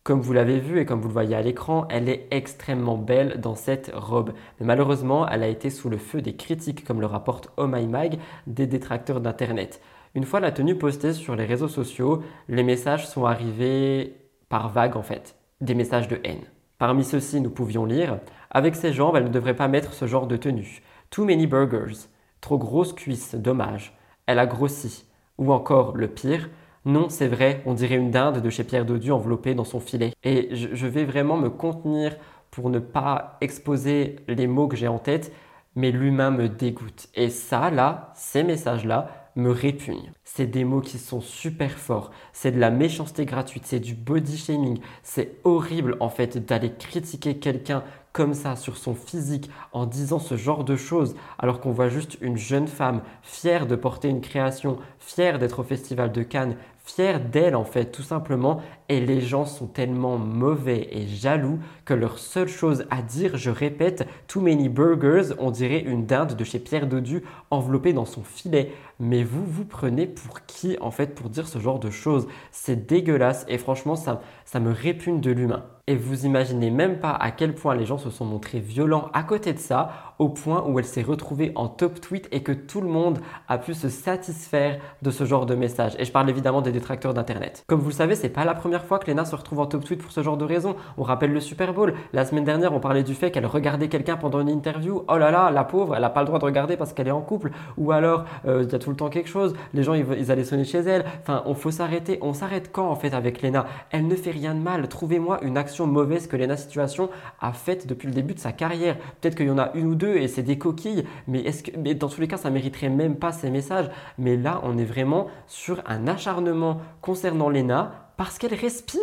Comme 0.03 0.19
vous 0.19 0.33
l'avez 0.33 0.59
vu 0.59 0.81
et 0.81 0.85
comme 0.85 0.99
vous 0.99 1.07
le 1.07 1.13
voyez 1.13 1.33
à 1.33 1.41
l'écran, 1.41 1.87
elle 1.89 2.09
est 2.09 2.27
extrêmement 2.29 2.97
belle 2.97 3.39
dans 3.39 3.55
cette 3.55 3.89
robe. 3.95 4.33
Mais 4.59 4.65
malheureusement, 4.65 5.25
elle 5.29 5.43
a 5.43 5.47
été 5.47 5.69
sous 5.69 5.89
le 5.89 5.97
feu 5.97 6.21
des 6.21 6.35
critiques, 6.35 6.83
comme 6.83 6.99
le 6.99 7.07
rapporte 7.07 7.49
Oh 7.55 7.67
My 7.67 7.87
Mag, 7.87 8.19
des 8.45 8.67
détracteurs 8.67 9.21
d'Internet. 9.21 9.81
Une 10.13 10.25
fois 10.25 10.41
la 10.41 10.51
tenue 10.51 10.77
postée 10.77 11.13
sur 11.13 11.37
les 11.37 11.45
réseaux 11.45 11.69
sociaux, 11.69 12.21
les 12.49 12.63
messages 12.63 13.07
sont 13.07 13.23
arrivés 13.23 14.17
par 14.49 14.67
vagues 14.67 14.97
en 14.97 15.03
fait, 15.03 15.37
des 15.61 15.73
messages 15.73 16.09
de 16.09 16.19
haine. 16.25 16.43
Parmi 16.79 17.05
ceux-ci, 17.05 17.39
nous 17.39 17.49
pouvions 17.49 17.85
lire 17.85 18.19
Avec 18.51 18.75
ses 18.75 18.91
jambes, 18.91 19.15
elle 19.15 19.23
ne 19.23 19.29
devrait 19.29 19.55
pas 19.55 19.69
mettre 19.69 19.93
ce 19.93 20.05
genre 20.05 20.27
de 20.27 20.35
tenue. 20.35 20.81
Too 21.11 21.23
many 21.23 21.47
burgers. 21.47 22.09
Trop 22.41 22.57
grosses 22.57 22.91
cuisses, 22.91 23.35
dommage. 23.35 23.97
Elle 24.25 24.39
a 24.39 24.47
grossi. 24.47 25.05
Ou 25.37 25.53
encore, 25.53 25.95
le 25.95 26.09
pire, 26.09 26.49
non, 26.85 27.07
c'est 27.09 27.27
vrai, 27.27 27.61
on 27.65 27.73
dirait 27.73 27.95
une 27.95 28.11
dinde 28.11 28.41
de 28.41 28.49
chez 28.49 28.63
Pierre 28.65 28.85
Dodu 28.85 29.11
enveloppée 29.11 29.55
dans 29.55 29.63
son 29.63 29.79
filet. 29.79 30.11
Et 30.23 30.49
je 30.53 30.87
vais 30.87 31.05
vraiment 31.05 31.37
me 31.37 31.49
contenir 31.49 32.15
pour 32.51 32.69
ne 32.69 32.79
pas 32.79 33.37
exposer 33.41 34.17
les 34.27 34.47
mots 34.47 34.67
que 34.67 34.75
j'ai 34.75 34.89
en 34.89 34.99
tête, 34.99 35.31
mais 35.75 35.91
l'humain 35.91 36.29
me 36.29 36.49
dégoûte. 36.49 37.07
Et 37.15 37.29
ça, 37.29 37.71
là, 37.71 38.11
ces 38.15 38.43
messages-là, 38.43 39.23
me 39.35 39.51
répugnent. 39.51 40.11
C'est 40.23 40.45
des 40.45 40.63
mots 40.63 40.81
qui 40.81 40.97
sont 40.97 41.21
super 41.21 41.71
forts, 41.71 42.11
c'est 42.33 42.51
de 42.51 42.59
la 42.59 42.69
méchanceté 42.69 43.25
gratuite, 43.25 43.65
c'est 43.65 43.79
du 43.79 43.95
body 43.95 44.37
shaming, 44.37 44.79
c'est 45.01 45.37
horrible 45.43 45.97
en 45.99 46.09
fait 46.09 46.37
d'aller 46.37 46.71
critiquer 46.71 47.37
quelqu'un 47.37 47.83
comme 48.11 48.35
ça 48.35 48.55
sur 48.55 48.77
son 48.77 48.93
physique 48.93 49.49
en 49.71 49.87
disant 49.87 50.19
ce 50.19 50.37
genre 50.37 50.63
de 50.63 50.75
choses 50.75 51.15
alors 51.39 51.59
qu'on 51.59 51.71
voit 51.71 51.89
juste 51.89 52.17
une 52.21 52.37
jeune 52.37 52.67
femme 52.67 53.01
fière 53.23 53.65
de 53.65 53.75
porter 53.75 54.07
une 54.07 54.21
création, 54.21 54.77
fière 54.99 55.39
d'être 55.39 55.59
au 55.59 55.63
festival 55.63 56.11
de 56.11 56.21
Cannes, 56.21 56.55
fière 56.83 57.19
d'elle 57.19 57.55
en 57.55 57.63
fait 57.63 57.91
tout 57.91 58.03
simplement. 58.03 58.61
Et 58.89 58.99
les 58.99 59.21
gens 59.21 59.45
sont 59.45 59.67
tellement 59.67 60.17
mauvais 60.17 60.89
et 60.91 61.07
jaloux 61.07 61.59
que 61.85 61.93
leur 61.93 62.17
seule 62.17 62.47
chose 62.47 62.85
à 62.89 63.01
dire, 63.01 63.37
je 63.37 63.49
répète, 63.49 64.07
too 64.27 64.41
many 64.41 64.69
burgers, 64.69 65.33
on 65.39 65.51
dirait 65.51 65.81
une 65.81 66.05
dinde 66.05 66.35
de 66.35 66.43
chez 66.43 66.59
Pierre 66.59 66.87
Dodu 66.87 67.23
enveloppée 67.51 67.93
dans 67.93 68.05
son 68.05 68.23
filet. 68.23 68.71
Mais 68.99 69.23
vous, 69.23 69.43
vous 69.45 69.65
prenez 69.65 70.07
pour 70.07 70.45
qui 70.45 70.77
en 70.79 70.91
fait 70.91 71.15
pour 71.15 71.29
dire 71.29 71.47
ce 71.47 71.59
genre 71.59 71.79
de 71.79 71.89
choses? 71.89 72.27
C'est 72.51 72.87
dégueulasse 72.87 73.45
et 73.49 73.57
franchement 73.57 73.95
ça, 73.95 74.21
ça 74.45 74.59
me 74.59 74.71
répugne 74.71 75.19
de 75.19 75.31
l'humain. 75.31 75.65
Et 75.87 75.97
vous 75.97 76.25
imaginez 76.25 76.71
même 76.71 76.99
pas 77.01 77.11
à 77.11 77.31
quel 77.31 77.53
point 77.53 77.75
les 77.75 77.85
gens 77.85 77.97
se 77.97 78.09
sont 78.09 78.23
montrés 78.23 78.61
violents 78.61 79.09
à 79.13 79.23
côté 79.23 79.51
de 79.51 79.59
ça, 79.59 80.15
au 80.17 80.29
point 80.29 80.63
où 80.65 80.79
elle 80.79 80.85
s'est 80.85 81.01
retrouvée 81.01 81.51
en 81.55 81.67
top 81.67 81.99
tweet 81.99 82.29
et 82.31 82.41
que 82.41 82.53
tout 82.53 82.79
le 82.79 82.87
monde 82.87 83.19
a 83.49 83.57
pu 83.57 83.73
se 83.73 83.89
satisfaire 83.89 84.79
de 85.01 85.11
ce 85.11 85.25
genre 85.25 85.45
de 85.45 85.55
message. 85.55 85.97
Et 85.99 86.05
je 86.05 86.11
parle 86.13 86.29
évidemment 86.29 86.61
des 86.61 86.71
détracteurs 86.71 87.13
d'Internet. 87.13 87.65
Comme 87.67 87.81
vous 87.81 87.89
le 87.89 87.95
savez, 87.95 88.15
c'est 88.15 88.29
pas 88.29 88.45
la 88.45 88.53
première 88.53 88.85
fois 88.85 88.97
que 88.97 89.11
Lena 89.11 89.25
se 89.25 89.35
retrouve 89.35 89.59
en 89.59 89.65
top 89.65 89.83
tweet 89.83 90.01
pour 90.01 90.13
ce 90.13 90.23
genre 90.23 90.37
de 90.37 90.45
raison. 90.45 90.77
On 90.97 91.03
rappelle 91.03 91.33
le 91.33 91.41
Super 91.41 91.72
La 92.13 92.25
semaine 92.25 92.43
dernière, 92.43 92.73
on 92.73 92.79
parlait 92.79 93.03
du 93.03 93.13
fait 93.13 93.31
qu'elle 93.31 93.45
regardait 93.45 93.87
quelqu'un 93.87 94.17
pendant 94.17 94.39
une 94.39 94.49
interview. 94.49 95.03
Oh 95.07 95.17
là 95.17 95.31
là, 95.31 95.51
la 95.51 95.63
pauvre, 95.63 95.95
elle 95.95 96.01
n'a 96.01 96.09
pas 96.09 96.21
le 96.21 96.27
droit 96.27 96.39
de 96.39 96.45
regarder 96.45 96.77
parce 96.77 96.93
qu'elle 96.93 97.07
est 97.07 97.11
en 97.11 97.21
couple. 97.21 97.51
Ou 97.77 97.91
alors, 97.91 98.25
euh, 98.45 98.63
il 98.63 98.71
y 98.71 98.75
a 98.75 98.79
tout 98.79 98.89
le 98.89 98.95
temps 98.95 99.09
quelque 99.09 99.29
chose. 99.29 99.53
Les 99.73 99.83
gens, 99.83 99.93
ils, 99.93 100.31
allaient 100.31 100.43
sonner 100.43 100.63
chez 100.63 100.79
elle. 100.79 101.05
Enfin, 101.21 101.43
on 101.45 101.53
faut 101.53 101.71
s'arrêter. 101.71 102.19
On 102.21 102.33
s'arrête 102.33 102.71
quand 102.71 102.89
en 102.89 102.95
fait 102.95 103.13
avec 103.13 103.41
Lena 103.41 103.65
Elle 103.91 104.07
ne 104.07 104.15
fait 104.15 104.31
rien 104.31 104.53
de 104.53 104.59
mal. 104.59 104.87
Trouvez-moi 104.87 105.39
une 105.43 105.57
action 105.57 105.87
mauvaise 105.87 106.27
que 106.27 106.35
Lena 106.35 106.57
Situation 106.57 107.09
a 107.41 107.53
faite 107.53 107.87
depuis 107.87 108.07
le 108.07 108.13
début 108.13 108.33
de 108.33 108.39
sa 108.39 108.51
carrière. 108.51 108.97
Peut-être 109.21 109.35
qu'il 109.35 109.47
y 109.47 109.51
en 109.51 109.57
a 109.57 109.71
une 109.73 109.87
ou 109.87 109.95
deux 109.95 110.15
et 110.15 110.27
c'est 110.27 110.43
des 110.43 110.57
coquilles, 110.57 111.05
mais, 111.27 111.39
est-ce 111.41 111.63
que, 111.63 111.93
dans 111.93 112.09
tous 112.09 112.21
les 112.21 112.27
cas, 112.27 112.37
ça 112.37 112.49
mériterait 112.49 112.89
même 112.89 113.15
pas 113.15 113.31
ces 113.31 113.49
messages. 113.49 113.89
Mais 114.17 114.37
là, 114.37 114.61
on 114.63 114.77
est 114.77 114.85
vraiment 114.85 115.27
sur 115.47 115.81
un 115.87 116.07
acharnement 116.07 116.81
concernant 117.01 117.49
Lena 117.49 118.09
parce 118.17 118.37
qu'elle 118.37 118.53
respire. 118.53 119.01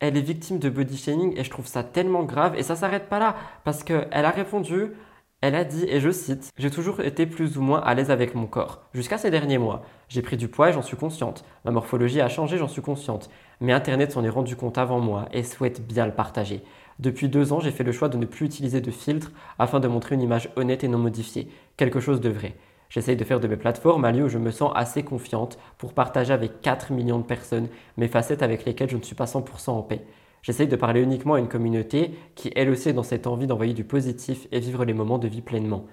Elle 0.00 0.16
est 0.16 0.22
victime 0.22 0.58
de 0.58 0.68
body 0.68 0.96
shaming 0.96 1.36
et 1.36 1.44
je 1.44 1.50
trouve 1.50 1.66
ça 1.66 1.82
tellement 1.82 2.22
grave 2.22 2.54
et 2.56 2.62
ça 2.62 2.76
s'arrête 2.76 3.08
pas 3.08 3.18
là 3.18 3.36
parce 3.64 3.82
qu'elle 3.82 4.06
a 4.12 4.30
répondu 4.30 4.92
elle 5.40 5.54
a 5.54 5.62
dit, 5.62 5.84
et 5.88 6.00
je 6.00 6.10
cite, 6.10 6.50
J'ai 6.58 6.68
toujours 6.68 7.00
été 7.00 7.24
plus 7.24 7.58
ou 7.58 7.62
moins 7.62 7.78
à 7.80 7.94
l'aise 7.94 8.10
avec 8.10 8.34
mon 8.34 8.46
corps, 8.46 8.82
jusqu'à 8.92 9.18
ces 9.18 9.30
derniers 9.30 9.58
mois. 9.58 9.84
J'ai 10.08 10.20
pris 10.20 10.36
du 10.36 10.48
poids 10.48 10.70
et 10.70 10.72
j'en 10.72 10.82
suis 10.82 10.96
consciente. 10.96 11.44
Ma 11.64 11.70
morphologie 11.70 12.20
a 12.20 12.28
changé, 12.28 12.58
j'en 12.58 12.66
suis 12.66 12.82
consciente. 12.82 13.30
Mais 13.60 13.72
Internet 13.72 14.10
s'en 14.10 14.24
est 14.24 14.28
rendu 14.28 14.56
compte 14.56 14.78
avant 14.78 14.98
moi 14.98 15.28
et 15.32 15.44
souhaite 15.44 15.86
bien 15.86 16.06
le 16.06 16.12
partager. 16.12 16.64
Depuis 16.98 17.28
deux 17.28 17.52
ans, 17.52 17.60
j'ai 17.60 17.70
fait 17.70 17.84
le 17.84 17.92
choix 17.92 18.08
de 18.08 18.16
ne 18.16 18.26
plus 18.26 18.46
utiliser 18.46 18.80
de 18.80 18.90
filtre 18.90 19.30
afin 19.60 19.78
de 19.78 19.86
montrer 19.86 20.16
une 20.16 20.22
image 20.22 20.50
honnête 20.56 20.82
et 20.82 20.88
non 20.88 20.98
modifiée, 20.98 21.48
quelque 21.76 22.00
chose 22.00 22.20
de 22.20 22.30
vrai. 22.30 22.56
J'essaye 22.88 23.16
de 23.16 23.24
faire 23.24 23.40
de 23.40 23.48
mes 23.48 23.56
plateformes 23.56 24.04
un 24.04 24.12
lieu 24.12 24.24
où 24.24 24.28
je 24.28 24.38
me 24.38 24.50
sens 24.50 24.72
assez 24.74 25.02
confiante 25.02 25.58
pour 25.76 25.92
partager 25.92 26.32
avec 26.32 26.62
4 26.62 26.92
millions 26.92 27.18
de 27.18 27.24
personnes 27.24 27.68
mes 27.98 28.08
facettes 28.08 28.42
avec 28.42 28.64
lesquelles 28.64 28.88
je 28.88 28.96
ne 28.96 29.02
suis 29.02 29.14
pas 29.14 29.26
100% 29.26 29.70
en 29.70 29.82
paix. 29.82 30.06
J'essaye 30.42 30.68
de 30.68 30.76
parler 30.76 31.02
uniquement 31.02 31.34
à 31.34 31.38
une 31.38 31.48
communauté 31.48 32.12
qui, 32.34 32.50
elle 32.56 32.70
aussi, 32.70 32.88
est 32.88 32.94
dans 32.94 33.02
cette 33.02 33.26
envie 33.26 33.46
d'envoyer 33.46 33.74
du 33.74 33.84
positif 33.84 34.46
et 34.52 34.60
vivre 34.60 34.84
les 34.84 34.94
moments 34.94 35.18
de 35.18 35.28
vie 35.28 35.42
pleinement. 35.42 35.84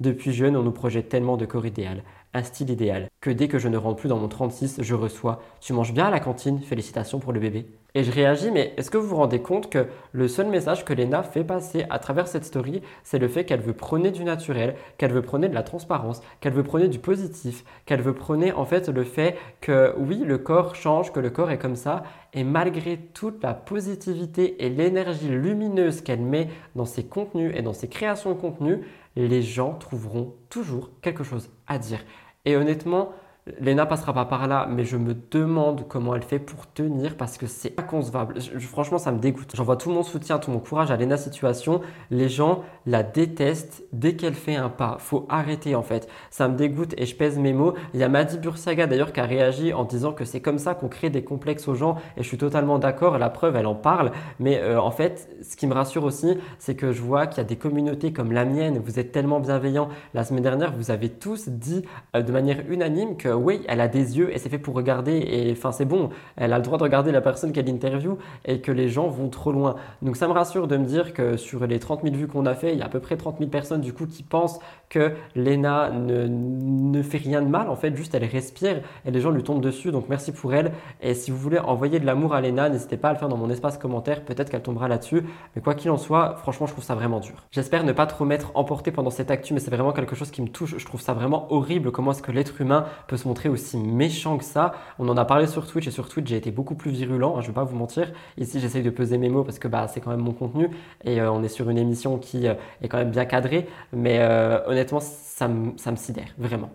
Depuis 0.00 0.32
jeune, 0.32 0.56
on 0.56 0.62
nous 0.62 0.72
projette 0.72 1.08
tellement 1.08 1.36
de 1.36 1.46
corps 1.46 1.66
idéal, 1.66 2.02
un 2.34 2.42
style 2.42 2.70
idéal, 2.70 3.08
que 3.20 3.30
dès 3.30 3.48
que 3.48 3.58
je 3.58 3.68
ne 3.68 3.76
rentre 3.76 3.96
plus 3.96 4.08
dans 4.08 4.18
mon 4.18 4.28
36, 4.28 4.78
je 4.80 4.94
reçois 4.94 5.40
Tu 5.60 5.72
manges 5.72 5.92
bien 5.94 6.06
à 6.06 6.10
la 6.10 6.20
cantine, 6.20 6.60
félicitations 6.60 7.18
pour 7.18 7.32
le 7.32 7.40
bébé. 7.40 7.66
Et 7.96 8.02
je 8.02 8.10
réagis, 8.10 8.50
mais 8.50 8.74
est-ce 8.76 8.90
que 8.90 8.98
vous 8.98 9.06
vous 9.06 9.16
rendez 9.16 9.40
compte 9.40 9.70
que 9.70 9.86
le 10.10 10.26
seul 10.26 10.48
message 10.48 10.84
que 10.84 10.92
Lena 10.92 11.22
fait 11.22 11.44
passer 11.44 11.84
à 11.90 12.00
travers 12.00 12.26
cette 12.26 12.44
story, 12.44 12.82
c'est 13.04 13.20
le 13.20 13.28
fait 13.28 13.44
qu'elle 13.44 13.60
veut 13.60 13.72
prôner 13.72 14.10
du 14.10 14.24
naturel, 14.24 14.74
qu'elle 14.98 15.12
veut 15.12 15.22
prôner 15.22 15.48
de 15.48 15.54
la 15.54 15.62
transparence, 15.62 16.20
qu'elle 16.40 16.54
veut 16.54 16.64
prôner 16.64 16.88
du 16.88 16.98
positif, 16.98 17.64
qu'elle 17.86 18.02
veut 18.02 18.14
prôner 18.14 18.52
en 18.52 18.64
fait 18.64 18.88
le 18.88 19.04
fait 19.04 19.36
que 19.60 19.94
oui, 19.96 20.24
le 20.26 20.38
corps 20.38 20.74
change, 20.74 21.12
que 21.12 21.20
le 21.20 21.30
corps 21.30 21.52
est 21.52 21.58
comme 21.58 21.76
ça, 21.76 22.02
et 22.32 22.42
malgré 22.42 22.96
toute 22.96 23.40
la 23.44 23.54
positivité 23.54 24.64
et 24.64 24.70
l'énergie 24.70 25.28
lumineuse 25.28 26.00
qu'elle 26.00 26.20
met 26.20 26.48
dans 26.74 26.86
ses 26.86 27.04
contenus 27.04 27.52
et 27.54 27.62
dans 27.62 27.74
ses 27.74 27.86
créations 27.86 28.30
de 28.30 28.40
contenu, 28.40 28.80
les 29.14 29.42
gens 29.42 29.74
trouveront 29.74 30.34
toujours 30.50 30.90
quelque 31.00 31.22
chose 31.22 31.48
à 31.68 31.78
dire. 31.78 32.00
Et 32.44 32.56
honnêtement, 32.56 33.12
Lena 33.60 33.84
passera 33.84 34.14
pas 34.14 34.24
par 34.24 34.48
là, 34.48 34.66
mais 34.70 34.86
je 34.86 34.96
me 34.96 35.14
demande 35.30 35.86
comment 35.86 36.14
elle 36.14 36.22
fait 36.22 36.38
pour 36.38 36.66
tenir 36.66 37.14
parce 37.14 37.36
que 37.36 37.46
c'est 37.46 37.78
inconcevable. 37.78 38.40
franchement, 38.60 38.96
ça 38.96 39.12
me 39.12 39.18
dégoûte. 39.18 39.52
J'envoie 39.54 39.76
tout 39.76 39.90
mon 39.90 40.02
soutien, 40.02 40.38
tout 40.38 40.50
mon 40.50 40.60
courage 40.60 40.90
à 40.90 40.96
Lena 40.96 41.18
Situation. 41.18 41.82
Les 42.10 42.30
gens 42.30 42.62
la 42.86 43.02
détestent 43.02 43.84
dès 43.92 44.16
qu'elle 44.16 44.32
fait 44.32 44.56
un 44.56 44.70
pas. 44.70 44.96
Faut 44.98 45.26
arrêter 45.28 45.74
en 45.74 45.82
fait. 45.82 46.08
Ça 46.30 46.48
me 46.48 46.56
dégoûte 46.56 46.94
et 46.96 47.04
je 47.04 47.14
pèse 47.14 47.38
mes 47.38 47.52
mots. 47.52 47.74
Il 47.92 48.00
y 48.00 48.02
a 48.02 48.08
Madi 48.08 48.38
Bursaga 48.38 48.86
d'ailleurs 48.86 49.12
qui 49.12 49.20
a 49.20 49.24
réagi 49.24 49.74
en 49.74 49.84
disant 49.84 50.14
que 50.14 50.24
c'est 50.24 50.40
comme 50.40 50.58
ça 50.58 50.74
qu'on 50.74 50.88
crée 50.88 51.10
des 51.10 51.22
complexes 51.22 51.68
aux 51.68 51.74
gens 51.74 51.96
et 52.16 52.22
je 52.22 52.28
suis 52.28 52.38
totalement 52.38 52.78
d'accord. 52.78 53.18
La 53.18 53.28
preuve, 53.28 53.56
elle 53.56 53.66
en 53.66 53.74
parle. 53.74 54.12
Mais 54.40 54.58
euh, 54.58 54.80
en 54.80 54.90
fait, 54.90 55.28
ce 55.42 55.54
qui 55.56 55.66
me 55.66 55.74
rassure 55.74 56.04
aussi, 56.04 56.38
c'est 56.58 56.76
que 56.76 56.92
je 56.92 57.02
vois 57.02 57.26
qu'il 57.26 57.38
y 57.38 57.40
a 57.42 57.44
des 57.44 57.56
communautés 57.56 58.10
comme 58.10 58.32
la 58.32 58.46
mienne. 58.46 58.80
Vous 58.82 58.98
êtes 58.98 59.12
tellement 59.12 59.40
bienveillants. 59.40 59.90
La 60.14 60.24
semaine 60.24 60.42
dernière, 60.42 60.72
vous 60.72 60.90
avez 60.90 61.10
tous 61.10 61.50
dit 61.50 61.82
euh, 62.16 62.22
de 62.22 62.32
manière 62.32 62.62
unanime 62.70 63.18
que 63.18 63.33
oui, 63.36 63.62
elle 63.68 63.80
a 63.80 63.88
des 63.88 64.18
yeux 64.18 64.34
et 64.34 64.38
c'est 64.38 64.48
fait 64.48 64.58
pour 64.58 64.74
regarder 64.74 65.12
et 65.12 65.52
enfin 65.52 65.72
c'est 65.72 65.84
bon, 65.84 66.10
elle 66.36 66.52
a 66.52 66.58
le 66.58 66.64
droit 66.64 66.78
de 66.78 66.82
regarder 66.82 67.12
la 67.12 67.20
personne 67.20 67.52
qu'elle 67.52 67.68
interview 67.68 68.18
et 68.44 68.60
que 68.60 68.72
les 68.72 68.88
gens 68.88 69.08
vont 69.08 69.28
trop 69.28 69.52
loin. 69.52 69.76
Donc 70.02 70.16
ça 70.16 70.28
me 70.28 70.32
rassure 70.32 70.68
de 70.68 70.76
me 70.76 70.84
dire 70.84 71.12
que 71.12 71.36
sur 71.36 71.66
les 71.66 71.78
30 71.78 72.02
000 72.02 72.14
vues 72.14 72.26
qu'on 72.28 72.46
a 72.46 72.54
fait, 72.54 72.72
il 72.72 72.78
y 72.78 72.82
a 72.82 72.86
à 72.86 72.88
peu 72.88 73.00
près 73.00 73.16
30 73.16 73.38
000 73.38 73.50
personnes 73.50 73.80
du 73.80 73.92
coup 73.92 74.06
qui 74.06 74.22
pensent 74.22 74.58
que 74.94 75.12
Lena 75.34 75.90
ne, 75.90 76.28
ne 76.28 77.02
fait 77.02 77.18
rien 77.18 77.42
de 77.42 77.48
mal 77.48 77.68
en 77.68 77.74
fait, 77.74 77.96
juste 77.96 78.14
elle 78.14 78.24
respire 78.24 78.80
et 79.04 79.10
les 79.10 79.20
gens 79.20 79.32
lui 79.32 79.42
tombent 79.42 79.60
dessus. 79.60 79.90
Donc 79.90 80.08
merci 80.08 80.30
pour 80.30 80.54
elle 80.54 80.70
et 81.02 81.14
si 81.14 81.32
vous 81.32 81.36
voulez 81.36 81.58
envoyer 81.58 81.98
de 81.98 82.06
l'amour 82.06 82.32
à 82.32 82.40
Lena, 82.40 82.68
n'hésitez 82.68 82.96
pas 82.96 83.08
à 83.08 83.12
le 83.12 83.18
faire 83.18 83.28
dans 83.28 83.36
mon 83.36 83.50
espace 83.50 83.76
commentaire, 83.76 84.24
peut-être 84.24 84.50
qu'elle 84.50 84.62
tombera 84.62 84.86
là-dessus. 84.86 85.22
Mais 85.56 85.62
quoi 85.62 85.74
qu'il 85.74 85.90
en 85.90 85.96
soit, 85.96 86.36
franchement 86.36 86.66
je 86.66 86.72
trouve 86.72 86.84
ça 86.84 86.94
vraiment 86.94 87.18
dur. 87.18 87.34
J'espère 87.50 87.82
ne 87.82 87.90
pas 87.90 88.06
trop 88.06 88.24
m'être 88.24 88.52
emporté 88.54 88.92
pendant 88.92 89.10
cette 89.10 89.32
actu, 89.32 89.52
mais 89.52 89.58
c'est 89.58 89.72
vraiment 89.72 89.92
quelque 89.92 90.14
chose 90.14 90.30
qui 90.30 90.42
me 90.42 90.48
touche. 90.48 90.76
Je 90.78 90.84
trouve 90.84 91.00
ça 91.00 91.12
vraiment 91.12 91.52
horrible 91.52 91.90
comment 91.90 92.12
est-ce 92.12 92.22
que 92.22 92.30
l'être 92.30 92.60
humain 92.60 92.86
peut 93.08 93.16
se 93.16 93.26
montrer 93.26 93.48
aussi 93.48 93.76
méchant 93.76 94.38
que 94.38 94.44
ça. 94.44 94.74
On 95.00 95.08
en 95.08 95.16
a 95.16 95.24
parlé 95.24 95.48
sur 95.48 95.66
Twitch 95.66 95.88
et 95.88 95.90
sur 95.90 96.08
Twitch 96.08 96.28
j'ai 96.28 96.36
été 96.36 96.52
beaucoup 96.52 96.76
plus 96.76 96.92
virulent, 96.92 97.36
hein, 97.36 97.40
je 97.40 97.48
vais 97.48 97.52
pas 97.52 97.64
vous 97.64 97.76
mentir. 97.76 98.12
Ici 98.38 98.60
j'essaye 98.60 98.84
de 98.84 98.90
peser 98.90 99.18
mes 99.18 99.28
mots 99.28 99.42
parce 99.42 99.58
que 99.58 99.66
bah, 99.66 99.88
c'est 99.88 100.00
quand 100.00 100.10
même 100.10 100.20
mon 100.20 100.32
contenu 100.32 100.70
et 101.04 101.20
euh, 101.20 101.32
on 101.32 101.42
est 101.42 101.48
sur 101.48 101.68
une 101.68 101.78
émission 101.78 102.18
qui 102.18 102.46
euh, 102.46 102.54
est 102.80 102.88
quand 102.88 102.98
même 102.98 103.10
bien 103.10 103.24
cadrée. 103.24 103.66
Mais 103.92 104.18
euh, 104.20 104.60
honnêtement 104.66 104.83
ça 104.88 105.50
ça 105.76 105.90
me 105.90 105.96
sidère, 105.96 106.34
vraiment. 106.38 106.70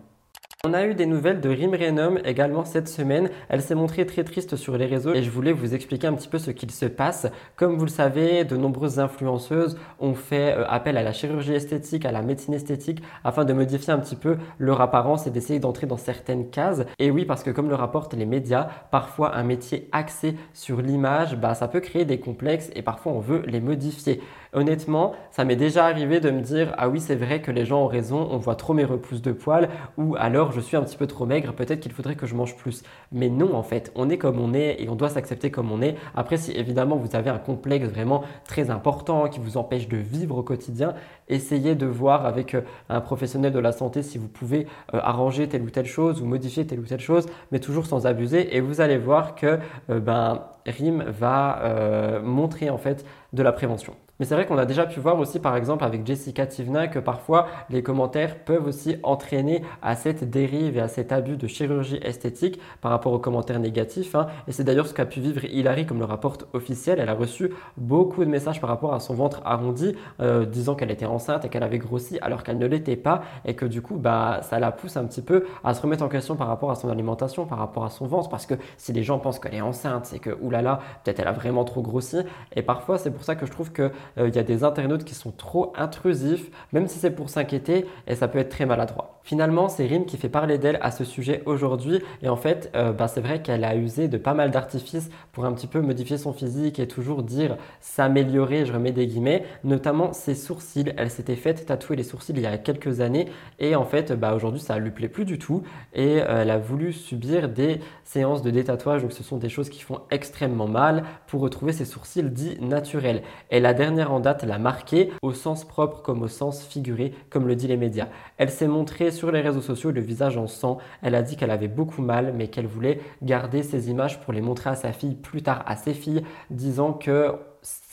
On 0.62 0.74
a 0.74 0.84
eu 0.84 0.94
des 0.94 1.06
nouvelles 1.06 1.40
de 1.40 1.48
Rim 1.48 1.70
Renom 1.70 2.18
également 2.22 2.66
cette 2.66 2.86
semaine. 2.86 3.30
Elle 3.48 3.62
s'est 3.62 3.74
montrée 3.74 4.04
très 4.04 4.24
triste 4.24 4.56
sur 4.56 4.76
les 4.76 4.84
réseaux 4.84 5.14
et 5.14 5.22
je 5.22 5.30
voulais 5.30 5.52
vous 5.52 5.74
expliquer 5.74 6.06
un 6.06 6.12
petit 6.12 6.28
peu 6.28 6.38
ce 6.38 6.50
qu'il 6.50 6.70
se 6.70 6.84
passe. 6.84 7.26
Comme 7.56 7.78
vous 7.78 7.86
le 7.86 7.90
savez, 7.90 8.44
de 8.44 8.58
nombreuses 8.58 8.98
influenceuses 8.98 9.78
ont 10.00 10.12
fait 10.12 10.54
euh, 10.54 10.66
appel 10.68 10.98
à 10.98 11.02
la 11.02 11.14
chirurgie 11.14 11.54
esthétique, 11.54 12.04
à 12.04 12.12
la 12.12 12.20
médecine 12.20 12.52
esthétique 12.52 13.02
afin 13.24 13.46
de 13.46 13.54
modifier 13.54 13.94
un 13.94 13.98
petit 13.98 14.16
peu 14.16 14.36
leur 14.58 14.82
apparence 14.82 15.26
et 15.26 15.30
d'essayer 15.30 15.60
d'entrer 15.60 15.86
dans 15.86 15.96
certaines 15.96 16.50
cases. 16.50 16.84
Et 16.98 17.10
oui, 17.10 17.24
parce 17.24 17.42
que 17.42 17.50
comme 17.50 17.70
le 17.70 17.74
rapportent 17.74 18.12
les 18.12 18.26
médias, 18.26 18.68
parfois 18.90 19.34
un 19.36 19.44
métier 19.44 19.88
axé 19.92 20.36
sur 20.52 20.82
l'image, 20.82 21.38
bah, 21.38 21.54
ça 21.54 21.68
peut 21.68 21.80
créer 21.80 22.04
des 22.04 22.20
complexes 22.20 22.68
et 22.74 22.82
parfois 22.82 23.12
on 23.12 23.20
veut 23.20 23.44
les 23.46 23.60
modifier. 23.60 24.20
Honnêtement, 24.52 25.12
ça 25.30 25.44
m'est 25.44 25.54
déjà 25.54 25.86
arrivé 25.86 26.18
de 26.18 26.28
me 26.28 26.40
dire 26.40 26.74
ah 26.76 26.88
oui 26.88 26.98
c'est 26.98 27.14
vrai 27.14 27.40
que 27.40 27.52
les 27.52 27.64
gens 27.64 27.84
ont 27.84 27.86
raison, 27.86 28.26
on 28.32 28.38
voit 28.38 28.56
trop 28.56 28.74
mes 28.74 28.84
repousses 28.84 29.22
de 29.22 29.30
poils 29.30 29.68
ou 29.96 30.16
alors 30.18 30.50
je 30.50 30.58
suis 30.58 30.76
un 30.76 30.82
petit 30.82 30.96
peu 30.96 31.06
trop 31.06 31.24
maigre, 31.24 31.52
peut-être 31.52 31.78
qu'il 31.78 31.92
faudrait 31.92 32.16
que 32.16 32.26
je 32.26 32.34
mange 32.34 32.56
plus. 32.56 32.82
Mais 33.12 33.28
non 33.28 33.54
en 33.54 33.62
fait, 33.62 33.92
on 33.94 34.10
est 34.10 34.18
comme 34.18 34.40
on 34.40 34.52
est 34.52 34.82
et 34.82 34.88
on 34.88 34.96
doit 34.96 35.08
s'accepter 35.08 35.52
comme 35.52 35.70
on 35.70 35.80
est. 35.80 35.94
Après 36.16 36.36
si 36.36 36.50
évidemment 36.50 36.96
vous 36.96 37.14
avez 37.14 37.30
un 37.30 37.38
complexe 37.38 37.86
vraiment 37.86 38.24
très 38.44 38.70
important 38.70 39.28
qui 39.28 39.38
vous 39.38 39.56
empêche 39.56 39.86
de 39.86 39.98
vivre 39.98 40.38
au 40.38 40.42
quotidien, 40.42 40.94
essayez 41.28 41.76
de 41.76 41.86
voir 41.86 42.26
avec 42.26 42.56
euh, 42.56 42.62
un 42.88 43.00
professionnel 43.00 43.52
de 43.52 43.60
la 43.60 43.70
santé 43.70 44.02
si 44.02 44.18
vous 44.18 44.26
pouvez 44.26 44.66
euh, 44.94 45.00
arranger 45.00 45.48
telle 45.48 45.62
ou 45.62 45.70
telle 45.70 45.86
chose 45.86 46.20
ou 46.20 46.26
modifier 46.26 46.66
telle 46.66 46.80
ou 46.80 46.86
telle 46.86 46.98
chose, 46.98 47.26
mais 47.52 47.60
toujours 47.60 47.86
sans 47.86 48.04
abuser 48.04 48.56
et 48.56 48.60
vous 48.60 48.80
allez 48.80 48.98
voir 48.98 49.36
que 49.36 49.60
euh, 49.90 50.00
ben, 50.00 50.42
RIM 50.66 51.04
va 51.04 52.20
montrer 52.22 52.68
en 52.68 52.78
fait 52.78 53.04
de 53.32 53.42
la 53.42 53.52
prévention. 53.52 53.94
Mais 54.20 54.26
c'est 54.26 54.34
vrai 54.34 54.44
qu'on 54.44 54.58
a 54.58 54.66
déjà 54.66 54.84
pu 54.84 55.00
voir 55.00 55.18
aussi 55.18 55.38
par 55.38 55.56
exemple 55.56 55.82
avec 55.82 56.06
Jessica 56.06 56.46
Tivna 56.46 56.88
que 56.88 56.98
parfois 56.98 57.46
les 57.70 57.82
commentaires 57.82 58.36
peuvent 58.44 58.66
aussi 58.66 58.96
entraîner 59.02 59.62
à 59.80 59.96
cette 59.96 60.28
dérive 60.28 60.76
et 60.76 60.80
à 60.80 60.88
cet 60.88 61.10
abus 61.10 61.38
de 61.38 61.46
chirurgie 61.46 61.98
esthétique 62.02 62.60
par 62.82 62.90
rapport 62.90 63.14
aux 63.14 63.18
commentaires 63.18 63.58
négatifs. 63.58 64.14
Hein. 64.14 64.26
Et 64.46 64.52
c'est 64.52 64.62
d'ailleurs 64.62 64.86
ce 64.86 64.92
qu'a 64.92 65.06
pu 65.06 65.20
vivre 65.20 65.46
Hilary 65.46 65.86
comme 65.86 65.98
le 65.98 66.04
rapporte 66.04 66.46
officiel. 66.52 67.00
Elle 67.00 67.08
a 67.08 67.14
reçu 67.14 67.50
beaucoup 67.78 68.22
de 68.22 68.28
messages 68.28 68.60
par 68.60 68.68
rapport 68.68 68.92
à 68.92 69.00
son 69.00 69.14
ventre 69.14 69.40
arrondi 69.46 69.94
euh, 70.20 70.44
disant 70.44 70.74
qu'elle 70.74 70.90
était 70.90 71.06
enceinte 71.06 71.46
et 71.46 71.48
qu'elle 71.48 71.62
avait 71.62 71.78
grossi 71.78 72.18
alors 72.20 72.42
qu'elle 72.42 72.58
ne 72.58 72.66
l'était 72.66 72.96
pas 72.96 73.22
et 73.46 73.54
que 73.54 73.64
du 73.64 73.80
coup 73.80 73.96
bah, 73.96 74.40
ça 74.42 74.58
la 74.58 74.70
pousse 74.70 74.98
un 74.98 75.06
petit 75.06 75.22
peu 75.22 75.46
à 75.64 75.72
se 75.72 75.80
remettre 75.80 76.04
en 76.04 76.08
question 76.08 76.36
par 76.36 76.48
rapport 76.48 76.70
à 76.70 76.74
son 76.74 76.90
alimentation, 76.90 77.46
par 77.46 77.56
rapport 77.56 77.86
à 77.86 77.90
son 77.90 78.06
ventre 78.06 78.28
parce 78.28 78.44
que 78.44 78.54
si 78.76 78.92
les 78.92 79.02
gens 79.02 79.18
pensent 79.18 79.38
qu'elle 79.38 79.54
est 79.54 79.62
enceinte, 79.62 80.04
c'est 80.04 80.18
que 80.18 80.36
oulala, 80.42 80.80
peut-être 81.04 81.20
elle 81.20 81.28
a 81.28 81.32
vraiment 81.32 81.64
trop 81.64 81.80
grossi. 81.80 82.18
Et 82.54 82.60
parfois 82.60 82.98
c'est 82.98 83.10
pour 83.10 83.24
ça 83.24 83.34
que 83.34 83.46
je 83.46 83.50
trouve 83.50 83.72
que 83.72 83.90
il 84.16 84.34
y 84.34 84.38
a 84.38 84.42
des 84.42 84.64
internautes 84.64 85.04
qui 85.04 85.14
sont 85.14 85.32
trop 85.32 85.72
intrusifs, 85.76 86.50
même 86.72 86.86
si 86.88 86.98
c'est 86.98 87.10
pour 87.10 87.30
s'inquiéter, 87.30 87.86
et 88.06 88.14
ça 88.14 88.28
peut 88.28 88.38
être 88.38 88.50
très 88.50 88.66
maladroit. 88.66 89.19
Finalement, 89.30 89.68
c'est 89.68 89.86
Rim 89.86 90.06
qui 90.06 90.16
fait 90.16 90.28
parler 90.28 90.58
d'elle 90.58 90.80
à 90.82 90.90
ce 90.90 91.04
sujet 91.04 91.44
aujourd'hui, 91.46 92.02
et 92.20 92.28
en 92.28 92.34
fait, 92.34 92.68
euh, 92.74 92.90
bah, 92.90 93.06
c'est 93.06 93.20
vrai 93.20 93.40
qu'elle 93.40 93.62
a 93.62 93.76
usé 93.76 94.08
de 94.08 94.18
pas 94.18 94.34
mal 94.34 94.50
d'artifices 94.50 95.08
pour 95.30 95.44
un 95.44 95.52
petit 95.52 95.68
peu 95.68 95.80
modifier 95.80 96.18
son 96.18 96.32
physique 96.32 96.80
et 96.80 96.88
toujours 96.88 97.22
dire 97.22 97.56
s'améliorer, 97.80 98.66
je 98.66 98.72
remets 98.72 98.90
des 98.90 99.06
guillemets, 99.06 99.44
notamment 99.62 100.12
ses 100.12 100.34
sourcils. 100.34 100.92
Elle 100.96 101.10
s'était 101.10 101.36
faite 101.36 101.64
tatouer 101.64 101.94
les 101.94 102.02
sourcils 102.02 102.32
il 102.34 102.40
y 102.40 102.46
a 102.46 102.58
quelques 102.58 103.00
années, 103.00 103.26
et 103.60 103.76
en 103.76 103.84
fait, 103.84 104.10
bah, 104.10 104.34
aujourd'hui, 104.34 104.60
ça 104.60 104.76
lui 104.80 104.90
plaît 104.90 105.06
plus 105.06 105.24
du 105.24 105.38
tout, 105.38 105.62
et 105.94 106.22
euh, 106.22 106.42
elle 106.42 106.50
a 106.50 106.58
voulu 106.58 106.92
subir 106.92 107.48
des 107.48 107.78
séances 108.02 108.42
de 108.42 108.50
détatouage, 108.50 109.02
donc 109.02 109.12
ce 109.12 109.22
sont 109.22 109.36
des 109.36 109.48
choses 109.48 109.68
qui 109.68 109.82
font 109.82 110.00
extrêmement 110.10 110.66
mal 110.66 111.04
pour 111.28 111.40
retrouver 111.40 111.72
ses 111.72 111.84
sourcils 111.84 112.28
dits 112.30 112.58
naturels. 112.60 113.22
Et 113.52 113.60
la 113.60 113.74
dernière 113.74 114.12
en 114.12 114.18
date 114.18 114.42
l'a 114.42 114.58
marquée, 114.58 115.12
au 115.22 115.32
sens 115.32 115.64
propre 115.64 116.02
comme 116.02 116.22
au 116.22 116.28
sens 116.28 116.66
figuré, 116.66 117.14
comme 117.30 117.46
le 117.46 117.54
dit 117.54 117.68
les 117.68 117.76
médias. 117.76 118.08
Elle 118.36 118.50
s'est 118.50 118.66
montrée 118.66 119.12
les 119.28 119.40
réseaux 119.40 119.60
sociaux 119.60 119.90
le 119.90 120.00
visage 120.00 120.36
en 120.36 120.46
sang. 120.46 120.78
Elle 121.02 121.14
a 121.14 121.22
dit 121.22 121.36
qu'elle 121.36 121.50
avait 121.50 121.68
beaucoup 121.68 122.02
mal, 122.02 122.32
mais 122.34 122.48
qu'elle 122.48 122.66
voulait 122.66 123.00
garder 123.22 123.62
ces 123.62 123.90
images 123.90 124.20
pour 124.20 124.32
les 124.32 124.40
montrer 124.40 124.70
à 124.70 124.74
sa 124.74 124.92
fille 124.92 125.14
plus 125.14 125.42
tard 125.42 125.62
à 125.66 125.76
ses 125.76 125.94
filles, 125.94 126.22
disant 126.50 126.92
que 126.92 127.34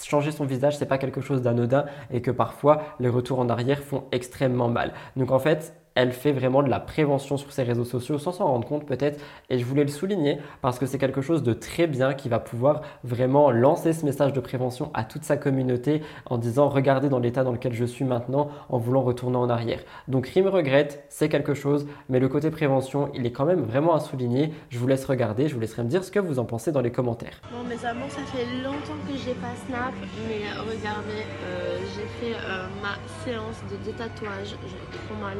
changer 0.03 0.31
son 0.31 0.45
visage, 0.45 0.77
c'est 0.77 0.85
pas 0.85 0.97
quelque 0.97 1.21
chose 1.21 1.41
d'anodin 1.41 1.85
et 2.11 2.21
que 2.21 2.31
parfois 2.31 2.83
les 2.99 3.09
retours 3.09 3.39
en 3.39 3.49
arrière 3.49 3.79
font 3.79 4.05
extrêmement 4.11 4.69
mal. 4.69 4.93
Donc 5.15 5.31
en 5.31 5.39
fait, 5.39 5.75
elle 5.97 6.11
fait 6.11 6.31
vraiment 6.31 6.61
de 6.61 6.69
la 6.69 6.79
prévention 6.79 7.37
sur 7.37 7.51
ses 7.51 7.63
réseaux 7.63 7.83
sociaux 7.83 8.19
sans 8.19 8.31
s'en 8.31 8.45
rendre 8.45 8.67
compte 8.67 8.85
peut-être. 8.85 9.19
Et 9.49 9.57
je 9.57 9.65
voulais 9.65 9.81
le 9.83 9.89
souligner 9.89 10.37
parce 10.61 10.77
que 10.77 10.85
c'est 10.85 10.99
quelque 10.99 11.23
chose 11.23 11.41
de 11.41 11.53
très 11.53 11.87
bien 11.87 12.13
qui 12.13 12.29
va 12.29 12.37
pouvoir 12.37 12.81
vraiment 13.03 13.49
lancer 13.49 13.93
ce 13.93 14.05
message 14.05 14.31
de 14.31 14.39
prévention 14.39 14.91
à 14.93 15.03
toute 15.03 15.23
sa 15.23 15.37
communauté 15.37 16.03
en 16.27 16.37
disant 16.37 16.69
regardez 16.69 17.09
dans 17.09 17.17
l'état 17.17 17.43
dans 17.43 17.51
lequel 17.51 17.73
je 17.73 17.83
suis 17.83 18.05
maintenant 18.05 18.49
en 18.69 18.77
voulant 18.77 19.01
retourner 19.01 19.37
en 19.37 19.49
arrière. 19.49 19.79
Donc 20.07 20.27
rime 20.27 20.47
regrette, 20.47 21.03
c'est 21.09 21.29
quelque 21.29 21.55
chose, 21.55 21.87
mais 22.09 22.19
le 22.19 22.27
côté 22.27 22.51
prévention, 22.51 23.09
il 23.15 23.25
est 23.25 23.31
quand 23.31 23.45
même 23.45 23.61
vraiment 23.61 23.95
à 23.95 23.99
souligner. 23.99 24.53
Je 24.69 24.77
vous 24.77 24.85
laisse 24.85 25.03
regarder, 25.05 25.47
je 25.47 25.55
vous 25.55 25.59
laisserai 25.59 25.81
me 25.81 25.89
dire 25.89 26.03
ce 26.03 26.11
que 26.11 26.19
vous 26.19 26.37
en 26.37 26.45
pensez 26.45 26.71
dans 26.71 26.81
les 26.81 26.91
commentaires. 26.91 27.41
Bon 27.51 27.63
mes 27.63 27.83
amours, 27.83 28.11
ça 28.11 28.21
fait 28.21 28.45
longtemps 28.63 29.01
que 29.07 29.17
j'ai 29.17 29.33
pas 29.33 29.55
snap, 29.65 29.93
mais 30.27 30.45
regardez, 30.59 31.25
euh, 31.43 31.79
j'ai 31.95 32.27
fait 32.27 32.35
euh, 32.35 32.67
ma 32.83 32.99
séance 33.25 33.63
de 33.71 33.83
détatouage, 33.83 34.55
j'ai 34.61 34.97
trop 34.99 35.19
mal. 35.19 35.37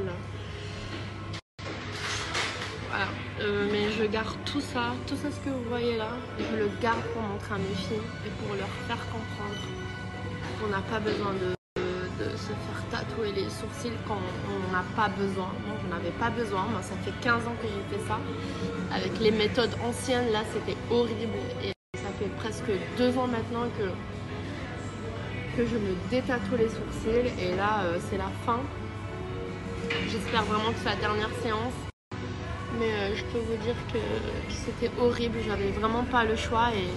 Euh, 3.39 3.67
mais 3.71 3.91
je 3.91 4.05
garde 4.05 4.37
tout 4.45 4.61
ça, 4.61 4.93
tout 5.05 5.15
ça 5.15 5.29
ce 5.29 5.39
que 5.45 5.49
vous 5.49 5.69
voyez 5.69 5.97
là, 5.97 6.09
je 6.39 6.55
le 6.55 6.69
garde 6.81 7.01
pour 7.13 7.21
montrer 7.21 7.55
à 7.55 7.57
mes 7.57 7.75
filles 7.75 8.07
et 8.25 8.29
pour 8.39 8.55
leur 8.55 8.69
faire 8.87 9.03
comprendre 9.11 9.61
qu'on 10.59 10.67
n'a 10.67 10.81
pas 10.81 10.99
besoin 10.99 11.33
de, 11.33 11.55
se 12.35 12.47
faire 12.47 12.83
tatouer 12.89 13.31
les 13.31 13.49
sourcils 13.49 13.97
quand 14.07 14.17
on 14.17 14.71
n'a 14.71 14.83
pas 14.95 15.09
besoin. 15.09 15.51
Moi 15.67 15.75
je 15.83 15.89
n'avais 15.89 16.11
pas 16.17 16.29
besoin, 16.29 16.63
moi 16.63 16.81
ça 16.81 16.95
fait 17.03 17.13
15 17.21 17.47
ans 17.47 17.55
que 17.61 17.67
j'ai 17.67 17.97
fait 17.97 18.03
ça. 18.07 18.19
Avec 18.91 19.19
les 19.19 19.31
méthodes 19.31 19.75
anciennes 19.83 20.31
là 20.31 20.41
c'était 20.53 20.77
horrible 20.89 21.37
et 21.63 21.73
ça 21.95 22.09
fait 22.19 22.29
presque 22.37 22.71
deux 22.97 23.15
ans 23.17 23.27
maintenant 23.27 23.67
que, 23.77 25.57
que 25.57 25.67
je 25.67 25.75
me 25.75 25.95
détatoue 26.09 26.57
les 26.57 26.69
sourcils 26.69 27.31
et 27.39 27.55
là 27.55 27.83
euh, 27.83 27.97
c'est 28.09 28.17
la 28.17 28.31
fin. 28.45 28.59
J'espère 30.09 30.43
vraiment 30.43 30.71
que 30.71 30.79
c'est 30.79 30.89
la 30.89 30.95
dernière 30.95 31.31
séance 31.43 31.86
mais 32.79 32.91
euh, 32.91 33.15
je 33.15 33.23
peux 33.25 33.39
vous 33.39 33.57
dire 33.63 33.75
que, 33.91 33.99
c'était 34.49 34.91
horrible, 34.99 35.37
j'avais 35.45 35.71
vraiment 35.71 36.03
pas 36.03 36.23
le 36.23 36.35
choix 36.35 36.69
et 36.75 36.87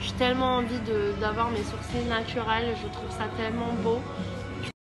j'ai 0.00 0.12
tellement 0.12 0.56
envie 0.56 0.80
d'avoir 1.20 1.50
mes 1.50 1.62
sourcils 1.62 2.08
naturels, 2.08 2.74
je 2.82 2.88
trouve 2.88 3.10
ça 3.10 3.26
tellement 3.36 3.72
beau. 3.82 4.00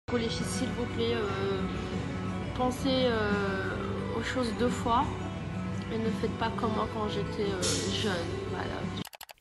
Pour 0.06 0.18
les 0.18 0.28
filles, 0.28 0.47
s'il 0.47 0.68
vous 0.68 0.85
plaît, 0.94 1.14
euh, 1.14 1.60
pensez 2.56 3.06
euh, 3.06 4.18
aux 4.18 4.23
choses 4.23 4.52
deux 4.59 4.68
fois 4.68 5.05
et 5.93 5.98
ne 5.98 6.10
faites 6.20 6.36
pas 6.39 6.51
comme 6.56 6.73
moi 6.74 6.86
quand 6.94 7.09
j'étais 7.09 7.51
jeune. 8.02 8.12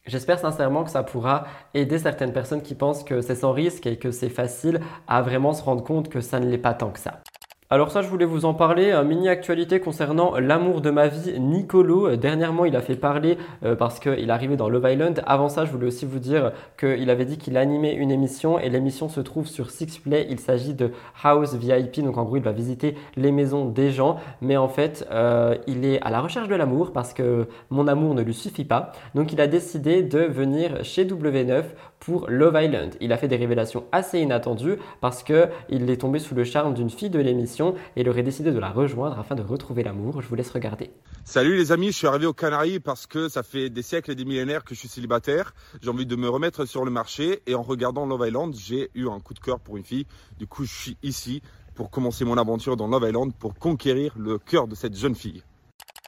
J'espère 0.07 0.38
sincèrement 0.38 0.84
que 0.84 0.91
ça 0.91 1.02
pourra 1.02 1.45
aider 1.73 1.98
certaines 1.98 2.32
personnes 2.32 2.61
qui 2.61 2.76
pensent 2.76 3.03
que 3.03 3.22
c'est 3.22 3.36
sans 3.36 3.52
risque 3.52 3.88
et 3.88 3.98
que 3.98 4.11
c'est 4.11 4.30
facile 4.30 4.80
à 5.07 5.23
vraiment 5.23 5.53
se 5.53 5.64
rendre 5.64 5.84
compte 5.84 6.10
que 6.10 6.22
ça 6.22 6.40
ne 6.40 6.48
l'est 6.48 6.60
pas 6.60 6.76
tant 6.76 6.91
que 6.91 6.99
ça. 6.99 7.22
Alors 7.72 7.90
ça, 7.90 8.04
je 8.04 8.08
voulais 8.08 8.26
vous 8.26 8.46
en 8.46 8.54
parler, 8.54 8.92
un 8.92 9.04
mini 9.04 9.28
actualité 9.28 9.80
concernant 9.80 10.38
l'amour 10.38 10.82
de 10.82 10.92
ma 10.92 11.08
vie, 11.08 11.40
Nicolo. 11.40 12.16
Dernièrement, 12.16 12.66
il 12.66 12.76
a 12.76 12.82
fait 12.82 12.96
parler 12.96 13.40
euh, 13.64 13.76
parce 13.76 14.00
qu'il 14.00 14.30
est 14.30 14.30
arrivé 14.30 14.56
dans 14.56 14.70
Love 14.70 14.88
Island. 14.88 15.24
Avant 15.26 15.50
ça, 15.50 15.66
je 15.66 15.72
voulais 15.72 15.88
aussi 15.88 16.06
vous 16.06 16.20
dire 16.20 16.52
qu'il 16.80 17.10
avait 17.10 17.26
dit 17.26 17.40
qu'il 17.40 17.58
animait 17.58 17.96
une 17.96 18.12
émission 18.12 18.60
et 18.60 18.70
l'émission 18.70 19.10
se 19.10 19.20
trouve 19.20 19.48
sur 19.48 19.72
Sixplay. 19.72 20.28
Il 20.30 20.40
s'agit 20.40 20.76
de 20.76 20.92
House 21.24 21.56
VIP, 21.56 22.04
donc 22.04 22.20
en 22.20 22.24
gros, 22.24 22.38
il 22.38 22.44
va 22.44 22.52
visiter 22.52 22.94
les 23.16 23.32
maisons 23.32 23.66
des 23.66 23.90
gens. 23.90 24.18
Mais 24.42 24.58
en 24.58 24.68
fait, 24.68 25.08
euh, 25.10 25.58
il 25.66 25.86
est 25.86 26.00
à 26.02 26.12
la 26.12 26.22
recherche 26.22 26.48
de 26.48 26.56
l'amour 26.56 26.94
parce 26.94 27.16
que 27.16 27.48
mon 27.72 27.88
amour 27.88 28.14
ne 28.14 28.22
lui 28.22 28.36
suffit 28.36 28.66
pas. 28.66 28.92
Donc 29.16 29.34
il 29.34 29.42
a 29.42 29.48
décidé 29.48 30.04
de 30.04 30.20
venir 30.20 30.84
chez 30.84 31.04
W9 31.04 31.64
pour 32.00 32.30
Love 32.30 32.58
Island. 32.62 32.96
Il 33.02 33.12
a 33.12 33.18
fait 33.18 33.28
des 33.28 33.36
révélations 33.36 33.86
assez 33.92 34.20
inattendues 34.20 34.78
parce 35.02 35.24
qu'il 35.24 35.90
est 35.90 35.98
tombé 35.98 36.20
sous 36.20 36.36
le 36.36 36.44
charme 36.44 36.74
d'une 36.74 36.90
fille 36.90 37.10
de 37.10 37.20
l'émission 37.20 37.76
et 37.96 38.02
il 38.02 38.10
aurait 38.10 38.24
décidé 38.24 38.52
de 38.52 38.60
la 38.60 38.70
rejoindre 38.70 39.20
afin 39.20 39.36
de 39.36 39.42
retrouver 39.42 39.84
l'amour. 39.84 40.22
Je 40.22 40.28
vous 40.28 40.36
laisse 40.36 40.52
regarder. 40.52 40.92
Salut 41.24 41.58
les 41.58 41.72
amis, 41.72 41.88
je 41.88 41.98
suis 41.98 42.08
arrivé 42.08 42.26
aux 42.26 42.34
Canaries 42.34 42.80
parce 42.80 43.08
que 43.08 43.30
ça 43.30 43.42
fait 43.42 43.70
des 43.70 43.82
siècles 43.82 44.12
et 44.12 44.16
des 44.16 44.26
millénaires 44.26 44.64
que 44.64 44.76
je 44.76 44.80
suis 44.80 44.88
célibataire. 44.88 45.54
J'ai 45.82 45.90
envie 45.90 46.06
de 46.06 46.16
me 46.16 46.30
remettre 46.30 46.66
sur 46.66 46.86
le 46.86 46.92
marché 46.92 47.42
et 47.48 47.56
en 47.56 47.64
regardant 47.64 48.06
Love 48.06 48.28
Island, 48.28 48.56
j'ai 48.56 48.92
eu 48.94 49.08
un 49.08 49.20
coup 49.20 49.34
de 49.34 49.40
cœur 49.40 49.60
pour 49.60 49.78
une 49.78 49.84
fille. 49.84 50.06
Du 50.38 50.46
coup, 50.48 50.66
je 50.66 50.74
suis 50.74 50.98
ici 51.02 51.42
pour 51.74 51.90
commencer 51.90 52.26
mon 52.26 52.38
aventure 52.38 52.78
dans 52.78 52.88
Love 52.88 53.06
Island 53.08 53.34
pour 53.34 53.56
conquérir 53.56 54.14
le 54.18 54.38
cœur 54.38 54.68
de 54.68 54.76
cette 54.76 54.96
jeune 54.96 55.16
fille. 55.16 55.44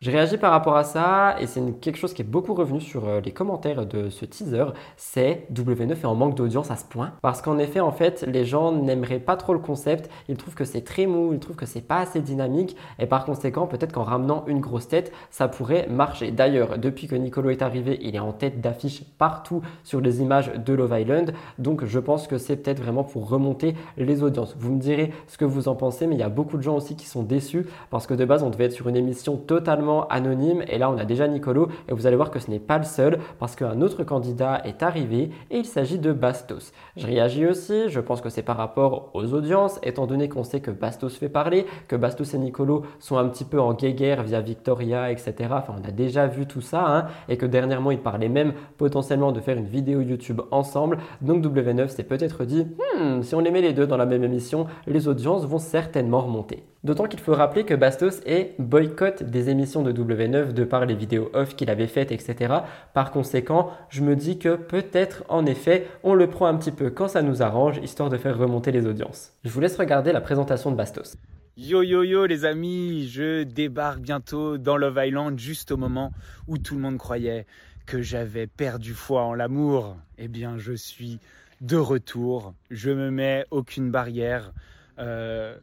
Je 0.04 0.12
réagis 0.12 0.38
par 0.38 0.52
rapport 0.52 0.78
à 0.78 0.84
ça 0.84 1.38
et 1.40 1.48
c'est 1.48 1.60
quelque 1.82 1.98
chose 1.98 2.14
qui 2.14 2.22
est 2.22 2.26
beaucoup 2.26 2.54
revenu 2.54 2.80
sur 2.80 3.08
euh, 3.08 3.20
les 3.20 3.32
commentaires 3.32 3.84
de 3.88 4.12
ce 4.12 4.26
teaser, 4.26 4.66
c'est 4.96 5.48
W9 5.52 5.90
est 5.90 6.06
en 6.06 6.14
manque 6.14 6.36
d'audience 6.36 6.70
à 6.70 6.76
ce 6.76 6.86
point 6.86 7.14
parce 7.24 7.42
qu'en 7.42 7.58
effet 7.58 7.80
en 7.80 7.92
fait 7.92 8.24
les 8.28 8.46
gens 8.46 8.72
n'aimeraient 8.72 9.18
pas 9.18 9.36
trop 9.38 9.54
le 9.54 9.60
concept, 9.60 10.08
ils 10.30 10.38
trouvent 10.38 10.54
que 10.54 10.66
c'est 10.66 10.82
très 10.82 11.08
mou, 11.08 11.34
ils 11.34 11.40
trouvent 11.40 11.56
que 11.56 11.66
c'est 11.66 11.82
pas 11.82 11.98
assez 11.98 12.22
dynamique 12.22 12.76
et 13.00 13.08
par 13.08 13.26
conséquent 13.26 13.66
peut-être 13.66 13.92
qu'en 13.92 14.04
ramenant 14.04 14.44
une 14.46 14.60
grosse 14.60 14.88
tête 14.88 15.12
ça 15.32 15.48
pourrait 15.48 15.88
marcher. 15.90 16.30
D'ailleurs 16.30 16.78
depuis 16.78 17.08
que 17.08 17.16
Nicolo 17.16 17.50
est 17.50 17.64
arrivé 17.64 17.98
il 18.04 18.16
est 18.16 18.20
en 18.20 18.34
tête 18.34 18.62
d'affiche 18.62 19.04
partout 19.18 19.64
sur 19.84 20.00
les 20.00 20.22
images 20.22 20.52
de 20.54 20.74
Love 20.74 20.96
Island 20.96 21.34
donc 21.58 21.86
je 21.86 21.98
pense 21.98 22.28
que 22.28 22.38
c'est 22.38 22.58
peut-être 22.58 22.84
vraiment 22.84 23.04
pour 23.04 23.28
remonter 23.28 23.74
les 23.98 24.22
audiences. 24.22 24.56
Vous 24.60 24.74
me 24.74 24.80
direz 24.80 25.12
ce 25.26 25.40
que 25.40 25.46
vous 25.46 25.70
en 25.70 25.76
pensez 25.76 26.06
mais 26.06 26.14
il 26.14 26.20
y 26.20 26.24
a 26.24 26.30
beaucoup 26.30 26.58
de 26.58 26.62
gens 26.62 26.76
aussi 26.76 26.96
qui 26.96 27.08
sont 27.08 27.24
déçus 27.24 27.66
parce 27.90 28.06
que 28.06 28.14
de 28.14 28.26
base 28.26 28.44
on 28.44 28.52
devait 28.52 28.66
être 28.66 28.74
sur 28.74 28.90
une 28.90 28.96
émission 28.96 29.38
totalement 29.38 29.87
anonyme. 30.10 30.64
Et 30.68 30.78
là, 30.78 30.90
on 30.90 30.98
a 30.98 31.06
déjà 31.06 31.28
Nicolo 31.28 31.70
et 31.88 31.94
vous 31.94 32.08
allez 32.08 32.16
voir 32.16 32.32
que 32.32 32.40
ce 32.40 32.50
n'est 32.50 32.60
pas 32.60 32.78
le 32.78 32.84
seul 32.84 33.20
parce 33.40 33.56
qu'un 33.56 33.82
autre 33.82 34.04
candidat 34.04 34.62
est 34.66 34.84
arrivé 34.84 35.32
et 35.50 35.58
il 35.58 35.66
s'agit 35.66 36.00
de 36.00 36.12
Bastos. 36.12 36.72
Je 36.96 37.06
réagis 37.06 37.46
aussi, 37.46 37.90
je 37.90 38.00
pense 38.00 38.22
que 38.22 38.30
c'est 38.30 38.42
par 38.42 38.58
rapport 38.58 39.12
aux 39.14 39.34
audiences, 39.34 39.80
étant 39.84 40.08
donné 40.08 40.30
qu'on 40.30 40.44
sait 40.44 40.60
que 40.60 40.72
Bastos 40.72 41.18
fait 41.18 41.30
parler, 41.30 41.66
que 41.88 41.96
Bastos 41.96 42.34
et 42.34 42.38
Nicolo 42.38 42.84
sont 43.00 43.18
un 43.18 43.28
petit 43.28 43.46
peu 43.46 43.60
en 43.60 43.74
guéguerre 43.74 44.24
via 44.24 44.42
Victoria, 44.42 45.12
etc. 45.12 45.34
Enfin, 45.52 45.76
on 45.82 45.88
a 45.88 45.92
déjà 45.92 46.28
vu 46.28 46.46
tout 46.46 46.62
ça 46.62 46.86
hein, 46.86 47.06
et 47.30 47.38
que 47.38 47.46
dernièrement, 47.46 47.92
ils 47.92 48.00
parlaient 48.00 48.30
même 48.30 48.54
potentiellement 48.78 49.32
de 49.32 49.40
faire 49.40 49.58
une 49.58 49.66
vidéo 49.66 50.02
YouTube 50.02 50.42
ensemble. 50.52 50.98
Donc 51.22 51.44
W9 51.44 51.88
s'est 51.90 52.04
peut-être 52.04 52.46
dit, 52.46 52.66
hmm, 53.00 53.22
si 53.22 53.36
on 53.36 53.40
les 53.40 53.52
met 53.52 53.62
les 53.62 53.74
deux 53.74 53.88
dans 53.88 53.98
la 53.98 54.06
même 54.06 54.24
émission, 54.24 54.68
les 54.86 55.08
audiences 55.08 55.46
vont 55.46 55.60
certainement 55.60 56.22
remonter. 56.22 56.64
D'autant 56.84 57.06
qu'il 57.06 57.20
faut 57.20 57.34
rappeler 57.34 57.64
que 57.64 57.74
Bastos 57.74 58.22
est 58.26 58.54
boycott 58.60 59.24
des 59.24 59.50
émissions 59.50 59.82
de 59.82 59.92
W9 59.92 60.54
de 60.54 60.64
par 60.64 60.86
les 60.86 60.96
vidéos 60.96 61.30
off 61.34 61.56
qu'il 61.56 61.70
avait 61.70 61.88
faites, 61.88 62.12
etc. 62.12 62.54
Par 62.94 63.12
conséquent, 63.12 63.72
je 63.90 64.02
me 64.02 64.16
dis 64.16 64.38
que 64.38 64.56
peut-être 64.56 65.24
en 65.28 65.46
effet, 65.46 65.88
on 66.04 66.14
le 66.14 66.30
prend 66.30 66.46
un 66.46 66.56
petit 66.56 66.72
peu 66.72 66.90
quand 66.90 67.08
ça 67.08 67.22
nous 67.22 67.42
arrange, 67.42 67.80
histoire 67.84 68.10
de 68.10 68.18
faire 68.18 68.38
remonter 68.38 68.72
les 68.72 68.86
audiences. 68.86 69.34
Je 69.44 69.50
vous 69.50 69.60
laisse 69.60 69.78
regarder 69.78 70.12
la 70.12 70.22
présentation 70.22 70.72
de 70.72 70.76
Bastos. 70.76 71.18
Yo 71.58 71.82
yo 71.82 72.04
yo 72.04 72.28
les 72.28 72.46
amis, 72.46 73.08
je 73.08 73.42
débarque 73.42 74.00
bientôt 74.00 74.60
dans 74.60 74.78
Love 74.78 75.02
Island 75.04 75.40
juste 75.40 75.72
au 75.72 75.78
moment 75.78 76.12
où 76.48 76.60
tout 76.60 76.76
le 76.76 76.82
monde 76.82 77.00
croyait 77.00 77.48
que 77.88 78.04
j'avais 78.04 78.46
perdu 78.46 78.94
foi 78.94 79.24
en 79.24 79.34
l'amour. 79.34 79.98
Eh 80.20 80.28
bien 80.28 80.60
je 80.60 80.74
suis 80.74 81.18
de 81.62 81.76
retour, 81.76 82.54
je 82.70 82.92
me 82.92 83.10
mets 83.10 83.46
aucune 83.50 83.90
barrière, 83.90 84.54
euh, 85.00 85.58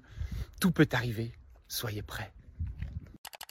tout 0.60 0.70
peut 0.70 0.88
arriver, 0.92 1.32
soyez 1.68 2.02
prêts. 2.02 2.33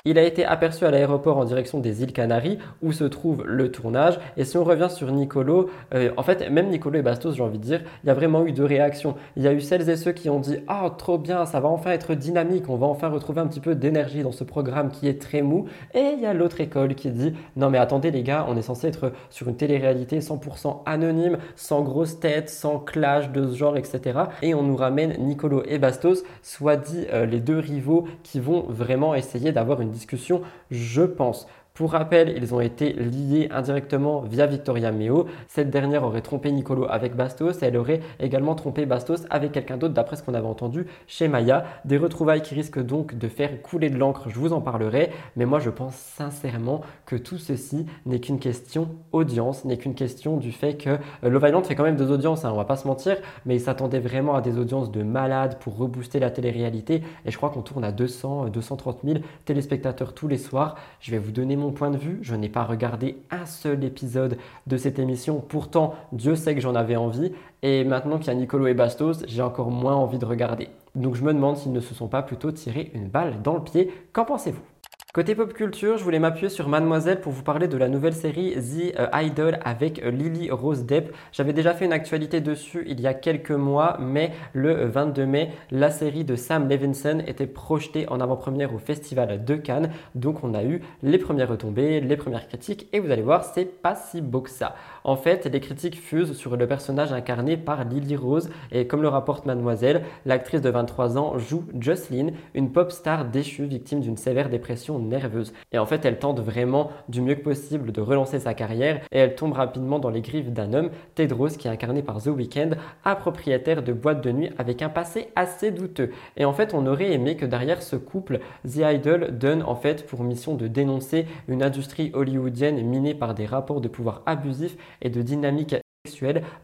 Il 0.06 0.18
a 0.18 0.24
été 0.24 0.44
aperçu 0.44 0.84
à 0.84 0.92
l'aéroport 0.92 1.38
en 1.38 1.46
direction 1.46 1.80
des 1.80 2.04
îles 2.04 2.12
Canaries 2.12 2.58
où 2.82 2.92
se 2.92 3.06
trouve 3.06 3.46
le 3.46 3.72
tournage. 3.72 4.20
Et 4.36 4.44
si 4.44 4.58
on 4.58 4.66
revient 4.66 4.90
sur 4.90 5.10
Nicolo, 5.10 5.70
euh, 5.94 6.12
en 6.18 6.24
fait, 6.24 6.50
même 6.50 6.68
Nicolo 6.68 7.00
et 7.00 7.02
Bastos, 7.02 7.38
j'ai 7.38 7.42
envie 7.42 7.58
de 7.58 7.64
dire, 7.64 7.82
il 8.04 8.08
y 8.08 8.10
a 8.10 8.14
vraiment 8.14 8.46
eu 8.46 8.52
deux 8.52 8.66
réactions. 8.66 9.16
Il 9.38 9.44
y 9.44 9.48
a 9.48 9.54
eu 9.54 9.62
celles 9.62 9.90
et 9.90 9.96
ceux 9.96 10.12
qui 10.12 10.30
ont 10.30 10.42
dit 10.42 10.58
Ah, 10.68 10.94
trop 10.98 11.18
bien, 11.18 11.46
ça 11.46 11.62
va 11.62 11.70
enfin 11.70 11.92
être 11.92 12.16
dynamique, 12.16 12.68
on 12.68 12.76
va 12.76 12.86
enfin 12.86 13.08
retrouver 13.08 13.40
un 13.40 13.48
petit 13.48 13.62
peu 13.62 13.76
d'énergie 13.76 14.24
dans 14.24 14.34
ce 14.34 14.44
programme 14.44 14.92
qui 14.92 15.08
est 15.08 15.22
très 15.22 15.42
mou. 15.42 15.68
Et 15.94 16.16
il 16.18 16.20
y 16.20 16.26
a 16.26 16.34
l'autre 16.34 16.60
école 16.60 16.96
qui 16.96 17.10
dit 17.10 17.34
Non, 17.56 17.70
mais 17.70 17.78
attendez, 17.78 18.12
les 18.12 18.24
gars, 18.24 18.46
on 18.50 18.58
est 18.58 18.62
censé 18.62 18.88
être 18.88 19.14
sur 19.30 19.48
une 19.48 19.56
télé-réalité 19.56 20.20
100% 20.20 20.82
anonyme, 20.86 21.38
sans 21.56 21.82
grosse 21.82 22.20
tête, 22.20 22.50
sans 22.50 22.78
clash 22.78 23.32
de 23.32 23.48
ce 23.48 23.56
genre, 23.56 23.78
etc. 23.78 24.20
Et 24.42 24.54
on 24.54 24.64
nous 24.64 24.76
ramène 24.76 25.16
Nicolo 25.20 25.64
et 25.66 25.80
Bastos, 25.80 26.26
soit 26.42 26.76
dit 26.76 27.06
euh, 27.14 27.26
les 27.26 27.40
deux 27.40 27.60
rivaux 27.60 28.04
qui 28.24 28.42
vont 28.42 28.66
vraiment 28.68 29.16
essayer 29.16 29.54
d'avoir 29.54 29.80
une 29.80 29.93
discussion, 29.94 30.42
je 30.72 31.04
pense. 31.04 31.48
Pour 31.74 31.94
rappel, 31.94 32.36
ils 32.38 32.54
ont 32.54 32.62
été 32.62 32.94
liés 32.94 33.50
indirectement 33.50 34.22
via 34.22 34.46
Victoria 34.46 34.92
Meo. 34.92 35.26
Cette 35.48 35.72
dernière 35.72 36.04
aurait 36.04 36.22
trompé 36.22 36.52
Nicolo 36.52 36.86
avec 36.88 37.16
Bastos 37.16 37.64
et 37.64 37.66
elle 37.66 37.78
aurait 37.78 38.00
également 38.20 38.54
trompé 38.54 38.86
Bastos 38.86 39.26
avec 39.32 39.54
quelqu'un 39.54 39.78
d'autre 39.78 39.96
d'après 39.96 40.16
ce 40.16 40.22
qu'on 40.22 40.36
avait 40.36 40.46
entendu 40.46 40.86
chez 41.08 41.28
Maya. 41.28 41.66
Des 41.84 41.98
retrouvailles 41.98 42.44
qui 42.44 42.54
risquent 42.54 42.86
donc 42.86 43.16
de 43.16 43.28
faire 43.28 43.60
couler 43.64 43.90
de 43.90 43.98
l'encre, 43.98 44.30
je 44.30 44.38
vous 44.38 44.54
en 44.54 44.62
parlerai. 44.62 45.10
Mais 45.36 45.46
moi 45.46 45.58
je 45.58 45.72
pense 45.72 45.96
sincèrement 45.96 46.82
que 47.08 47.16
tout 47.16 47.40
ceci 47.40 47.88
n'est 48.06 48.20
qu'une 48.20 48.38
question 48.38 48.90
audience, 49.12 49.66
n'est 49.66 49.78
qu'une 49.78 49.96
question 49.96 50.38
du 50.38 50.52
fait 50.52 50.76
que 50.78 50.92
euh, 51.24 51.30
Love 51.30 51.46
Island 51.48 51.66
fait 51.66 51.74
quand 51.74 51.82
même 51.82 51.96
des 51.96 52.12
audiences, 52.12 52.46
hein, 52.46 52.52
on 52.54 52.58
va 52.58 52.66
pas 52.66 52.78
se 52.78 52.88
mentir, 52.88 53.18
mais 53.48 53.56
ils 53.56 53.62
s'attendaient 53.62 54.00
vraiment 54.00 54.36
à 54.36 54.42
des 54.42 54.60
audiences 54.60 54.92
de 54.92 55.02
malades 55.02 55.58
pour 55.58 55.76
rebooster 55.76 56.20
la 56.20 56.30
télé-réalité. 56.30 57.02
Et 57.26 57.32
je 57.32 57.38
crois 57.38 57.50
qu'on 57.50 57.64
tourne 57.64 57.84
à 57.84 57.92
200, 57.92 58.50
230 58.50 59.00
000 59.04 59.18
téléspectateurs 59.46 60.14
tous 60.14 60.28
les 60.28 60.38
soirs. 60.38 60.76
Je 61.00 61.10
vais 61.10 61.18
vous 61.18 61.32
donner 61.32 61.56
mon 61.56 61.63
point 61.72 61.92
de 61.92 61.98
vue. 61.98 62.20
Je 62.22 62.36
n'ai 62.36 62.50
pas 62.50 62.64
regardé 62.64 63.18
un 63.32 63.46
seul 63.46 63.84
épisode 63.84 64.38
de 64.68 64.78
cette 64.78 65.00
émission. 65.00 65.40
Pourtant, 65.40 65.96
Dieu 66.12 66.36
sait 66.36 66.56
que 66.56 66.62
j'en 66.62 66.76
avais 66.76 66.96
envie. 66.96 67.32
Et 67.62 67.84
maintenant 67.84 68.18
qu'il 68.18 68.28
y 68.28 68.32
a 68.32 68.36
Nicolo 68.36 68.68
et 68.68 68.74
Bastos, 68.74 69.24
j'ai 69.28 69.42
encore 69.42 69.72
moins 69.72 69.96
envie 69.96 70.18
de 70.18 70.26
regarder. 70.26 70.70
Donc 70.96 71.16
je 71.16 71.24
me 71.24 71.34
demande 71.34 71.58
s'ils 71.58 71.72
ne 71.72 71.80
se 71.80 71.94
sont 71.94 72.08
pas 72.08 72.22
plutôt 72.22 72.52
tiré 72.52 72.92
une 72.94 73.08
balle 73.08 73.42
dans 73.42 73.56
le 73.56 73.64
pied. 73.64 73.92
Qu'en 74.12 74.26
pensez-vous? 74.26 74.73
Côté 75.16 75.36
pop 75.36 75.54
culture, 75.54 76.00
je 76.00 76.04
voulais 76.04 76.18
m'appuyer 76.18 76.50
sur 76.50 76.68
Mademoiselle 76.68 77.22
pour 77.22 77.32
vous 77.32 77.44
parler 77.44 77.68
de 77.68 77.78
la 77.78 77.88
nouvelle 77.88 78.16
série 78.16 78.56
The 78.56 79.00
euh, 79.00 79.22
Idol 79.22 79.60
avec 79.64 80.02
euh, 80.02 80.10
Lily 80.10 80.50
Rose 80.50 80.86
Depp. 80.86 81.16
J'avais 81.32 81.54
déjà 81.54 81.76
fait 81.76 81.86
une 81.86 81.94
actualité 81.94 82.42
dessus 82.42 82.84
il 82.88 83.00
y 83.00 83.06
a 83.06 83.14
quelques 83.14 83.52
mois, 83.52 83.98
mais 84.00 84.32
le 84.54 84.88
22 84.88 85.28
mai, 85.28 85.52
la 85.70 85.92
série 85.92 86.24
de 86.24 86.36
Sam 86.36 86.68
Levinson 86.68 87.22
était 87.28 87.46
projetée 87.46 88.10
en 88.10 88.22
avant-première 88.22 88.74
au 88.74 88.80
Festival 88.80 89.46
de 89.46 89.56
Cannes. 89.56 89.92
Donc 90.16 90.44
on 90.44 90.56
a 90.56 90.64
eu 90.64 90.82
les 91.04 91.20
premières 91.20 91.50
retombées, 91.50 92.02
les 92.02 92.18
premières 92.18 92.48
critiques, 92.48 92.90
et 92.92 93.00
vous 93.00 93.12
allez 93.12 93.22
voir, 93.22 93.44
c'est 93.44 93.66
pas 93.66 93.94
si 93.94 94.20
beau 94.20 94.42
que 94.42 94.50
ça. 94.50 94.74
En 95.06 95.18
fait, 95.18 95.46
les 95.46 95.60
critiques 95.60 96.00
fusent 96.00 96.34
sur 96.38 96.56
le 96.56 96.66
personnage 96.66 97.12
incarné 97.12 97.58
par 97.58 97.84
Lily 97.84 98.16
Rose, 98.16 98.50
et 98.72 98.88
comme 98.88 99.02
le 99.02 99.10
rapporte 99.10 99.46
Mademoiselle, 99.46 100.04
l'actrice 100.26 100.62
de 100.62 100.70
23 100.70 101.18
ans 101.18 101.38
joue 101.38 101.66
Jocelyn, 101.78 102.28
une 102.54 102.72
pop 102.72 102.90
star 102.90 103.26
déchue 103.26 103.66
victime 103.66 104.00
d'une 104.00 104.16
sévère 104.16 104.50
dépression 104.50 105.00
nerveuse. 105.00 105.54
Et 105.74 105.78
en 105.78 105.86
fait, 105.86 106.06
elle 106.06 106.20
tente 106.20 106.40
vraiment 106.40 106.92
du 107.10 107.22
mieux 107.22 107.36
que 107.36 107.44
possible 107.44 107.92
de 107.92 108.00
relancer 108.00 108.40
sa 108.40 108.54
carrière 108.54 109.02
et 109.12 109.20
elle 109.20 109.36
tombe 109.36 109.54
rapidement 109.54 110.00
dans 110.00 110.10
les 110.10 110.22
griffes 110.22 110.52
d'un 110.52 110.74
homme, 110.74 110.90
Tedros, 111.16 111.50
qui 111.50 111.68
est 111.68 111.72
incarné 111.72 112.02
par 112.02 112.22
The 112.22 112.28
Weeknd, 112.28 112.72
un 113.04 113.16
propriétaire 113.16 113.84
de 113.84 113.92
boîte 113.92 114.24
de 114.24 114.32
nuit 114.32 114.52
avec 114.58 114.82
un 114.82 114.90
passé 114.90 115.28
assez 115.36 115.72
douteux. 115.72 116.12
Et 116.38 116.46
en 116.46 116.54
fait, 116.54 116.74
on 116.74 116.88
aurait 116.88 117.12
aimé 117.12 117.36
que 117.36 117.46
derrière 117.46 117.82
ce 117.82 117.98
couple, 117.98 118.40
The 118.66 118.84
Idol 118.94 119.38
donne 119.38 119.64
en 119.64 119.76
fait 119.76 120.08
pour 120.08 120.24
mission 120.24 120.56
de 120.56 120.68
dénoncer 120.68 121.26
une 121.50 121.62
industrie 121.62 122.12
hollywoodienne 122.14 122.82
minée 122.82 123.14
par 123.14 123.34
des 123.34 123.46
rapports 123.46 123.82
de 123.82 123.90
pouvoir 123.90 124.22
abusifs 124.26 124.78
et 125.04 125.10
de 125.10 125.22
dynamique 125.22 125.76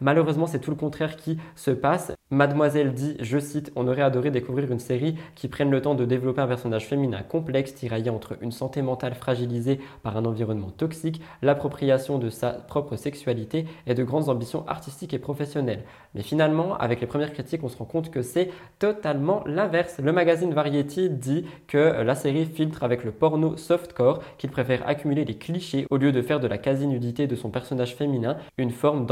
Malheureusement, 0.01 0.47
c'est 0.47 0.59
tout 0.59 0.69
le 0.69 0.75
contraire 0.75 1.15
qui 1.15 1.37
se 1.55 1.71
passe. 1.71 2.11
Mademoiselle 2.29 2.93
dit, 2.93 3.15
je 3.21 3.39
cite, 3.39 3.71
on 3.75 3.87
aurait 3.87 4.01
adoré 4.01 4.31
découvrir 4.31 4.71
une 4.71 4.79
série 4.79 5.15
qui 5.33 5.47
prenne 5.47 5.71
le 5.71 5.81
temps 5.81 5.95
de 5.95 6.05
développer 6.05 6.41
un 6.41 6.47
personnage 6.47 6.85
féminin 6.85 7.23
complexe 7.23 7.73
tiraillé 7.73 8.09
entre 8.09 8.37
une 8.41 8.51
santé 8.51 8.81
mentale 8.81 9.15
fragilisée 9.15 9.79
par 10.03 10.17
un 10.17 10.25
environnement 10.25 10.69
toxique, 10.69 11.21
l'appropriation 11.41 12.19
de 12.19 12.29
sa 12.29 12.51
propre 12.51 12.97
sexualité 12.97 13.65
et 13.87 13.95
de 13.95 14.03
grandes 14.03 14.27
ambitions 14.27 14.67
artistiques 14.67 15.13
et 15.13 15.19
professionnelles. 15.19 15.85
Mais 16.13 16.21
finalement, 16.21 16.77
avec 16.77 16.99
les 16.99 17.07
premières 17.07 17.33
critiques, 17.33 17.63
on 17.63 17.69
se 17.69 17.77
rend 17.77 17.85
compte 17.85 18.11
que 18.11 18.21
c'est 18.21 18.51
totalement 18.77 19.43
l'inverse. 19.45 19.99
Le 20.03 20.11
magazine 20.11 20.53
Variety 20.53 21.09
dit 21.09 21.45
que 21.67 22.03
la 22.03 22.15
série 22.15 22.45
filtre 22.45 22.83
avec 22.83 23.05
le 23.05 23.11
porno 23.11 23.55
softcore, 23.55 24.19
qu'il 24.37 24.51
préfère 24.51 24.87
accumuler 24.87 25.23
les 25.23 25.37
clichés 25.37 25.87
au 25.89 25.97
lieu 25.97 26.11
de 26.11 26.21
faire 26.21 26.41
de 26.41 26.47
la 26.47 26.57
quasi-nudité 26.57 27.25
de 27.25 27.35
son 27.35 27.49
personnage 27.49 27.95
féminin 27.95 28.37
une 28.57 28.71
forme 28.71 29.05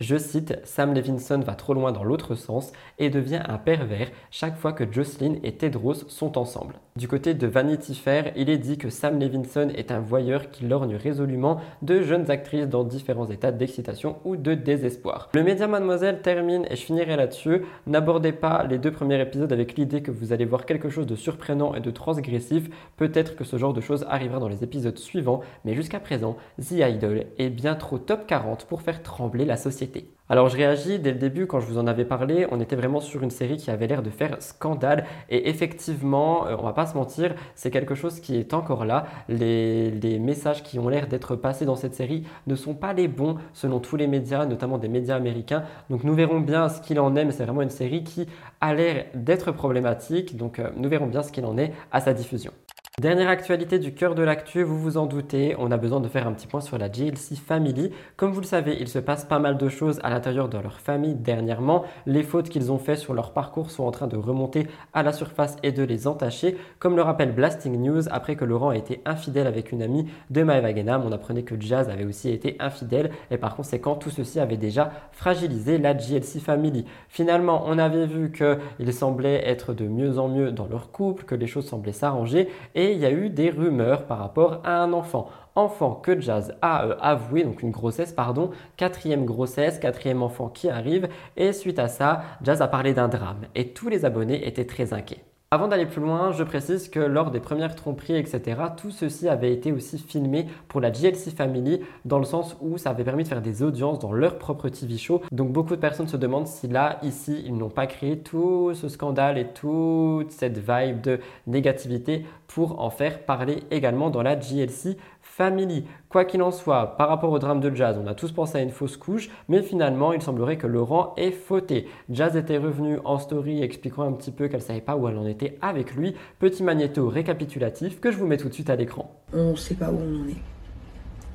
je 0.00 0.16
cite, 0.16 0.58
Sam 0.64 0.92
Levinson 0.92 1.38
va 1.40 1.54
trop 1.54 1.72
loin 1.72 1.92
dans 1.92 2.02
l'autre 2.02 2.34
sens 2.34 2.72
et 2.98 3.10
devient 3.10 3.42
un 3.46 3.58
pervers 3.58 4.10
chaque 4.30 4.56
fois 4.56 4.72
que 4.72 4.90
Jocelyn 4.90 5.36
et 5.44 5.56
Tedros 5.56 6.08
sont 6.08 6.36
ensemble. 6.36 6.74
Du 6.96 7.06
côté 7.06 7.34
de 7.34 7.46
Vanity 7.46 7.94
Fair, 7.94 8.32
il 8.34 8.50
est 8.50 8.58
dit 8.58 8.76
que 8.76 8.90
Sam 8.90 9.20
Levinson 9.20 9.68
est 9.76 9.92
un 9.92 10.00
voyeur 10.00 10.50
qui 10.50 10.66
lorgne 10.66 10.96
résolument 10.96 11.60
de 11.82 12.02
jeunes 12.02 12.32
actrices 12.32 12.66
dans 12.66 12.82
différents 12.82 13.30
états 13.30 13.52
d'excitation 13.52 14.16
ou 14.24 14.36
de 14.36 14.54
désespoir. 14.54 15.30
Le 15.32 15.44
média 15.44 15.68
Mademoiselle 15.68 16.20
termine 16.20 16.66
et 16.68 16.74
je 16.74 16.82
finirai 16.82 17.14
là-dessus. 17.14 17.62
N'abordez 17.86 18.32
pas 18.32 18.64
les 18.64 18.78
deux 18.78 18.90
premiers 18.90 19.20
épisodes 19.20 19.52
avec 19.52 19.76
l'idée 19.76 20.02
que 20.02 20.10
vous 20.10 20.32
allez 20.32 20.44
voir 20.44 20.66
quelque 20.66 20.90
chose 20.90 21.06
de 21.06 21.14
surprenant 21.14 21.76
et 21.76 21.80
de 21.80 21.92
transgressif. 21.92 22.68
Peut-être 22.96 23.36
que 23.36 23.44
ce 23.44 23.56
genre 23.56 23.72
de 23.72 23.80
choses 23.80 24.04
arrivera 24.08 24.40
dans 24.40 24.48
les 24.48 24.64
épisodes 24.64 24.98
suivants, 24.98 25.42
mais 25.64 25.76
jusqu'à 25.76 26.00
présent, 26.00 26.36
The 26.60 26.72
Idol 26.72 27.26
est 27.38 27.50
bien 27.50 27.76
trop 27.76 27.98
top 27.98 28.26
40 28.26 28.64
pour 28.64 28.82
faire 28.82 29.04
trembler 29.04 29.44
la 29.44 29.56
société. 29.56 30.10
Alors 30.30 30.48
je 30.48 30.56
réagis 30.56 31.00
dès 31.00 31.10
le 31.10 31.18
début 31.18 31.48
quand 31.48 31.58
je 31.58 31.66
vous 31.66 31.76
en 31.76 31.88
avais 31.88 32.04
parlé, 32.04 32.46
on 32.52 32.60
était 32.60 32.76
vraiment 32.76 33.00
sur 33.00 33.24
une 33.24 33.30
série 33.32 33.56
qui 33.56 33.68
avait 33.68 33.88
l'air 33.88 34.00
de 34.00 34.10
faire 34.10 34.40
scandale 34.40 35.04
et 35.28 35.48
effectivement, 35.48 36.46
euh, 36.46 36.54
on 36.56 36.62
va 36.62 36.72
pas 36.72 36.86
se 36.86 36.96
mentir, 36.96 37.34
c'est 37.56 37.72
quelque 37.72 37.96
chose 37.96 38.20
qui 38.20 38.36
est 38.36 38.54
encore 38.54 38.84
là. 38.84 39.06
Les, 39.28 39.90
messages 40.20 40.62
qui 40.62 40.78
ont 40.78 40.88
l'air 40.88 41.08
d'être 41.08 41.34
passés 41.34 41.64
dans 41.64 41.74
cette 41.74 41.96
série 41.96 42.22
ne 42.46 42.54
sont 42.54 42.74
pas 42.74 42.92
les 42.92 43.08
bons 43.08 43.38
selon 43.52 43.80
tous 43.80 43.96
les 43.96 44.06
médias, 44.06 44.46
notamment 44.46 44.78
des 44.78 44.88
médias 44.88 45.16
américains. 45.16 45.64
Donc 45.88 46.04
nous 46.04 46.14
verrons 46.14 46.38
bien 46.38 46.68
ce 46.68 46.80
qu'il 46.80 47.00
en 47.00 47.16
est, 47.16 47.24
mais 47.24 47.32
c'est 47.32 47.44
vraiment 47.44 47.62
une 47.62 47.70
série 47.70 48.04
qui 48.04 48.28
a 48.60 48.72
l'air 48.72 49.06
d'être 49.14 49.50
problématique. 49.50 50.36
Donc 50.36 50.60
euh, 50.60 50.70
nous 50.76 50.88
verrons 50.88 51.08
bien 51.08 51.24
ce 51.24 51.32
qu'il 51.32 51.44
en 51.44 51.58
est 51.58 51.72
à 51.90 52.00
sa 52.00 52.12
diffusion. 52.12 52.52
Dernière 53.00 53.30
actualité 53.30 53.78
du 53.78 53.94
cœur 53.94 54.14
de 54.14 54.22
l'actu, 54.22 54.62
vous 54.62 54.78
vous 54.78 54.98
en 54.98 55.06
doutez, 55.06 55.56
on 55.58 55.70
a 55.70 55.78
besoin 55.78 56.00
de 56.00 56.08
faire 56.08 56.26
un 56.26 56.34
petit 56.34 56.46
point 56.46 56.60
sur 56.60 56.76
la 56.76 56.90
GLC 56.90 57.34
Family. 57.34 57.92
Comme 58.18 58.30
vous 58.30 58.42
le 58.42 58.46
savez, 58.46 58.76
il 58.78 58.88
se 58.88 58.98
passe 58.98 59.24
pas 59.24 59.38
mal 59.38 59.56
de 59.56 59.70
choses 59.70 60.00
à 60.02 60.10
l'intérieur 60.10 60.50
de 60.50 60.58
leur 60.58 60.80
famille 60.80 61.14
dernièrement. 61.14 61.84
Les 62.04 62.22
fautes 62.22 62.50
qu'ils 62.50 62.70
ont 62.70 62.76
faites 62.76 62.98
sur 62.98 63.14
leur 63.14 63.32
parcours 63.32 63.70
sont 63.70 63.84
en 63.84 63.90
train 63.90 64.06
de 64.06 64.18
remonter 64.18 64.66
à 64.92 65.02
la 65.02 65.14
surface 65.14 65.56
et 65.62 65.72
de 65.72 65.82
les 65.82 66.06
entacher. 66.06 66.58
Comme 66.78 66.94
le 66.94 67.00
rappelle 67.00 67.32
Blasting 67.32 67.74
News, 67.80 68.06
après 68.10 68.36
que 68.36 68.44
Laurent 68.44 68.68
a 68.68 68.76
été 68.76 69.00
infidèle 69.06 69.46
avec 69.46 69.72
une 69.72 69.80
amie 69.80 70.06
de 70.28 70.42
Maeva 70.42 70.74
Genam, 70.74 71.02
on 71.06 71.12
apprenait 71.12 71.44
que 71.44 71.58
Jazz 71.58 71.88
avait 71.88 72.04
aussi 72.04 72.28
été 72.28 72.56
infidèle 72.60 73.12
et 73.30 73.38
par 73.38 73.56
conséquent 73.56 73.94
tout 73.94 74.10
ceci 74.10 74.40
avait 74.40 74.58
déjà 74.58 74.92
fragilisé 75.12 75.78
la 75.78 75.94
GLC 75.94 76.38
Family. 76.38 76.84
Finalement, 77.08 77.62
on 77.64 77.78
avait 77.78 78.04
vu 78.04 78.30
qu'il 78.30 78.92
semblait 78.92 79.48
être 79.48 79.72
de 79.72 79.86
mieux 79.86 80.18
en 80.18 80.28
mieux 80.28 80.52
dans 80.52 80.66
leur 80.66 80.92
couple, 80.92 81.24
que 81.24 81.34
les 81.34 81.46
choses 81.46 81.64
semblaient 81.64 81.92
s'arranger 81.92 82.50
et 82.74 82.89
il 82.92 82.98
y 82.98 83.06
a 83.06 83.10
eu 83.10 83.30
des 83.30 83.50
rumeurs 83.50 84.06
par 84.06 84.18
rapport 84.18 84.60
à 84.64 84.78
un 84.82 84.92
enfant. 84.92 85.28
Enfant 85.54 85.94
que 85.94 86.20
Jazz 86.20 86.54
a 86.62 86.84
euh, 86.86 86.96
avoué, 87.00 87.44
donc 87.44 87.62
une 87.62 87.70
grossesse, 87.70 88.12
pardon, 88.12 88.50
quatrième 88.76 89.24
grossesse, 89.24 89.78
quatrième 89.78 90.22
enfant 90.22 90.48
qui 90.48 90.68
arrive, 90.68 91.08
et 91.36 91.52
suite 91.52 91.78
à 91.78 91.88
ça, 91.88 92.22
Jazz 92.42 92.62
a 92.62 92.68
parlé 92.68 92.94
d'un 92.94 93.08
drame, 93.08 93.42
et 93.54 93.72
tous 93.72 93.88
les 93.88 94.04
abonnés 94.04 94.46
étaient 94.46 94.66
très 94.66 94.92
inquiets. 94.92 95.24
Avant 95.52 95.66
d'aller 95.66 95.86
plus 95.86 96.00
loin, 96.00 96.30
je 96.30 96.44
précise 96.44 96.88
que 96.88 97.00
lors 97.00 97.32
des 97.32 97.40
premières 97.40 97.74
tromperies, 97.74 98.14
etc., 98.14 98.56
tout 98.76 98.92
ceci 98.92 99.28
avait 99.28 99.52
été 99.52 99.72
aussi 99.72 99.98
filmé 99.98 100.46
pour 100.68 100.80
la 100.80 100.92
GLC 100.92 101.32
Family, 101.32 101.80
dans 102.04 102.20
le 102.20 102.24
sens 102.24 102.56
où 102.60 102.78
ça 102.78 102.90
avait 102.90 103.02
permis 103.02 103.24
de 103.24 103.28
faire 103.28 103.42
des 103.42 103.64
audiences 103.64 103.98
dans 103.98 104.12
leur 104.12 104.38
propre 104.38 104.68
TV 104.68 104.96
show. 104.96 105.22
Donc 105.32 105.50
beaucoup 105.50 105.74
de 105.74 105.80
personnes 105.80 106.06
se 106.06 106.16
demandent 106.16 106.46
si 106.46 106.68
là, 106.68 107.00
ici, 107.02 107.42
ils 107.44 107.56
n'ont 107.56 107.68
pas 107.68 107.88
créé 107.88 108.20
tout 108.20 108.74
ce 108.74 108.88
scandale 108.88 109.38
et 109.38 109.48
toute 109.48 110.30
cette 110.30 110.58
vibe 110.58 111.00
de 111.00 111.18
négativité 111.48 112.26
pour 112.46 112.80
en 112.80 112.90
faire 112.90 113.24
parler 113.24 113.64
également 113.72 114.10
dans 114.10 114.22
la 114.22 114.36
GLC 114.36 114.98
Family. 115.40 115.84
Quoi 116.10 116.26
qu'il 116.26 116.42
en 116.42 116.50
soit, 116.50 116.98
par 116.98 117.08
rapport 117.08 117.32
au 117.32 117.38
drame 117.38 117.60
de 117.60 117.74
Jazz, 117.74 117.98
on 117.98 118.06
a 118.06 118.12
tous 118.12 118.30
pensé 118.30 118.58
à 118.58 118.60
une 118.60 118.68
fausse 118.68 118.98
couche, 118.98 119.30
mais 119.48 119.62
finalement, 119.62 120.12
il 120.12 120.20
semblerait 120.20 120.58
que 120.58 120.66
Laurent 120.66 121.14
ait 121.16 121.30
fauté. 121.30 121.88
Jazz 122.10 122.36
était 122.36 122.58
revenu 122.58 122.98
en 123.06 123.18
story 123.18 123.62
expliquant 123.62 124.02
un 124.02 124.12
petit 124.12 124.32
peu 124.32 124.48
qu'elle 124.48 124.60
savait 124.60 124.82
pas 124.82 124.96
où 124.96 125.08
elle 125.08 125.16
en 125.16 125.24
était 125.26 125.56
avec 125.62 125.94
lui. 125.94 126.14
Petit 126.40 126.62
magnéto 126.62 127.08
récapitulatif 127.08 128.00
que 128.00 128.10
je 128.10 128.18
vous 128.18 128.26
mets 128.26 128.36
tout 128.36 128.50
de 128.50 128.52
suite 128.52 128.68
à 128.68 128.76
l'écran. 128.76 129.18
On 129.32 129.52
ne 129.52 129.56
sait 129.56 129.76
pas 129.76 129.90
où 129.90 129.96
on 129.96 130.24
en 130.24 130.28
est. 130.28 130.42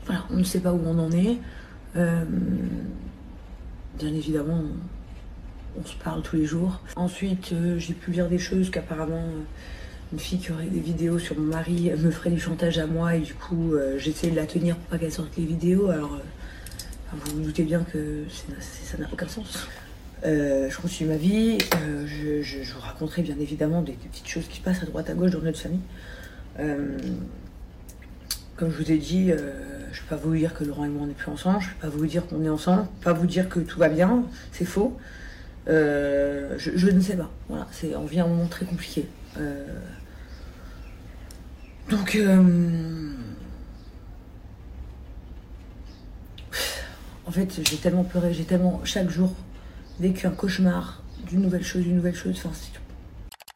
Voilà, 0.06 0.22
on 0.30 0.38
ne 0.38 0.44
sait 0.44 0.60
pas 0.60 0.72
où 0.72 0.82
on 0.86 1.00
en 1.00 1.12
est. 1.12 1.38
Euh, 1.96 2.26
bien 3.98 4.10
évidemment, 4.10 4.62
on, 5.80 5.84
se 5.84 5.96
parle 5.96 6.22
tous 6.22 6.36
les 6.36 6.46
jours. 6.46 6.80
Ensuite, 6.96 7.54
euh, 7.54 7.80
j'ai 7.80 7.96
pu 7.96 8.12
lire 8.12 8.30
des 8.30 8.38
choses 8.38 8.70
qu'apparemment 8.70 9.24
une 10.14 10.20
fille 10.20 10.40
qui 10.40 10.52
aurait 10.52 10.66
des 10.66 10.80
vidéos 10.80 11.20
sur 11.20 11.38
mon 11.38 11.48
mari 11.48 11.92
me 11.98 12.12
ferait 12.12 12.30
du 12.30 12.40
chantage 12.40 12.78
à 12.78 12.86
moi 12.86 13.16
et 13.16 13.22
du 13.22 13.34
coup 13.34 13.74
euh, 13.74 13.98
j'essaie 13.98 14.30
de 14.30 14.36
la 14.36 14.46
tenir 14.46 14.76
pour 14.76 14.86
pas 14.86 14.98
qu'elle 14.98 15.12
sorte 15.12 15.36
les 15.38 15.46
vidéos. 15.46 15.90
Alors 15.90 16.14
euh, 16.14 16.20
vous 17.14 17.38
vous 17.38 17.44
doutez 17.44 17.64
bien 17.64 17.84
que 17.84 18.24
ça 18.60 18.98
n'a 18.98 19.08
aucun 19.12 19.28
sens. 19.28 19.68
Euh, 20.26 20.70
je 20.70 20.78
continue 20.78 21.10
ma 21.10 21.18
vie, 21.18 21.58
je, 22.06 22.74
vous 22.74 22.80
raconterai 22.80 23.22
bien 23.22 23.38
évidemment 23.40 23.82
des, 23.82 23.94
petites 23.94 24.28
choses 24.28 24.48
qui 24.48 24.58
se 24.58 24.62
passent 24.62 24.82
à 24.82 24.86
droite 24.86 25.10
à 25.10 25.14
gauche 25.14 25.32
dans 25.32 25.42
notre 25.42 25.60
famille. 25.60 25.82
comme 28.56 28.72
je 28.72 28.78
vous 28.78 28.92
ai 28.92 28.98
dit, 28.98 29.28
je 29.28 29.34
ne 29.34 29.38
vais 29.38 30.10
pas 30.10 30.16
vous 30.16 30.36
dire 30.36 30.54
que 30.54 30.64
Laurent 30.64 30.86
et 30.86 30.90
moi 30.90 31.04
on 31.04 31.08
n'est 31.08 31.14
plus 31.14 31.32
ensemble, 31.32 31.62
je 31.62 31.68
ne 31.68 31.74
vais 31.74 31.80
pas 31.82 31.90
vous 31.90 32.06
dire 32.06 32.26
qu'on 32.26 32.44
est 32.44 32.50
ensemble, 32.50 32.88
pas 33.04 33.14
vous 33.14 33.28
dire 33.28 33.50
que 33.50 33.60
tout 33.60 33.80
va 33.80 33.90
bien, 33.90 34.24
c'est 34.52 34.66
faux. 34.66 34.98
Je, 35.68 36.56
je, 36.58 36.90
ne 36.90 37.02
sais 37.02 37.18
pas. 37.18 37.30
Voilà, 37.50 37.68
on 37.98 38.06
vit 38.06 38.20
un 38.20 38.28
moment 38.28 38.48
très 38.48 38.66
compliqué. 38.66 39.06
Donc, 41.90 42.16
euh, 42.16 43.12
en 47.28 47.32
fait, 47.32 47.62
j'ai 47.70 47.78
tellement 47.78 48.04
pleuré, 48.04 48.34
j'ai 48.34 48.44
tellement 48.44 48.82
chaque 48.84 49.10
jour 49.10 49.34
vécu 50.00 50.26
un 50.26 50.32
cauchemar 50.32 51.04
d'une 51.28 51.42
nouvelle 51.42 51.64
chose, 51.64 51.84
d'une 51.84 51.96
nouvelle 51.96 52.16
chose. 52.16 52.36
Enfin, 52.38 52.52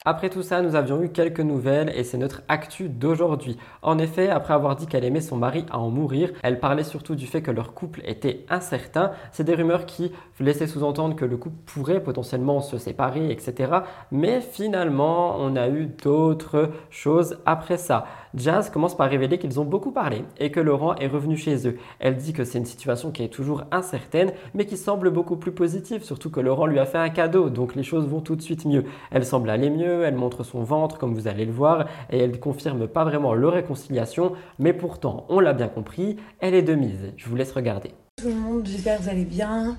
après 0.05 0.29
tout 0.29 0.43
ça, 0.43 0.61
nous 0.61 0.75
avions 0.75 1.03
eu 1.03 1.09
quelques 1.09 1.41
nouvelles 1.41 1.91
et 1.93 2.05
c'est 2.05 2.17
notre 2.17 2.41
actu 2.47 2.87
d'aujourd'hui. 2.87 3.57
En 3.81 3.99
effet, 3.99 4.29
après 4.29 4.53
avoir 4.53 4.77
dit 4.77 4.87
qu'elle 4.87 5.03
aimait 5.03 5.19
son 5.19 5.35
mari 5.35 5.65
à 5.71 5.77
en 5.77 5.89
mourir, 5.89 6.31
elle 6.41 6.61
parlait 6.61 6.85
surtout 6.85 7.15
du 7.15 7.27
fait 7.27 7.41
que 7.41 7.51
leur 7.51 7.73
couple 7.73 7.99
était 8.05 8.45
incertain. 8.49 9.11
C'est 9.33 9.43
des 9.43 9.55
rumeurs 9.55 9.85
qui 9.85 10.13
laissaient 10.39 10.67
sous-entendre 10.67 11.17
que 11.17 11.25
le 11.25 11.35
couple 11.35 11.57
pourrait 11.65 12.01
potentiellement 12.01 12.61
se 12.61 12.77
séparer, 12.77 13.29
etc. 13.29 13.73
Mais 14.09 14.39
finalement, 14.39 15.35
on 15.37 15.57
a 15.57 15.67
eu 15.67 15.87
d'autres 15.87 16.69
choses 16.89 17.37
après 17.45 17.77
ça. 17.77 18.05
Jazz 18.35 18.69
commence 18.69 18.95
par 18.95 19.09
révéler 19.09 19.39
qu'ils 19.39 19.59
ont 19.59 19.65
beaucoup 19.65 19.91
parlé 19.91 20.23
et 20.37 20.51
que 20.51 20.59
Laurent 20.59 20.95
est 20.95 21.07
revenu 21.07 21.35
chez 21.35 21.67
eux. 21.67 21.77
Elle 21.99 22.15
dit 22.15 22.33
que 22.33 22.43
c'est 22.43 22.59
une 22.59 22.65
situation 22.65 23.11
qui 23.11 23.23
est 23.23 23.29
toujours 23.29 23.63
incertaine, 23.71 24.31
mais 24.53 24.65
qui 24.65 24.77
semble 24.77 25.09
beaucoup 25.09 25.35
plus 25.35 25.51
positive, 25.51 26.03
surtout 26.03 26.29
que 26.29 26.39
Laurent 26.39 26.67
lui 26.67 26.77
a 26.77 26.85
fait 26.85 26.99
un 26.99 27.09
cadeau, 27.09 27.49
donc 27.49 27.75
les 27.75 27.83
choses 27.83 28.07
vont 28.07 28.21
tout 28.21 28.35
de 28.35 28.41
suite 28.41 28.65
mieux. 28.65 28.85
Elle 29.09 29.25
semble 29.25 29.49
aller 29.49 29.71
mieux, 29.71 30.03
elle 30.03 30.15
montre 30.15 30.43
son 30.43 30.61
ventre, 30.61 30.99
comme 30.99 31.15
vous 31.15 31.27
allez 31.27 31.45
le 31.45 31.51
voir, 31.51 31.87
et 32.11 32.19
elle 32.19 32.31
ne 32.31 32.37
confirme 32.37 32.87
pas 32.87 33.03
vraiment 33.03 33.33
leur 33.33 33.53
réconciliation, 33.53 34.33
mais 34.59 34.73
pourtant, 34.73 35.25
on 35.29 35.39
l'a 35.39 35.53
bien 35.53 35.67
compris, 35.67 36.17
elle 36.39 36.53
est 36.53 36.61
de 36.61 36.75
mise. 36.75 37.13
Je 37.17 37.27
vous 37.27 37.35
laisse 37.35 37.51
regarder. 37.51 37.91
Tout 38.21 38.27
le 38.27 38.35
monde, 38.35 38.65
j'espère 38.65 38.97
que 38.97 39.03
vous 39.03 39.09
allez 39.09 39.25
bien. 39.25 39.75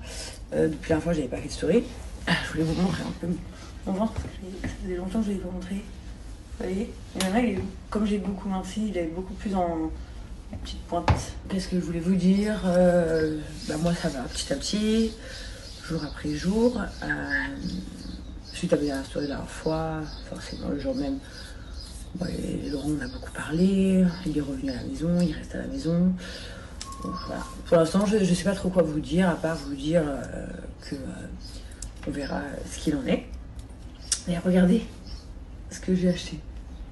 Euh, 0.53 0.67
depuis 0.67 0.91
la 0.91 0.99
j'avais 0.99 1.27
pas 1.27 1.37
fait 1.37 1.47
de 1.47 1.53
story. 1.53 1.83
Ah, 2.27 2.33
je 2.43 2.51
voulais 2.51 2.63
vous 2.63 2.81
montrer 2.81 3.03
un 3.03 3.13
peu 3.21 3.27
mon 3.85 3.93
ventre. 3.93 4.13
Ça 4.61 4.67
faisait 4.67 4.97
longtemps 4.97 5.21
que 5.21 5.31
je 5.31 5.37
pas 5.37 5.51
montré. 5.51 5.75
Voyez 6.61 6.93
comme 7.89 8.05
j'ai 8.05 8.19
beaucoup 8.19 8.47
minci, 8.47 8.89
il 8.89 8.97
est 8.97 9.07
beaucoup 9.07 9.33
plus 9.33 9.53
en, 9.55 9.91
petite 10.63 10.81
pointe. 10.81 11.11
Qu'est-ce 11.49 11.67
que 11.67 11.77
je 11.77 11.81
voulais 11.85 11.99
vous 11.99 12.15
dire 12.15 12.61
euh, 12.65 13.39
bah, 13.67 13.75
Moi, 13.81 13.93
ça 13.93 14.09
va 14.09 14.21
petit 14.21 14.51
à 14.53 14.55
petit, 14.55 15.11
jour 15.87 16.01
après 16.03 16.33
jour. 16.33 16.79
Euh, 17.03 17.07
suite 18.53 18.73
à 18.73 18.75
la 18.77 19.03
story 19.03 19.27
la 19.27 19.35
dernière 19.35 19.49
fois, 19.49 20.01
forcément 20.29 20.69
le 20.69 20.79
jour 20.79 20.95
même, 20.95 21.19
Laurent 22.71 22.89
on 22.89 23.01
a 23.01 23.07
beaucoup 23.07 23.31
parlé, 23.31 24.05
il 24.25 24.37
est 24.37 24.41
revenu 24.41 24.71
à 24.71 24.75
la 24.75 24.83
maison, 24.83 25.19
il 25.21 25.33
reste 25.33 25.55
à 25.55 25.59
la 25.59 25.67
maison. 25.67 26.13
Pour 27.65 27.77
l'instant, 27.77 28.05
je 28.05 28.17
ne 28.17 28.23
sais 28.23 28.43
pas 28.43 28.53
trop 28.53 28.69
quoi 28.69 28.83
vous 28.83 28.99
dire, 28.99 29.29
à 29.29 29.35
part 29.35 29.57
vous 29.57 29.75
dire 29.75 30.03
euh, 30.05 30.45
que 30.81 30.95
euh, 30.95 32.07
on 32.07 32.11
verra 32.11 32.41
ce 32.69 32.79
qu'il 32.79 32.95
en 32.95 33.05
est. 33.07 33.25
Et 34.27 34.37
regardez 34.37 34.85
ce 35.71 35.79
que 35.79 35.95
j'ai 35.95 36.09
acheté. 36.09 36.39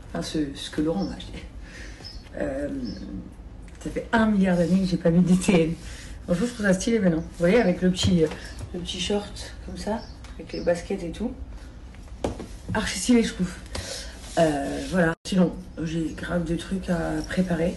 Enfin, 0.09 0.21
ce, 0.21 0.69
que 0.71 0.81
Laurent 0.81 1.03
m'a 1.03 1.15
acheté. 1.15 1.45
Euh, 2.37 2.67
ça 3.79 3.89
fait 3.89 4.07
un 4.11 4.25
milliard 4.27 4.57
d'années 4.57 4.81
que 4.81 4.87
j'ai 4.87 4.97
pas 4.97 5.09
mis 5.09 5.21
DTN. 5.21 5.73
Franchement, 6.25 6.47
je 6.47 6.53
trouve 6.53 6.65
ça 6.65 6.73
stylé 6.73 6.99
maintenant. 6.99 7.21
Vous 7.21 7.39
voyez, 7.39 7.59
avec 7.59 7.81
le 7.81 7.91
petit, 7.91 8.23
le 8.73 8.79
petit 8.79 8.99
short 8.99 9.53
comme 9.65 9.77
ça, 9.77 10.01
avec 10.35 10.53
les 10.53 10.61
baskets 10.61 11.03
et 11.03 11.11
tout. 11.11 11.31
Archi 12.73 12.99
stylé, 12.99 13.23
je 13.23 13.33
trouve. 13.33 13.51
Euh, 14.37 14.79
voilà. 14.89 15.13
Sinon, 15.25 15.53
j'ai 15.83 16.13
grave 16.15 16.43
de 16.43 16.55
trucs 16.55 16.89
à 16.89 17.21
préparer. 17.27 17.75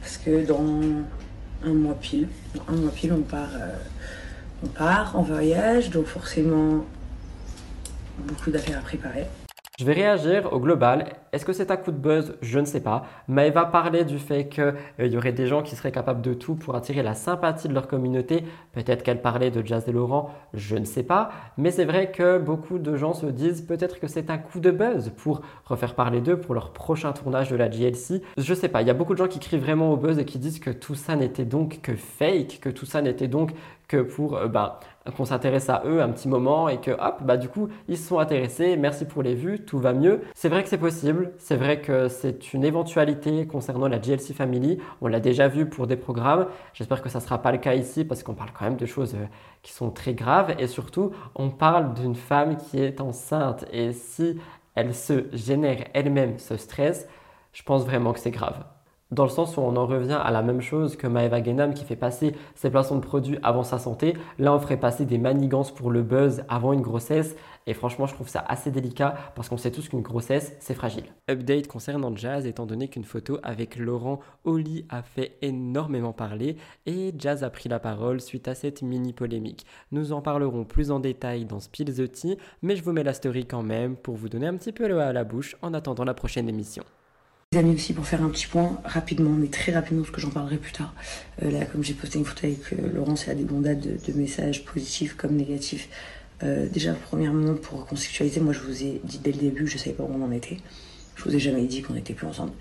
Parce 0.00 0.18
que 0.18 0.44
dans 0.46 0.80
un 1.64 1.72
mois 1.72 1.98
pile, 2.00 2.28
un 2.68 2.72
mois 2.72 2.92
pile, 2.92 3.12
on 3.12 3.22
part, 3.22 3.54
euh, 3.54 3.74
on 4.64 4.68
part 4.68 5.16
en 5.16 5.22
voyage. 5.22 5.90
Donc 5.90 6.06
forcément, 6.06 6.84
beaucoup 8.18 8.50
d'affaires 8.50 8.78
à 8.78 8.82
préparer. 8.82 9.26
Je 9.78 9.84
vais 9.84 9.92
réagir 9.92 10.54
au 10.54 10.58
global. 10.58 11.16
Est-ce 11.34 11.44
que 11.44 11.52
c'est 11.52 11.70
un 11.70 11.76
coup 11.76 11.92
de 11.92 11.98
buzz? 11.98 12.38
Je 12.40 12.58
ne 12.58 12.64
sais 12.64 12.80
pas. 12.80 13.04
Maëva 13.28 13.66
parlait 13.66 14.06
du 14.06 14.18
fait 14.18 14.48
qu'il 14.48 14.74
euh, 15.00 15.06
y 15.06 15.18
aurait 15.18 15.32
des 15.34 15.46
gens 15.46 15.62
qui 15.62 15.76
seraient 15.76 15.92
capables 15.92 16.22
de 16.22 16.32
tout 16.32 16.54
pour 16.54 16.74
attirer 16.76 17.02
la 17.02 17.12
sympathie 17.12 17.68
de 17.68 17.74
leur 17.74 17.86
communauté. 17.86 18.44
Peut-être 18.72 19.02
qu'elle 19.02 19.20
parlait 19.20 19.50
de 19.50 19.60
Jazz 19.66 19.84
et 19.86 19.92
Laurent, 19.92 20.30
je 20.54 20.76
ne 20.76 20.86
sais 20.86 21.02
pas. 21.02 21.28
Mais 21.58 21.70
c'est 21.70 21.84
vrai 21.84 22.10
que 22.10 22.38
beaucoup 22.38 22.78
de 22.78 22.96
gens 22.96 23.12
se 23.12 23.26
disent 23.26 23.60
peut-être 23.60 24.00
que 24.00 24.06
c'est 24.06 24.30
un 24.30 24.38
coup 24.38 24.60
de 24.60 24.70
buzz 24.70 25.12
pour 25.14 25.42
refaire 25.66 25.94
parler 25.94 26.22
d'eux 26.22 26.40
pour 26.40 26.54
leur 26.54 26.72
prochain 26.72 27.12
tournage 27.12 27.50
de 27.50 27.56
la 27.56 27.68
GLC. 27.68 28.22
Je 28.38 28.50
ne 28.50 28.58
sais 28.58 28.70
pas. 28.70 28.80
Il 28.80 28.88
y 28.88 28.90
a 28.90 28.94
beaucoup 28.94 29.12
de 29.12 29.18
gens 29.18 29.28
qui 29.28 29.40
crient 29.40 29.58
vraiment 29.58 29.92
au 29.92 29.98
buzz 29.98 30.18
et 30.18 30.24
qui 30.24 30.38
disent 30.38 30.58
que 30.58 30.70
tout 30.70 30.94
ça 30.94 31.16
n'était 31.16 31.44
donc 31.44 31.82
que 31.82 31.96
fake, 31.96 32.60
que 32.62 32.70
tout 32.70 32.86
ça 32.86 33.02
n'était 33.02 33.28
donc 33.28 33.50
que 33.88 33.98
pour 33.98 34.36
euh, 34.36 34.48
bah, 34.48 34.80
qu'on 35.16 35.24
s'intéresse 35.24 35.68
à 35.68 35.82
eux 35.86 36.02
un 36.02 36.08
petit 36.08 36.28
moment 36.28 36.68
et 36.68 36.80
que 36.80 36.90
hop, 36.90 37.22
bah 37.22 37.36
du 37.36 37.48
coup, 37.48 37.68
ils 37.88 37.96
se 37.96 38.08
sont 38.08 38.18
intéressés, 38.18 38.76
merci 38.76 39.04
pour 39.04 39.22
les 39.22 39.34
vues, 39.34 39.64
tout 39.64 39.78
va 39.78 39.92
mieux. 39.92 40.22
C'est 40.34 40.48
vrai 40.48 40.62
que 40.62 40.68
c'est 40.68 40.78
possible, 40.78 41.32
c'est 41.38 41.56
vrai 41.56 41.80
que 41.80 42.08
c'est 42.08 42.52
une 42.52 42.64
éventualité 42.64 43.46
concernant 43.46 43.88
la 43.88 43.98
GLC 43.98 44.34
Family, 44.34 44.78
on 45.00 45.06
l'a 45.06 45.20
déjà 45.20 45.48
vu 45.48 45.66
pour 45.66 45.86
des 45.86 45.96
programmes, 45.96 46.46
j'espère 46.74 47.02
que 47.02 47.08
ça 47.08 47.20
ne 47.20 47.24
sera 47.24 47.40
pas 47.40 47.52
le 47.52 47.58
cas 47.58 47.74
ici 47.74 48.04
parce 48.04 48.22
qu'on 48.22 48.34
parle 48.34 48.50
quand 48.52 48.64
même 48.64 48.76
de 48.76 48.86
choses 48.86 49.14
euh, 49.14 49.26
qui 49.62 49.72
sont 49.72 49.90
très 49.90 50.14
graves 50.14 50.54
et 50.58 50.66
surtout, 50.66 51.12
on 51.34 51.50
parle 51.50 51.94
d'une 51.94 52.16
femme 52.16 52.56
qui 52.56 52.80
est 52.80 53.00
enceinte 53.00 53.64
et 53.72 53.92
si 53.92 54.38
elle 54.74 54.94
se 54.94 55.26
génère 55.32 55.84
elle-même 55.94 56.38
ce 56.38 56.56
stress, 56.56 57.08
je 57.52 57.62
pense 57.62 57.84
vraiment 57.84 58.12
que 58.12 58.20
c'est 58.20 58.30
grave. 58.30 58.64
Dans 59.12 59.22
le 59.22 59.30
sens 59.30 59.56
où 59.56 59.60
on 59.60 59.76
en 59.76 59.86
revient 59.86 60.18
à 60.20 60.32
la 60.32 60.42
même 60.42 60.60
chose 60.60 60.96
que 60.96 61.06
Maeva 61.06 61.40
Genam 61.40 61.74
qui 61.74 61.84
fait 61.84 61.94
passer 61.94 62.34
ses 62.56 62.70
placements 62.70 62.98
de 62.98 63.04
produits 63.04 63.38
avant 63.44 63.62
sa 63.62 63.78
santé. 63.78 64.16
Là, 64.40 64.52
on 64.52 64.58
ferait 64.58 64.80
passer 64.80 65.04
des 65.04 65.16
manigances 65.18 65.72
pour 65.72 65.92
le 65.92 66.02
buzz 66.02 66.42
avant 66.48 66.72
une 66.72 66.80
grossesse. 66.80 67.36
Et 67.68 67.74
franchement, 67.74 68.06
je 68.06 68.14
trouve 68.14 68.28
ça 68.28 68.44
assez 68.48 68.72
délicat 68.72 69.14
parce 69.36 69.48
qu'on 69.48 69.58
sait 69.58 69.70
tous 69.70 69.88
qu'une 69.88 70.02
grossesse, 70.02 70.56
c'est 70.58 70.74
fragile. 70.74 71.04
Update 71.30 71.68
concernant 71.68 72.16
Jazz, 72.16 72.46
étant 72.46 72.66
donné 72.66 72.88
qu'une 72.88 73.04
photo 73.04 73.38
avec 73.44 73.76
Laurent 73.76 74.18
au 74.42 74.56
lit 74.56 74.84
a 74.88 75.02
fait 75.02 75.38
énormément 75.40 76.12
parler 76.12 76.56
et 76.86 77.14
Jazz 77.16 77.44
a 77.44 77.50
pris 77.50 77.68
la 77.68 77.78
parole 77.78 78.20
suite 78.20 78.48
à 78.48 78.56
cette 78.56 78.82
mini 78.82 79.12
polémique. 79.12 79.66
Nous 79.92 80.12
en 80.12 80.20
parlerons 80.20 80.64
plus 80.64 80.90
en 80.90 80.98
détail 80.98 81.44
dans 81.44 81.60
Spill 81.60 81.94
the 81.94 82.10
Tea, 82.10 82.38
mais 82.60 82.74
je 82.74 82.82
vous 82.82 82.92
mets 82.92 83.04
la 83.04 83.14
story 83.14 83.46
quand 83.46 83.62
même 83.62 83.94
pour 83.94 84.16
vous 84.16 84.28
donner 84.28 84.48
un 84.48 84.56
petit 84.56 84.72
peu 84.72 85.00
à 85.00 85.12
la 85.12 85.22
bouche 85.22 85.54
en 85.62 85.74
attendant 85.74 86.04
la 86.04 86.14
prochaine 86.14 86.48
émission. 86.48 86.82
Amis 87.56 87.74
aussi 87.74 87.92
pour 87.92 88.06
faire 88.06 88.22
un 88.22 88.28
petit 88.28 88.46
point 88.46 88.80
rapidement, 88.84 89.30
mais 89.30 89.48
très 89.48 89.72
rapidement 89.72 90.02
parce 90.02 90.14
que 90.14 90.20
j'en 90.20 90.30
parlerai 90.30 90.56
plus 90.56 90.72
tard. 90.72 90.94
Euh, 91.42 91.50
là, 91.50 91.64
comme 91.64 91.82
j'ai 91.82 91.94
posté 91.94 92.18
une 92.18 92.24
photo 92.24 92.46
avec 92.46 92.72
euh, 92.72 92.92
Laurence, 92.92 93.24
il 93.24 93.28
y 93.28 93.32
a 93.32 93.34
des 93.34 93.44
bondades 93.44 93.80
de, 93.80 94.12
messages 94.12 94.64
positifs 94.64 95.16
comme 95.16 95.36
négatifs. 95.36 95.88
Euh, 96.42 96.68
déjà, 96.68 96.92
premièrement, 96.92 97.54
pour 97.54 97.86
conceptualiser, 97.86 98.40
moi 98.40 98.52
je 98.52 98.60
vous 98.60 98.82
ai 98.82 99.00
dit 99.04 99.18
dès 99.18 99.32
le 99.32 99.38
début, 99.38 99.66
je 99.66 99.78
savais 99.78 99.92
pas 99.92 100.02
où 100.04 100.10
on 100.12 100.24
en 100.24 100.32
était. 100.32 100.58
Je 101.16 101.24
vous 101.24 101.34
ai 101.34 101.38
jamais 101.38 101.64
dit 101.64 101.82
qu'on 101.82 101.94
n'était 101.94 102.14
plus 102.14 102.26
ensemble. 102.26 102.52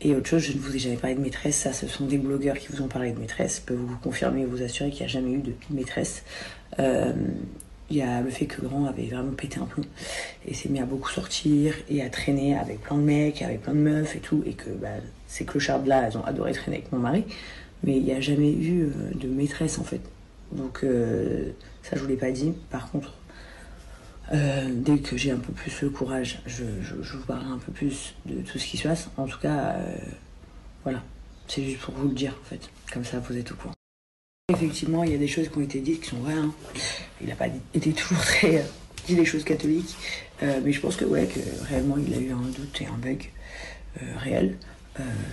Et 0.00 0.14
autre 0.14 0.28
chose, 0.28 0.42
je 0.42 0.52
ne 0.52 0.58
vous 0.58 0.74
ai 0.74 0.78
jamais 0.78 0.96
parlé 0.96 1.16
de 1.16 1.20
maîtresse. 1.20 1.56
Ça, 1.56 1.72
ce 1.72 1.86
sont 1.86 2.06
des 2.06 2.18
blogueurs 2.18 2.58
qui 2.58 2.68
vous 2.72 2.82
ont 2.82 2.88
parlé 2.88 3.12
de 3.12 3.18
maîtresse. 3.18 3.60
Je 3.60 3.66
peux 3.66 3.80
vous 3.80 3.96
confirmer 3.98 4.42
et 4.42 4.46
vous 4.46 4.62
assurer 4.62 4.90
qu'il 4.90 5.00
n'y 5.00 5.10
a 5.10 5.12
jamais 5.12 5.32
eu 5.32 5.38
de 5.38 5.54
maîtresse. 5.70 6.24
Il 7.90 7.96
y 7.96 8.02
a 8.02 8.20
le 8.20 8.30
fait 8.30 8.46
que 8.46 8.62
Grand 8.62 8.86
avait 8.86 9.06
vraiment 9.06 9.32
pété 9.32 9.58
un 9.58 9.66
plomb 9.66 9.84
et 10.46 10.54
s'est 10.54 10.68
mis 10.68 10.80
à 10.80 10.86
beaucoup 10.86 11.10
sortir 11.10 11.74
et 11.88 12.02
à 12.02 12.08
traîner 12.08 12.56
avec 12.56 12.80
plein 12.80 12.96
de 12.96 13.02
mecs, 13.02 13.42
avec 13.42 13.62
plein 13.62 13.74
de 13.74 13.80
meufs 13.80 14.16
et 14.16 14.20
tout. 14.20 14.42
Et 14.46 14.54
que 14.54 14.70
bah, 14.70 14.88
ces 15.26 15.44
clochards-là, 15.44 16.04
elles 16.06 16.16
ont 16.16 16.24
adoré 16.24 16.52
traîner 16.52 16.78
avec 16.78 16.92
mon 16.92 16.98
mari. 16.98 17.24
Mais 17.84 17.96
il 17.96 18.04
n'y 18.04 18.12
a 18.12 18.20
jamais 18.20 18.52
eu 18.52 18.84
euh, 18.84 18.90
de 19.14 19.28
maîtresse 19.28 19.78
en 19.78 19.84
fait. 19.84 20.00
Donc 20.52 20.84
euh, 20.84 21.50
ça, 21.82 21.96
je 21.96 22.02
vous 22.02 22.08
l'ai 22.08 22.16
pas 22.16 22.30
dit. 22.30 22.54
Par 22.70 22.90
contre, 22.90 23.14
euh, 24.32 24.68
dès 24.72 24.98
que 24.98 25.16
j'ai 25.16 25.30
un 25.30 25.38
peu 25.38 25.52
plus 25.52 25.82
le 25.82 25.90
courage, 25.90 26.40
je, 26.46 26.64
je, 26.80 26.94
je, 27.02 27.16
vous 27.16 27.24
parlerai 27.24 27.50
un 27.50 27.58
peu 27.58 27.72
plus 27.72 28.14
de 28.24 28.40
tout 28.42 28.58
ce 28.58 28.66
qui 28.66 28.78
se 28.78 28.88
passe. 28.88 29.08
En 29.16 29.26
tout 29.26 29.38
cas, 29.38 29.74
euh, 29.76 29.96
voilà, 30.84 31.02
c'est 31.48 31.62
juste 31.62 31.80
pour 31.80 31.94
vous 31.94 32.08
le 32.08 32.14
dire 32.14 32.34
en 32.40 32.48
fait. 32.48 32.70
Comme 32.92 33.04
ça, 33.04 33.18
vous 33.18 33.36
êtes 33.36 33.52
au 33.52 33.54
courant. 33.54 33.74
Effectivement, 34.48 35.04
il 35.04 35.12
y 35.12 35.14
a 35.14 35.18
des 35.18 35.28
choses 35.28 35.48
qui 35.48 35.58
ont 35.58 35.62
été 35.62 35.80
dites 35.80 36.02
qui 36.02 36.10
sont 36.10 36.18
vraies. 36.18 36.34
Hein. 36.34 36.52
Il 37.20 37.28
n'a 37.28 37.36
pas 37.36 37.46
été 37.74 37.92
toujours 37.92 38.22
très 38.22 38.56
euh, 38.56 38.62
dit 39.06 39.14
les 39.14 39.24
choses 39.24 39.44
catholiques, 39.44 39.96
euh, 40.42 40.60
mais 40.64 40.72
je 40.72 40.80
pense 40.80 40.96
que 40.96 41.04
ouais, 41.04 41.26
que 41.26 41.40
réellement 41.68 41.96
il 41.96 42.12
a 42.12 42.18
eu 42.18 42.32
un 42.32 42.48
doute 42.56 42.80
et 42.80 42.86
un 42.86 42.98
bug 42.98 43.30
euh, 44.02 44.18
réel. 44.18 44.56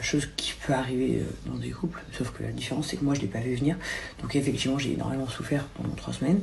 chose 0.02 0.30
qui 0.38 0.54
peut 0.66 0.74
arriver 0.74 1.22
dans 1.46 1.58
des 1.58 1.72
couples, 1.72 2.02
sauf 2.18 2.32
que 2.32 2.44
la 2.44 2.52
différence 2.52 2.88
c'est 2.88 2.98
que 2.98 3.04
moi 3.04 3.14
je 3.14 3.22
l'ai 3.22 3.28
pas 3.28 3.40
vu 3.40 3.56
venir. 3.56 3.76
Donc 4.22 4.36
effectivement 4.36 4.78
j'ai 4.78 4.94
énormément 4.94 5.28
souffert 5.28 5.66
pendant 5.76 5.94
trois 5.96 6.14
semaines 6.14 6.42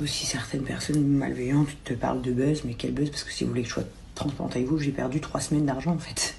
aussi 0.00 0.26
certaines 0.26 0.62
personnes 0.62 1.06
malveillantes 1.06 1.70
te 1.84 1.94
parlent 1.94 2.20
de 2.20 2.30
buzz, 2.30 2.64
mais 2.66 2.74
quel 2.74 2.92
buzz? 2.92 3.08
Parce 3.08 3.24
que 3.24 3.32
si 3.32 3.44
vous 3.44 3.50
voulez 3.50 3.62
que 3.62 3.68
je 3.68 3.74
sois 3.74 3.84
transparente 4.14 4.54
avec 4.54 4.68
vous, 4.68 4.78
j'ai 4.78 4.92
perdu 4.92 5.20
trois 5.20 5.40
semaines 5.40 5.64
d'argent 5.64 5.92
en 5.92 5.98
fait. 5.98 6.34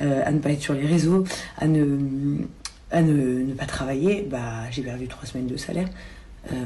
À 0.00 0.30
ne 0.32 0.38
pas 0.38 0.50
être 0.50 0.62
sur 0.62 0.74
les 0.74 0.86
réseaux, 0.86 1.24
à 1.58 1.66
ne, 1.66 2.44
à 2.90 3.02
ne, 3.02 3.42
ne 3.42 3.54
pas 3.54 3.66
travailler, 3.66 4.22
bah, 4.22 4.70
j'ai 4.70 4.82
perdu 4.82 5.06
trois 5.08 5.26
semaines 5.26 5.46
de 5.46 5.56
salaire. 5.56 5.88
Euh, 6.52 6.64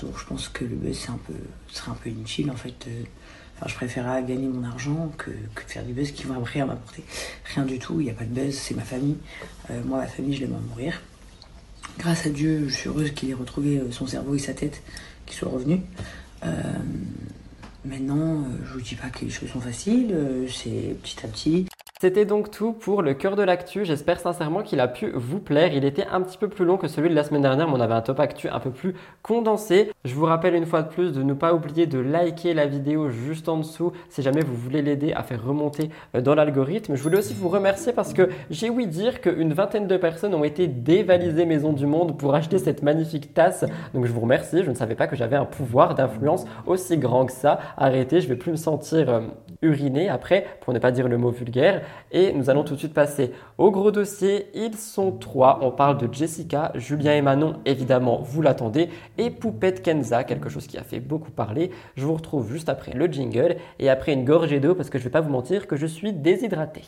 donc 0.00 0.18
je 0.18 0.24
pense 0.24 0.48
que 0.48 0.64
le 0.64 0.74
buzz 0.74 0.96
c'est 0.98 1.10
un 1.10 1.18
peu, 1.26 1.34
serait 1.68 1.90
un 1.90 1.94
peu 1.94 2.10
inutile 2.10 2.50
en 2.50 2.56
fait. 2.56 2.86
Euh, 2.88 3.02
enfin, 3.56 3.66
je 3.68 3.74
préférerais 3.74 4.24
gagner 4.24 4.48
mon 4.48 4.64
argent 4.64 5.12
que, 5.18 5.30
que, 5.54 5.62
faire 5.66 5.84
du 5.84 5.92
buzz 5.92 6.10
qui 6.12 6.24
va 6.24 6.36
rien 6.42 6.66
m'apporter. 6.66 7.04
Rien 7.54 7.64
du 7.64 7.78
tout, 7.78 8.00
il 8.00 8.04
n'y 8.04 8.10
a 8.10 8.14
pas 8.14 8.24
de 8.24 8.34
buzz, 8.34 8.54
c'est 8.54 8.74
ma 8.74 8.82
famille. 8.82 9.16
Euh, 9.70 9.82
moi, 9.84 9.98
ma 9.98 10.06
famille, 10.06 10.34
je 10.34 10.40
l'aime 10.42 10.54
à 10.54 10.70
mourir. 10.70 11.00
Grâce 11.98 12.26
à 12.26 12.30
Dieu, 12.30 12.68
je 12.68 12.74
suis 12.74 12.88
heureuse 12.88 13.12
qu'il 13.12 13.30
ait 13.30 13.34
retrouvé 13.34 13.80
son 13.90 14.06
cerveau 14.06 14.34
et 14.34 14.38
sa 14.38 14.52
tête 14.52 14.82
qui 15.24 15.34
soit 15.34 15.48
revenu. 15.48 15.80
Euh, 16.44 16.50
maintenant, 17.84 18.44
je 18.66 18.72
vous 18.74 18.80
dis 18.82 18.96
pas 18.96 19.08
que 19.08 19.24
les 19.24 19.30
choses 19.30 19.50
sont 19.50 19.60
faciles, 19.60 20.14
c'est 20.48 20.94
petit 21.02 21.24
à 21.24 21.28
petit. 21.28 21.66
C'était 21.98 22.26
donc 22.26 22.50
tout 22.50 22.74
pour 22.74 23.00
le 23.00 23.14
cœur 23.14 23.36
de 23.36 23.42
l'actu. 23.42 23.86
J'espère 23.86 24.20
sincèrement 24.20 24.62
qu'il 24.62 24.80
a 24.80 24.86
pu 24.86 25.10
vous 25.14 25.38
plaire. 25.38 25.72
Il 25.72 25.82
était 25.86 26.04
un 26.12 26.20
petit 26.20 26.36
peu 26.36 26.46
plus 26.46 26.66
long 26.66 26.76
que 26.76 26.88
celui 26.88 27.08
de 27.08 27.14
la 27.14 27.24
semaine 27.24 27.40
dernière, 27.40 27.68
mais 27.68 27.72
on 27.74 27.80
avait 27.80 27.94
un 27.94 28.02
top 28.02 28.20
actu 28.20 28.50
un 28.50 28.60
peu 28.60 28.68
plus 28.68 28.94
condensé. 29.22 29.90
Je 30.04 30.14
vous 30.14 30.26
rappelle 30.26 30.54
une 30.54 30.66
fois 30.66 30.82
de 30.82 30.88
plus 30.88 31.14
de 31.14 31.22
ne 31.22 31.32
pas 31.32 31.54
oublier 31.54 31.86
de 31.86 31.98
liker 31.98 32.52
la 32.52 32.66
vidéo 32.66 33.08
juste 33.08 33.48
en 33.48 33.56
dessous 33.56 33.92
si 34.10 34.20
jamais 34.20 34.42
vous 34.42 34.54
voulez 34.54 34.82
l'aider 34.82 35.14
à 35.14 35.22
faire 35.22 35.42
remonter 35.42 35.88
dans 36.12 36.34
l'algorithme. 36.34 36.96
Je 36.96 37.02
voulais 37.02 37.16
aussi 37.16 37.32
vous 37.32 37.48
remercier 37.48 37.94
parce 37.94 38.12
que 38.12 38.28
j'ai 38.50 38.68
ouï 38.68 38.86
dire 38.86 39.22
qu'une 39.22 39.54
vingtaine 39.54 39.86
de 39.86 39.96
personnes 39.96 40.34
ont 40.34 40.44
été 40.44 40.66
dévalisées 40.66 41.46
Maison 41.46 41.72
du 41.72 41.86
Monde 41.86 42.18
pour 42.18 42.34
acheter 42.34 42.58
cette 42.58 42.82
magnifique 42.82 43.32
tasse. 43.32 43.64
Donc 43.94 44.04
je 44.04 44.12
vous 44.12 44.20
remercie. 44.20 44.62
Je 44.64 44.68
ne 44.68 44.76
savais 44.76 44.96
pas 44.96 45.06
que 45.06 45.16
j'avais 45.16 45.36
un 45.36 45.46
pouvoir 45.46 45.94
d'influence 45.94 46.44
aussi 46.66 46.98
grand 46.98 47.24
que 47.24 47.32
ça. 47.32 47.58
Arrêtez, 47.78 48.20
je 48.20 48.28
vais 48.28 48.36
plus 48.36 48.50
me 48.50 48.56
sentir 48.56 49.08
euh, 49.08 49.20
uriné 49.62 50.10
après, 50.10 50.44
pour 50.60 50.74
ne 50.74 50.78
pas 50.78 50.90
dire 50.90 51.08
le 51.08 51.16
mot 51.16 51.30
vulgaire. 51.30 51.85
Et 52.12 52.32
nous 52.32 52.50
allons 52.50 52.64
tout 52.64 52.74
de 52.74 52.78
suite 52.78 52.94
passer 52.94 53.32
au 53.58 53.70
gros 53.70 53.90
dossier. 53.90 54.46
Ils 54.54 54.76
sont 54.76 55.12
trois. 55.12 55.58
On 55.62 55.70
parle 55.70 55.98
de 55.98 56.12
Jessica, 56.12 56.72
Julien 56.74 57.14
et 57.14 57.22
Manon, 57.22 57.56
évidemment, 57.64 58.20
vous 58.22 58.42
l'attendez, 58.42 58.88
et 59.18 59.30
Poupette 59.30 59.82
Kenza, 59.82 60.24
quelque 60.24 60.48
chose 60.48 60.66
qui 60.66 60.78
a 60.78 60.82
fait 60.82 61.00
beaucoup 61.00 61.30
parler. 61.30 61.70
Je 61.96 62.04
vous 62.04 62.14
retrouve 62.14 62.50
juste 62.50 62.68
après 62.68 62.92
le 62.92 63.06
jingle 63.06 63.56
et 63.78 63.90
après 63.90 64.12
une 64.12 64.24
gorgée 64.24 64.60
d'eau 64.60 64.74
parce 64.74 64.90
que 64.90 64.98
je 64.98 65.04
ne 65.04 65.08
vais 65.08 65.12
pas 65.12 65.20
vous 65.20 65.30
mentir 65.30 65.66
que 65.66 65.76
je 65.76 65.86
suis 65.86 66.12
déshydraté. 66.12 66.82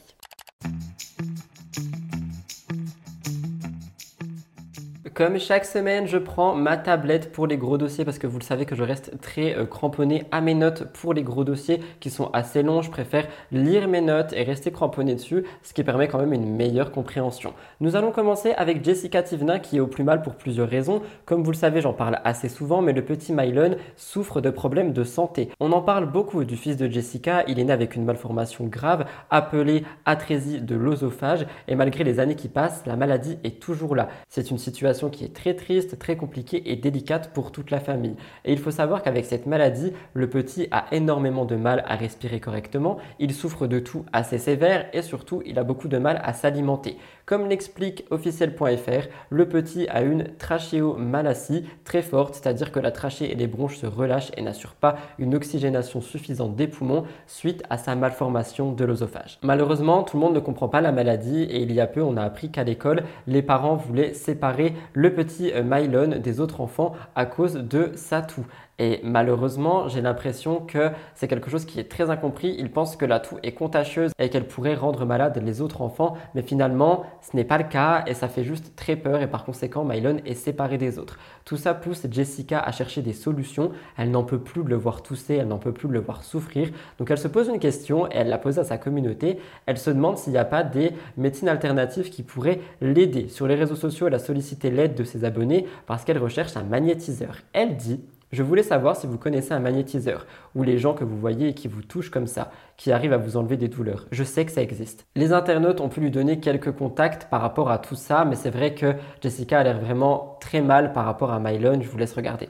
Comme 5.19 5.41
chaque 5.41 5.65
semaine, 5.65 6.07
je 6.07 6.17
prends 6.17 6.55
ma 6.55 6.77
tablette 6.77 7.33
pour 7.33 7.49
les 7.49 7.57
gros 7.57 7.77
dossiers 7.77 8.05
parce 8.05 8.21
que 8.21 8.29
vous 8.29 8.39
le 8.39 8.45
savez 8.45 8.67
que 8.67 8.77
je 8.77 8.85
reste 8.85 9.21
très 9.21 9.57
euh, 9.57 9.67
cramponné 9.67 10.27
à 10.31 10.41
mes 10.41 10.55
notes 10.55 10.85
pour 10.93 11.13
les 11.13 11.25
gros 11.25 11.43
dossiers 11.43 11.81
qui 11.99 12.09
sont 12.09 12.31
assez 12.33 12.63
longs. 12.63 12.83
Je 12.83 12.91
préfère 12.93 13.27
lire 13.51 13.89
mes 13.89 14.01
notes 14.01 14.33
et 14.33 14.45
rester 14.45 14.71
cramponné 14.71 15.17
dessus, 15.17 15.45
ce 15.65 15.75
qui 15.75 15.83
permet 15.83 16.07
quand 16.07 16.21
même 16.21 16.33
une 16.33 16.55
meilleure 16.55 16.93
compréhension. 16.93 17.53
Nous 17.81 17.97
allons 17.97 18.13
commencer 18.13 18.53
avec 18.53 18.85
Jessica 18.85 19.25
Tivna 19.25 19.59
qui 19.59 19.79
est 19.79 19.81
au 19.81 19.89
plus 19.89 20.05
mal 20.05 20.23
pour 20.23 20.37
plusieurs 20.37 20.69
raisons. 20.69 21.03
Comme 21.27 21.43
vous 21.43 21.51
le 21.51 21.57
savez, 21.57 21.81
j'en 21.81 21.95
parle 21.95 22.21
assez 22.23 22.49
souvent, 22.49 22.81
mais 22.81 22.93
le 22.93 23.05
petit 23.05 23.33
Mylon 23.33 23.75
souffre 23.97 24.41
de 24.41 24.51
problèmes 24.51 24.93
de 24.93 25.03
santé. 25.03 25.51
On 25.59 25.73
en 25.73 25.83
parle 25.83 26.07
beaucoup 26.07 26.45
du 26.45 26.57
fils 26.57 26.77
de 26.77 26.87
Jessica. 26.89 27.43
Il 27.49 27.59
est 27.59 27.65
né 27.65 27.73
avec 27.73 27.97
une 27.97 28.05
malformation 28.05 28.67
grave 28.67 29.05
appelée 29.31 29.83
atrésie 30.05 30.61
de 30.61 30.77
l'osophage 30.77 31.45
et 31.67 31.75
malgré 31.75 32.05
les 32.05 32.21
années 32.21 32.37
qui 32.37 32.47
passent, 32.47 32.85
la 32.87 32.95
maladie 32.95 33.37
est 33.43 33.61
toujours 33.61 33.97
là. 33.97 34.09
C'est 34.29 34.53
une 34.53 34.59
situation 34.59 35.08
qui 35.09 35.25
est 35.25 35.35
très 35.35 35.55
triste, 35.55 35.99
très 35.99 36.17
compliquée 36.17 36.71
et 36.71 36.77
délicate 36.77 37.33
pour 37.33 37.53
toute 37.53 37.71
la 37.71 37.81
famille. 37.81 38.17
Et 38.45 38.53
il 38.53 38.59
faut 38.59 38.71
savoir 38.71 39.03
qu'avec 39.03 39.25
cette 39.25 39.47
maladie, 39.47 39.93
le 40.15 40.29
petit 40.29 40.69
a 40.71 40.87
énormément 40.93 41.45
de 41.45 41.57
mal 41.57 41.85
à 41.87 41.97
respirer 41.97 42.41
correctement, 42.41 42.99
il 43.19 43.33
souffre 43.35 43.67
de 43.67 43.79
tout 43.79 44.05
assez 44.13 44.39
sévère 44.39 44.87
et 44.93 45.03
surtout 45.03 45.43
il 45.47 45.59
a 45.59 45.65
beaucoup 45.65 45.89
de 45.89 45.99
mal 45.99 46.21
à 46.25 46.33
s'alimenter. 46.33 46.97
Comme 47.27 47.47
l'explique 47.47 48.07
officiel.fr, 48.11 49.09
le 49.29 49.49
petit 49.49 49.87
a 49.89 50.01
une 50.01 50.35
trachéomalacie 50.39 51.65
très 51.85 52.01
forte, 52.01 52.35
c'est-à-dire 52.35 52.73
que 52.73 52.81
la 52.81 52.91
trachée 52.91 53.31
et 53.31 53.35
les 53.35 53.47
bronches 53.47 53.77
se 53.77 53.87
relâchent 53.87 54.33
et 54.37 54.43
n'assurent 54.43 54.75
pas 54.75 54.97
une 55.19 55.35
oxygénation 55.35 56.01
suffisante 56.01 56.57
des 56.57 56.69
poumons 56.69 57.05
suite 57.27 57.63
à 57.69 57.77
sa 57.77 57.95
malformation 57.97 58.73
de 58.73 58.85
l'osophage. 58.85 59.39
Malheureusement, 59.43 60.03
tout 60.05 60.17
le 60.17 60.23
monde 60.23 60.35
ne 60.35 60.41
comprend 60.41 60.69
pas 60.69 60.81
la 60.81 60.93
maladie 60.93 61.43
et 61.43 61.61
il 61.61 61.73
y 61.73 61.81
a 61.81 61.87
peu, 61.87 62.03
on 62.03 62.17
a 62.17 62.23
appris 62.23 62.51
qu'à 62.51 62.65
l'école, 62.65 63.03
les 63.27 63.43
parents 63.43 63.77
voulaient 63.77 64.15
séparer 64.15 64.75
le 64.99 65.15
petit 65.15 65.53
Mylon 65.65 66.19
des 66.19 66.41
autres 66.41 66.61
enfants 66.61 66.97
à 67.15 67.25
cause 67.25 67.55
de 67.55 67.93
sa 67.95 68.21
toux. 68.21 68.45
Et 68.79 69.01
malheureusement, 69.03 69.89
j'ai 69.89 70.01
l'impression 70.01 70.61
que 70.61 70.91
c'est 71.15 71.27
quelque 71.27 71.51
chose 71.51 71.65
qui 71.65 71.81
est 71.81 71.91
très 71.91 72.11
incompris. 72.11 72.55
Ils 72.59 72.71
pensent 72.71 72.97
que 72.97 73.05
la 73.05 73.19
toux 73.19 73.37
est 73.43 73.53
contagieuse 73.53 74.13
et 74.21 74.29
qu'elle 74.29 74.47
pourrait 74.47 74.75
rendre 74.75 75.05
malade 75.05 75.41
les 75.45 75.61
autres 75.61 75.83
enfants. 75.83 76.17
Mais 76.35 76.43
finalement, 76.43 77.05
ce 77.21 77.37
n'est 77.37 77.45
pas 77.45 77.59
le 77.59 77.65
cas 77.65 78.05
et 78.07 78.15
ça 78.15 78.29
fait 78.29 78.45
juste 78.45 78.77
très 78.77 78.95
peur 78.95 79.21
et 79.21 79.27
par 79.27 79.45
conséquent, 79.45 79.85
Mylon 79.85 80.19
est 80.25 80.35
séparé 80.35 80.79
des 80.79 80.99
autres. 80.99 81.19
Tout 81.45 81.57
ça 81.57 81.75
pousse 81.75 82.07
Jessica 82.09 82.61
à 82.61 82.71
chercher 82.71 83.03
des 83.03 83.13
solutions. 83.13 83.73
Elle 83.97 84.13
n'en 84.13 84.23
peut 84.23 84.39
plus 84.39 84.63
de 84.63 84.69
le 84.69 84.77
voir 84.77 85.03
tousser, 85.03 85.35
elle 85.35 85.49
n'en 85.49 85.59
peut 85.59 85.73
plus 85.73 85.89
de 85.89 85.95
le 85.95 86.01
voir 86.01 86.23
souffrir. 86.23 86.71
Donc 86.99 87.11
elle 87.11 87.19
se 87.19 87.29
pose 87.29 87.49
une 87.49 87.59
question 87.59 88.07
et 88.07 88.17
elle 88.17 88.29
la 88.29 88.39
pose 88.39 88.61
à 88.61 88.65
sa 88.65 88.79
communauté. 88.79 89.39
Elle 89.67 89.79
se 89.79 89.91
demande 89.91 90.19
s'il 90.19 90.33
n'y 90.33 90.39
a 90.39 90.45
pas 90.45 90.63
des 90.63 90.93
médecines 91.17 91.49
alternatives 91.49 92.11
qui 92.11 92.23
pourraient 92.23 92.61
l'aider. 92.81 93.29
Sur 93.29 93.49
les 93.49 93.57
réseaux 93.57 93.75
sociaux, 93.75 94.07
elle 94.07 94.15
a 94.15 94.21
sollicité 94.21 94.71
l'aide 94.71 94.95
de 94.95 95.03
ses 95.03 95.25
abonnés 95.25 95.67
parce 95.87 96.05
qu'elle 96.05 96.19
recherche 96.19 96.57
un 96.57 96.63
magnétiseur. 96.63 97.39
Elle 97.53 97.77
dit 97.77 98.01
je 98.31 98.43
voulais 98.43 98.63
savoir 98.63 98.97
si 98.97 99.07
vous 99.07 99.17
connaissez 99.17 99.53
un 99.53 99.59
magnétiseur, 99.59 100.27
ou 100.55 100.63
les 100.63 100.79
gens 100.79 100.95
que 100.95 101.05
vous 101.05 101.19
voyez 101.19 101.49
et 101.49 101.55
qui 101.55 101.67
vous 101.67 101.83
touchent 101.83 102.11
comme 102.11 102.27
ça, 102.27 102.51
qui 102.77 102.93
arrivent 102.93 103.15
à 103.15 103.17
vous 103.17 103.37
enlever 103.37 103.57
des 103.57 103.69
douleurs. 103.69 104.07
Je 104.11 104.23
sais 104.23 104.45
que 104.45 104.53
ça 104.53 104.63
existe. 104.63 105.07
Les 105.17 105.33
internautes 105.33 105.81
ont 105.81 105.89
pu 105.89 106.01
lui 106.01 106.11
donner 106.11 106.39
quelques 106.39 106.73
contacts 106.73 107.29
par 107.31 107.41
rapport 107.41 107.71
à 107.71 107.79
tout 107.79 107.97
ça, 107.97 108.25
mais 108.25 108.37
c'est 108.37 108.51
vrai 108.51 108.75
que 108.75 108.95
Jessica 109.23 109.61
a 109.61 109.65
l'air 109.65 109.81
vraiment 109.81 110.37
très 110.41 110.61
mal 110.61 110.93
par 110.93 111.07
rapport 111.07 111.33
à 111.33 111.41
Mylon. 111.41 111.81
Je 111.81 111.89
vous 111.89 111.99
laisse 111.99 112.13
regarder. 112.13 112.49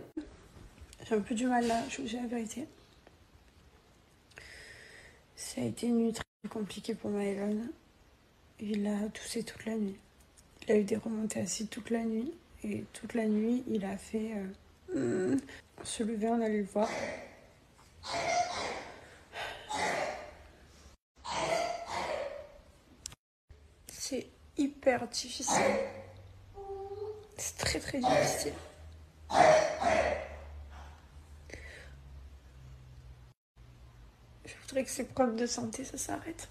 J'ai 1.08 1.14
un 1.14 1.20
peu 1.20 1.34
du 1.34 1.46
mal 1.46 1.66
là, 1.66 1.76
dis 1.88 2.16
la 2.16 2.26
vérité. 2.26 2.66
Ça 5.36 5.60
a 5.60 5.64
été 5.64 5.86
une 5.86 5.98
nuit 5.98 6.12
très 6.12 6.48
compliquée 6.50 6.94
pour 6.94 7.10
Mylon. 7.10 7.60
Il 8.60 8.84
a 8.88 9.08
toussé 9.14 9.44
toute 9.44 9.64
la 9.64 9.76
nuit. 9.76 9.96
Il 10.66 10.72
a 10.72 10.76
eu 10.76 10.82
des 10.82 10.96
remontées 10.96 11.40
acides 11.40 11.70
toute 11.70 11.90
la 11.90 12.02
nuit. 12.02 12.32
Et 12.64 12.84
toute 12.92 13.14
la 13.14 13.26
nuit, 13.26 13.62
il 13.70 13.84
a 13.84 13.96
fait... 13.96 14.32
Euh, 14.34 14.46
on 14.94 15.38
se 15.84 16.02
levait, 16.02 16.28
on 16.28 16.40
allait 16.40 16.58
le 16.58 16.64
voir. 16.64 16.88
C'est 23.92 24.26
hyper 24.56 25.06
difficile. 25.08 25.54
C'est 27.36 27.56
très 27.58 27.80
très 27.80 27.98
difficile. 27.98 28.54
Je 34.44 34.54
voudrais 34.62 34.84
que 34.84 34.90
ses 34.90 35.04
problèmes 35.04 35.36
de 35.36 35.46
santé, 35.46 35.84
ça 35.84 35.98
s'arrête. 35.98 36.48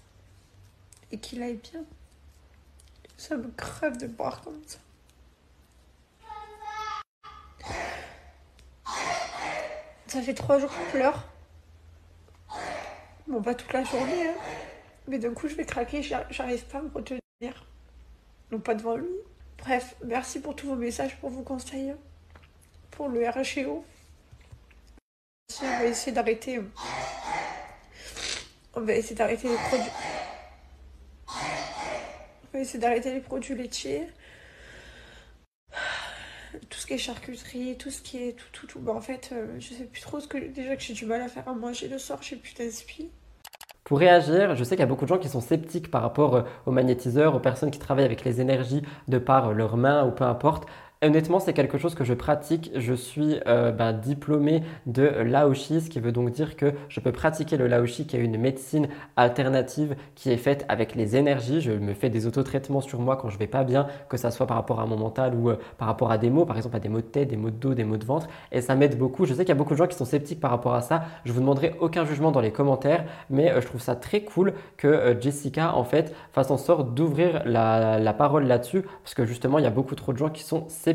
Et 1.10 1.18
qu'il 1.18 1.42
aille 1.42 1.60
bien. 1.72 1.84
Ça 3.16 3.36
me 3.36 3.50
crève 3.50 3.96
de 3.96 4.06
boire 4.06 4.40
comme 4.42 4.62
ça. 4.66 4.78
Ça 10.08 10.22
fait 10.22 10.32
trois 10.32 10.58
jours 10.58 10.70
qu'il 10.70 10.86
pleure. 10.86 11.28
Bon, 13.26 13.42
pas 13.42 13.54
toute 13.54 13.70
la 13.74 13.84
journée, 13.84 14.28
hein. 14.28 14.34
mais 15.06 15.18
d'un 15.18 15.34
coup, 15.34 15.48
je 15.48 15.54
vais 15.54 15.66
craquer, 15.66 16.02
j'arrive 16.02 16.64
pas 16.64 16.78
à 16.78 16.82
me 16.82 16.88
retenir. 16.88 17.20
Non, 18.50 18.58
pas 18.58 18.74
devant 18.74 18.96
lui. 18.96 19.10
Bref, 19.58 19.96
merci 20.02 20.40
pour 20.40 20.56
tous 20.56 20.66
vos 20.66 20.76
messages, 20.76 21.14
pour 21.18 21.28
vos 21.28 21.42
conseils, 21.42 21.94
pour 22.90 23.10
le 23.10 23.28
RHEO. 23.28 23.84
On 25.62 25.78
va 25.78 25.84
essayer 25.84 26.12
d'arrêter. 26.12 26.60
On 28.74 28.80
va 28.80 28.94
essayer 28.94 29.14
d'arrêter 29.14 29.48
les 29.48 29.56
produits. 29.56 29.92
On 31.28 32.52
va 32.54 32.58
essayer 32.60 32.78
d'arrêter 32.78 33.12
les 33.12 33.20
produits 33.20 33.54
laitiers. 33.54 34.08
Tout 36.68 36.78
ce 36.78 36.86
qui 36.86 36.94
est 36.94 36.98
charcuterie, 36.98 37.76
tout 37.78 37.90
ce 37.90 38.02
qui 38.02 38.18
est 38.18 38.32
tout, 38.32 38.46
tout, 38.52 38.66
tout. 38.66 38.78
Bah, 38.80 38.92
en 38.92 39.00
fait, 39.00 39.30
euh, 39.32 39.46
je 39.58 39.74
sais 39.74 39.84
plus 39.84 40.00
trop 40.00 40.20
ce 40.20 40.28
que. 40.28 40.38
Déjà 40.38 40.76
que 40.76 40.82
j'ai 40.82 40.94
du 40.94 41.06
mal 41.06 41.20
à 41.20 41.28
faire 41.28 41.48
à 41.48 41.54
manger 41.54 41.88
le 41.88 41.98
soir, 41.98 42.18
j'ai 42.22 42.36
plus 42.36 42.54
d'inspi. 42.54 43.10
Pour 43.84 43.98
réagir, 43.98 44.54
je 44.54 44.64
sais 44.64 44.76
qu'il 44.76 44.80
y 44.80 44.82
a 44.82 44.86
beaucoup 44.86 45.06
de 45.06 45.08
gens 45.08 45.18
qui 45.18 45.30
sont 45.30 45.40
sceptiques 45.40 45.90
par 45.90 46.02
rapport 46.02 46.36
euh, 46.36 46.42
aux 46.66 46.72
magnétiseurs, 46.72 47.34
aux 47.34 47.40
personnes 47.40 47.70
qui 47.70 47.78
travaillent 47.78 48.04
avec 48.04 48.24
les 48.24 48.40
énergies 48.40 48.82
de 49.08 49.18
par 49.18 49.52
leurs 49.54 49.76
mains 49.76 50.04
ou 50.04 50.10
peu 50.10 50.24
importe. 50.24 50.68
Honnêtement, 51.00 51.38
c'est 51.38 51.52
quelque 51.52 51.78
chose 51.78 51.94
que 51.94 52.02
je 52.02 52.12
pratique. 52.12 52.72
Je 52.74 52.92
suis 52.92 53.38
euh, 53.46 53.70
ben, 53.70 53.92
diplômé 53.92 54.64
de 54.86 55.04
Laoshi, 55.04 55.80
ce 55.80 55.88
qui 55.88 56.00
veut 56.00 56.10
donc 56.10 56.32
dire 56.32 56.56
que 56.56 56.74
je 56.88 56.98
peux 56.98 57.12
pratiquer 57.12 57.56
le 57.56 57.68
Laoshi, 57.68 58.04
qui 58.04 58.16
est 58.16 58.20
une 58.20 58.36
médecine 58.36 58.88
alternative 59.14 59.94
qui 60.16 60.32
est 60.32 60.36
faite 60.36 60.64
avec 60.68 60.96
les 60.96 61.14
énergies. 61.14 61.60
Je 61.60 61.70
me 61.70 61.94
fais 61.94 62.10
des 62.10 62.26
autotraitements 62.26 62.80
sur 62.80 62.98
moi 62.98 63.16
quand 63.16 63.28
je 63.30 63.38
vais 63.38 63.46
pas 63.46 63.62
bien, 63.62 63.86
que 64.08 64.16
ça 64.16 64.32
soit 64.32 64.48
par 64.48 64.56
rapport 64.56 64.80
à 64.80 64.86
mon 64.86 64.96
mental 64.96 65.36
ou 65.36 65.50
euh, 65.50 65.60
par 65.78 65.86
rapport 65.86 66.10
à 66.10 66.18
des 66.18 66.30
mots, 66.30 66.44
par 66.44 66.56
exemple 66.56 66.74
à 66.74 66.80
des 66.80 66.88
maux 66.88 67.00
de 67.00 67.06
tête, 67.06 67.28
des 67.28 67.36
maux 67.36 67.50
de 67.50 67.56
dos, 67.56 67.74
des 67.74 67.84
maux 67.84 67.96
de 67.96 68.04
ventre, 68.04 68.26
et 68.50 68.60
ça 68.60 68.74
m'aide 68.74 68.98
beaucoup. 68.98 69.24
Je 69.24 69.34
sais 69.34 69.44
qu'il 69.44 69.50
y 69.50 69.52
a 69.52 69.54
beaucoup 69.54 69.74
de 69.74 69.78
gens 69.78 69.86
qui 69.86 69.96
sont 69.96 70.04
sceptiques 70.04 70.40
par 70.40 70.50
rapport 70.50 70.74
à 70.74 70.80
ça. 70.80 71.04
Je 71.24 71.32
vous 71.32 71.38
demanderai 71.38 71.76
aucun 71.78 72.06
jugement 72.06 72.32
dans 72.32 72.40
les 72.40 72.50
commentaires, 72.50 73.04
mais 73.30 73.52
euh, 73.52 73.60
je 73.60 73.68
trouve 73.68 73.80
ça 73.80 73.94
très 73.94 74.22
cool 74.22 74.52
que 74.76 75.16
Jessica 75.20 75.76
en 75.76 75.84
fait 75.84 76.12
fasse 76.32 76.50
en 76.50 76.56
sorte 76.56 76.92
d'ouvrir 76.94 77.42
la, 77.44 78.00
la 78.00 78.12
parole 78.12 78.48
là-dessus, 78.48 78.82
parce 79.04 79.14
que 79.14 79.24
justement 79.24 79.60
il 79.60 79.62
y 79.62 79.68
a 79.68 79.70
beaucoup 79.70 79.94
trop 79.94 80.12
de 80.12 80.18
gens 80.18 80.28
qui 80.28 80.42
sont 80.42 80.64
sceptiques 80.66 80.87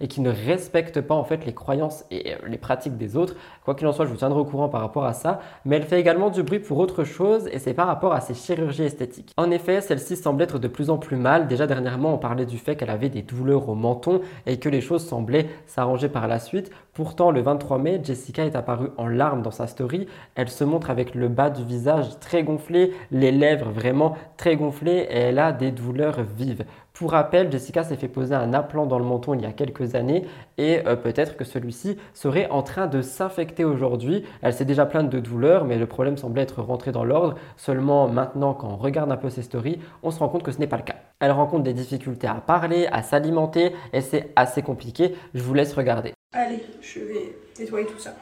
et 0.00 0.08
qui 0.08 0.20
ne 0.20 0.30
respectent 0.30 1.00
pas 1.00 1.14
en 1.14 1.24
fait 1.24 1.44
les 1.46 1.54
croyances 1.54 2.04
et 2.10 2.34
euh, 2.34 2.36
les 2.46 2.58
pratiques 2.58 2.96
des 2.96 3.16
autres. 3.16 3.34
Quoi 3.64 3.74
qu'il 3.74 3.86
en 3.86 3.92
soit, 3.92 4.04
je 4.04 4.10
vous 4.10 4.16
tiendrai 4.16 4.40
au 4.40 4.44
courant 4.44 4.68
par 4.68 4.80
rapport 4.80 5.04
à 5.04 5.12
ça. 5.12 5.40
Mais 5.64 5.76
elle 5.76 5.84
fait 5.84 6.00
également 6.00 6.30
du 6.30 6.42
bruit 6.42 6.58
pour 6.58 6.78
autre 6.78 7.04
chose 7.04 7.48
et 7.52 7.58
c'est 7.58 7.74
par 7.74 7.86
rapport 7.86 8.12
à 8.12 8.20
ses 8.20 8.34
chirurgies 8.34 8.84
esthétiques. 8.84 9.32
En 9.36 9.50
effet, 9.50 9.80
celle-ci 9.80 10.16
semble 10.16 10.42
être 10.42 10.58
de 10.58 10.68
plus 10.68 10.90
en 10.90 10.98
plus 10.98 11.16
mal. 11.16 11.46
Déjà 11.46 11.66
dernièrement, 11.66 12.14
on 12.14 12.18
parlait 12.18 12.46
du 12.46 12.58
fait 12.58 12.76
qu'elle 12.76 12.90
avait 12.90 13.08
des 13.08 13.22
douleurs 13.22 13.68
au 13.68 13.74
menton 13.74 14.20
et 14.46 14.58
que 14.58 14.68
les 14.68 14.80
choses 14.80 15.06
semblaient 15.06 15.46
s'arranger 15.66 16.08
par 16.08 16.28
la 16.28 16.38
suite. 16.38 16.70
Pourtant, 16.92 17.30
le 17.30 17.40
23 17.40 17.78
mai, 17.78 18.00
Jessica 18.02 18.44
est 18.44 18.56
apparue 18.56 18.88
en 18.96 19.06
larmes 19.06 19.42
dans 19.42 19.50
sa 19.50 19.66
story. 19.66 20.06
Elle 20.34 20.48
se 20.48 20.64
montre 20.64 20.90
avec 20.90 21.14
le 21.14 21.28
bas 21.28 21.50
du 21.50 21.64
visage 21.64 22.18
très 22.20 22.42
gonflé, 22.42 22.92
les 23.10 23.32
lèvres 23.32 23.70
vraiment 23.70 24.16
très 24.36 24.56
gonflées 24.56 25.06
et 25.10 25.18
elle 25.18 25.38
a 25.38 25.52
des 25.52 25.70
douleurs 25.70 26.22
vives. 26.22 26.64
Pour 26.92 27.12
rappel, 27.12 27.50
Jessica 27.50 27.84
s'est 27.84 27.96
fait 27.96 28.08
poser 28.08 28.34
un 28.34 28.52
implant 28.52 28.86
dans 28.86 28.98
le 28.98 29.04
menton 29.04 29.34
il 29.34 29.40
y 29.40 29.46
a 29.46 29.52
quelques 29.52 29.94
années 29.94 30.26
et 30.58 30.86
euh, 30.86 30.96
peut-être 30.96 31.36
que 31.36 31.44
celui-ci 31.44 31.96
serait 32.14 32.48
en 32.50 32.62
train 32.62 32.86
de 32.86 33.00
s'infecter 33.00 33.64
aujourd'hui. 33.64 34.24
Elle 34.42 34.52
s'est 34.52 34.64
déjà 34.64 34.86
plainte 34.86 35.08
de 35.08 35.20
douleurs, 35.20 35.64
mais 35.64 35.78
le 35.78 35.86
problème 35.86 36.16
semblait 36.16 36.42
être 36.42 36.62
rentré 36.62 36.92
dans 36.92 37.04
l'ordre. 37.04 37.36
Seulement 37.56 38.08
maintenant, 38.08 38.54
quand 38.54 38.68
on 38.68 38.76
regarde 38.76 39.10
un 39.10 39.16
peu 39.16 39.30
ses 39.30 39.42
stories, 39.42 39.80
on 40.02 40.10
se 40.10 40.18
rend 40.18 40.28
compte 40.28 40.42
que 40.42 40.52
ce 40.52 40.58
n'est 40.58 40.66
pas 40.66 40.76
le 40.76 40.82
cas. 40.82 40.96
Elle 41.20 41.32
rencontre 41.32 41.62
des 41.62 41.74
difficultés 41.74 42.26
à 42.26 42.34
parler, 42.34 42.86
à 42.92 43.02
s'alimenter 43.02 43.74
et 43.92 44.00
c'est 44.00 44.32
assez 44.36 44.62
compliqué. 44.62 45.14
Je 45.34 45.42
vous 45.42 45.54
laisse 45.54 45.72
regarder. 45.74 46.12
Allez, 46.32 46.64
je 46.80 47.00
vais 47.00 47.36
nettoyer 47.58 47.86
tout 47.86 47.98
ça. 47.98 48.14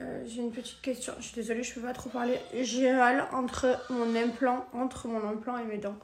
Euh, 0.00 0.22
j'ai 0.26 0.40
une 0.40 0.50
petite 0.50 0.80
question. 0.80 1.12
Je 1.18 1.24
suis 1.24 1.34
désolée, 1.34 1.62
je 1.62 1.74
peux 1.74 1.80
pas 1.80 1.92
trop 1.92 2.10
parler. 2.10 2.38
J'ai 2.60 2.92
mal 2.92 3.26
entre 3.32 3.66
mon 3.90 4.14
implant, 4.16 4.64
entre 4.72 5.08
mon 5.08 5.26
implant 5.28 5.58
et 5.58 5.64
mes 5.64 5.78
dents. 5.78 5.96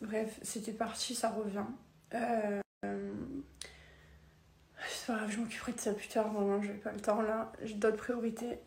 Bref, 0.00 0.38
c'était 0.42 0.72
parti, 0.72 1.14
ça 1.14 1.30
revient. 1.30 1.64
Euh, 2.14 2.60
je 5.28 5.38
m'occuperai 5.38 5.72
de 5.72 5.80
ça 5.80 5.92
plus 5.92 6.08
tard, 6.08 6.26
j'ai 6.62 6.68
pas 6.74 6.92
le 6.92 7.00
temps 7.00 7.22
là, 7.22 7.52
j'ai 7.62 7.74
d'autres 7.74 7.96
priorités. 7.96 8.58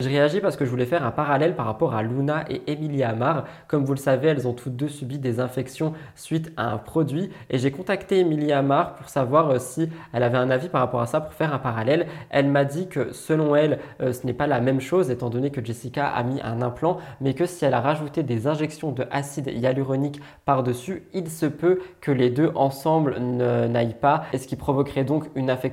Je 0.00 0.08
réagis 0.08 0.40
parce 0.40 0.56
que 0.56 0.64
je 0.64 0.70
voulais 0.70 0.86
faire 0.86 1.06
un 1.06 1.12
parallèle 1.12 1.54
par 1.54 1.66
rapport 1.66 1.94
à 1.94 2.02
Luna 2.02 2.44
et 2.50 2.62
Emilia 2.66 3.10
Amar. 3.10 3.44
Comme 3.68 3.84
vous 3.84 3.92
le 3.92 3.98
savez, 3.98 4.26
elles 4.26 4.48
ont 4.48 4.52
toutes 4.52 4.74
deux 4.74 4.88
subi 4.88 5.20
des 5.20 5.38
infections 5.38 5.92
suite 6.16 6.50
à 6.56 6.72
un 6.72 6.78
produit 6.78 7.30
et 7.48 7.58
j'ai 7.58 7.70
contacté 7.70 8.18
Emilia 8.18 8.58
Amar 8.58 8.96
pour 8.96 9.08
savoir 9.08 9.50
euh, 9.50 9.60
si 9.60 9.88
elle 10.12 10.24
avait 10.24 10.36
un 10.36 10.50
avis 10.50 10.68
par 10.68 10.80
rapport 10.80 11.00
à 11.00 11.06
ça 11.06 11.20
pour 11.20 11.32
faire 11.32 11.54
un 11.54 11.60
parallèle. 11.60 12.08
Elle 12.30 12.48
m'a 12.48 12.64
dit 12.64 12.88
que 12.88 13.12
selon 13.12 13.54
elle, 13.54 13.78
euh, 14.00 14.12
ce 14.12 14.26
n'est 14.26 14.32
pas 14.32 14.48
la 14.48 14.60
même 14.60 14.80
chose 14.80 15.12
étant 15.12 15.30
donné 15.30 15.52
que 15.52 15.64
Jessica 15.64 16.08
a 16.08 16.24
mis 16.24 16.40
un 16.42 16.60
implant, 16.60 16.98
mais 17.20 17.34
que 17.34 17.46
si 17.46 17.64
elle 17.64 17.74
a 17.74 17.80
rajouté 17.80 18.24
des 18.24 18.48
injections 18.48 18.90
de 18.90 19.06
acide 19.12 19.46
hyaluronique 19.46 20.20
par-dessus, 20.44 21.04
il 21.12 21.30
se 21.30 21.46
peut 21.46 21.78
que 22.00 22.10
les 22.10 22.30
deux 22.30 22.50
ensemble 22.56 23.16
n'aillent 23.20 23.94
pas 23.94 24.24
et 24.32 24.38
ce 24.38 24.48
qui 24.48 24.56
provoquerait 24.56 25.04
donc 25.04 25.26
une 25.36 25.50
infection 25.50 25.63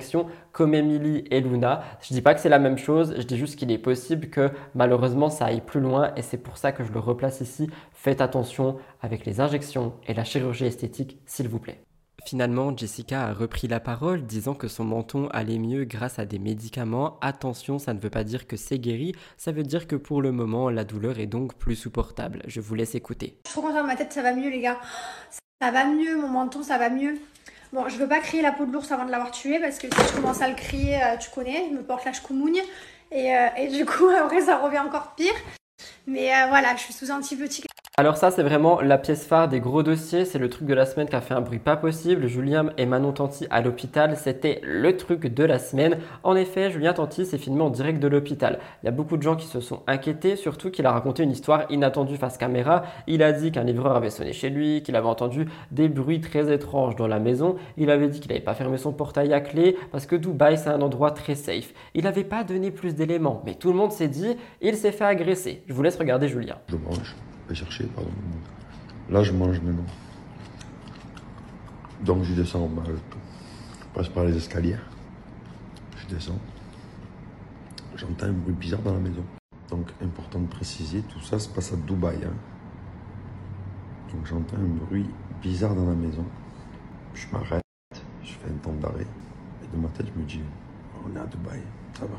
comme 0.52 0.74
Emily 0.74 1.24
et 1.30 1.40
Luna. 1.40 1.82
Je 2.00 2.14
dis 2.14 2.22
pas 2.22 2.34
que 2.34 2.40
c'est 2.40 2.48
la 2.48 2.58
même 2.58 2.78
chose, 2.78 3.14
je 3.16 3.22
dis 3.22 3.36
juste 3.36 3.56
qu'il 3.56 3.70
est 3.70 3.78
possible 3.78 4.28
que 4.28 4.50
malheureusement 4.74 5.30
ça 5.30 5.46
aille 5.46 5.60
plus 5.60 5.80
loin 5.80 6.12
et 6.16 6.22
c'est 6.22 6.38
pour 6.38 6.56
ça 6.56 6.72
que 6.72 6.84
je 6.84 6.92
le 6.92 7.00
replace 7.00 7.40
ici. 7.40 7.68
Faites 7.92 8.20
attention 8.20 8.78
avec 9.00 9.26
les 9.26 9.40
injections 9.40 9.94
et 10.06 10.14
la 10.14 10.24
chirurgie 10.24 10.66
esthétique, 10.66 11.18
s'il 11.26 11.48
vous 11.48 11.58
plaît. 11.58 11.82
Finalement, 12.24 12.76
Jessica 12.76 13.26
a 13.26 13.32
repris 13.32 13.66
la 13.66 13.80
parole 13.80 14.22
disant 14.22 14.54
que 14.54 14.68
son 14.68 14.84
menton 14.84 15.28
allait 15.32 15.58
mieux 15.58 15.84
grâce 15.84 16.20
à 16.20 16.24
des 16.24 16.38
médicaments. 16.38 17.18
Attention, 17.20 17.80
ça 17.80 17.94
ne 17.94 18.00
veut 18.00 18.10
pas 18.10 18.22
dire 18.22 18.46
que 18.46 18.56
c'est 18.56 18.78
guéri, 18.78 19.12
ça 19.36 19.50
veut 19.50 19.64
dire 19.64 19.88
que 19.88 19.96
pour 19.96 20.22
le 20.22 20.30
moment, 20.30 20.70
la 20.70 20.84
douleur 20.84 21.18
est 21.18 21.26
donc 21.26 21.54
plus 21.54 21.74
supportable. 21.74 22.42
Je 22.46 22.60
vous 22.60 22.76
laisse 22.76 22.94
écouter. 22.94 23.38
Je 23.44 23.50
suis 23.50 23.60
trop 23.60 23.66
contente, 23.66 23.86
ma 23.86 23.96
tête 23.96 24.12
ça 24.12 24.22
va 24.22 24.34
mieux 24.34 24.50
les 24.50 24.60
gars. 24.60 24.78
Ça 25.60 25.70
va 25.72 25.84
mieux, 25.84 26.16
mon 26.16 26.28
menton 26.28 26.62
ça 26.62 26.78
va 26.78 26.90
mieux. 26.90 27.18
Bon, 27.72 27.88
je 27.88 27.96
veux 27.96 28.06
pas 28.06 28.20
crier 28.20 28.42
la 28.42 28.52
peau 28.52 28.66
de 28.66 28.72
l'ours 28.72 28.92
avant 28.92 29.06
de 29.06 29.10
l'avoir 29.10 29.30
tué 29.30 29.58
parce 29.58 29.78
que 29.78 29.86
si 29.86 30.08
je 30.08 30.12
commence 30.12 30.42
à 30.42 30.48
le 30.48 30.54
crier, 30.54 31.02
euh, 31.02 31.16
tu 31.16 31.30
connais, 31.30 31.68
je 31.70 31.74
me 31.74 31.82
porte 31.82 32.04
la 32.04 32.12
chkoumoune. 32.12 32.58
Et, 33.10 33.34
euh, 33.34 33.48
et 33.56 33.68
du 33.68 33.86
coup, 33.86 34.08
après, 34.22 34.42
ça 34.42 34.58
revient 34.58 34.80
encore 34.80 35.14
pire. 35.14 35.32
Mais 36.06 36.34
euh, 36.34 36.48
voilà, 36.48 36.76
je 36.76 36.82
suis 36.82 36.92
sous 36.92 37.10
antibiotiques. 37.10 37.71
Alors 38.02 38.16
ça, 38.16 38.32
c'est 38.32 38.42
vraiment 38.42 38.80
la 38.80 38.98
pièce 38.98 39.24
phare 39.24 39.46
des 39.46 39.60
gros 39.60 39.84
dossiers. 39.84 40.24
C'est 40.24 40.40
le 40.40 40.48
truc 40.48 40.66
de 40.66 40.74
la 40.74 40.86
semaine 40.86 41.08
qui 41.08 41.14
a 41.14 41.20
fait 41.20 41.34
un 41.34 41.40
bruit 41.40 41.60
pas 41.60 41.76
possible. 41.76 42.26
Julien 42.26 42.70
et 42.76 42.84
Manon 42.84 43.12
Tanti 43.12 43.46
à 43.48 43.62
l'hôpital, 43.62 44.16
c'était 44.16 44.60
le 44.64 44.96
truc 44.96 45.28
de 45.28 45.44
la 45.44 45.60
semaine. 45.60 45.98
En 46.24 46.34
effet, 46.34 46.72
Julien 46.72 46.94
Tanti 46.94 47.24
s'est 47.24 47.38
filmé 47.38 47.62
en 47.62 47.70
direct 47.70 48.00
de 48.00 48.08
l'hôpital. 48.08 48.58
Il 48.82 48.86
y 48.86 48.88
a 48.88 48.90
beaucoup 48.90 49.16
de 49.16 49.22
gens 49.22 49.36
qui 49.36 49.46
se 49.46 49.60
sont 49.60 49.82
inquiétés, 49.86 50.34
surtout 50.34 50.72
qu'il 50.72 50.84
a 50.84 50.90
raconté 50.90 51.22
une 51.22 51.30
histoire 51.30 51.66
inattendue 51.70 52.16
face 52.16 52.38
caméra. 52.38 52.82
Il 53.06 53.22
a 53.22 53.30
dit 53.30 53.52
qu'un 53.52 53.62
livreur 53.62 53.94
avait 53.94 54.10
sonné 54.10 54.32
chez 54.32 54.50
lui, 54.50 54.82
qu'il 54.82 54.96
avait 54.96 55.06
entendu 55.06 55.46
des 55.70 55.88
bruits 55.88 56.20
très 56.20 56.52
étranges 56.52 56.96
dans 56.96 57.06
la 57.06 57.20
maison. 57.20 57.54
Il 57.76 57.88
avait 57.88 58.08
dit 58.08 58.18
qu'il 58.18 58.32
n'avait 58.32 58.42
pas 58.42 58.54
fermé 58.54 58.78
son 58.78 58.92
portail 58.92 59.32
à 59.32 59.40
clé 59.40 59.76
parce 59.92 60.06
que 60.06 60.16
Dubaï, 60.16 60.58
c'est 60.58 60.70
un 60.70 60.82
endroit 60.82 61.12
très 61.12 61.36
safe. 61.36 61.72
Il 61.94 62.02
n'avait 62.02 62.24
pas 62.24 62.42
donné 62.42 62.72
plus 62.72 62.96
d'éléments, 62.96 63.44
mais 63.46 63.54
tout 63.54 63.70
le 63.70 63.76
monde 63.76 63.92
s'est 63.92 64.08
dit, 64.08 64.36
il 64.60 64.74
s'est 64.74 64.90
fait 64.90 65.04
agresser. 65.04 65.62
Je 65.68 65.72
vous 65.72 65.84
laisse 65.84 65.96
regarder 65.96 66.26
Julien. 66.26 66.56
Chercher, 67.54 67.84
pardon. 67.86 68.10
Là, 69.10 69.22
je 69.22 69.32
mange 69.32 69.60
maintenant. 69.60 69.84
Donc, 72.02 72.24
je 72.24 72.34
descends, 72.34 72.66
bah, 72.68 72.82
je 72.86 73.84
passe 73.94 74.08
par 74.08 74.24
les 74.24 74.36
escaliers. 74.36 74.76
Je 75.96 76.14
descends. 76.14 76.38
J'entends 77.96 78.26
un 78.26 78.32
bruit 78.32 78.54
bizarre 78.54 78.82
dans 78.82 78.94
la 78.94 79.00
maison. 79.00 79.24
Donc, 79.70 79.90
important 80.02 80.40
de 80.40 80.48
préciser, 80.48 81.02
tout 81.02 81.20
ça 81.20 81.38
se 81.38 81.48
passe 81.48 81.72
à 81.72 81.76
Dubaï. 81.76 82.18
Hein. 82.24 82.34
Donc, 84.12 84.26
j'entends 84.26 84.56
un 84.56 84.86
bruit 84.86 85.06
bizarre 85.40 85.74
dans 85.74 85.86
la 85.86 85.94
maison. 85.94 86.24
Je 87.14 87.26
m'arrête, 87.32 87.62
je 88.22 88.32
fais 88.32 88.48
un 88.48 88.58
temps 88.62 88.72
d'arrêt. 88.74 89.06
Et 89.62 89.76
de 89.76 89.80
ma 89.80 89.88
tête, 89.88 90.06
je 90.14 90.20
me 90.20 90.26
dis, 90.26 90.40
on 91.04 91.14
est 91.16 91.20
à 91.20 91.26
Dubaï, 91.26 91.60
ça 91.98 92.06
va. 92.06 92.18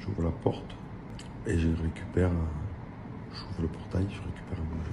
J'ouvre 0.00 0.22
la 0.22 0.30
porte 0.30 0.76
et 1.46 1.58
je 1.58 1.68
récupère 1.82 2.30
J'ouvre 3.34 3.62
le 3.62 3.68
portail, 3.68 4.06
je 4.08 4.22
récupère 4.22 4.58
un 4.60 4.76
manger. 4.76 4.92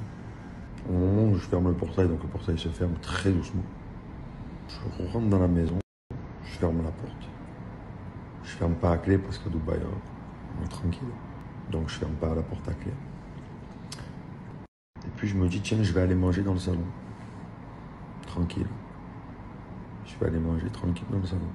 Au 0.90 0.94
moment 0.94 1.32
où 1.32 1.36
je 1.36 1.42
ferme 1.42 1.68
le 1.68 1.76
portail, 1.76 2.08
donc 2.08 2.24
le 2.24 2.30
portail 2.30 2.58
se 2.58 2.70
ferme 2.70 2.96
très 3.02 3.32
doucement, 3.32 3.64
je 4.68 5.04
rentre 5.14 5.28
dans 5.28 5.40
la 5.40 5.48
maison, 5.48 5.78
je 6.44 6.58
ferme 6.58 6.84
la 6.84 6.92
porte. 6.92 7.30
Je 8.44 8.50
ferme 8.50 8.74
pas 8.74 8.94
à 8.94 8.98
clé 8.98 9.20
parce 9.20 9.38
que 9.38 9.50
Dubaï, 9.50 9.80
on 10.60 10.66
est 10.66 10.68
tranquille. 10.68 11.08
Donc 11.72 11.90
je 11.90 11.96
ferme 11.96 12.16
pas 12.16 12.34
la 12.34 12.42
porte 12.42 12.68
à 12.68 12.74
clé. 12.74 12.92
Et 15.06 15.10
puis 15.16 15.28
je 15.28 15.36
me 15.36 15.48
dis, 15.48 15.62
tiens, 15.62 15.82
je 15.84 15.94
vais 15.94 16.02
aller 16.02 16.16
manger 16.16 16.42
dans 16.42 16.54
le 16.54 16.60
salon. 16.60 16.86
Tranquille. 18.26 18.68
Je 20.06 20.18
vais 20.20 20.28
aller 20.28 20.40
manger 20.40 20.68
tranquille 20.70 21.08
dans 21.12 21.20
le 21.20 21.26
salon. 21.26 21.50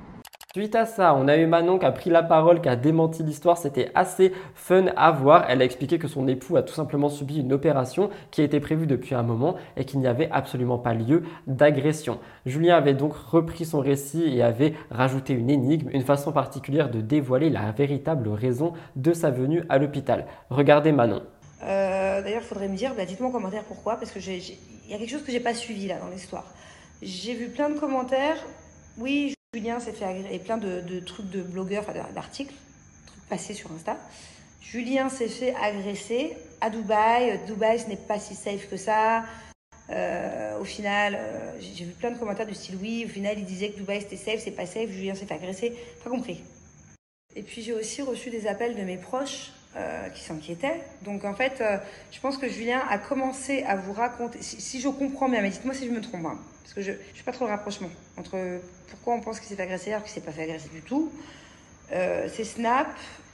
Suite 0.57 0.75
à 0.75 0.87
ça, 0.87 1.15
on 1.15 1.29
a 1.29 1.37
eu 1.37 1.45
Manon 1.45 1.79
qui 1.79 1.85
a 1.85 1.93
pris 1.93 2.09
la 2.09 2.23
parole, 2.23 2.63
qui 2.63 2.71
a 2.71 2.77
démenti 2.77 3.23
l'histoire. 3.23 3.59
C'était 3.59 3.91
assez 3.95 4.33
fun 4.55 4.87
à 4.97 5.11
voir. 5.11 5.45
Elle 5.51 5.61
a 5.61 5.67
expliqué 5.67 5.99
que 5.99 6.09
son 6.09 6.27
époux 6.29 6.57
a 6.57 6.63
tout 6.63 6.73
simplement 6.73 7.11
subi 7.11 7.41
une 7.41 7.53
opération 7.53 8.09
qui 8.31 8.41
été 8.41 8.59
prévue 8.59 8.87
depuis 8.87 9.15
un 9.15 9.23
moment 9.23 9.57
et 9.77 9.85
qu'il 9.85 10.01
n'y 10.01 10.07
avait 10.07 10.31
absolument 10.33 10.79
pas 10.79 10.95
lieu 10.95 11.25
d'agression. 11.47 12.21
Julien 12.47 12.75
avait 12.75 12.95
donc 12.95 13.13
repris 13.13 13.67
son 13.67 13.81
récit 13.81 14.35
et 14.35 14.43
avait 14.43 14.73
rajouté 14.91 15.35
une 15.35 15.51
énigme, 15.51 15.91
une 15.93 16.05
façon 16.05 16.33
particulière 16.33 16.91
de 16.91 17.03
dévoiler 17.03 17.51
la 17.51 17.71
véritable 17.73 18.27
raison 18.31 18.73
de 18.97 19.13
sa 19.13 19.31
venue 19.31 19.63
à 19.69 19.77
l'hôpital. 19.77 20.25
Regardez 20.49 20.91
Manon. 20.91 21.21
Euh, 21.65 22.23
D'ailleurs, 22.23 22.41
il 22.41 22.49
faudrait 22.49 22.69
me 22.69 22.77
dire, 22.77 22.95
bah, 22.97 23.05
dites-moi 23.05 23.29
en 23.29 23.33
commentaire 23.33 23.65
pourquoi, 23.65 23.97
parce 23.97 24.11
que 24.11 24.21
il 24.21 24.91
y 24.91 24.95
a 24.95 24.97
quelque 24.97 25.11
chose 25.11 25.23
que 25.23 25.33
j'ai 25.33 25.41
pas 25.41 25.53
suivi 25.53 25.87
là 25.87 25.99
dans 25.99 26.09
l'histoire. 26.09 26.47
J'ai 27.03 27.35
vu 27.35 27.51
plein 27.51 27.69
de 27.69 27.79
commentaires. 27.79 28.39
Oui, 28.99 29.36
Julien 29.57 29.81
s'est 29.81 29.93
fait 29.93 30.05
agresser, 30.05 30.35
et 30.35 30.39
plein 30.39 30.59
de, 30.59 31.01
trucs 31.01 31.31
de 31.31 31.41
blogueurs, 31.41 31.87
d'articles, 32.15 32.53
trucs 33.07 33.27
passés 33.27 33.55
sur 33.55 33.73
Insta. 33.73 33.97
Julien 34.61 35.09
s'est 35.09 35.29
fait 35.29 35.55
agresser 35.55 36.37
à 36.61 36.69
Dubaï. 36.69 37.41
Dubaï, 37.47 37.79
ce 37.79 37.87
n'est 37.89 37.97
pas 37.97 38.19
si 38.19 38.35
safe 38.35 38.69
que 38.69 38.77
ça. 38.77 39.25
Euh, 39.89 40.61
au 40.61 40.65
final, 40.65 41.17
euh, 41.19 41.53
j'ai 41.59 41.87
vu 41.87 41.93
plein 41.93 42.11
de 42.11 42.19
commentaires 42.19 42.47
du 42.47 42.53
style 42.53 42.77
oui. 42.83 43.05
Au 43.07 43.09
final, 43.09 43.39
il 43.39 43.47
disait 43.47 43.71
que 43.71 43.79
Dubaï 43.79 44.03
c'était 44.03 44.19
safe, 44.19 44.41
c'est 44.45 44.51
pas 44.51 44.67
safe. 44.67 44.91
Julien 44.91 45.15
s'est 45.15 45.25
fait 45.25 45.33
agresser. 45.33 45.73
Pas 46.05 46.11
compris. 46.11 46.45
Et 47.35 47.43
puis 47.43 47.63
j'ai 47.63 47.73
aussi 47.73 48.03
reçu 48.03 48.29
des 48.29 48.47
appels 48.47 48.77
de 48.77 48.83
mes 48.83 48.99
proches 48.99 49.53
euh, 49.77 50.11
qui 50.11 50.23
s'inquiétaient. 50.23 50.83
Donc 51.01 51.25
en 51.25 51.33
fait, 51.33 51.65
je 52.13 52.21
pense 52.21 52.37
que 52.37 52.47
Julien 52.47 52.83
a 52.91 52.99
commencé 52.99 53.63
à 53.63 53.77
vous 53.77 53.95
raconter. 53.95 54.43
Si, 54.43 54.61
si 54.61 54.83
je 54.83 54.89
comprends 54.89 55.31
bien, 55.31 55.41
mais 55.41 55.49
dites-moi 55.49 55.73
si 55.73 55.87
je 55.87 55.93
me 55.93 56.03
trompe, 56.03 56.27
hein, 56.27 56.39
parce 56.67 56.75
que 56.75 56.83
je 56.83 56.91
ne 56.91 56.97
fais 56.97 57.23
pas 57.23 57.31
trop 57.31 57.45
le 57.45 57.53
rapprochement 57.53 57.91
entre 58.17 58.37
pourquoi 58.89 59.15
on 59.15 59.21
pense 59.21 59.39
qu'il 59.39 59.49
s'est 59.49 59.55
fait 59.55 59.63
agresser 59.63 59.93
alors 59.93 60.03
qu'il 60.03 60.13
s'est 60.13 60.21
pas 60.21 60.33
fait 60.33 60.43
agresser 60.43 60.69
du 60.71 60.83
tout. 60.83 61.13
Euh, 61.93 62.29
c'est 62.35 62.43
Snap. 62.43 62.89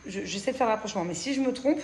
Je, 0.06 0.20
j'essaie 0.24 0.52
de 0.52 0.56
faire 0.58 0.66
le 0.66 0.74
rapprochement, 0.74 1.02
mais 1.04 1.14
si 1.14 1.32
je 1.32 1.40
me 1.40 1.50
trompe, 1.50 1.80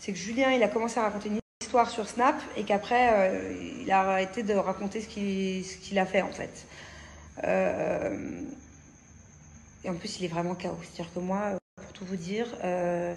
c'est 0.00 0.10
que 0.12 0.18
Julien 0.18 0.50
il 0.50 0.62
a 0.64 0.66
commencé 0.66 0.98
à 0.98 1.04
raconter 1.04 1.28
une 1.28 1.38
histoire 1.62 1.88
sur 1.88 2.08
Snap 2.08 2.34
et 2.56 2.64
qu'après 2.64 3.10
euh, 3.12 3.78
il 3.80 3.88
a 3.92 4.00
arrêté 4.00 4.42
de 4.42 4.54
raconter 4.54 5.00
ce 5.00 5.06
qu'il 5.06 5.98
a 6.00 6.04
fait 6.04 6.22
en 6.22 6.32
fait. 6.32 6.66
Euh, 7.44 8.40
et 9.84 9.90
en 9.90 9.94
plus, 9.94 10.18
il 10.18 10.24
est 10.24 10.28
vraiment 10.28 10.56
chaos. 10.56 10.76
C'est-à-dire 10.82 11.14
que 11.14 11.20
moi, 11.20 11.52
pour 11.76 11.92
tout 11.92 12.04
vous 12.06 12.16
dire, 12.16 12.48
je 12.64 13.14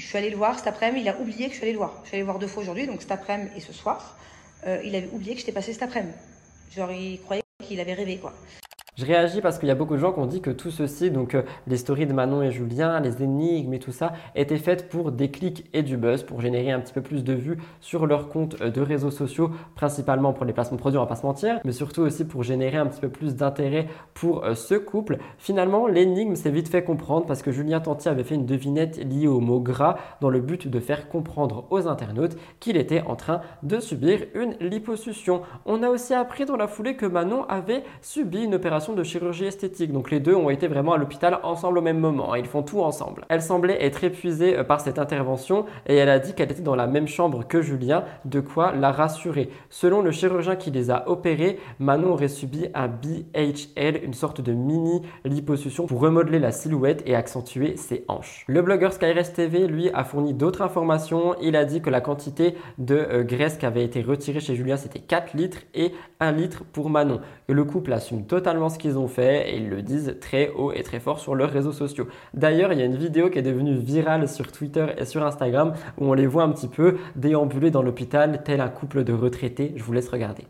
suis 0.00 0.16
allée 0.16 0.30
le 0.30 0.38
voir 0.38 0.58
cet 0.58 0.66
après-midi. 0.66 1.02
Il 1.02 1.08
a 1.10 1.20
oublié 1.20 1.48
que 1.48 1.52
je 1.52 1.56
suis 1.56 1.64
allée 1.64 1.72
le 1.72 1.78
voir. 1.78 2.00
Je 2.04 2.08
suis 2.08 2.14
allée 2.14 2.22
le 2.22 2.26
voir 2.26 2.38
deux 2.38 2.46
fois 2.46 2.62
aujourd'hui, 2.62 2.86
donc 2.86 3.02
cet 3.02 3.10
après-midi 3.10 3.50
et 3.54 3.60
ce 3.60 3.74
soir. 3.74 4.16
Il 4.66 4.96
avait 4.96 5.10
oublié 5.12 5.34
que 5.34 5.40
j'étais 5.40 5.52
passée 5.52 5.74
cet 5.74 5.82
après-midi. 5.82 6.16
Genre, 6.74 6.90
il 6.90 7.20
croyait 7.20 7.42
qu'il 7.62 7.78
avait 7.78 7.94
rêvé, 7.94 8.18
quoi. 8.18 8.34
Je 8.96 9.04
réagis 9.04 9.40
parce 9.40 9.58
qu'il 9.58 9.66
y 9.66 9.72
a 9.72 9.74
beaucoup 9.74 9.94
de 9.94 9.98
gens 9.98 10.12
qui 10.12 10.20
ont 10.20 10.26
dit 10.26 10.40
que 10.40 10.50
tout 10.50 10.70
ceci, 10.70 11.10
donc 11.10 11.34
euh, 11.34 11.42
les 11.66 11.78
stories 11.78 12.06
de 12.06 12.12
Manon 12.12 12.42
et 12.42 12.52
Julien, 12.52 13.00
les 13.00 13.24
énigmes 13.24 13.74
et 13.74 13.80
tout 13.80 13.90
ça, 13.90 14.12
étaient 14.36 14.56
faites 14.56 14.88
pour 14.88 15.10
des 15.10 15.32
clics 15.32 15.68
et 15.72 15.82
du 15.82 15.96
buzz, 15.96 16.22
pour 16.22 16.40
générer 16.40 16.70
un 16.70 16.78
petit 16.78 16.92
peu 16.92 17.02
plus 17.02 17.24
de 17.24 17.32
vues 17.32 17.58
sur 17.80 18.06
leurs 18.06 18.28
comptes 18.28 18.54
euh, 18.60 18.70
de 18.70 18.80
réseaux 18.80 19.10
sociaux, 19.10 19.50
principalement 19.74 20.32
pour 20.32 20.44
les 20.44 20.52
placements 20.52 20.76
de 20.76 20.80
produits, 20.80 20.98
on 20.98 21.02
va 21.02 21.08
pas 21.08 21.16
se 21.16 21.26
mentir, 21.26 21.58
mais 21.64 21.72
surtout 21.72 22.02
aussi 22.02 22.24
pour 22.24 22.44
générer 22.44 22.76
un 22.76 22.86
petit 22.86 23.00
peu 23.00 23.08
plus 23.08 23.34
d'intérêt 23.34 23.88
pour 24.14 24.44
euh, 24.44 24.54
ce 24.54 24.76
couple. 24.76 25.18
Finalement, 25.38 25.88
l'énigme 25.88 26.36
s'est 26.36 26.52
vite 26.52 26.68
fait 26.68 26.84
comprendre 26.84 27.26
parce 27.26 27.42
que 27.42 27.50
Julien 27.50 27.80
Tanti 27.80 28.08
avait 28.08 28.22
fait 28.22 28.36
une 28.36 28.46
devinette 28.46 28.98
liée 28.98 29.26
au 29.26 29.40
mot 29.40 29.58
gras 29.58 29.96
dans 30.20 30.30
le 30.30 30.38
but 30.38 30.68
de 30.68 30.78
faire 30.78 31.08
comprendre 31.08 31.66
aux 31.70 31.88
internautes 31.88 32.36
qu'il 32.60 32.76
était 32.76 33.02
en 33.02 33.16
train 33.16 33.40
de 33.64 33.80
subir 33.80 34.20
une 34.36 34.54
liposuction. 34.60 35.42
On 35.66 35.82
a 35.82 35.88
aussi 35.88 36.14
appris 36.14 36.44
dans 36.44 36.56
la 36.56 36.68
foulée 36.68 36.94
que 36.94 37.06
Manon 37.06 37.44
avait 37.48 37.82
subi 38.00 38.44
une 38.44 38.54
opération 38.54 38.83
de 38.92 39.02
chirurgie 39.02 39.46
esthétique. 39.46 39.92
Donc 39.92 40.10
les 40.10 40.20
deux 40.20 40.34
ont 40.34 40.50
été 40.50 40.68
vraiment 40.68 40.92
à 40.92 40.98
l'hôpital 40.98 41.38
ensemble 41.42 41.78
au 41.78 41.82
même 41.82 41.98
moment. 41.98 42.32
hein. 42.32 42.38
Ils 42.38 42.46
font 42.46 42.62
tout 42.62 42.82
ensemble. 42.82 43.24
Elle 43.28 43.42
semblait 43.42 43.82
être 43.82 44.04
épuisée 44.04 44.58
euh, 44.58 44.64
par 44.64 44.80
cette 44.80 44.98
intervention 44.98 45.64
et 45.86 45.96
elle 45.96 46.08
a 46.10 46.18
dit 46.18 46.34
qu'elle 46.34 46.52
était 46.52 46.62
dans 46.62 46.76
la 46.76 46.86
même 46.86 47.08
chambre 47.08 47.46
que 47.46 47.62
Julien, 47.62 48.04
de 48.24 48.40
quoi 48.40 48.72
la 48.72 48.92
rassurer. 48.92 49.48
Selon 49.70 50.02
le 50.02 50.10
chirurgien 50.10 50.56
qui 50.56 50.70
les 50.70 50.90
a 50.90 51.08
opérés, 51.08 51.58
Manon 51.78 52.12
aurait 52.12 52.28
subi 52.28 52.66
un 52.74 52.88
BHL, 52.88 54.04
une 54.04 54.14
sorte 54.14 54.40
de 54.40 54.52
mini 54.52 55.02
liposuction 55.24 55.86
pour 55.86 56.00
remodeler 56.00 56.38
la 56.38 56.52
silhouette 56.52 57.02
et 57.06 57.14
accentuer 57.14 57.76
ses 57.76 58.04
hanches. 58.08 58.44
Le 58.48 58.62
blogueur 58.62 58.92
Skyrest 58.92 59.34
TV, 59.36 59.66
lui, 59.66 59.90
a 59.94 60.04
fourni 60.04 60.34
d'autres 60.34 60.62
informations. 60.62 61.34
Il 61.40 61.56
a 61.56 61.64
dit 61.64 61.80
que 61.80 61.90
la 61.90 62.00
quantité 62.00 62.54
de 62.78 62.96
euh, 62.96 63.22
graisse 63.22 63.56
qui 63.56 63.66
avait 63.66 63.84
été 63.84 64.02
retirée 64.02 64.40
chez 64.40 64.54
Julien, 64.54 64.76
c'était 64.76 64.98
4 64.98 65.34
litres 65.34 65.58
et 65.74 65.92
1 66.20 66.32
litre 66.32 66.64
pour 66.72 66.90
Manon. 66.90 67.20
Le 67.48 67.64
couple 67.64 67.92
assume 67.92 68.26
totalement 68.26 68.68
ce 68.74 68.78
qu'ils 68.78 68.98
ont 68.98 69.08
fait 69.08 69.50
et 69.50 69.56
ils 69.56 69.68
le 69.68 69.82
disent 69.82 70.16
très 70.20 70.50
haut 70.50 70.72
et 70.72 70.82
très 70.82 71.00
fort 71.00 71.20
sur 71.20 71.34
leurs 71.34 71.50
réseaux 71.50 71.72
sociaux. 71.72 72.08
D'ailleurs, 72.34 72.72
il 72.72 72.78
y 72.78 72.82
a 72.82 72.86
une 72.86 72.96
vidéo 72.96 73.30
qui 73.30 73.38
est 73.38 73.42
devenue 73.42 73.76
virale 73.76 74.28
sur 74.28 74.52
Twitter 74.52 74.86
et 74.98 75.04
sur 75.04 75.24
Instagram 75.24 75.72
où 75.98 76.06
on 76.06 76.14
les 76.14 76.26
voit 76.26 76.42
un 76.42 76.50
petit 76.50 76.68
peu 76.68 76.98
déambuler 77.16 77.70
dans 77.70 77.82
l'hôpital 77.82 78.42
tel 78.44 78.60
un 78.60 78.68
couple 78.68 79.04
de 79.04 79.12
retraités. 79.12 79.72
Je 79.76 79.82
vous 79.82 79.92
laisse 79.92 80.08
regarder. 80.08 80.44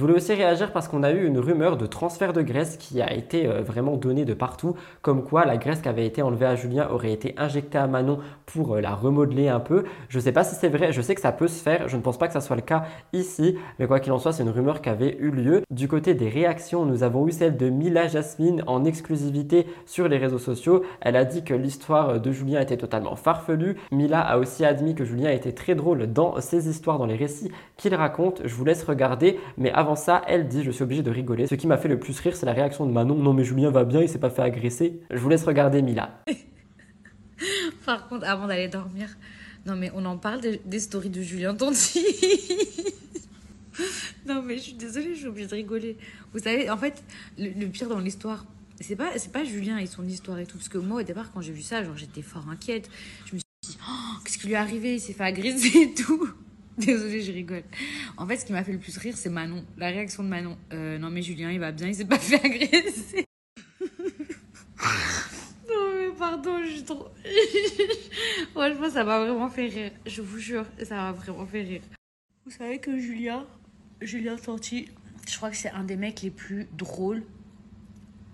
Voulais 0.00 0.14
aussi 0.14 0.34
réagir 0.34 0.72
parce 0.72 0.88
qu'on 0.88 1.02
a 1.02 1.10
eu 1.10 1.26
une 1.26 1.38
rumeur 1.38 1.76
de 1.76 1.86
transfert 1.86 2.32
de 2.32 2.42
graisse 2.42 2.76
qui 2.76 3.00
a 3.00 3.12
été 3.12 3.46
euh, 3.46 3.62
vraiment 3.62 3.96
donnée 3.96 4.24
de 4.24 4.34
partout, 4.34 4.74
comme 5.02 5.24
quoi 5.24 5.44
la 5.44 5.56
graisse 5.56 5.80
qui 5.80 5.88
avait 5.88 6.06
été 6.06 6.22
enlevée 6.22 6.46
à 6.46 6.56
Julien 6.56 6.88
aurait 6.90 7.12
été 7.12 7.34
injectée 7.36 7.78
à 7.78 7.86
Manon 7.86 8.18
pour 8.46 8.76
euh, 8.76 8.80
la 8.80 8.94
remodeler 8.94 9.48
un 9.48 9.60
peu. 9.60 9.84
Je 10.08 10.18
ne 10.18 10.22
sais 10.22 10.32
pas 10.32 10.44
si 10.44 10.54
c'est 10.54 10.68
vrai, 10.68 10.92
je 10.92 11.02
sais 11.02 11.14
que 11.14 11.20
ça 11.20 11.32
peut 11.32 11.48
se 11.48 11.62
faire, 11.62 11.88
je 11.88 11.96
ne 11.96 12.02
pense 12.02 12.18
pas 12.18 12.26
que 12.26 12.32
ça 12.32 12.40
soit 12.40 12.56
le 12.56 12.62
cas 12.62 12.84
ici, 13.12 13.56
mais 13.78 13.86
quoi 13.86 14.00
qu'il 14.00 14.12
en 14.12 14.18
soit, 14.18 14.32
c'est 14.32 14.42
une 14.42 14.50
rumeur 14.50 14.82
qui 14.82 14.88
avait 14.88 15.16
eu 15.18 15.30
lieu. 15.30 15.62
Du 15.70 15.88
côté 15.88 16.14
des 16.14 16.28
réactions, 16.28 16.84
nous 16.84 17.02
avons 17.02 17.26
eu 17.26 17.32
celle 17.32 17.56
de 17.56 17.68
Mila 17.68 18.08
Jasmine 18.08 18.62
en 18.66 18.84
exclusivité 18.84 19.66
sur 19.86 20.08
les 20.08 20.18
réseaux 20.18 20.38
sociaux. 20.38 20.82
Elle 21.00 21.16
a 21.16 21.24
dit 21.24 21.44
que 21.44 21.54
l'histoire 21.54 22.20
de 22.20 22.32
Julien 22.32 22.60
était 22.60 22.76
totalement 22.76 23.16
farfelue. 23.16 23.76
Mila 23.90 24.20
a 24.20 24.38
aussi 24.38 24.64
admis 24.64 24.94
que 24.94 25.04
Julien 25.04 25.30
était 25.30 25.52
très 25.52 25.74
drôle 25.74 26.06
dans 26.12 26.40
ses 26.40 26.68
histoires, 26.68 26.98
dans 26.98 27.06
les 27.06 27.16
récits 27.16 27.50
qu'il 27.76 27.94
raconte. 27.94 28.42
Je 28.44 28.54
vous 28.54 28.64
laisse 28.64 28.84
regarder, 28.84 29.38
mais 29.56 29.72
avant 29.72 29.87
ça, 29.96 30.22
elle 30.26 30.48
dit 30.48 30.64
Je 30.64 30.70
suis 30.70 30.82
obligée 30.82 31.02
de 31.02 31.10
rigoler. 31.10 31.46
Ce 31.46 31.54
qui 31.54 31.66
m'a 31.66 31.78
fait 31.78 31.88
le 31.88 31.98
plus 31.98 32.18
rire, 32.20 32.36
c'est 32.36 32.46
la 32.46 32.52
réaction 32.52 32.86
de 32.86 32.92
Manon 32.92 33.14
Non, 33.14 33.32
mais 33.32 33.44
Julien 33.44 33.70
va 33.70 33.84
bien, 33.84 34.00
il 34.00 34.08
s'est 34.08 34.18
pas 34.18 34.30
fait 34.30 34.42
agresser. 34.42 35.00
Je 35.10 35.18
vous 35.18 35.28
laisse 35.28 35.44
regarder 35.44 35.82
Mila. 35.82 36.22
Par 37.86 38.08
contre, 38.08 38.26
avant 38.26 38.46
d'aller 38.46 38.68
dormir, 38.68 39.16
non 39.66 39.76
mais 39.76 39.90
on 39.94 40.04
en 40.04 40.18
parle 40.18 40.40
des, 40.40 40.80
stories 40.80 41.10
de 41.10 41.22
Julien 41.22 41.54
Tanti. 41.54 42.04
non 44.26 44.42
mais 44.42 44.56
je 44.56 44.62
suis 44.62 44.72
désolée, 44.74 45.14
je 45.14 45.20
suis 45.20 45.26
obligée 45.26 45.48
de 45.48 45.54
rigoler. 45.54 45.96
Vous 46.32 46.40
savez, 46.40 46.70
en 46.70 46.76
fait, 46.76 47.02
le, 47.38 47.66
pire 47.66 47.88
dans 47.88 47.98
l'histoire, 47.98 48.44
c'est 48.80 48.96
pas 48.96 49.10
pas 49.32 49.44
Julien 49.44 49.78
et 49.78 49.86
son 49.86 50.06
histoire 50.06 50.38
et 50.38 50.46
tout, 50.46 50.56
parce 50.56 50.68
que 50.68 50.78
moi 50.78 51.00
au 51.00 51.04
départ 51.04 51.32
quand 51.32 51.40
j'ai 51.40 51.52
vu 51.52 51.62
ça, 51.62 51.82
genre 51.82 51.96
j'étais 51.96 52.22
fort 52.22 52.48
inquiète. 52.50 52.90
Je 53.26 53.34
me 53.34 53.38
suis 53.38 53.72
dit 53.72 53.78
Oh, 53.88 54.18
qu'est-ce 54.24 54.38
qui 54.38 54.48
lui 54.48 54.54
est 54.54 54.56
arrivé, 54.56 54.94
il 54.94 55.00
s'est 55.00 55.12
fait 55.12 55.24
agresser 55.24 55.78
et 55.78 55.94
tout. 55.94 56.28
Désolée, 56.86 57.22
je 57.22 57.32
rigole. 57.32 57.64
En 58.16 58.26
fait, 58.26 58.36
ce 58.36 58.44
qui 58.44 58.52
m'a 58.52 58.62
fait 58.62 58.72
le 58.72 58.78
plus 58.78 58.96
rire, 58.98 59.16
c'est 59.16 59.30
Manon. 59.30 59.64
La 59.76 59.88
réaction 59.88 60.22
de 60.22 60.28
Manon. 60.28 60.56
Euh, 60.72 60.96
non, 60.98 61.10
mais 61.10 61.22
Julien, 61.22 61.50
il 61.50 61.58
va 61.58 61.72
bien, 61.72 61.88
il 61.88 61.94
s'est 61.94 62.04
pas 62.04 62.18
fait 62.20 62.36
agresser. 62.36 63.26
non, 65.68 65.92
mais 65.96 66.12
pardon, 66.16 66.62
je 66.64 66.70
suis 66.70 66.84
trop. 66.84 67.08
Franchement, 68.52 68.90
ça 68.90 69.02
m'a 69.02 69.18
vraiment 69.18 69.48
fait 69.48 69.66
rire. 69.66 69.90
Je 70.06 70.22
vous 70.22 70.38
jure, 70.38 70.66
ça 70.84 70.94
m'a 70.94 71.12
vraiment 71.12 71.46
fait 71.46 71.62
rire. 71.62 71.82
Vous 72.44 72.52
savez 72.52 72.78
que 72.78 72.96
Julien, 72.96 73.44
Julien 74.00 74.36
Tanti, 74.36 74.88
je 75.28 75.36
crois 75.36 75.50
que 75.50 75.56
c'est 75.56 75.70
un 75.70 75.82
des 75.82 75.96
mecs 75.96 76.22
les 76.22 76.30
plus 76.30 76.68
drôles. 76.76 77.24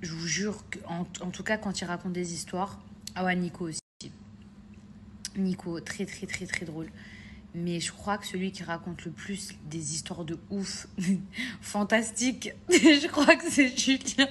Je 0.03 0.13
vous 0.13 0.27
jure, 0.27 0.63
en, 0.87 1.07
en 1.23 1.31
tout 1.31 1.43
cas, 1.43 1.57
quand 1.57 1.81
il 1.81 1.85
raconte 1.87 2.13
des 2.13 2.35
histoires. 2.35 2.79
Ah 3.15 3.25
ouais, 3.25 3.35
Nico 3.37 3.69
aussi. 3.69 3.81
Nico, 5.35 5.81
très, 5.81 6.05
très, 6.05 6.27
très, 6.27 6.45
très 6.45 6.67
drôle. 6.67 6.91
Mais 7.55 7.79
je 7.79 7.93
crois 7.93 8.19
que 8.19 8.27
celui 8.27 8.51
qui 8.51 8.65
raconte 8.65 9.05
le 9.05 9.13
plus 9.13 9.55
des 9.71 9.95
histoires 9.95 10.25
de 10.25 10.39
ouf, 10.51 10.89
fantastiques, 11.61 12.53
je 12.69 13.07
crois 13.07 13.37
que 13.37 13.49
c'est 13.49 13.77
Julien. 13.77 14.29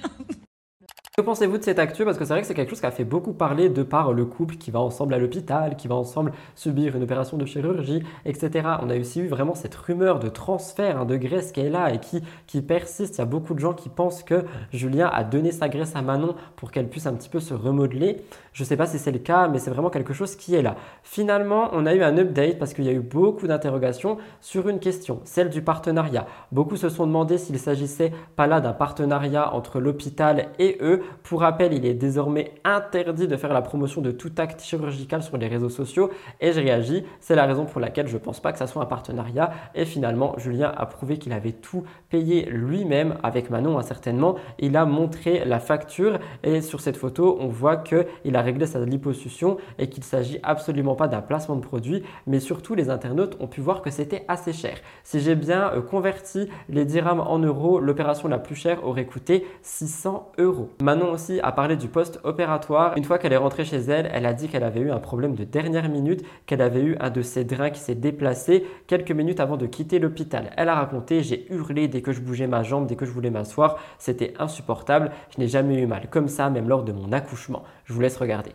Que 1.16 1.22
pensez-vous 1.22 1.58
de 1.58 1.62
cette 1.62 1.78
actu? 1.78 2.04
Parce 2.04 2.18
que 2.18 2.24
c'est 2.24 2.32
vrai 2.32 2.40
que 2.40 2.46
c'est 2.48 2.54
quelque 2.54 2.70
chose 2.70 2.80
qui 2.80 2.86
a 2.86 2.90
fait 2.90 3.04
beaucoup 3.04 3.32
parler 3.32 3.68
de 3.68 3.84
par 3.84 4.12
le 4.12 4.24
couple 4.24 4.56
qui 4.56 4.72
va 4.72 4.80
ensemble 4.80 5.14
à 5.14 5.18
l'hôpital, 5.18 5.76
qui 5.76 5.86
va 5.86 5.94
ensemble 5.94 6.32
subir 6.56 6.96
une 6.96 7.04
opération 7.04 7.36
de 7.36 7.46
chirurgie, 7.46 8.02
etc. 8.24 8.66
On 8.82 8.90
a 8.90 8.98
aussi 8.98 9.20
eu 9.20 9.28
vraiment 9.28 9.54
cette 9.54 9.76
rumeur 9.76 10.18
de 10.18 10.28
transfert 10.28 11.02
hein, 11.02 11.04
de 11.04 11.16
graisse 11.16 11.52
qui 11.52 11.60
est 11.60 11.70
là 11.70 11.94
et 11.94 12.00
qui, 12.00 12.62
persiste. 12.62 13.14
Il 13.14 13.18
y 13.18 13.22
a 13.22 13.26
beaucoup 13.26 13.54
de 13.54 13.60
gens 13.60 13.74
qui 13.74 13.90
pensent 13.90 14.24
que 14.24 14.44
Julien 14.72 15.08
a 15.12 15.22
donné 15.22 15.52
sa 15.52 15.68
graisse 15.68 15.94
à 15.94 16.02
Manon 16.02 16.34
pour 16.56 16.72
qu'elle 16.72 16.88
puisse 16.88 17.06
un 17.06 17.14
petit 17.14 17.28
peu 17.28 17.38
se 17.38 17.54
remodeler. 17.54 18.16
Je 18.52 18.64
ne 18.64 18.66
sais 18.66 18.76
pas 18.76 18.86
si 18.86 18.98
c'est 18.98 19.12
le 19.12 19.20
cas, 19.20 19.46
mais 19.46 19.60
c'est 19.60 19.70
vraiment 19.70 19.90
quelque 19.90 20.14
chose 20.14 20.34
qui 20.34 20.56
est 20.56 20.62
là. 20.62 20.74
Finalement, 21.04 21.68
on 21.74 21.86
a 21.86 21.94
eu 21.94 22.02
un 22.02 22.18
update 22.18 22.58
parce 22.58 22.74
qu'il 22.74 22.86
y 22.86 22.88
a 22.88 22.92
eu 22.92 23.00
beaucoup 23.00 23.46
d'interrogations 23.46 24.18
sur 24.40 24.68
une 24.68 24.80
question, 24.80 25.20
celle 25.22 25.50
du 25.50 25.62
partenariat. 25.62 26.26
Beaucoup 26.50 26.76
se 26.76 26.88
sont 26.88 27.06
demandé 27.06 27.38
s'il 27.38 27.58
s'agissait 27.60 28.12
pas 28.34 28.48
là 28.48 28.60
d'un 28.60 28.72
partenariat 28.72 29.54
entre 29.54 29.78
l'hôpital 29.78 30.48
et 30.58 30.78
eux. 30.80 31.02
Pour 31.22 31.40
rappel, 31.40 31.72
il 31.72 31.86
est 31.86 31.94
désormais 31.94 32.52
interdit 32.64 33.28
de 33.28 33.36
faire 33.36 33.52
la 33.52 33.62
promotion 33.62 34.00
de 34.00 34.10
tout 34.10 34.32
acte 34.38 34.62
chirurgical 34.62 35.22
sur 35.22 35.36
les 35.36 35.48
réseaux 35.48 35.68
sociaux 35.68 36.10
et 36.40 36.52
je 36.52 36.60
réagis. 36.60 37.04
C'est 37.20 37.34
la 37.34 37.46
raison 37.46 37.64
pour 37.64 37.80
laquelle 37.80 38.08
je 38.08 38.18
pense 38.18 38.40
pas 38.40 38.52
que 38.52 38.58
ça 38.58 38.66
soit 38.66 38.82
un 38.82 38.86
partenariat. 38.86 39.50
Et 39.74 39.84
finalement, 39.84 40.34
Julien 40.38 40.72
a 40.76 40.86
prouvé 40.86 41.18
qu'il 41.18 41.32
avait 41.32 41.52
tout 41.52 41.84
payé 42.08 42.46
lui-même 42.50 43.16
avec 43.22 43.50
Manon, 43.50 43.78
hein, 43.78 43.82
certainement. 43.82 44.36
Il 44.58 44.76
a 44.76 44.84
montré 44.84 45.44
la 45.44 45.60
facture 45.60 46.18
et 46.42 46.60
sur 46.60 46.80
cette 46.80 46.96
photo, 46.96 47.36
on 47.40 47.48
voit 47.48 47.76
qu'il 47.76 48.36
a 48.36 48.42
réglé 48.42 48.66
sa 48.66 48.84
liposuction 48.84 49.58
et 49.78 49.88
qu'il 49.88 50.00
ne 50.00 50.06
s'agit 50.06 50.38
absolument 50.42 50.94
pas 50.94 51.08
d'un 51.08 51.22
placement 51.22 51.56
de 51.56 51.60
produit, 51.60 52.02
mais 52.26 52.40
surtout 52.40 52.74
les 52.74 52.90
internautes 52.90 53.36
ont 53.40 53.46
pu 53.46 53.60
voir 53.60 53.82
que 53.82 53.90
c'était 53.90 54.24
assez 54.28 54.52
cher. 54.52 54.78
Si 55.02 55.20
j'ai 55.20 55.34
bien 55.34 55.72
euh, 55.72 55.80
converti 55.80 56.48
les 56.68 56.84
dirhams 56.84 57.20
en 57.20 57.38
euros, 57.38 57.80
l'opération 57.80 58.28
la 58.28 58.38
plus 58.38 58.54
chère 58.54 58.84
aurait 58.86 59.06
coûté 59.06 59.46
600 59.62 60.32
euros. 60.38 60.70
Aussi 61.02 61.40
a 61.40 61.52
parlé 61.52 61.76
du 61.76 61.88
post-opératoire. 61.88 62.96
Une 62.96 63.04
fois 63.04 63.18
qu'elle 63.18 63.32
est 63.32 63.38
rentrée 63.38 63.64
chez 63.64 63.78
elle, 63.78 64.10
elle 64.12 64.26
a 64.26 64.32
dit 64.32 64.48
qu'elle 64.48 64.64
avait 64.64 64.80
eu 64.80 64.90
un 64.90 64.98
problème 64.98 65.34
de 65.34 65.44
dernière 65.44 65.88
minute, 65.88 66.24
qu'elle 66.46 66.62
avait 66.62 66.82
eu 66.82 66.96
un 67.00 67.10
de 67.10 67.22
ses 67.22 67.44
drains 67.44 67.70
qui 67.70 67.80
s'est 67.80 67.94
déplacé 67.94 68.66
quelques 68.86 69.10
minutes 69.10 69.40
avant 69.40 69.56
de 69.56 69.66
quitter 69.66 69.98
l'hôpital. 69.98 70.50
Elle 70.56 70.68
a 70.68 70.74
raconté, 70.74 71.22
j'ai 71.22 71.52
hurlé 71.52 71.88
dès 71.88 72.02
que 72.02 72.12
je 72.12 72.20
bougeais 72.20 72.46
ma 72.46 72.62
jambe, 72.62 72.86
dès 72.86 72.96
que 72.96 73.04
je 73.04 73.10
voulais 73.10 73.30
m'asseoir, 73.30 73.78
c'était 73.98 74.34
insupportable, 74.38 75.10
je 75.34 75.40
n'ai 75.40 75.48
jamais 75.48 75.80
eu 75.80 75.86
mal 75.86 76.08
comme 76.10 76.28
ça, 76.28 76.50
même 76.50 76.68
lors 76.68 76.84
de 76.84 76.92
mon 76.92 77.12
accouchement. 77.12 77.62
Je 77.84 77.92
vous 77.92 78.00
laisse 78.00 78.16
regarder. 78.16 78.52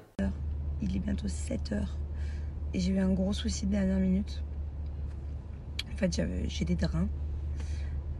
Il 0.81 0.95
est 0.95 0.99
bientôt 0.99 1.27
7 1.27 1.73
heures 1.73 1.97
et 2.73 2.79
j'ai 2.79 2.93
eu 2.93 2.99
un 2.99 3.09
gros 3.09 3.33
souci 3.33 3.65
de 3.65 3.71
dernière 3.71 3.99
minute. 3.99 4.41
En 5.91 5.97
fait, 5.97 6.21
j'ai 6.47 6.65
des 6.65 6.75
drains. 6.75 7.07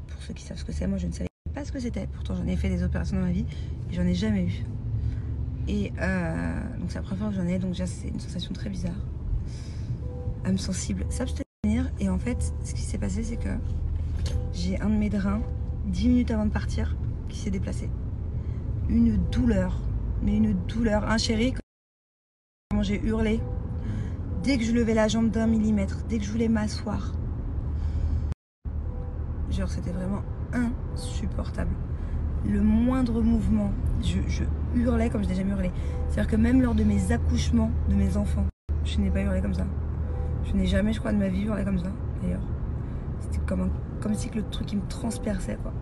Pour 0.08 0.22
ceux 0.22 0.34
qui 0.34 0.44
savent 0.44 0.58
ce 0.58 0.66
que 0.66 0.74
c'est, 0.74 0.86
moi 0.86 0.98
je 0.98 1.08
ne 1.08 1.14
savais 1.14 1.29
pas 1.50 1.66
ce 1.66 1.72
que 1.72 1.80
c'était. 1.80 2.08
Pourtant, 2.08 2.36
j'en 2.36 2.48
ai 2.48 2.56
fait 2.56 2.70
des 2.70 2.84
opérations 2.84 3.18
dans 3.18 3.26
ma 3.26 3.32
vie 3.32 3.46
et 3.92 3.94
j'en 3.94 4.04
ai 4.04 4.14
jamais 4.14 4.46
eu. 4.46 4.66
Et 5.68 5.92
euh, 6.02 6.54
donc, 6.80 6.90
c'est 6.90 6.96
la 6.96 7.02
première 7.04 7.20
fois 7.20 7.30
que 7.30 7.36
j'en 7.36 7.48
ai, 7.48 7.60
donc 7.60 7.72
déjà, 7.72 7.86
c'est 7.86 8.08
une 8.08 8.20
sensation 8.20 8.54
très 8.54 8.70
bizarre. 8.70 8.96
Âme 10.46 10.58
sensible, 10.58 11.06
s'abstenir. 11.10 11.92
Et 12.00 12.10
en 12.10 12.18
fait, 12.18 12.54
ce 12.64 12.74
qui 12.74 12.82
s'est 12.82 12.98
passé, 12.98 13.24
c'est 13.24 13.38
que 13.38 13.50
j'ai 14.54 14.80
un 14.80 14.90
de 14.90 14.96
mes 14.96 15.10
drains, 15.10 15.42
10 15.88 16.08
minutes 16.08 16.32
avant 16.32 16.46
de 16.46 16.52
partir, 16.52 16.96
qui 17.28 17.38
s'est 17.38 17.52
déplacé. 17.52 17.90
Une 18.90 19.18
douleur, 19.30 19.80
mais 20.24 20.38
une 20.38 20.54
douleur. 20.68 21.10
Un 21.10 21.18
chéri, 21.18 21.54
j'ai 22.82 23.04
hurlé 23.06 23.40
dès 24.44 24.58
que 24.58 24.64
je 24.64 24.72
levais 24.72 24.94
la 24.94 25.08
jambe 25.08 25.30
d'un 25.30 25.48
millimètre, 25.48 26.04
dès 26.08 26.18
que 26.18 26.24
je 26.24 26.32
voulais 26.32 26.48
m'asseoir. 26.48 27.14
Genre, 29.52 29.70
c'était 29.70 29.92
vraiment 29.92 30.22
insupportable. 30.54 31.72
Le 32.48 32.62
moindre 32.62 33.22
mouvement, 33.22 33.72
je, 34.02 34.44
hurlais 34.76 35.10
comme 35.10 35.24
je 35.24 35.30
n'ai 35.30 35.36
jamais 35.36 35.52
hurlé. 35.52 35.72
C'est-à-dire 36.08 36.32
que 36.32 36.36
même 36.38 36.62
lors 36.62 36.76
de 36.76 36.84
mes 36.84 37.12
accouchements 37.12 37.72
de 37.90 37.96
mes 37.96 38.18
enfants, 38.18 38.46
je 38.86 39.00
n'ai 39.00 39.10
pas 39.10 39.22
hurlé 39.22 39.42
comme 39.42 39.54
ça. 39.54 39.66
Je 40.46 40.54
n'ai 40.54 40.66
jamais, 40.66 40.94
je 40.94 41.00
crois, 41.00 41.12
de 41.12 41.18
ma 41.18 41.28
vie 41.28 41.44
hurlé 41.44 41.64
comme 41.64 41.80
ça, 41.80 41.92
d'ailleurs. 42.22 42.42
C'était 43.20 43.40
comme, 43.46 43.70
comme 44.00 44.14
si 44.14 44.30
le 44.34 44.44
truc 44.44 44.68
qui 44.68 44.76
me 44.78 44.88
transperçait, 44.88 45.58
quoi. 45.62 45.74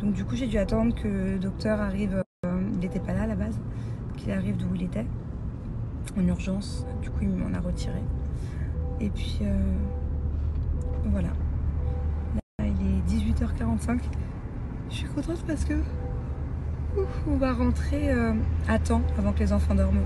Donc 0.00 0.12
du 0.12 0.24
coup, 0.24 0.36
j'ai 0.36 0.46
dû 0.46 0.58
attendre 0.58 0.94
que 0.94 1.08
le 1.08 1.38
docteur 1.38 1.80
arrive. 1.80 2.22
Euh, 2.44 2.60
il 2.74 2.78
n'était 2.78 3.00
pas 3.00 3.14
là 3.14 3.22
à 3.22 3.26
la 3.26 3.34
base, 3.34 3.58
qu'il 4.16 4.30
arrive 4.30 4.56
d'où 4.56 4.74
il 4.74 4.82
était, 4.82 5.06
en 6.18 6.26
urgence. 6.26 6.86
Du 7.00 7.10
coup, 7.10 7.20
il 7.22 7.30
m'en 7.30 7.56
a 7.56 7.60
retiré. 7.60 8.02
Et 9.00 9.08
puis, 9.08 9.38
euh, 9.42 9.72
voilà. 11.06 11.28
Là, 13.76 13.94
il 13.94 13.94
est 13.94 13.98
18h45. 13.98 13.98
Je 14.90 14.94
suis 14.94 15.08
contente 15.08 15.42
parce 15.46 15.64
que 15.64 15.74
on 17.28 17.36
va 17.36 17.52
rentrer 17.52 18.10
euh, 18.10 18.32
à 18.68 18.78
temps 18.78 19.02
avant 19.18 19.32
que 19.32 19.40
les 19.40 19.52
enfants 19.52 19.74
dorment. 19.74 20.00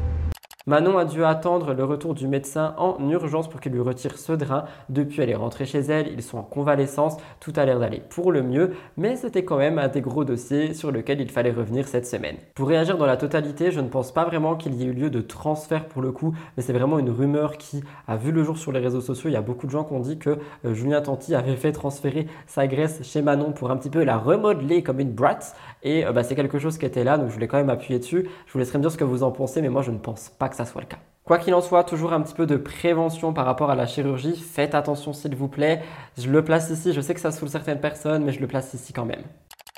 Manon 0.66 0.98
a 0.98 1.06
dû 1.06 1.24
attendre 1.24 1.72
le 1.72 1.84
retour 1.84 2.12
du 2.12 2.28
médecin 2.28 2.74
en 2.76 3.08
urgence 3.08 3.48
pour 3.48 3.60
qu'il 3.60 3.72
lui 3.72 3.80
retire 3.80 4.18
ce 4.18 4.32
drain. 4.32 4.64
Depuis, 4.90 5.22
elle 5.22 5.30
est 5.30 5.34
rentrée 5.34 5.64
chez 5.64 5.78
elle, 5.78 6.08
ils 6.08 6.22
sont 6.22 6.36
en 6.36 6.42
convalescence, 6.42 7.16
tout 7.40 7.54
a 7.56 7.64
l'air 7.64 7.80
d'aller 7.80 8.02
pour 8.10 8.30
le 8.30 8.42
mieux, 8.42 8.74
mais 8.98 9.16
c'était 9.16 9.42
quand 9.42 9.56
même 9.56 9.78
un 9.78 9.88
des 9.88 10.02
gros 10.02 10.22
dossiers 10.22 10.74
sur 10.74 10.92
lequel 10.92 11.22
il 11.22 11.30
fallait 11.30 11.50
revenir 11.50 11.88
cette 11.88 12.06
semaine. 12.06 12.36
Pour 12.54 12.68
réagir 12.68 12.98
dans 12.98 13.06
la 13.06 13.16
totalité, 13.16 13.70
je 13.70 13.80
ne 13.80 13.88
pense 13.88 14.12
pas 14.12 14.26
vraiment 14.26 14.54
qu'il 14.54 14.74
y 14.74 14.82
ait 14.82 14.88
eu 14.88 14.92
lieu 14.92 15.08
de 15.08 15.22
transfert 15.22 15.86
pour 15.86 16.02
le 16.02 16.12
coup, 16.12 16.36
mais 16.58 16.62
c'est 16.62 16.74
vraiment 16.74 16.98
une 16.98 17.08
rumeur 17.08 17.56
qui 17.56 17.82
a 18.06 18.18
vu 18.18 18.30
le 18.30 18.44
jour 18.44 18.58
sur 18.58 18.70
les 18.70 18.80
réseaux 18.80 19.00
sociaux. 19.00 19.30
Il 19.30 19.32
y 19.32 19.36
a 19.36 19.42
beaucoup 19.42 19.66
de 19.66 19.72
gens 19.72 19.84
qui 19.84 19.94
ont 19.94 20.00
dit 20.00 20.18
que 20.18 20.38
euh, 20.66 20.74
Julien 20.74 21.00
Tanti 21.00 21.34
avait 21.34 21.56
fait 21.56 21.72
transférer 21.72 22.26
sa 22.46 22.66
graisse 22.66 23.00
chez 23.02 23.22
Manon 23.22 23.52
pour 23.52 23.70
un 23.70 23.78
petit 23.78 23.88
peu 23.88 24.04
la 24.04 24.18
remodeler 24.18 24.82
comme 24.82 25.00
une 25.00 25.12
brat. 25.12 25.38
Et 25.82 26.04
euh, 26.04 26.12
bah, 26.12 26.22
c'est 26.22 26.34
quelque 26.34 26.58
chose 26.58 26.78
qui 26.78 26.86
était 26.86 27.04
là, 27.04 27.18
donc 27.18 27.28
je 27.28 27.34
voulais 27.34 27.48
quand 27.48 27.56
même 27.56 27.70
appuyer 27.70 27.98
dessus. 27.98 28.28
Je 28.46 28.52
vous 28.52 28.58
laisserai 28.58 28.78
me 28.78 28.82
dire 28.82 28.92
ce 28.92 28.98
que 28.98 29.04
vous 29.04 29.22
en 29.22 29.30
pensez, 29.30 29.62
mais 29.62 29.68
moi 29.68 29.82
je 29.82 29.90
ne 29.90 29.98
pense 29.98 30.28
pas 30.28 30.48
que 30.48 30.56
ça 30.56 30.64
soit 30.64 30.80
le 30.80 30.86
cas. 30.86 30.98
Quoi 31.24 31.38
qu'il 31.38 31.54
en 31.54 31.60
soit, 31.60 31.84
toujours 31.84 32.12
un 32.12 32.20
petit 32.22 32.34
peu 32.34 32.46
de 32.46 32.56
prévention 32.56 33.32
par 33.32 33.44
rapport 33.44 33.70
à 33.70 33.74
la 33.74 33.86
chirurgie. 33.86 34.36
Faites 34.36 34.74
attention 34.74 35.12
s'il 35.12 35.36
vous 35.36 35.48
plaît. 35.48 35.82
Je 36.18 36.28
le 36.28 36.42
place 36.42 36.70
ici, 36.70 36.92
je 36.92 37.00
sais 37.00 37.14
que 37.14 37.20
ça 37.20 37.30
saoule 37.30 37.48
certaines 37.48 37.80
personnes, 37.80 38.24
mais 38.24 38.32
je 38.32 38.40
le 38.40 38.46
place 38.46 38.74
ici 38.74 38.92
quand 38.92 39.04
même. 39.04 39.22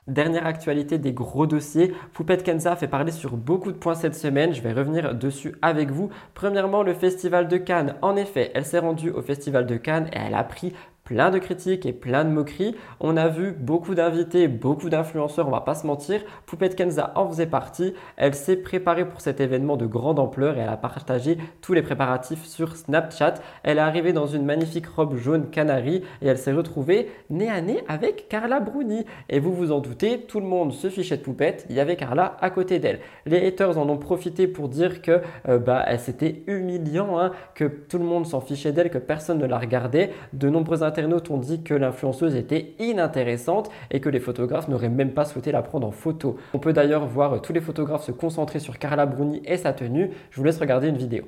Dernière 0.08 0.46
actualité 0.46 0.98
des 0.98 1.12
gros 1.12 1.46
dossiers, 1.46 1.94
Poupette 2.12 2.42
Kenza 2.42 2.74
fait 2.74 2.88
parler 2.88 3.12
sur 3.12 3.36
beaucoup 3.36 3.70
de 3.70 3.76
points 3.76 3.94
cette 3.94 4.16
semaine, 4.16 4.52
je 4.52 4.60
vais 4.60 4.72
revenir 4.72 5.14
dessus 5.14 5.54
avec 5.62 5.92
vous. 5.92 6.10
Premièrement, 6.34 6.82
le 6.82 6.92
Festival 6.92 7.46
de 7.46 7.56
Cannes. 7.56 7.94
En 8.02 8.16
effet, 8.16 8.50
elle 8.54 8.64
s'est 8.64 8.80
rendue 8.80 9.10
au 9.10 9.22
Festival 9.22 9.64
de 9.64 9.76
Cannes 9.76 10.08
et 10.12 10.18
elle 10.18 10.34
a 10.34 10.42
pris 10.42 10.72
plein 11.04 11.30
de 11.30 11.38
critiques 11.38 11.86
et 11.86 11.92
plein 11.92 12.24
de 12.24 12.30
moqueries. 12.30 12.76
On 13.00 13.16
a 13.16 13.28
vu 13.28 13.52
beaucoup 13.52 13.94
d'invités, 13.94 14.48
beaucoup 14.48 14.88
d'influenceurs, 14.88 15.48
on 15.48 15.50
va 15.50 15.60
pas 15.60 15.74
se 15.74 15.86
mentir. 15.86 16.20
Poupette 16.46 16.76
Kenza 16.76 17.12
en 17.16 17.28
faisait 17.28 17.46
partie. 17.46 17.94
Elle 18.16 18.34
s'est 18.34 18.56
préparée 18.56 19.08
pour 19.08 19.20
cet 19.20 19.40
événement 19.40 19.76
de 19.76 19.86
grande 19.86 20.18
ampleur 20.18 20.56
et 20.56 20.60
elle 20.60 20.68
a 20.68 20.76
partagé 20.76 21.38
tous 21.60 21.72
les 21.72 21.82
préparatifs 21.82 22.44
sur 22.44 22.76
Snapchat. 22.76 23.34
Elle 23.62 23.78
est 23.78 23.82
arrivée 23.82 24.12
dans 24.12 24.26
une 24.26 24.44
magnifique 24.44 24.86
robe 24.86 25.16
jaune 25.16 25.50
canari 25.50 26.02
et 26.20 26.28
elle 26.28 26.38
s'est 26.38 26.52
retrouvée 26.52 27.10
nez 27.30 27.48
à 27.48 27.60
nez 27.60 27.82
avec 27.88 28.28
Carla 28.28 28.60
Bruni. 28.60 29.04
Et 29.28 29.40
vous 29.40 29.52
vous 29.52 29.72
en 29.72 29.80
doutez, 29.80 30.22
tout 30.22 30.40
le 30.40 30.46
monde 30.46 30.72
se 30.72 30.88
fichait 30.88 31.16
de 31.16 31.22
Poupette, 31.22 31.66
il 31.68 31.76
y 31.76 31.80
avait 31.80 31.96
Carla 31.96 32.36
à 32.40 32.50
côté 32.50 32.78
d'elle. 32.78 33.00
Les 33.26 33.46
haters 33.46 33.78
en 33.78 33.88
ont 33.88 33.98
profité 33.98 34.46
pour 34.46 34.68
dire 34.68 35.02
que 35.02 35.20
euh, 35.48 35.58
bah, 35.58 35.84
c'était 35.98 36.42
humiliant, 36.46 37.18
hein, 37.18 37.32
que 37.54 37.64
tout 37.64 37.98
le 37.98 38.04
monde 38.04 38.26
s'en 38.26 38.40
fichait 38.40 38.72
d'elle, 38.72 38.90
que 38.90 38.98
personne 38.98 39.38
ne 39.38 39.46
la 39.46 39.58
regardait. 39.58 40.10
De 40.32 40.48
nombreux 40.48 40.82
internautes 40.92 41.30
ont 41.30 41.38
dit 41.38 41.62
que 41.62 41.72
l'influenceuse 41.72 42.36
était 42.36 42.74
inintéressante 42.78 43.70
et 43.90 44.00
que 44.00 44.10
les 44.10 44.20
photographes 44.20 44.68
n'auraient 44.68 44.90
même 44.90 45.12
pas 45.12 45.24
souhaité 45.24 45.50
la 45.50 45.62
prendre 45.62 45.86
en 45.86 45.90
photo. 45.90 46.36
On 46.52 46.58
peut 46.58 46.74
d'ailleurs 46.74 47.06
voir 47.06 47.40
tous 47.40 47.54
les 47.54 47.62
photographes 47.62 48.04
se 48.04 48.12
concentrer 48.12 48.58
sur 48.58 48.78
Carla 48.78 49.06
Bruni 49.06 49.40
et 49.46 49.56
sa 49.56 49.72
tenue. 49.72 50.10
Je 50.30 50.36
vous 50.36 50.44
laisse 50.44 50.58
regarder 50.58 50.88
une 50.88 50.98
vidéo. 50.98 51.24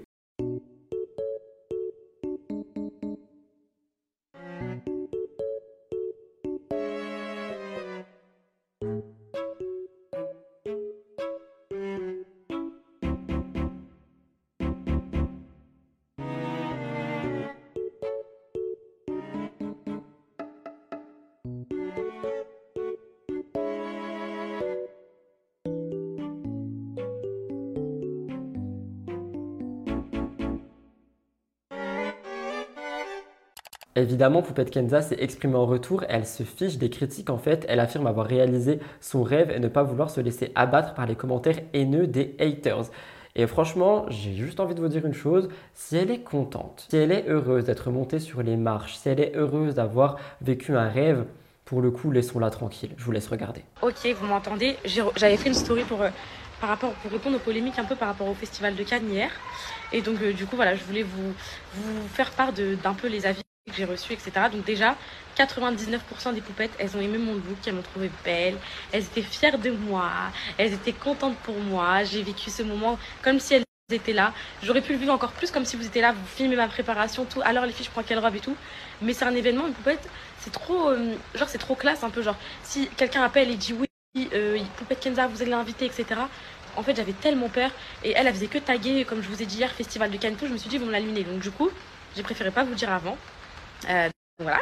Évidemment, 33.96 34.42
Poupette 34.42 34.72
Kenza 34.72 35.02
s'est 35.02 35.18
exprimée 35.20 35.54
en 35.54 35.66
retour, 35.66 36.04
elle 36.08 36.26
se 36.26 36.42
fiche 36.42 36.78
des 36.78 36.90
critiques 36.90 37.30
en 37.30 37.38
fait, 37.38 37.64
elle 37.68 37.78
affirme 37.78 38.08
avoir 38.08 38.26
réalisé 38.26 38.80
son 39.00 39.22
rêve 39.22 39.52
et 39.52 39.60
ne 39.60 39.68
pas 39.68 39.84
vouloir 39.84 40.10
se 40.10 40.20
laisser 40.20 40.50
abattre 40.56 40.94
par 40.94 41.06
les 41.06 41.14
commentaires 41.14 41.60
haineux 41.72 42.08
des 42.08 42.34
haters. 42.40 42.90
Et 43.36 43.46
franchement, 43.46 44.06
j'ai 44.08 44.32
juste 44.34 44.58
envie 44.58 44.74
de 44.74 44.80
vous 44.80 44.88
dire 44.88 45.06
une 45.06 45.14
chose, 45.14 45.48
si 45.74 45.96
elle 45.96 46.10
est 46.10 46.22
contente, 46.22 46.86
si 46.90 46.96
elle 46.96 47.12
est 47.12 47.28
heureuse 47.28 47.66
d'être 47.66 47.90
montée 47.90 48.18
sur 48.18 48.42
les 48.42 48.56
marches, 48.56 48.96
si 48.96 49.08
elle 49.08 49.20
est 49.20 49.36
heureuse 49.36 49.76
d'avoir 49.76 50.18
vécu 50.40 50.76
un 50.76 50.88
rêve, 50.88 51.24
pour 51.64 51.80
le 51.80 51.92
coup, 51.92 52.10
laissons-la 52.10 52.50
tranquille. 52.50 52.90
Je 52.96 53.04
vous 53.04 53.12
laisse 53.12 53.28
regarder. 53.28 53.62
Ok, 53.80 54.06
vous 54.20 54.26
m'entendez? 54.26 54.76
J'avais 54.84 55.36
fait 55.36 55.48
une 55.48 55.54
story 55.54 55.82
pour, 55.84 56.02
euh, 56.02 56.10
par 56.60 56.68
rapport, 56.68 56.92
pour 56.94 57.10
répondre 57.12 57.36
aux 57.36 57.40
polémiques 57.40 57.78
un 57.78 57.84
peu 57.84 57.94
par 57.94 58.08
rapport 58.08 58.28
au 58.28 58.34
festival 58.34 58.74
de 58.74 58.82
Cannes 58.82 59.08
hier. 59.08 59.30
Et 59.92 60.02
donc, 60.02 60.20
euh, 60.20 60.32
du 60.32 60.46
coup, 60.46 60.56
voilà, 60.56 60.74
je 60.74 60.84
voulais 60.84 61.04
vous, 61.04 61.32
vous 61.74 62.08
faire 62.08 62.30
part 62.32 62.52
d'un 62.52 62.94
peu 62.94 63.08
les 63.08 63.24
avis 63.24 63.40
que 63.66 63.72
j'ai 63.72 63.84
reçu, 63.84 64.12
etc. 64.12 64.32
Donc 64.52 64.64
déjà, 64.64 64.96
99% 65.36 66.34
des 66.34 66.40
poupettes, 66.40 66.72
elles 66.78 66.96
ont 66.96 67.00
aimé 67.00 67.18
mon 67.18 67.34
look, 67.34 67.58
elles 67.66 67.74
m'ont 67.74 67.82
trouvé 67.82 68.10
belle, 68.24 68.56
elles 68.92 69.04
étaient 69.04 69.22
fières 69.22 69.58
de 69.58 69.70
moi, 69.70 70.10
elles 70.58 70.72
étaient 70.72 70.92
contentes 70.92 71.36
pour 71.38 71.58
moi. 71.58 72.04
J'ai 72.04 72.22
vécu 72.22 72.50
ce 72.50 72.62
moment 72.62 72.98
comme 73.22 73.40
si 73.40 73.54
elles 73.54 73.64
étaient 73.90 74.12
là. 74.12 74.32
J'aurais 74.62 74.82
pu 74.82 74.92
le 74.92 74.98
vivre 74.98 75.12
encore 75.12 75.32
plus 75.32 75.50
comme 75.50 75.64
si 75.64 75.76
vous 75.76 75.86
étiez 75.86 76.02
là, 76.02 76.12
vous 76.12 76.26
filmez 76.26 76.56
ma 76.56 76.68
préparation, 76.68 77.24
tout. 77.24 77.40
Alors 77.42 77.64
les 77.64 77.72
filles, 77.72 77.86
je 77.86 77.90
prends 77.90 78.02
quelle 78.02 78.18
robe 78.18 78.36
et 78.36 78.40
tout. 78.40 78.56
Mais 79.02 79.14
c'est 79.14 79.24
un 79.24 79.34
événement, 79.34 79.66
une 79.66 79.74
poupette, 79.74 80.08
c'est 80.40 80.52
trop, 80.52 80.90
euh, 80.90 81.14
genre 81.34 81.48
c'est 81.48 81.58
trop 81.58 81.74
classe 81.74 82.04
un 82.04 82.10
peu. 82.10 82.22
Genre 82.22 82.36
si 82.62 82.88
quelqu'un 82.96 83.22
appelle 83.22 83.50
et 83.50 83.56
dit 83.56 83.72
oui, 83.72 83.88
euh, 84.34 84.58
poupette 84.76 85.00
Kenza, 85.00 85.26
vous 85.26 85.40
allez 85.42 85.50
l'inviter, 85.50 85.86
etc 85.86 86.20
en 86.76 86.82
fait, 86.82 86.96
j'avais 86.96 87.12
tellement 87.12 87.48
peur. 87.48 87.70
Et 88.02 88.12
elle, 88.16 88.26
elle 88.26 88.34
faisait 88.34 88.48
que 88.48 88.58
taguer, 88.58 89.04
comme 89.04 89.22
je 89.22 89.28
vous 89.28 89.42
ai 89.42 89.46
dit 89.46 89.58
hier, 89.58 89.70
Festival 89.70 90.10
de 90.10 90.16
Cannes, 90.16 90.34
tout. 90.36 90.46
Je 90.46 90.52
me 90.52 90.58
suis 90.58 90.68
dit, 90.68 90.76
ils 90.76 90.84
me 90.84 90.90
l'allumer. 90.90 91.22
Donc, 91.22 91.38
du 91.38 91.50
coup, 91.50 91.70
j'ai 92.16 92.22
préféré 92.22 92.50
pas 92.50 92.64
vous 92.64 92.74
dire 92.74 92.92
avant. 92.92 93.16
Euh, 93.88 94.08
voilà. 94.38 94.60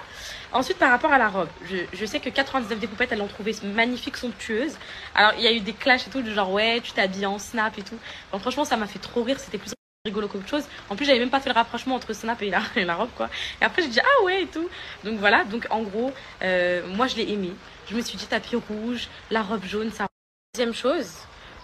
Ensuite, 0.53 0.79
par 0.79 0.91
rapport 0.91 1.13
à 1.13 1.19
la 1.19 1.29
robe, 1.29 1.49
je, 1.65 2.07
sais 2.07 2.21
que 2.21 2.29
99 2.29 2.79
des 2.79 2.87
poupettes, 2.87 3.13
elles 3.13 3.19
l'ont 3.19 3.27
trouvée 3.27 3.55
magnifique, 3.65 4.17
somptueuse. 4.17 4.77
Alors, 5.15 5.33
il 5.39 5.45
y 5.45 5.47
a 5.47 5.53
eu 5.53 5.61
des 5.61 5.73
clashs 5.73 6.07
et 6.07 6.11
tout, 6.11 6.23
genre, 6.27 6.53
ouais, 6.53 6.81
tu 6.83 6.93
t'habilles 6.93 7.27
en 7.27 7.39
snap 7.39 7.79
et 7.79 7.83
tout. 7.83 7.99
Donc, 8.33 8.43
franchement, 8.43 8.65
ça 8.65 8.77
m'a 8.77 8.87
fait 8.87 8.99
trop 8.99 9.23
rire. 9.23 9.41
C'était 9.41 9.59
plus 9.59 9.73
rigolo 10.05 10.27
qu'autre 10.27 10.49
chose. 10.49 10.65
En 10.91 10.97
plus, 10.97 11.07
j'avais 11.07 11.21
même 11.21 11.31
pas 11.31 11.41
fait 11.41 11.49
le 11.49 11.55
rapprochement 11.55 11.95
entre 11.95 12.13
Snap 12.13 12.43
et 12.43 12.51
la, 12.51 12.61
et 12.77 12.85
la 12.85 12.97
robe, 12.97 13.11
quoi. 13.17 13.31
Et 13.61 13.65
après, 13.65 13.83
j'ai 13.83 13.89
dit, 13.89 14.01
ah 14.01 14.25
ouais, 14.25 14.43
et 14.43 14.47
tout. 14.47 14.69
Donc 15.05 15.19
voilà, 15.19 15.45
donc 15.45 15.67
en 15.71 15.83
gros, 15.83 16.13
euh, 16.43 16.85
moi, 16.89 17.07
je 17.07 17.17
l'ai 17.17 17.31
aimé. 17.31 17.53
Je 17.89 17.95
me 17.95 18.01
suis 18.03 18.19
dit, 18.19 18.27
tapis 18.27 18.57
rouge, 18.57 19.09
la 19.31 19.43
robe 19.43 19.65
jaune, 19.65 19.93
ça. 19.93 20.07
Deuxième 20.55 20.75
chose, 20.75 21.09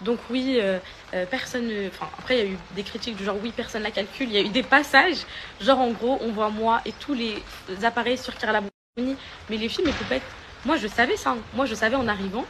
donc 0.01 0.19
oui, 0.29 0.57
euh, 0.61 0.79
euh, 1.13 1.25
personne. 1.25 1.69
Enfin, 1.87 2.09
après, 2.17 2.37
il 2.37 2.45
y 2.45 2.47
a 2.47 2.51
eu 2.51 2.57
des 2.75 2.83
critiques 2.83 3.15
du 3.15 3.23
genre, 3.23 3.37
oui, 3.41 3.51
personne 3.55 3.83
la 3.83 3.91
calcule. 3.91 4.27
Il 4.29 4.33
y 4.33 4.37
a 4.37 4.41
eu 4.41 4.49
des 4.49 4.63
passages, 4.63 5.25
genre 5.61 5.79
en 5.79 5.91
gros, 5.91 6.17
on 6.21 6.31
voit 6.31 6.49
moi 6.49 6.81
et 6.85 6.93
tous 6.93 7.13
les 7.13 7.35
appareils 7.83 8.17
sur 8.17 8.35
Carla 8.37 8.61
Bruni. 8.95 9.15
Mais 9.49 9.57
les 9.57 9.69
films 9.69 9.87
et 9.89 9.93
poupettes, 9.93 10.23
moi, 10.65 10.77
je 10.77 10.87
savais 10.87 11.17
ça. 11.17 11.35
Moi, 11.53 11.65
je 11.65 11.75
savais 11.75 11.95
en 11.95 12.07
arrivant 12.07 12.45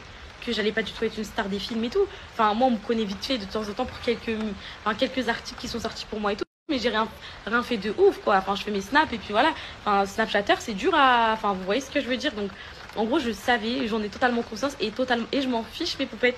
que 0.46 0.52
j'allais 0.54 0.72
pas 0.72 0.84
du 0.84 0.92
tout 0.92 1.04
être 1.04 1.18
une 1.18 1.24
star 1.24 1.50
des 1.50 1.60
films 1.60 1.84
et 1.84 1.90
tout. 1.90 2.06
Enfin, 2.34 2.54
moi, 2.54 2.68
on 2.68 2.72
me 2.72 2.78
connaît 2.78 3.04
vite 3.04 3.24
fait 3.24 3.38
de 3.38 3.46
temps 3.46 3.62
en 3.62 3.74
temps 3.74 3.86
pour 3.86 4.00
quelques, 4.02 4.38
enfin, 4.84 4.96
quelques 4.96 5.28
articles 5.28 5.60
qui 5.60 5.68
sont 5.68 5.80
sortis 5.80 6.06
pour 6.06 6.20
moi 6.20 6.34
et 6.34 6.36
tout. 6.36 6.46
Mais 6.70 6.78
j'ai 6.78 6.90
rien, 6.90 7.08
rien 7.48 7.64
fait 7.64 7.78
de 7.78 7.92
ouf, 7.98 8.20
quoi. 8.20 8.38
Enfin, 8.38 8.56
je 8.56 8.62
fais 8.62 8.72
mes 8.72 8.82
snaps 8.82 9.12
et 9.12 9.18
puis 9.18 9.32
voilà. 9.32 9.54
Enfin, 9.82 10.06
Snapchatter, 10.06 10.56
c'est 10.60 10.76
dur 10.76 10.94
à. 10.94 11.32
Enfin, 11.34 11.54
vous 11.54 11.64
voyez 11.64 11.82
ce 11.82 11.90
que 11.90 12.00
je 12.00 12.08
veux 12.08 12.18
dire. 12.18 12.32
Donc, 12.34 12.52
en 12.96 13.06
gros, 13.06 13.20
je 13.20 13.32
savais, 13.32 13.88
j'en 13.88 14.02
ai 14.04 14.10
totalement 14.10 14.44
conscience 14.44 14.76
et 14.80 14.92
totalement. 14.92 15.26
Et 15.32 15.42
je 15.42 15.50
m'en 15.50 15.64
fiche, 15.64 15.98
mes 15.98 16.06
poupettes. 16.06 16.38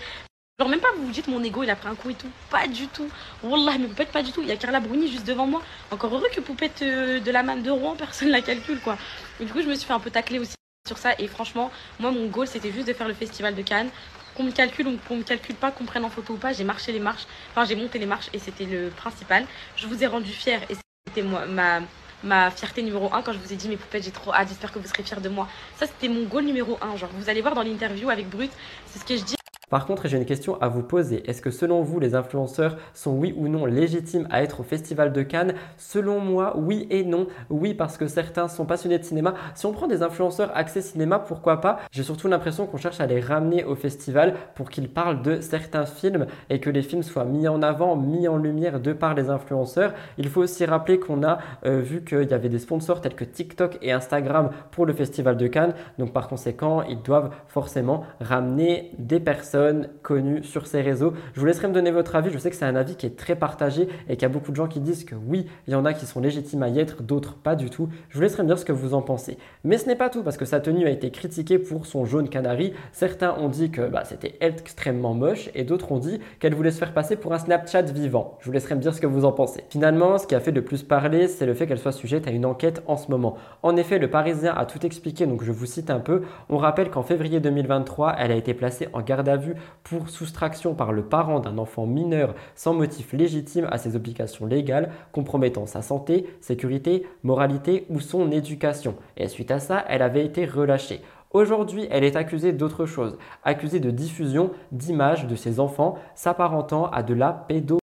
Genre, 0.62 0.70
même 0.70 0.80
pas 0.80 0.90
vous 0.96 1.08
vous 1.08 1.12
dites 1.12 1.28
mon 1.28 1.44
ego 1.44 1.64
il 1.64 1.72
a 1.72 1.76
pris 1.76 1.88
un 1.88 1.96
coup 1.96 2.12
et 2.12 2.14
tout. 2.14 2.30
Pas 2.52 2.68
du 2.68 2.88
tout. 2.88 3.10
Wallah, 3.42 3.80
mes 3.80 3.88
poupettes, 3.88 4.12
pas 4.12 4.22
du 4.22 4.32
tout. 4.32 4.44
Il 4.44 4.48
y 4.48 4.52
a 4.52 4.58
Carla 4.58 4.80
Bruni 4.80 5.12
juste 5.12 5.26
devant 5.26 5.48
moi. 5.48 5.60
Encore 5.90 6.14
heureux 6.14 6.28
que 6.32 6.40
poupette 6.40 6.84
euh, 6.84 7.20
de 7.20 7.32
la 7.32 7.42
manne 7.42 7.64
de 7.64 7.72
Rouen, 7.72 7.96
personne 7.96 8.30
la 8.30 8.42
calcule, 8.42 8.80
quoi. 8.80 8.96
Du 9.40 9.52
coup, 9.52 9.60
je 9.64 9.68
me 9.68 9.74
suis 9.74 9.88
fait 9.88 9.94
un 9.94 10.00
peu 10.00 10.12
tacler 10.12 10.38
aussi 10.38 10.54
sur 10.88 11.00
ça. 11.00 11.16
Et 11.18 11.28
franchement, 11.28 11.72
moi, 12.00 12.12
mon 12.12 12.28
goal, 12.28 12.46
c'était 12.46 12.72
juste 12.72 12.88
de 12.88 12.94
faire 12.94 13.08
le 13.08 13.16
festival 13.16 13.56
de 13.56 13.62
Cannes. 13.64 13.90
Qu'on 14.38 14.44
me 14.44 14.52
calcule 14.52 14.88
ou 14.88 15.00
qu'on 15.08 15.16
me 15.16 15.24
calcule 15.24 15.56
pas, 15.56 15.72
qu'on 15.72 15.86
prenne 15.86 16.06
en 16.06 16.12
photo 16.12 16.34
ou 16.34 16.38
pas, 16.38 16.54
j'ai 16.54 16.64
marché 16.64 16.92
les 16.92 17.00
marches. 17.00 17.26
Enfin, 17.50 17.66
j'ai 17.66 17.76
monté 17.76 17.98
les 17.98 18.06
marches 18.06 18.30
et 18.32 18.38
c'était 18.38 18.66
le 18.66 18.90
principal. 18.90 19.48
Je 19.78 19.88
vous 19.88 20.04
ai 20.04 20.06
rendu 20.06 20.32
fière 20.32 20.62
et 20.70 20.76
c'était 21.08 21.24
moi, 21.24 21.48
ma, 21.48 21.80
ma 22.24 22.52
fierté 22.52 22.84
numéro 22.84 23.12
1 23.12 23.24
quand 23.24 23.34
je 23.34 23.40
vous 23.40 23.52
ai 23.52 23.56
dit 23.56 23.68
mes 23.68 23.78
poupettes, 23.78 24.04
j'ai 24.04 24.12
trop 24.12 24.32
hâte, 24.32 24.50
j'espère 24.50 24.72
que 24.72 24.78
vous 24.78 24.88
serez 24.88 25.02
fiers 25.02 25.22
de 25.22 25.30
moi. 25.30 25.48
Ça, 25.78 25.88
c'était 25.88 26.08
mon 26.08 26.26
goal 26.26 26.44
numéro 26.44 26.78
1. 26.82 26.98
Genre, 26.98 27.10
vous 27.16 27.30
allez 27.32 27.42
voir 27.42 27.56
dans 27.56 27.64
l'interview 27.64 28.12
avec 28.12 28.30
Brut, 28.30 28.52
c'est 28.86 29.00
ce 29.00 29.06
que 29.06 29.18
je 29.18 29.24
dis. 29.24 29.41
Par 29.72 29.86
contre, 29.86 30.10
j'ai 30.10 30.18
une 30.18 30.26
question 30.26 30.62
à 30.62 30.68
vous 30.68 30.84
poser. 30.84 31.24
Est-ce 31.30 31.42
que 31.42 31.50
selon 31.50 31.82
vous, 31.82 32.02
les 32.02 32.14
influenceurs 32.14 32.76
sont 32.94 33.14
oui 33.14 33.34
ou 33.38 33.48
non 33.48 33.66
légitimes 33.66 34.28
à 34.30 34.44
être 34.44 34.60
au 34.60 34.64
Festival 34.64 35.14
de 35.14 35.22
Cannes? 35.22 35.54
Selon 35.78 36.20
moi, 36.20 36.58
oui 36.58 36.88
et 36.90 37.06
non. 37.06 37.28
Oui, 37.50 37.74
parce 37.74 37.96
que 37.96 38.06
certains 38.06 38.50
sont 38.50 38.66
passionnés 38.66 39.00
de 39.00 39.06
cinéma. 39.06 39.34
Si 39.56 39.66
on 39.66 39.72
prend 39.72 39.88
des 39.88 40.04
influenceurs 40.04 40.52
accès 40.56 40.82
cinéma, 40.82 41.20
pourquoi 41.20 41.62
pas? 41.62 41.80
J'ai 41.90 42.04
surtout 42.04 42.28
l'impression 42.28 42.66
qu'on 42.66 42.76
cherche 42.76 43.00
à 43.00 43.06
les 43.06 43.22
ramener 43.22 43.64
au 43.64 43.76
festival 43.76 44.34
pour 44.56 44.70
qu'ils 44.70 44.90
parlent 44.90 45.22
de 45.22 45.40
certains 45.40 45.86
films 45.86 46.26
et 46.50 46.60
que 46.60 46.70
les 46.70 46.82
films 46.82 47.04
soient 47.04 47.24
mis 47.24 47.48
en 47.48 47.62
avant, 47.62 47.96
mis 47.96 48.28
en 48.28 48.36
lumière 48.36 48.82
de 48.82 48.92
par 48.92 49.14
les 49.14 49.30
influenceurs. 49.30 49.94
Il 50.18 50.28
faut 50.28 50.42
aussi 50.42 50.66
rappeler 50.66 51.00
qu'on 51.00 51.24
a 51.24 51.38
euh, 51.66 51.80
vu 51.80 52.04
qu'il 52.04 52.30
y 52.30 52.34
avait 52.34 52.50
des 52.50 52.60
sponsors 52.60 53.00
tels 53.00 53.16
que 53.16 53.24
TikTok 53.24 53.78
et 53.82 53.94
Instagram 53.94 54.50
pour 54.72 54.86
le 54.86 54.92
Festival 54.92 55.38
de 55.38 55.48
Cannes. 55.48 55.76
Donc 55.98 56.12
par 56.12 56.28
conséquent, 56.28 56.82
ils 56.82 57.02
doivent 57.02 57.32
forcément 57.48 58.04
ramener 58.20 58.92
des 58.98 59.22
personnes 59.22 59.61
connues 60.04 60.44
sur 60.44 60.68
ces 60.68 60.82
réseaux. 60.82 61.14
Je 61.34 61.40
vous 61.40 61.46
laisserai 61.46 61.68
me 61.68 61.74
donner 61.74 61.92
votre 61.92 62.16
avis. 62.16 62.32
Je 62.32 62.38
sais 62.38 62.50
que 62.50 62.56
c'est 62.56 62.66
un 62.66 62.76
avis 62.76 62.96
qui 62.96 63.06
est 63.06 63.18
très 63.18 63.36
partagé 63.36 63.88
et 64.08 64.16
qu'il 64.16 64.24
y 64.24 64.26
a 64.26 64.30
beaucoup 64.30 64.52
de 64.52 64.56
gens 64.56 64.68
qui 64.68 64.80
disent 64.80 65.04
que 65.04 65.16
oui, 65.16 65.48
il 65.68 65.74
y 65.74 65.76
en 65.76 65.86
a 65.86 65.94
qui 65.94 66.06
sont 66.06 66.20
légitimes 66.20 66.64
à 66.64 66.70
y 66.70 66.80
être, 66.80 67.04
d'autres 67.04 67.36
pas 67.36 67.56
du 67.56 67.70
tout. 67.70 67.90
Je 68.10 68.16
vous 68.16 68.22
laisserai 68.22 68.44
me 68.44 68.48
dire 68.48 68.60
ce 68.60 68.66
que 68.66 68.72
vous 68.72 68.94
en 68.94 69.02
pensez. 69.02 69.38
Mais 69.64 69.78
ce 69.78 69.88
n'est 69.88 69.96
pas 69.96 70.10
tout 70.10 70.24
parce 70.24 70.38
que 70.38 70.46
sa 70.46 70.60
tenue 70.60 70.86
a 70.86 70.90
été 70.90 71.12
critiquée 71.12 71.60
pour 71.60 71.86
son 71.86 72.06
jaune 72.06 72.30
canari. 72.30 72.74
Certains 72.92 73.36
ont 73.38 73.50
dit 73.50 73.72
que 73.72 73.88
bah, 73.88 74.04
c'était 74.06 74.36
extrêmement 74.42 75.14
moche 75.14 75.50
et 75.56 75.64
d'autres 75.64 75.92
ont 75.92 76.00
dit 76.00 76.20
qu'elle 76.40 76.56
voulait 76.56 76.72
se 76.72 76.80
faire 76.80 76.94
passer 76.94 77.16
pour 77.16 77.34
un 77.34 77.40
Snapchat 77.40 77.84
vivant. 77.84 78.38
Je 78.40 78.46
vous 78.46 78.52
laisserai 78.52 78.76
me 78.76 78.82
dire 78.82 78.94
ce 78.94 79.02
que 79.02 79.08
vous 79.08 79.26
en 79.26 79.32
pensez. 79.32 79.64
Finalement, 79.70 80.18
ce 80.18 80.28
qui 80.28 80.36
a 80.36 80.40
fait 80.40 80.52
le 80.52 80.64
plus 80.64 80.84
parler, 80.84 81.28
c'est 81.28 81.46
le 81.46 81.54
fait 81.54 81.68
qu'elle 81.68 81.80
soit 81.80 81.92
sujette 81.92 82.28
à 82.28 82.32
une 82.32 82.46
enquête 82.46 82.82
en 82.88 82.98
ce 82.98 83.10
moment. 83.12 83.36
En 83.64 83.76
effet, 83.76 84.00
le 84.00 84.10
Parisien 84.10 84.54
a 84.56 84.66
tout 84.66 84.86
expliqué, 84.86 85.26
donc 85.26 85.44
je 85.44 85.52
vous 85.52 85.66
cite 85.66 85.90
un 85.90 86.00
peu. 86.00 86.24
On 86.50 86.58
rappelle 86.58 86.90
qu'en 86.90 87.04
février 87.04 87.40
2023, 87.40 88.16
elle 88.18 88.32
a 88.32 88.36
été 88.36 88.54
placée 88.54 88.88
en 88.94 89.02
garde 89.02 89.30
à 89.30 89.38
vue 89.38 89.51
pour 89.84 90.10
soustraction 90.10 90.74
par 90.74 90.92
le 90.92 91.04
parent 91.04 91.40
d'un 91.40 91.58
enfant 91.58 91.86
mineur 91.86 92.36
sans 92.56 92.74
motif 92.74 93.14
légitime 93.14 93.68
à 93.72 93.78
ses 93.78 93.96
obligations 93.96 94.46
légales 94.46 94.92
compromettant 95.12 95.66
sa 95.66 95.82
santé, 95.82 96.28
sécurité, 96.42 97.06
moralité 97.24 97.86
ou 97.90 98.00
son 98.00 98.32
éducation. 98.32 98.96
Et 99.18 99.28
suite 99.28 99.52
à 99.52 99.60
ça, 99.60 99.84
elle 99.88 100.02
avait 100.02 100.26
été 100.26 100.46
relâchée. 100.46 101.02
Aujourd'hui, 101.34 101.88
elle 101.90 102.04
est 102.04 102.18
accusée 102.18 102.52
d'autre 102.52 102.86
chose, 102.86 103.18
accusée 103.44 103.80
de 103.80 103.92
diffusion 103.92 104.52
d'images 104.72 105.28
de 105.28 105.36
ses 105.36 105.60
enfants 105.60 105.98
s'apparentant 106.14 106.90
à 106.90 107.04
de 107.04 107.14
la 107.14 107.32
pédo 107.32 107.81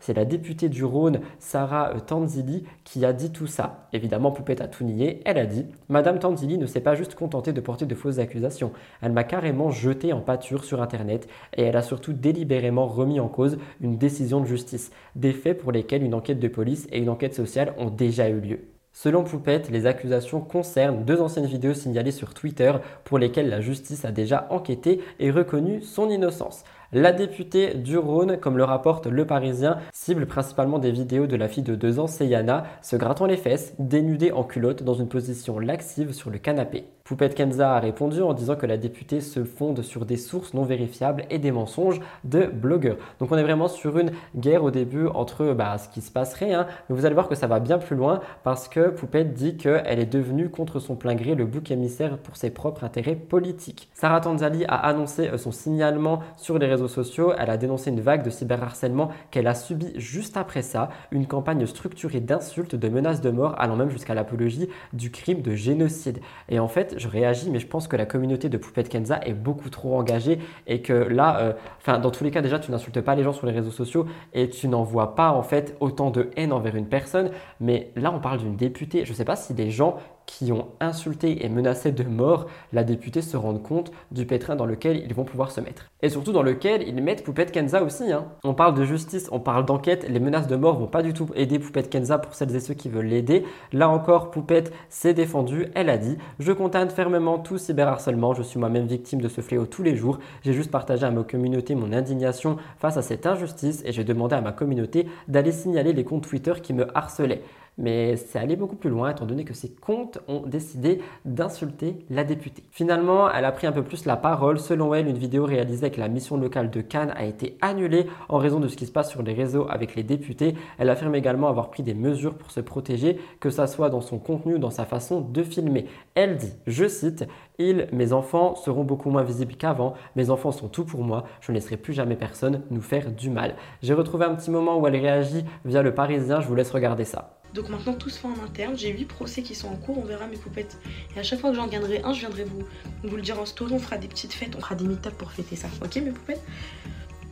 c'est 0.00 0.16
la 0.16 0.24
députée 0.24 0.68
du 0.68 0.84
Rhône, 0.84 1.20
Sarah 1.38 2.00
Tanzili, 2.04 2.64
qui 2.82 3.04
a 3.04 3.12
dit 3.12 3.30
tout 3.30 3.46
ça. 3.46 3.86
Évidemment, 3.92 4.32
Poupette 4.32 4.60
a 4.60 4.66
tout 4.66 4.82
nié. 4.82 5.20
Elle 5.24 5.38
a 5.38 5.46
dit 5.46 5.66
Madame 5.88 6.18
Tanzili 6.18 6.58
ne 6.58 6.66
s'est 6.66 6.80
pas 6.80 6.96
juste 6.96 7.14
contentée 7.14 7.52
de 7.52 7.60
porter 7.60 7.86
de 7.86 7.94
fausses 7.94 8.18
accusations. 8.18 8.72
Elle 9.00 9.12
m'a 9.12 9.22
carrément 9.22 9.70
jeté 9.70 10.12
en 10.12 10.20
pâture 10.20 10.64
sur 10.64 10.82
Internet 10.82 11.28
et 11.56 11.62
elle 11.62 11.76
a 11.76 11.82
surtout 11.82 12.12
délibérément 12.12 12.88
remis 12.88 13.20
en 13.20 13.28
cause 13.28 13.56
une 13.80 13.98
décision 13.98 14.40
de 14.40 14.46
justice. 14.46 14.90
Des 15.14 15.32
faits 15.32 15.58
pour 15.58 15.70
lesquels 15.70 16.02
une 16.02 16.14
enquête 16.14 16.40
de 16.40 16.48
police 16.48 16.88
et 16.90 16.98
une 16.98 17.08
enquête 17.08 17.34
sociale 17.36 17.72
ont 17.78 17.90
déjà 17.90 18.28
eu 18.28 18.40
lieu. 18.40 18.64
Selon 18.98 19.24
Poupette, 19.24 19.70
les 19.70 19.84
accusations 19.84 20.40
concernent 20.40 21.04
deux 21.04 21.20
anciennes 21.20 21.44
vidéos 21.44 21.74
signalées 21.74 22.10
sur 22.10 22.32
Twitter 22.32 22.72
pour 23.04 23.18
lesquelles 23.18 23.50
la 23.50 23.60
justice 23.60 24.06
a 24.06 24.10
déjà 24.10 24.48
enquêté 24.50 25.02
et 25.20 25.30
reconnu 25.30 25.82
son 25.82 26.08
innocence. 26.08 26.64
La 26.92 27.10
députée 27.10 27.74
du 27.74 27.98
Rhône, 27.98 28.38
comme 28.38 28.56
le 28.56 28.64
rapporte 28.64 29.08
Le 29.08 29.26
Parisien, 29.26 29.78
cible 29.92 30.26
principalement 30.26 30.78
des 30.78 30.92
vidéos 30.92 31.26
de 31.26 31.34
la 31.34 31.48
fille 31.48 31.64
de 31.64 31.74
2 31.74 31.98
ans, 31.98 32.06
Seyana, 32.06 32.64
se 32.80 32.94
grattant 32.94 33.26
les 33.26 33.36
fesses, 33.36 33.74
dénudée 33.80 34.30
en 34.30 34.44
culotte 34.44 34.84
dans 34.84 34.94
une 34.94 35.08
position 35.08 35.58
laxive 35.58 36.12
sur 36.12 36.30
le 36.30 36.38
canapé. 36.38 36.84
Poupette 37.06 37.36
Kenza 37.36 37.76
a 37.76 37.78
répondu 37.78 38.20
en 38.20 38.34
disant 38.34 38.56
que 38.56 38.66
la 38.66 38.76
députée 38.76 39.20
se 39.20 39.44
fonde 39.44 39.82
sur 39.82 40.04
des 40.04 40.16
sources 40.16 40.54
non 40.54 40.64
vérifiables 40.64 41.24
et 41.30 41.38
des 41.38 41.52
mensonges 41.52 42.00
de 42.24 42.46
blogueurs. 42.46 42.96
Donc 43.20 43.30
on 43.30 43.38
est 43.38 43.44
vraiment 43.44 43.68
sur 43.68 43.96
une 43.96 44.10
guerre 44.34 44.64
au 44.64 44.72
début 44.72 45.06
entre 45.06 45.54
bah, 45.54 45.78
ce 45.78 45.88
qui 45.88 46.00
se 46.00 46.10
passerait, 46.10 46.52
hein. 46.52 46.66
mais 46.88 46.96
vous 46.96 47.06
allez 47.06 47.14
voir 47.14 47.28
que 47.28 47.36
ça 47.36 47.46
va 47.46 47.60
bien 47.60 47.78
plus 47.78 47.94
loin 47.94 48.18
parce 48.42 48.68
que 48.68 48.88
Poupette 48.88 49.34
dit 49.34 49.56
qu'elle 49.56 50.00
est 50.00 50.12
devenue 50.12 50.50
contre 50.50 50.80
son 50.80 50.96
plein 50.96 51.14
gré 51.14 51.36
le 51.36 51.46
bouc 51.46 51.70
émissaire 51.70 52.18
pour 52.18 52.34
ses 52.34 52.50
propres 52.50 52.82
intérêts 52.82 53.14
politiques. 53.14 53.88
Sarah 53.94 54.20
Tanzali 54.20 54.64
a 54.64 54.74
annoncé 54.74 55.30
son 55.38 55.52
signalement 55.52 56.24
sur 56.36 56.58
les 56.58 56.66
réseaux 56.66 56.88
sociaux, 56.88 57.32
elle 57.38 57.50
a 57.50 57.56
dénoncé 57.56 57.90
une 57.90 58.00
vague 58.00 58.24
de 58.24 58.30
cyberharcèlement 58.30 59.10
qu'elle 59.30 59.46
a 59.46 59.54
subi 59.54 59.92
juste 59.94 60.36
après 60.36 60.62
ça, 60.62 60.88
une 61.12 61.28
campagne 61.28 61.66
structurée 61.66 62.18
d'insultes, 62.18 62.74
de 62.74 62.88
menaces 62.88 63.20
de 63.20 63.30
mort, 63.30 63.54
allant 63.58 63.76
même 63.76 63.90
jusqu'à 63.90 64.14
l'apologie 64.14 64.68
du 64.92 65.12
crime 65.12 65.40
de 65.40 65.54
génocide. 65.54 66.18
Et 66.48 66.58
en 66.58 66.66
fait, 66.66 66.95
je 66.96 67.08
réagis, 67.08 67.50
mais 67.50 67.58
je 67.58 67.66
pense 67.66 67.88
que 67.88 67.96
la 67.96 68.06
communauté 68.06 68.48
de 68.48 68.56
Poupette 68.56 68.88
Kenza 68.88 69.20
est 69.24 69.32
beaucoup 69.32 69.70
trop 69.70 69.98
engagée 69.98 70.38
et 70.66 70.82
que 70.82 70.92
là, 70.92 71.38
euh, 71.40 71.52
enfin, 71.78 71.98
dans 71.98 72.10
tous 72.10 72.24
les 72.24 72.30
cas, 72.30 72.42
déjà, 72.42 72.58
tu 72.58 72.70
n'insultes 72.70 73.00
pas 73.00 73.14
les 73.14 73.22
gens 73.22 73.32
sur 73.32 73.46
les 73.46 73.52
réseaux 73.52 73.70
sociaux 73.70 74.06
et 74.34 74.48
tu 74.48 74.68
n'envoies 74.68 75.14
pas 75.14 75.30
en 75.30 75.42
fait 75.42 75.76
autant 75.80 76.10
de 76.10 76.30
haine 76.36 76.52
envers 76.52 76.76
une 76.76 76.88
personne. 76.88 77.30
Mais 77.60 77.90
là, 77.96 78.12
on 78.12 78.20
parle 78.20 78.38
d'une 78.38 78.56
députée. 78.56 79.04
Je 79.04 79.10
ne 79.10 79.16
sais 79.16 79.24
pas 79.24 79.36
si 79.36 79.54
des 79.54 79.70
gens 79.70 79.96
qui 80.26 80.52
ont 80.52 80.66
insulté 80.80 81.44
et 81.44 81.48
menacé 81.48 81.92
de 81.92 82.02
mort 82.02 82.46
la 82.72 82.84
députée 82.84 83.22
se 83.22 83.36
rendent 83.36 83.62
compte 83.62 83.92
du 84.10 84.26
pétrin 84.26 84.56
dans 84.56 84.66
lequel 84.66 85.02
ils 85.04 85.14
vont 85.14 85.24
pouvoir 85.24 85.50
se 85.50 85.60
mettre. 85.60 85.86
Et 86.02 86.08
surtout 86.08 86.32
dans 86.32 86.42
lequel 86.42 86.86
ils 86.86 87.02
mettent 87.02 87.24
Poupette 87.24 87.52
Kenza 87.52 87.82
aussi. 87.82 88.12
Hein. 88.12 88.26
On 88.44 88.54
parle 88.54 88.74
de 88.74 88.84
justice, 88.84 89.28
on 89.32 89.40
parle 89.40 89.64
d'enquête, 89.64 90.06
les 90.08 90.20
menaces 90.20 90.48
de 90.48 90.56
mort 90.56 90.78
vont 90.78 90.88
pas 90.88 91.02
du 91.02 91.12
tout 91.12 91.28
aider 91.34 91.58
Poupette 91.58 91.88
Kenza 91.88 92.18
pour 92.18 92.34
celles 92.34 92.54
et 92.54 92.60
ceux 92.60 92.74
qui 92.74 92.88
veulent 92.88 93.06
l'aider. 93.06 93.44
Là 93.72 93.88
encore, 93.88 94.30
Poupette 94.30 94.72
s'est 94.88 95.14
défendue, 95.14 95.68
elle 95.74 95.88
a 95.88 95.96
dit 95.96 96.18
«Je 96.38 96.52
condamne 96.52 96.90
fermement 96.90 97.38
tout 97.38 97.58
cyberharcèlement, 97.58 98.34
je 98.34 98.42
suis 98.42 98.58
moi-même 98.58 98.86
victime 98.86 99.20
de 99.20 99.28
ce 99.28 99.40
fléau 99.40 99.66
tous 99.66 99.82
les 99.82 99.96
jours. 99.96 100.18
J'ai 100.42 100.52
juste 100.52 100.70
partagé 100.70 101.06
à 101.06 101.10
ma 101.10 101.22
communauté 101.22 101.74
mon 101.74 101.92
indignation 101.92 102.56
face 102.78 102.96
à 102.96 103.02
cette 103.02 103.26
injustice 103.26 103.82
et 103.84 103.92
j'ai 103.92 104.04
demandé 104.04 104.34
à 104.34 104.40
ma 104.40 104.52
communauté 104.52 105.06
d'aller 105.28 105.52
signaler 105.52 105.92
les 105.92 106.04
comptes 106.04 106.28
Twitter 106.28 106.54
qui 106.62 106.74
me 106.74 106.86
harcelaient.» 106.96 107.42
mais 107.78 108.16
c'est 108.16 108.38
allé 108.38 108.56
beaucoup 108.56 108.76
plus 108.76 108.90
loin 108.90 109.10
étant 109.10 109.26
donné 109.26 109.44
que 109.44 109.54
ses 109.54 109.70
comptes 109.70 110.18
ont 110.28 110.40
décidé 110.46 111.00
d'insulter 111.24 111.98
la 112.10 112.24
députée. 112.24 112.64
Finalement, 112.70 113.30
elle 113.30 113.44
a 113.44 113.52
pris 113.52 113.66
un 113.66 113.72
peu 113.72 113.82
plus 113.82 114.06
la 114.06 114.16
parole. 114.16 114.58
Selon 114.58 114.94
elle, 114.94 115.08
une 115.08 115.18
vidéo 115.18 115.44
réalisée 115.44 115.86
avec 115.86 115.96
la 115.96 116.08
mission 116.08 116.36
locale 116.36 116.70
de 116.70 116.80
Cannes 116.80 117.12
a 117.16 117.24
été 117.24 117.56
annulée 117.60 118.06
en 118.28 118.38
raison 118.38 118.60
de 118.60 118.68
ce 118.68 118.76
qui 118.76 118.86
se 118.86 118.92
passe 118.92 119.10
sur 119.10 119.22
les 119.22 119.34
réseaux 119.34 119.66
avec 119.68 119.94
les 119.94 120.02
députés. 120.02 120.54
Elle 120.78 120.90
affirme 120.90 121.14
également 121.14 121.48
avoir 121.48 121.70
pris 121.70 121.82
des 121.82 121.94
mesures 121.94 122.34
pour 122.34 122.50
se 122.50 122.60
protéger, 122.60 123.18
que 123.40 123.50
ça 123.50 123.66
soit 123.66 123.90
dans 123.90 124.00
son 124.00 124.18
contenu 124.18 124.54
ou 124.54 124.58
dans 124.58 124.70
sa 124.70 124.84
façon 124.84 125.20
de 125.20 125.42
filmer. 125.42 125.86
Elle 126.14 126.36
dit, 126.36 126.52
je 126.66 126.88
cite, 126.88 127.26
ils, 127.58 127.88
mes 127.92 128.12
enfants, 128.12 128.54
seront 128.54 128.84
beaucoup 128.84 129.10
moins 129.10 129.22
visibles 129.22 129.54
qu'avant. 129.54 129.94
Mes 130.14 130.30
enfants 130.30 130.52
sont 130.52 130.68
tout 130.68 130.84
pour 130.84 131.02
moi. 131.02 131.24
Je 131.40 131.52
ne 131.52 131.56
laisserai 131.56 131.76
plus 131.76 131.92
jamais 131.92 132.16
personne 132.16 132.62
nous 132.70 132.80
faire 132.80 133.10
du 133.10 133.30
mal. 133.30 133.54
J'ai 133.82 133.94
retrouvé 133.94 134.24
un 134.24 134.34
petit 134.34 134.50
moment 134.50 134.78
où 134.78 134.86
elle 134.86 134.96
réagit 134.96 135.44
via 135.64 135.82
le 135.82 135.94
Parisien. 135.94 136.40
Je 136.40 136.48
vous 136.48 136.54
laisse 136.54 136.70
regarder 136.70 137.04
ça. 137.04 137.36
Donc 137.56 137.70
maintenant 137.70 137.94
tout 137.94 138.10
se 138.10 138.18
fait 138.18 138.28
en 138.28 138.44
interne, 138.44 138.76
j'ai 138.76 138.92
8 138.92 139.06
procès 139.06 139.42
qui 139.42 139.54
sont 139.54 139.68
en 139.68 139.76
cours, 139.76 139.98
on 139.98 140.04
verra 140.04 140.26
mes 140.26 140.36
poupettes. 140.36 140.78
Et 141.16 141.18
à 141.18 141.22
chaque 141.22 141.40
fois 141.40 141.50
que 141.50 141.56
j'en 141.56 141.66
gagnerai 141.66 142.02
un, 142.04 142.12
je 142.12 142.20
viendrai 142.20 142.44
vous, 142.44 142.62
vous 143.02 143.16
le 143.16 143.22
dire 143.22 143.40
en 143.40 143.46
story, 143.46 143.72
on 143.72 143.78
fera 143.78 143.96
des 143.96 144.08
petites 144.08 144.34
fêtes, 144.34 144.54
on 144.56 144.60
fera 144.60 144.74
des 144.74 144.86
meet 144.86 145.08
pour 145.10 145.32
fêter 145.32 145.56
ça. 145.56 145.68
Ok 145.82 145.96
mes 145.96 146.12
poupettes 146.12 146.42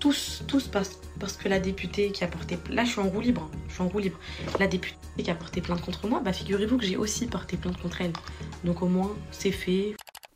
tous, 0.00 0.42
tous 0.46 0.68
parce, 0.68 0.98
que 1.38 1.48
la 1.48 1.58
députée 1.58 2.10
qui 2.10 2.24
a 2.24 2.26
porté... 2.26 2.58
Là 2.68 2.84
je 2.84 2.90
suis 2.90 3.00
en 3.00 3.08
roue 3.08 3.22
libre, 3.22 3.48
hein. 3.50 3.58
je 3.68 3.74
suis 3.74 3.82
en 3.82 3.88
roue 3.88 4.00
libre. 4.00 4.18
La 4.58 4.66
députée 4.66 4.96
qui 5.16 5.30
a 5.30 5.34
porté 5.34 5.62
plainte 5.62 5.80
contre 5.80 6.06
moi, 6.08 6.20
bah 6.22 6.34
figurez-vous 6.34 6.76
que 6.76 6.84
j'ai 6.84 6.98
aussi 6.98 7.26
porté 7.26 7.56
plainte 7.56 7.80
contre 7.80 8.02
elle. 8.02 8.12
Donc 8.64 8.82
au 8.82 8.86
moins 8.86 9.16
c'est 9.30 9.52
fait. 9.52 9.94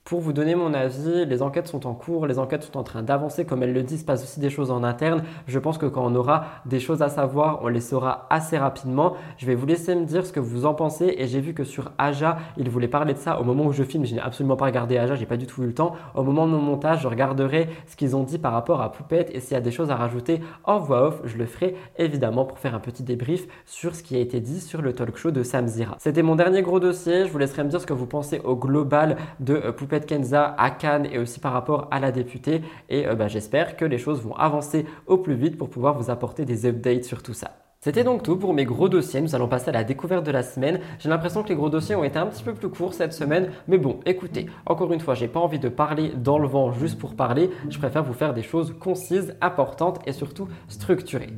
Pour 0.08 0.20
vous 0.20 0.32
donner 0.32 0.54
mon 0.54 0.72
avis, 0.72 1.26
les 1.26 1.42
enquêtes 1.42 1.66
sont 1.66 1.86
en 1.86 1.92
cours, 1.92 2.26
les 2.26 2.38
enquêtes 2.38 2.62
sont 2.62 2.78
en 2.78 2.82
train 2.82 3.02
d'avancer, 3.02 3.44
comme 3.44 3.62
elles 3.62 3.74
le 3.74 3.82
disent, 3.82 4.04
passe 4.04 4.22
aussi 4.22 4.40
des 4.40 4.48
choses 4.48 4.70
en 4.70 4.82
interne. 4.82 5.22
Je 5.46 5.58
pense 5.58 5.76
que 5.76 5.84
quand 5.84 6.02
on 6.02 6.14
aura 6.14 6.46
des 6.64 6.80
choses 6.80 7.02
à 7.02 7.10
savoir, 7.10 7.58
on 7.62 7.68
les 7.68 7.82
saura 7.82 8.26
assez 8.30 8.56
rapidement. 8.56 9.16
Je 9.36 9.44
vais 9.44 9.54
vous 9.54 9.66
laisser 9.66 9.94
me 9.94 10.06
dire 10.06 10.24
ce 10.24 10.32
que 10.32 10.40
vous 10.40 10.64
en 10.64 10.72
pensez 10.72 11.14
et 11.18 11.26
j'ai 11.26 11.40
vu 11.40 11.52
que 11.52 11.62
sur 11.62 11.92
Aja, 11.98 12.38
il 12.56 12.70
voulait 12.70 12.88
parler 12.88 13.12
de 13.12 13.18
ça 13.18 13.38
au 13.38 13.44
moment 13.44 13.66
où 13.66 13.72
je 13.72 13.82
filme. 13.82 14.06
Je 14.06 14.14
n'ai 14.14 14.20
absolument 14.22 14.56
pas 14.56 14.64
regardé 14.64 14.96
Aja, 14.96 15.14
j'ai 15.14 15.26
pas 15.26 15.36
du 15.36 15.46
tout 15.46 15.62
eu 15.62 15.66
le 15.66 15.74
temps. 15.74 15.92
Au 16.14 16.22
moment 16.22 16.46
de 16.46 16.52
mon 16.52 16.62
montage, 16.62 17.02
je 17.02 17.08
regarderai 17.08 17.68
ce 17.86 17.94
qu'ils 17.94 18.16
ont 18.16 18.22
dit 18.22 18.38
par 18.38 18.54
rapport 18.54 18.80
à 18.80 18.90
Poupette 18.90 19.30
et 19.34 19.40
s'il 19.40 19.52
y 19.52 19.58
a 19.58 19.60
des 19.60 19.72
choses 19.72 19.90
à 19.90 19.96
rajouter 19.96 20.40
en 20.64 20.78
voix 20.78 21.08
off, 21.08 21.20
je 21.24 21.36
le 21.36 21.44
ferai 21.44 21.76
évidemment 21.98 22.46
pour 22.46 22.58
faire 22.58 22.74
un 22.74 22.80
petit 22.80 23.02
débrief 23.02 23.46
sur 23.66 23.94
ce 23.94 24.02
qui 24.02 24.16
a 24.16 24.20
été 24.20 24.40
dit 24.40 24.62
sur 24.62 24.80
le 24.80 24.94
talk 24.94 25.18
show 25.18 25.32
de 25.32 25.42
Sam 25.42 25.66
Zira. 25.66 25.96
C'était 25.98 26.22
mon 26.22 26.34
dernier 26.34 26.62
gros 26.62 26.80
dossier. 26.80 27.26
Je 27.26 27.30
vous 27.30 27.36
laisserai 27.36 27.62
me 27.62 27.68
dire 27.68 27.82
ce 27.82 27.86
que 27.86 27.92
vous 27.92 28.06
pensez 28.06 28.40
au 28.42 28.56
global 28.56 29.18
de 29.40 29.52
euh, 29.52 29.72
Kenza 30.06 30.54
à 30.58 30.70
Cannes 30.70 31.06
et 31.10 31.18
aussi 31.18 31.40
par 31.40 31.52
rapport 31.52 31.88
à 31.90 32.00
la 32.00 32.12
députée. 32.12 32.62
Et 32.88 33.06
euh, 33.06 33.14
bah, 33.14 33.28
j'espère 33.28 33.76
que 33.76 33.84
les 33.84 33.98
choses 33.98 34.22
vont 34.22 34.34
avancer 34.36 34.86
au 35.06 35.18
plus 35.18 35.34
vite 35.34 35.56
pour 35.56 35.70
pouvoir 35.70 35.98
vous 35.98 36.10
apporter 36.10 36.44
des 36.44 36.66
updates 36.66 37.04
sur 37.04 37.22
tout 37.22 37.34
ça. 37.34 37.56
C'était 37.80 38.02
donc 38.02 38.24
tout 38.24 38.36
pour 38.36 38.54
mes 38.54 38.64
gros 38.64 38.88
dossiers. 38.88 39.20
Nous 39.20 39.36
allons 39.36 39.46
passer 39.46 39.68
à 39.68 39.72
la 39.72 39.84
découverte 39.84 40.26
de 40.26 40.32
la 40.32 40.42
semaine. 40.42 40.80
J'ai 40.98 41.08
l'impression 41.08 41.44
que 41.44 41.48
les 41.48 41.54
gros 41.54 41.70
dossiers 41.70 41.94
ont 41.94 42.02
été 42.02 42.18
un 42.18 42.26
petit 42.26 42.42
peu 42.42 42.52
plus 42.52 42.68
courts 42.68 42.92
cette 42.92 43.12
semaine. 43.12 43.50
Mais 43.68 43.78
bon, 43.78 44.00
écoutez, 44.04 44.46
encore 44.66 44.92
une 44.92 44.98
fois, 45.00 45.14
j'ai 45.14 45.28
pas 45.28 45.38
envie 45.38 45.60
de 45.60 45.68
parler 45.68 46.12
dans 46.16 46.40
le 46.40 46.48
vent 46.48 46.72
juste 46.72 46.98
pour 46.98 47.14
parler. 47.14 47.50
Je 47.70 47.78
préfère 47.78 48.02
vous 48.02 48.14
faire 48.14 48.34
des 48.34 48.42
choses 48.42 48.74
concises, 48.80 49.36
importantes 49.40 50.00
et 50.06 50.12
surtout 50.12 50.48
structurées. 50.66 51.30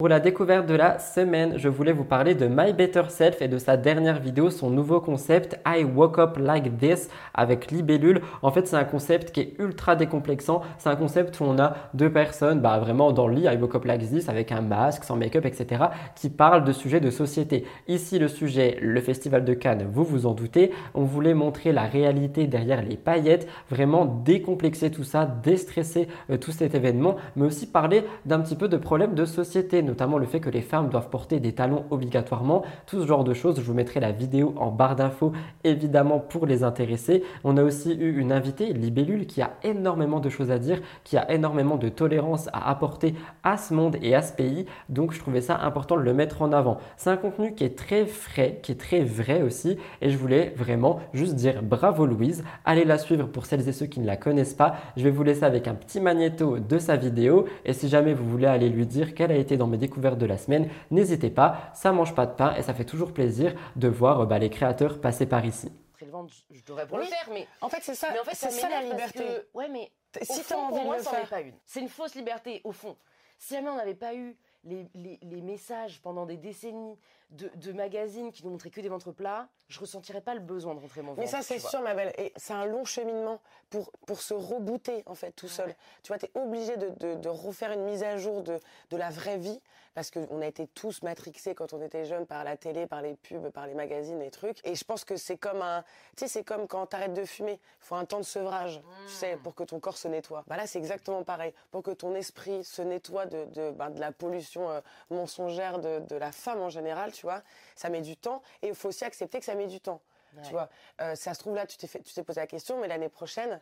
Pour 0.00 0.06
la 0.06 0.20
découverte 0.20 0.66
de 0.66 0.76
la 0.76 1.00
semaine, 1.00 1.54
je 1.56 1.68
voulais 1.68 1.90
vous 1.90 2.04
parler 2.04 2.36
de 2.36 2.46
My 2.46 2.72
Better 2.72 3.02
Self 3.08 3.42
et 3.42 3.48
de 3.48 3.58
sa 3.58 3.76
dernière 3.76 4.20
vidéo, 4.20 4.48
son 4.48 4.70
nouveau 4.70 5.00
concept 5.00 5.58
I 5.66 5.82
Woke 5.82 6.20
Up 6.20 6.36
Like 6.36 6.78
This 6.78 7.08
avec 7.34 7.72
Libellule. 7.72 8.20
En 8.42 8.52
fait, 8.52 8.68
c'est 8.68 8.76
un 8.76 8.84
concept 8.84 9.32
qui 9.32 9.40
est 9.40 9.54
ultra 9.58 9.96
décomplexant. 9.96 10.62
C'est 10.78 10.88
un 10.88 10.94
concept 10.94 11.40
où 11.40 11.42
on 11.42 11.58
a 11.58 11.74
deux 11.94 12.12
personnes 12.12 12.60
bah, 12.60 12.78
vraiment 12.78 13.10
dans 13.10 13.26
le 13.26 13.34
lit, 13.34 13.46
I 13.46 13.56
Woke 13.56 13.74
Up 13.74 13.86
Like 13.86 14.08
This, 14.08 14.28
avec 14.28 14.52
un 14.52 14.60
masque, 14.60 15.02
sans 15.02 15.16
make-up, 15.16 15.44
etc., 15.44 15.86
qui 16.14 16.30
parlent 16.30 16.62
de 16.62 16.70
sujets 16.70 17.00
de 17.00 17.10
société. 17.10 17.64
Ici, 17.88 18.20
le 18.20 18.28
sujet, 18.28 18.78
le 18.80 19.00
Festival 19.00 19.44
de 19.44 19.54
Cannes, 19.54 19.88
vous 19.92 20.04
vous 20.04 20.26
en 20.26 20.32
doutez. 20.32 20.70
On 20.94 21.02
voulait 21.02 21.34
montrer 21.34 21.72
la 21.72 21.82
réalité 21.82 22.46
derrière 22.46 22.82
les 22.82 22.96
paillettes, 22.96 23.48
vraiment 23.68 24.04
décomplexer 24.04 24.92
tout 24.92 25.02
ça, 25.02 25.26
déstresser 25.42 26.06
euh, 26.30 26.36
tout 26.36 26.52
cet 26.52 26.76
événement, 26.76 27.16
mais 27.34 27.46
aussi 27.46 27.66
parler 27.66 28.04
d'un 28.26 28.38
petit 28.38 28.54
peu 28.54 28.68
de 28.68 28.76
problèmes 28.76 29.16
de 29.16 29.24
société 29.24 29.87
notamment 29.88 30.18
le 30.18 30.26
fait 30.26 30.40
que 30.40 30.50
les 30.50 30.60
femmes 30.60 30.88
doivent 30.88 31.08
porter 31.08 31.40
des 31.40 31.52
talons 31.52 31.84
obligatoirement, 31.90 32.62
tout 32.86 33.00
ce 33.00 33.06
genre 33.06 33.24
de 33.24 33.34
choses. 33.34 33.56
Je 33.56 33.62
vous 33.62 33.74
mettrai 33.74 34.00
la 34.00 34.12
vidéo 34.12 34.54
en 34.56 34.70
barre 34.70 34.96
d'infos 34.96 35.32
évidemment 35.64 36.20
pour 36.20 36.46
les 36.46 36.62
intéresser. 36.62 37.24
On 37.44 37.56
a 37.56 37.62
aussi 37.62 37.92
eu 37.94 38.18
une 38.18 38.32
invitée, 38.32 38.72
Libellule, 38.72 39.26
qui 39.26 39.42
a 39.42 39.52
énormément 39.62 40.20
de 40.20 40.28
choses 40.28 40.50
à 40.50 40.58
dire, 40.58 40.80
qui 41.04 41.16
a 41.16 41.30
énormément 41.32 41.76
de 41.76 41.88
tolérance 41.88 42.48
à 42.52 42.70
apporter 42.70 43.14
à 43.42 43.56
ce 43.56 43.74
monde 43.74 43.96
et 44.02 44.14
à 44.14 44.22
ce 44.22 44.32
pays. 44.32 44.66
Donc 44.88 45.12
je 45.12 45.18
trouvais 45.18 45.40
ça 45.40 45.58
important 45.58 45.96
de 45.96 46.02
le 46.02 46.14
mettre 46.14 46.42
en 46.42 46.52
avant. 46.52 46.78
C'est 46.96 47.10
un 47.10 47.16
contenu 47.16 47.54
qui 47.54 47.64
est 47.64 47.76
très 47.76 48.06
frais, 48.06 48.60
qui 48.62 48.72
est 48.72 48.80
très 48.80 49.00
vrai 49.00 49.42
aussi. 49.42 49.78
Et 50.02 50.10
je 50.10 50.18
voulais 50.18 50.52
vraiment 50.56 51.00
juste 51.14 51.34
dire 51.34 51.62
bravo 51.62 52.06
Louise. 52.06 52.44
Allez 52.64 52.84
la 52.84 52.98
suivre 52.98 53.26
pour 53.26 53.46
celles 53.46 53.68
et 53.68 53.72
ceux 53.72 53.86
qui 53.86 54.00
ne 54.00 54.06
la 54.06 54.16
connaissent 54.16 54.54
pas. 54.54 54.76
Je 54.96 55.04
vais 55.04 55.10
vous 55.10 55.22
laisser 55.22 55.44
avec 55.44 55.66
un 55.66 55.74
petit 55.74 56.00
magnéto 56.00 56.58
de 56.58 56.78
sa 56.78 56.96
vidéo. 56.96 57.46
Et 57.64 57.72
si 57.72 57.88
jamais 57.88 58.14
vous 58.14 58.28
voulez 58.28 58.46
aller 58.46 58.68
lui 58.68 58.86
dire 58.86 59.14
qu'elle 59.14 59.32
a 59.32 59.36
été 59.36 59.56
dans 59.56 59.66
mes 59.66 59.77
découverte 59.78 60.18
de 60.18 60.26
la 60.26 60.38
semaine, 60.38 60.68
n'hésitez 60.90 61.30
pas, 61.30 61.70
ça 61.74 61.92
mange 61.92 62.14
pas 62.14 62.26
de 62.26 62.34
pain 62.34 62.54
et 62.56 62.62
ça 62.62 62.74
fait 62.74 62.84
toujours 62.84 63.12
plaisir 63.12 63.54
de 63.76 63.88
voir 63.88 64.26
bah, 64.26 64.38
les 64.38 64.50
créateurs 64.50 65.00
passer 65.00 65.26
par 65.26 65.44
ici. 65.44 65.72
Je 66.50 66.64
devrais 66.64 66.86
pour 66.86 66.98
le 66.98 67.04
faire, 67.04 67.28
mais 67.32 67.46
en 67.60 67.68
fait 67.68 67.80
c'est 67.82 67.94
ça. 67.94 68.08
Mais 68.12 68.20
en 68.20 68.24
fait, 68.24 68.34
c'est 68.34 68.50
ça 68.50 68.68
la 68.68 68.82
liberté. 68.82 69.24
Ouais, 69.54 69.68
mais 69.68 69.90
si 70.22 70.42
moi, 70.54 70.96
de 70.96 70.98
le 70.98 71.04
faire. 71.04 71.28
pas 71.28 71.40
une. 71.40 71.54
C'est 71.64 71.80
une 71.80 71.88
fausse 71.88 72.14
liberté 72.14 72.60
au 72.64 72.72
fond. 72.72 72.96
Si 73.38 73.54
jamais 73.54 73.68
on 73.68 73.76
n'avait 73.76 73.94
pas 73.94 74.14
eu 74.14 74.36
les, 74.64 74.88
les, 74.94 75.18
les 75.22 75.42
messages 75.42 76.00
pendant 76.02 76.26
des 76.26 76.36
décennies 76.36 76.98
de, 77.30 77.50
de 77.56 77.72
magazines 77.72 78.32
qui 78.32 78.44
nous 78.44 78.50
montraient 78.50 78.70
que 78.70 78.80
des 78.80 78.88
ventres 78.88 79.12
plats, 79.12 79.48
je 79.68 79.78
ressentirais 79.80 80.20
pas 80.22 80.34
le 80.34 80.40
besoin 80.40 80.74
de 80.74 80.80
rentrer 80.80 81.02
mon 81.02 81.08
ventre. 81.08 81.20
Mais 81.20 81.26
ça, 81.26 81.42
c'est 81.42 81.58
sûr, 81.58 81.80
ma 81.82 81.94
belle. 81.94 82.12
Et 82.16 82.32
c'est 82.36 82.54
un 82.54 82.64
long 82.64 82.84
cheminement 82.84 83.40
pour, 83.68 83.90
pour 84.06 84.22
se 84.22 84.32
rebooter, 84.32 85.02
en 85.06 85.14
fait, 85.14 85.32
tout 85.32 85.48
seul. 85.48 85.74
Tu 86.02 86.08
vois, 86.08 86.18
tu 86.18 86.26
es 86.26 86.30
obligé 86.34 86.76
de, 86.76 86.88
de, 87.00 87.14
de 87.16 87.28
refaire 87.28 87.72
une 87.72 87.84
mise 87.84 88.02
à 88.02 88.16
jour 88.16 88.42
de, 88.42 88.58
de 88.90 88.96
la 88.96 89.10
vraie 89.10 89.36
vie, 89.36 89.60
parce 89.94 90.10
qu'on 90.10 90.40
a 90.40 90.46
été 90.46 90.68
tous 90.68 91.02
matrixés 91.02 91.54
quand 91.54 91.72
on 91.72 91.82
était 91.82 92.04
jeunes 92.04 92.24
par 92.24 92.44
la 92.44 92.56
télé, 92.56 92.86
par 92.86 93.02
les 93.02 93.14
pubs, 93.14 93.50
par 93.50 93.66
les 93.66 93.74
magazines, 93.74 94.20
les 94.20 94.30
trucs. 94.30 94.64
Et 94.64 94.74
je 94.74 94.84
pense 94.84 95.04
que 95.04 95.16
c'est 95.16 95.36
comme 95.36 95.60
un. 95.60 95.82
Tu 96.16 96.20
sais, 96.20 96.28
c'est 96.28 96.44
comme 96.44 96.68
quand 96.68 96.86
t'arrêtes 96.86 97.14
de 97.14 97.24
fumer. 97.24 97.58
Il 97.80 97.84
faut 97.84 97.96
un 97.96 98.04
temps 98.04 98.20
de 98.20 98.24
sevrage, 98.24 98.80
tu 99.06 99.12
sais, 99.12 99.36
pour 99.42 99.54
que 99.54 99.64
ton 99.64 99.80
corps 99.80 99.96
se 99.96 100.06
nettoie. 100.08 100.44
Bah 100.46 100.56
là, 100.56 100.66
c'est 100.66 100.78
exactement 100.78 101.24
pareil. 101.24 101.52
Pour 101.72 101.82
que 101.82 101.90
ton 101.90 102.14
esprit 102.14 102.62
se 102.64 102.80
nettoie 102.80 103.26
de, 103.26 103.46
de, 103.46 103.70
bah, 103.72 103.90
de 103.90 103.98
la 104.00 104.12
pollution 104.12 104.70
euh, 104.70 104.80
mensongère 105.10 105.80
de, 105.80 105.98
de 106.00 106.16
la 106.16 106.30
femme 106.32 106.60
en 106.60 106.70
général, 106.70 107.12
tu 107.18 107.26
vois, 107.26 107.42
ça 107.74 107.88
met 107.90 108.00
du 108.00 108.16
temps. 108.16 108.42
Et 108.62 108.68
il 108.68 108.74
faut 108.74 108.88
aussi 108.88 109.04
accepter 109.04 109.38
que 109.40 109.44
ça 109.44 109.54
met 109.54 109.66
du 109.66 109.80
temps. 109.80 110.00
Ouais. 110.36 110.42
Tu 110.44 110.50
vois, 110.50 110.68
Euh, 111.00 111.14
ça 111.14 111.34
se 111.34 111.38
trouve 111.40 111.54
là, 111.56 111.66
tu 111.66 111.76
t'es 111.76 111.86
fait- 111.86 112.02
tu 112.02 112.12
t'es 112.14 112.22
posé 112.22 112.40
la 112.40 112.46
question, 112.46 112.80
mais 112.80 112.86
l'année 112.88 113.08
prochaine, 113.08 113.60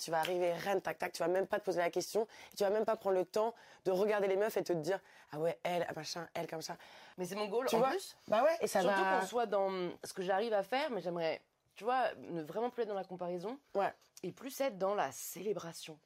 tu 0.00 0.10
vas 0.10 0.18
arriver 0.18 0.52
reine, 0.52 0.80
tac, 0.80 0.98
tac, 0.98 1.12
tu 1.12 1.18
vas 1.22 1.28
même 1.28 1.46
pas 1.46 1.58
te 1.60 1.64
poser 1.64 1.78
la 1.78 1.90
question, 1.90 2.26
et 2.52 2.56
tu 2.56 2.64
vas 2.64 2.70
même 2.70 2.84
pas 2.84 2.96
prendre 2.96 3.16
le 3.16 3.24
temps 3.24 3.54
de 3.84 3.90
regarder 3.92 4.26
les 4.28 4.36
meufs 4.36 4.56
et 4.56 4.64
te 4.64 4.72
dire, 4.72 4.98
ah 5.32 5.38
ouais, 5.38 5.58
elle, 5.62 5.86
machin, 5.94 6.26
elle 6.34 6.46
comme 6.48 6.62
ça. 6.62 6.76
Mais 7.18 7.24
c'est 7.24 7.34
mon 7.36 7.46
goal 7.46 7.66
Tu 7.66 7.76
en 7.76 7.78
vois 7.78 7.90
plus. 7.90 8.16
Bah 8.28 8.42
ouais, 8.42 8.56
et 8.60 8.66
ça 8.66 8.80
Surtout 8.80 9.00
va. 9.00 9.20
qu'on 9.20 9.26
soit 9.26 9.46
dans 9.46 9.70
ce 10.02 10.12
que 10.12 10.22
j'arrive 10.22 10.52
à 10.54 10.62
faire, 10.62 10.90
mais 10.90 11.00
j'aimerais, 11.00 11.40
tu 11.76 11.84
vois, 11.84 12.12
ne 12.16 12.42
vraiment 12.42 12.70
plus 12.70 12.82
être 12.82 12.88
dans 12.88 12.94
la 12.94 13.04
comparaison. 13.04 13.58
Ouais. 13.74 13.92
Et 14.22 14.32
plus 14.32 14.60
être 14.60 14.76
dans 14.78 14.94
la 14.94 15.10
célébration. 15.12 15.98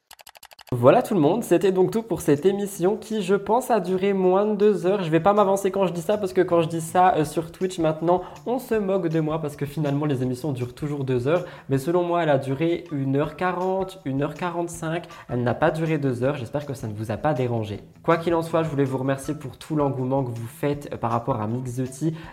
Voilà 0.76 1.02
tout 1.02 1.14
le 1.14 1.20
monde, 1.20 1.44
c'était 1.44 1.70
donc 1.70 1.92
tout 1.92 2.02
pour 2.02 2.20
cette 2.20 2.44
émission 2.44 2.96
qui 2.96 3.22
je 3.22 3.36
pense 3.36 3.70
a 3.70 3.78
duré 3.78 4.12
moins 4.12 4.44
de 4.44 4.56
deux 4.56 4.86
heures. 4.86 5.04
Je 5.04 5.08
vais 5.08 5.20
pas 5.20 5.32
m'avancer 5.32 5.70
quand 5.70 5.86
je 5.86 5.92
dis 5.92 6.00
ça 6.00 6.18
parce 6.18 6.32
que 6.32 6.40
quand 6.40 6.62
je 6.62 6.68
dis 6.68 6.80
ça 6.80 7.14
euh, 7.14 7.24
sur 7.24 7.52
Twitch 7.52 7.78
maintenant, 7.78 8.22
on 8.44 8.58
se 8.58 8.74
moque 8.74 9.06
de 9.06 9.20
moi 9.20 9.40
parce 9.40 9.54
que 9.54 9.66
finalement 9.66 10.04
les 10.04 10.24
émissions 10.24 10.50
durent 10.50 10.74
toujours 10.74 11.04
deux 11.04 11.28
heures. 11.28 11.44
Mais 11.68 11.78
selon 11.78 12.02
moi, 12.02 12.24
elle 12.24 12.28
a 12.28 12.38
duré 12.38 12.86
1h40, 12.92 13.98
1h45. 14.04 15.04
Elle 15.28 15.44
n'a 15.44 15.54
pas 15.54 15.70
duré 15.70 15.98
deux 15.98 16.24
heures. 16.24 16.34
J'espère 16.34 16.66
que 16.66 16.74
ça 16.74 16.88
ne 16.88 16.92
vous 16.92 17.12
a 17.12 17.18
pas 17.18 17.34
dérangé. 17.34 17.78
Quoi 18.02 18.16
qu'il 18.16 18.34
en 18.34 18.42
soit, 18.42 18.64
je 18.64 18.68
voulais 18.68 18.82
vous 18.82 18.98
remercier 18.98 19.34
pour 19.34 19.56
tout 19.56 19.76
l'engouement 19.76 20.24
que 20.24 20.32
vous 20.32 20.48
faites 20.48 20.92
euh, 20.92 20.96
par 20.96 21.12
rapport 21.12 21.40
à 21.40 21.46
Mix. 21.46 21.80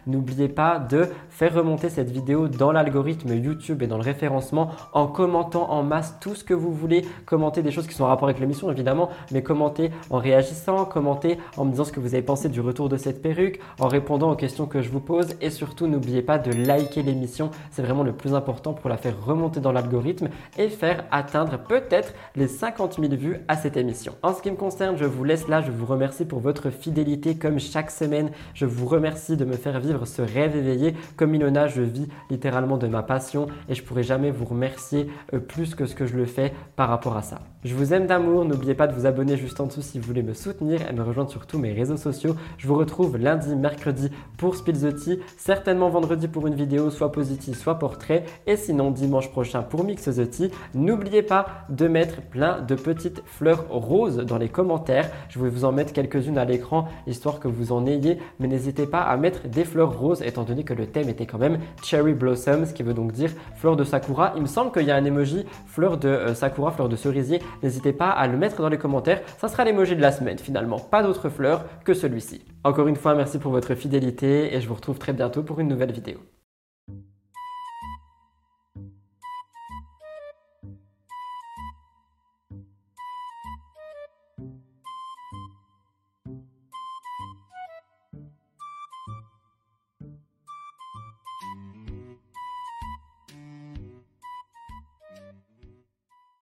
N'oubliez 0.07 0.49
pas 0.49 0.79
de 0.79 1.07
faire 1.29 1.53
remonter 1.53 1.89
cette 1.89 2.09
vidéo 2.09 2.47
dans 2.47 2.71
l'algorithme 2.71 3.35
YouTube 3.35 3.83
et 3.83 3.87
dans 3.87 3.97
le 3.97 4.03
référencement 4.03 4.71
en 4.93 5.05
commentant 5.05 5.69
en 5.69 5.83
masse 5.83 6.17
tout 6.19 6.33
ce 6.33 6.43
que 6.43 6.55
vous 6.55 6.73
voulez. 6.73 7.05
Commentez 7.27 7.61
des 7.61 7.69
choses 7.69 7.85
qui 7.85 7.93
sont 7.93 8.05
en 8.05 8.07
rapport 8.07 8.30
l'émission 8.39 8.71
évidemment, 8.71 9.09
mais 9.31 9.43
commentez 9.43 9.91
en 10.09 10.17
réagissant, 10.17 10.85
commentez 10.85 11.37
en 11.57 11.65
me 11.65 11.71
disant 11.71 11.85
ce 11.85 11.91
que 11.91 11.99
vous 11.99 12.13
avez 12.13 12.23
pensé 12.23 12.49
du 12.49 12.61
retour 12.61 12.89
de 12.89 12.97
cette 12.97 13.21
perruque, 13.21 13.59
en 13.79 13.87
répondant 13.87 14.31
aux 14.31 14.35
questions 14.35 14.65
que 14.65 14.81
je 14.81 14.89
vous 14.89 14.99
pose 14.99 15.35
et 15.41 15.49
surtout 15.49 15.87
n'oubliez 15.87 16.21
pas 16.21 16.37
de 16.37 16.51
liker 16.51 17.03
l'émission. 17.03 17.51
C'est 17.71 17.81
vraiment 17.81 18.03
le 18.03 18.13
plus 18.13 18.33
important 18.33 18.73
pour 18.73 18.89
la 18.89 18.97
faire 18.97 19.15
remonter 19.23 19.59
dans 19.59 19.71
l'algorithme 19.71 20.29
et 20.57 20.69
faire 20.69 21.05
atteindre 21.11 21.57
peut-être 21.57 22.13
les 22.35 22.47
50 22.47 22.99
000 22.99 23.15
vues 23.15 23.37
à 23.47 23.55
cette 23.55 23.77
émission. 23.77 24.15
En 24.23 24.33
ce 24.33 24.41
qui 24.41 24.51
me 24.51 24.55
concerne, 24.55 24.97
je 24.97 25.05
vous 25.05 25.23
laisse 25.23 25.47
là. 25.47 25.61
Je 25.61 25.71
vous 25.71 25.85
remercie 25.85 26.25
pour 26.25 26.39
votre 26.39 26.69
fidélité 26.69 27.35
comme 27.35 27.59
chaque 27.59 27.91
semaine. 27.91 28.31
Je 28.53 28.65
vous 28.65 28.85
remercie 28.85 29.37
de 29.37 29.45
me 29.45 29.55
faire 29.55 29.79
vivre 29.79 30.05
ce 30.05 30.21
rêve 30.21 30.55
éveillé. 30.55 30.95
Comme 31.17 31.35
Ilona, 31.35 31.67
je 31.67 31.81
vis 31.81 32.07
littéralement 32.29 32.77
de 32.77 32.87
ma 32.87 33.03
passion 33.03 33.47
et 33.69 33.75
je 33.75 33.83
pourrai 33.83 34.03
jamais 34.03 34.31
vous 34.31 34.45
remercier 34.45 35.09
euh, 35.33 35.39
plus 35.39 35.75
que 35.75 35.85
ce 35.85 35.95
que 35.95 36.05
je 36.05 36.15
le 36.15 36.25
fais 36.25 36.53
par 36.75 36.89
rapport 36.89 37.17
à 37.17 37.21
ça. 37.21 37.39
Je 37.63 37.75
vous 37.75 37.93
aime 37.93 38.07
d'amour, 38.07 38.43
n'oubliez 38.43 38.73
pas 38.73 38.87
de 38.87 38.93
vous 38.95 39.05
abonner 39.05 39.37
juste 39.37 39.59
en 39.61 39.67
dessous 39.67 39.83
si 39.83 39.99
vous 39.99 40.07
voulez 40.07 40.23
me 40.23 40.33
soutenir 40.33 40.81
et 40.89 40.93
me 40.93 41.03
rejoindre 41.03 41.29
sur 41.29 41.45
tous 41.45 41.59
mes 41.59 41.71
réseaux 41.71 41.95
sociaux. 41.95 42.35
Je 42.57 42.67
vous 42.67 42.73
retrouve 42.73 43.17
lundi, 43.17 43.55
mercredi 43.55 44.09
pour 44.37 44.55
Spill 44.55 44.79
the 44.79 44.95
Tea, 44.95 45.19
certainement 45.37 45.89
vendredi 45.89 46.27
pour 46.27 46.47
une 46.47 46.55
vidéo 46.55 46.89
soit 46.89 47.11
positive, 47.11 47.55
soit 47.55 47.77
portrait 47.77 48.23
et 48.47 48.55
sinon 48.55 48.89
dimanche 48.89 49.29
prochain 49.29 49.61
pour 49.61 49.83
Mix 49.83 50.05
the 50.05 50.27
Tea. 50.27 50.49
N'oubliez 50.73 51.21
pas 51.21 51.45
de 51.69 51.87
mettre 51.87 52.23
plein 52.23 52.61
de 52.61 52.73
petites 52.73 53.21
fleurs 53.27 53.67
roses 53.69 54.17
dans 54.17 54.39
les 54.39 54.49
commentaires. 54.49 55.11
Je 55.29 55.37
vais 55.37 55.49
vous 55.49 55.63
en 55.63 55.71
mettre 55.71 55.93
quelques-unes 55.93 56.39
à 56.39 56.45
l'écran 56.45 56.87
histoire 57.05 57.39
que 57.39 57.47
vous 57.47 57.73
en 57.73 57.85
ayez, 57.85 58.17
mais 58.39 58.47
n'hésitez 58.47 58.87
pas 58.87 59.01
à 59.01 59.15
mettre 59.17 59.47
des 59.47 59.65
fleurs 59.65 59.99
roses 59.99 60.23
étant 60.23 60.45
donné 60.45 60.63
que 60.63 60.73
le 60.73 60.87
thème 60.87 61.09
était 61.09 61.27
quand 61.27 61.37
même 61.37 61.59
Cherry 61.83 62.13
Blossom, 62.13 62.65
ce 62.65 62.73
qui 62.73 62.81
veut 62.81 62.95
donc 62.95 63.11
dire 63.11 63.29
fleur 63.53 63.75
de 63.75 63.83
sakura. 63.83 64.33
Il 64.35 64.41
me 64.41 64.47
semble 64.47 64.71
qu'il 64.71 64.87
y 64.87 64.91
a 64.91 64.95
un 64.95 65.05
emoji 65.05 65.45
fleur 65.67 65.99
de 65.99 66.07
euh, 66.07 66.33
sakura, 66.33 66.71
fleur 66.71 66.89
de 66.89 66.95
cerisier 66.95 67.39
N'hésitez 67.63 67.93
pas 67.93 68.09
à 68.09 68.27
le 68.27 68.37
mettre 68.37 68.61
dans 68.61 68.69
les 68.69 68.77
commentaires. 68.77 69.21
Ça 69.37 69.47
sera 69.47 69.63
l'emoji 69.63 69.95
de 69.95 70.01
la 70.01 70.11
semaine 70.11 70.39
finalement. 70.39 70.79
Pas 70.79 71.03
d'autres 71.03 71.29
fleurs 71.29 71.65
que 71.83 71.93
celui-ci. 71.93 72.43
Encore 72.63 72.87
une 72.87 72.95
fois, 72.95 73.15
merci 73.15 73.39
pour 73.39 73.51
votre 73.51 73.75
fidélité 73.75 74.55
et 74.55 74.61
je 74.61 74.67
vous 74.67 74.75
retrouve 74.75 74.99
très 74.99 75.13
bientôt 75.13 75.43
pour 75.43 75.59
une 75.59 75.67
nouvelle 75.67 75.91
vidéo. 75.91 76.19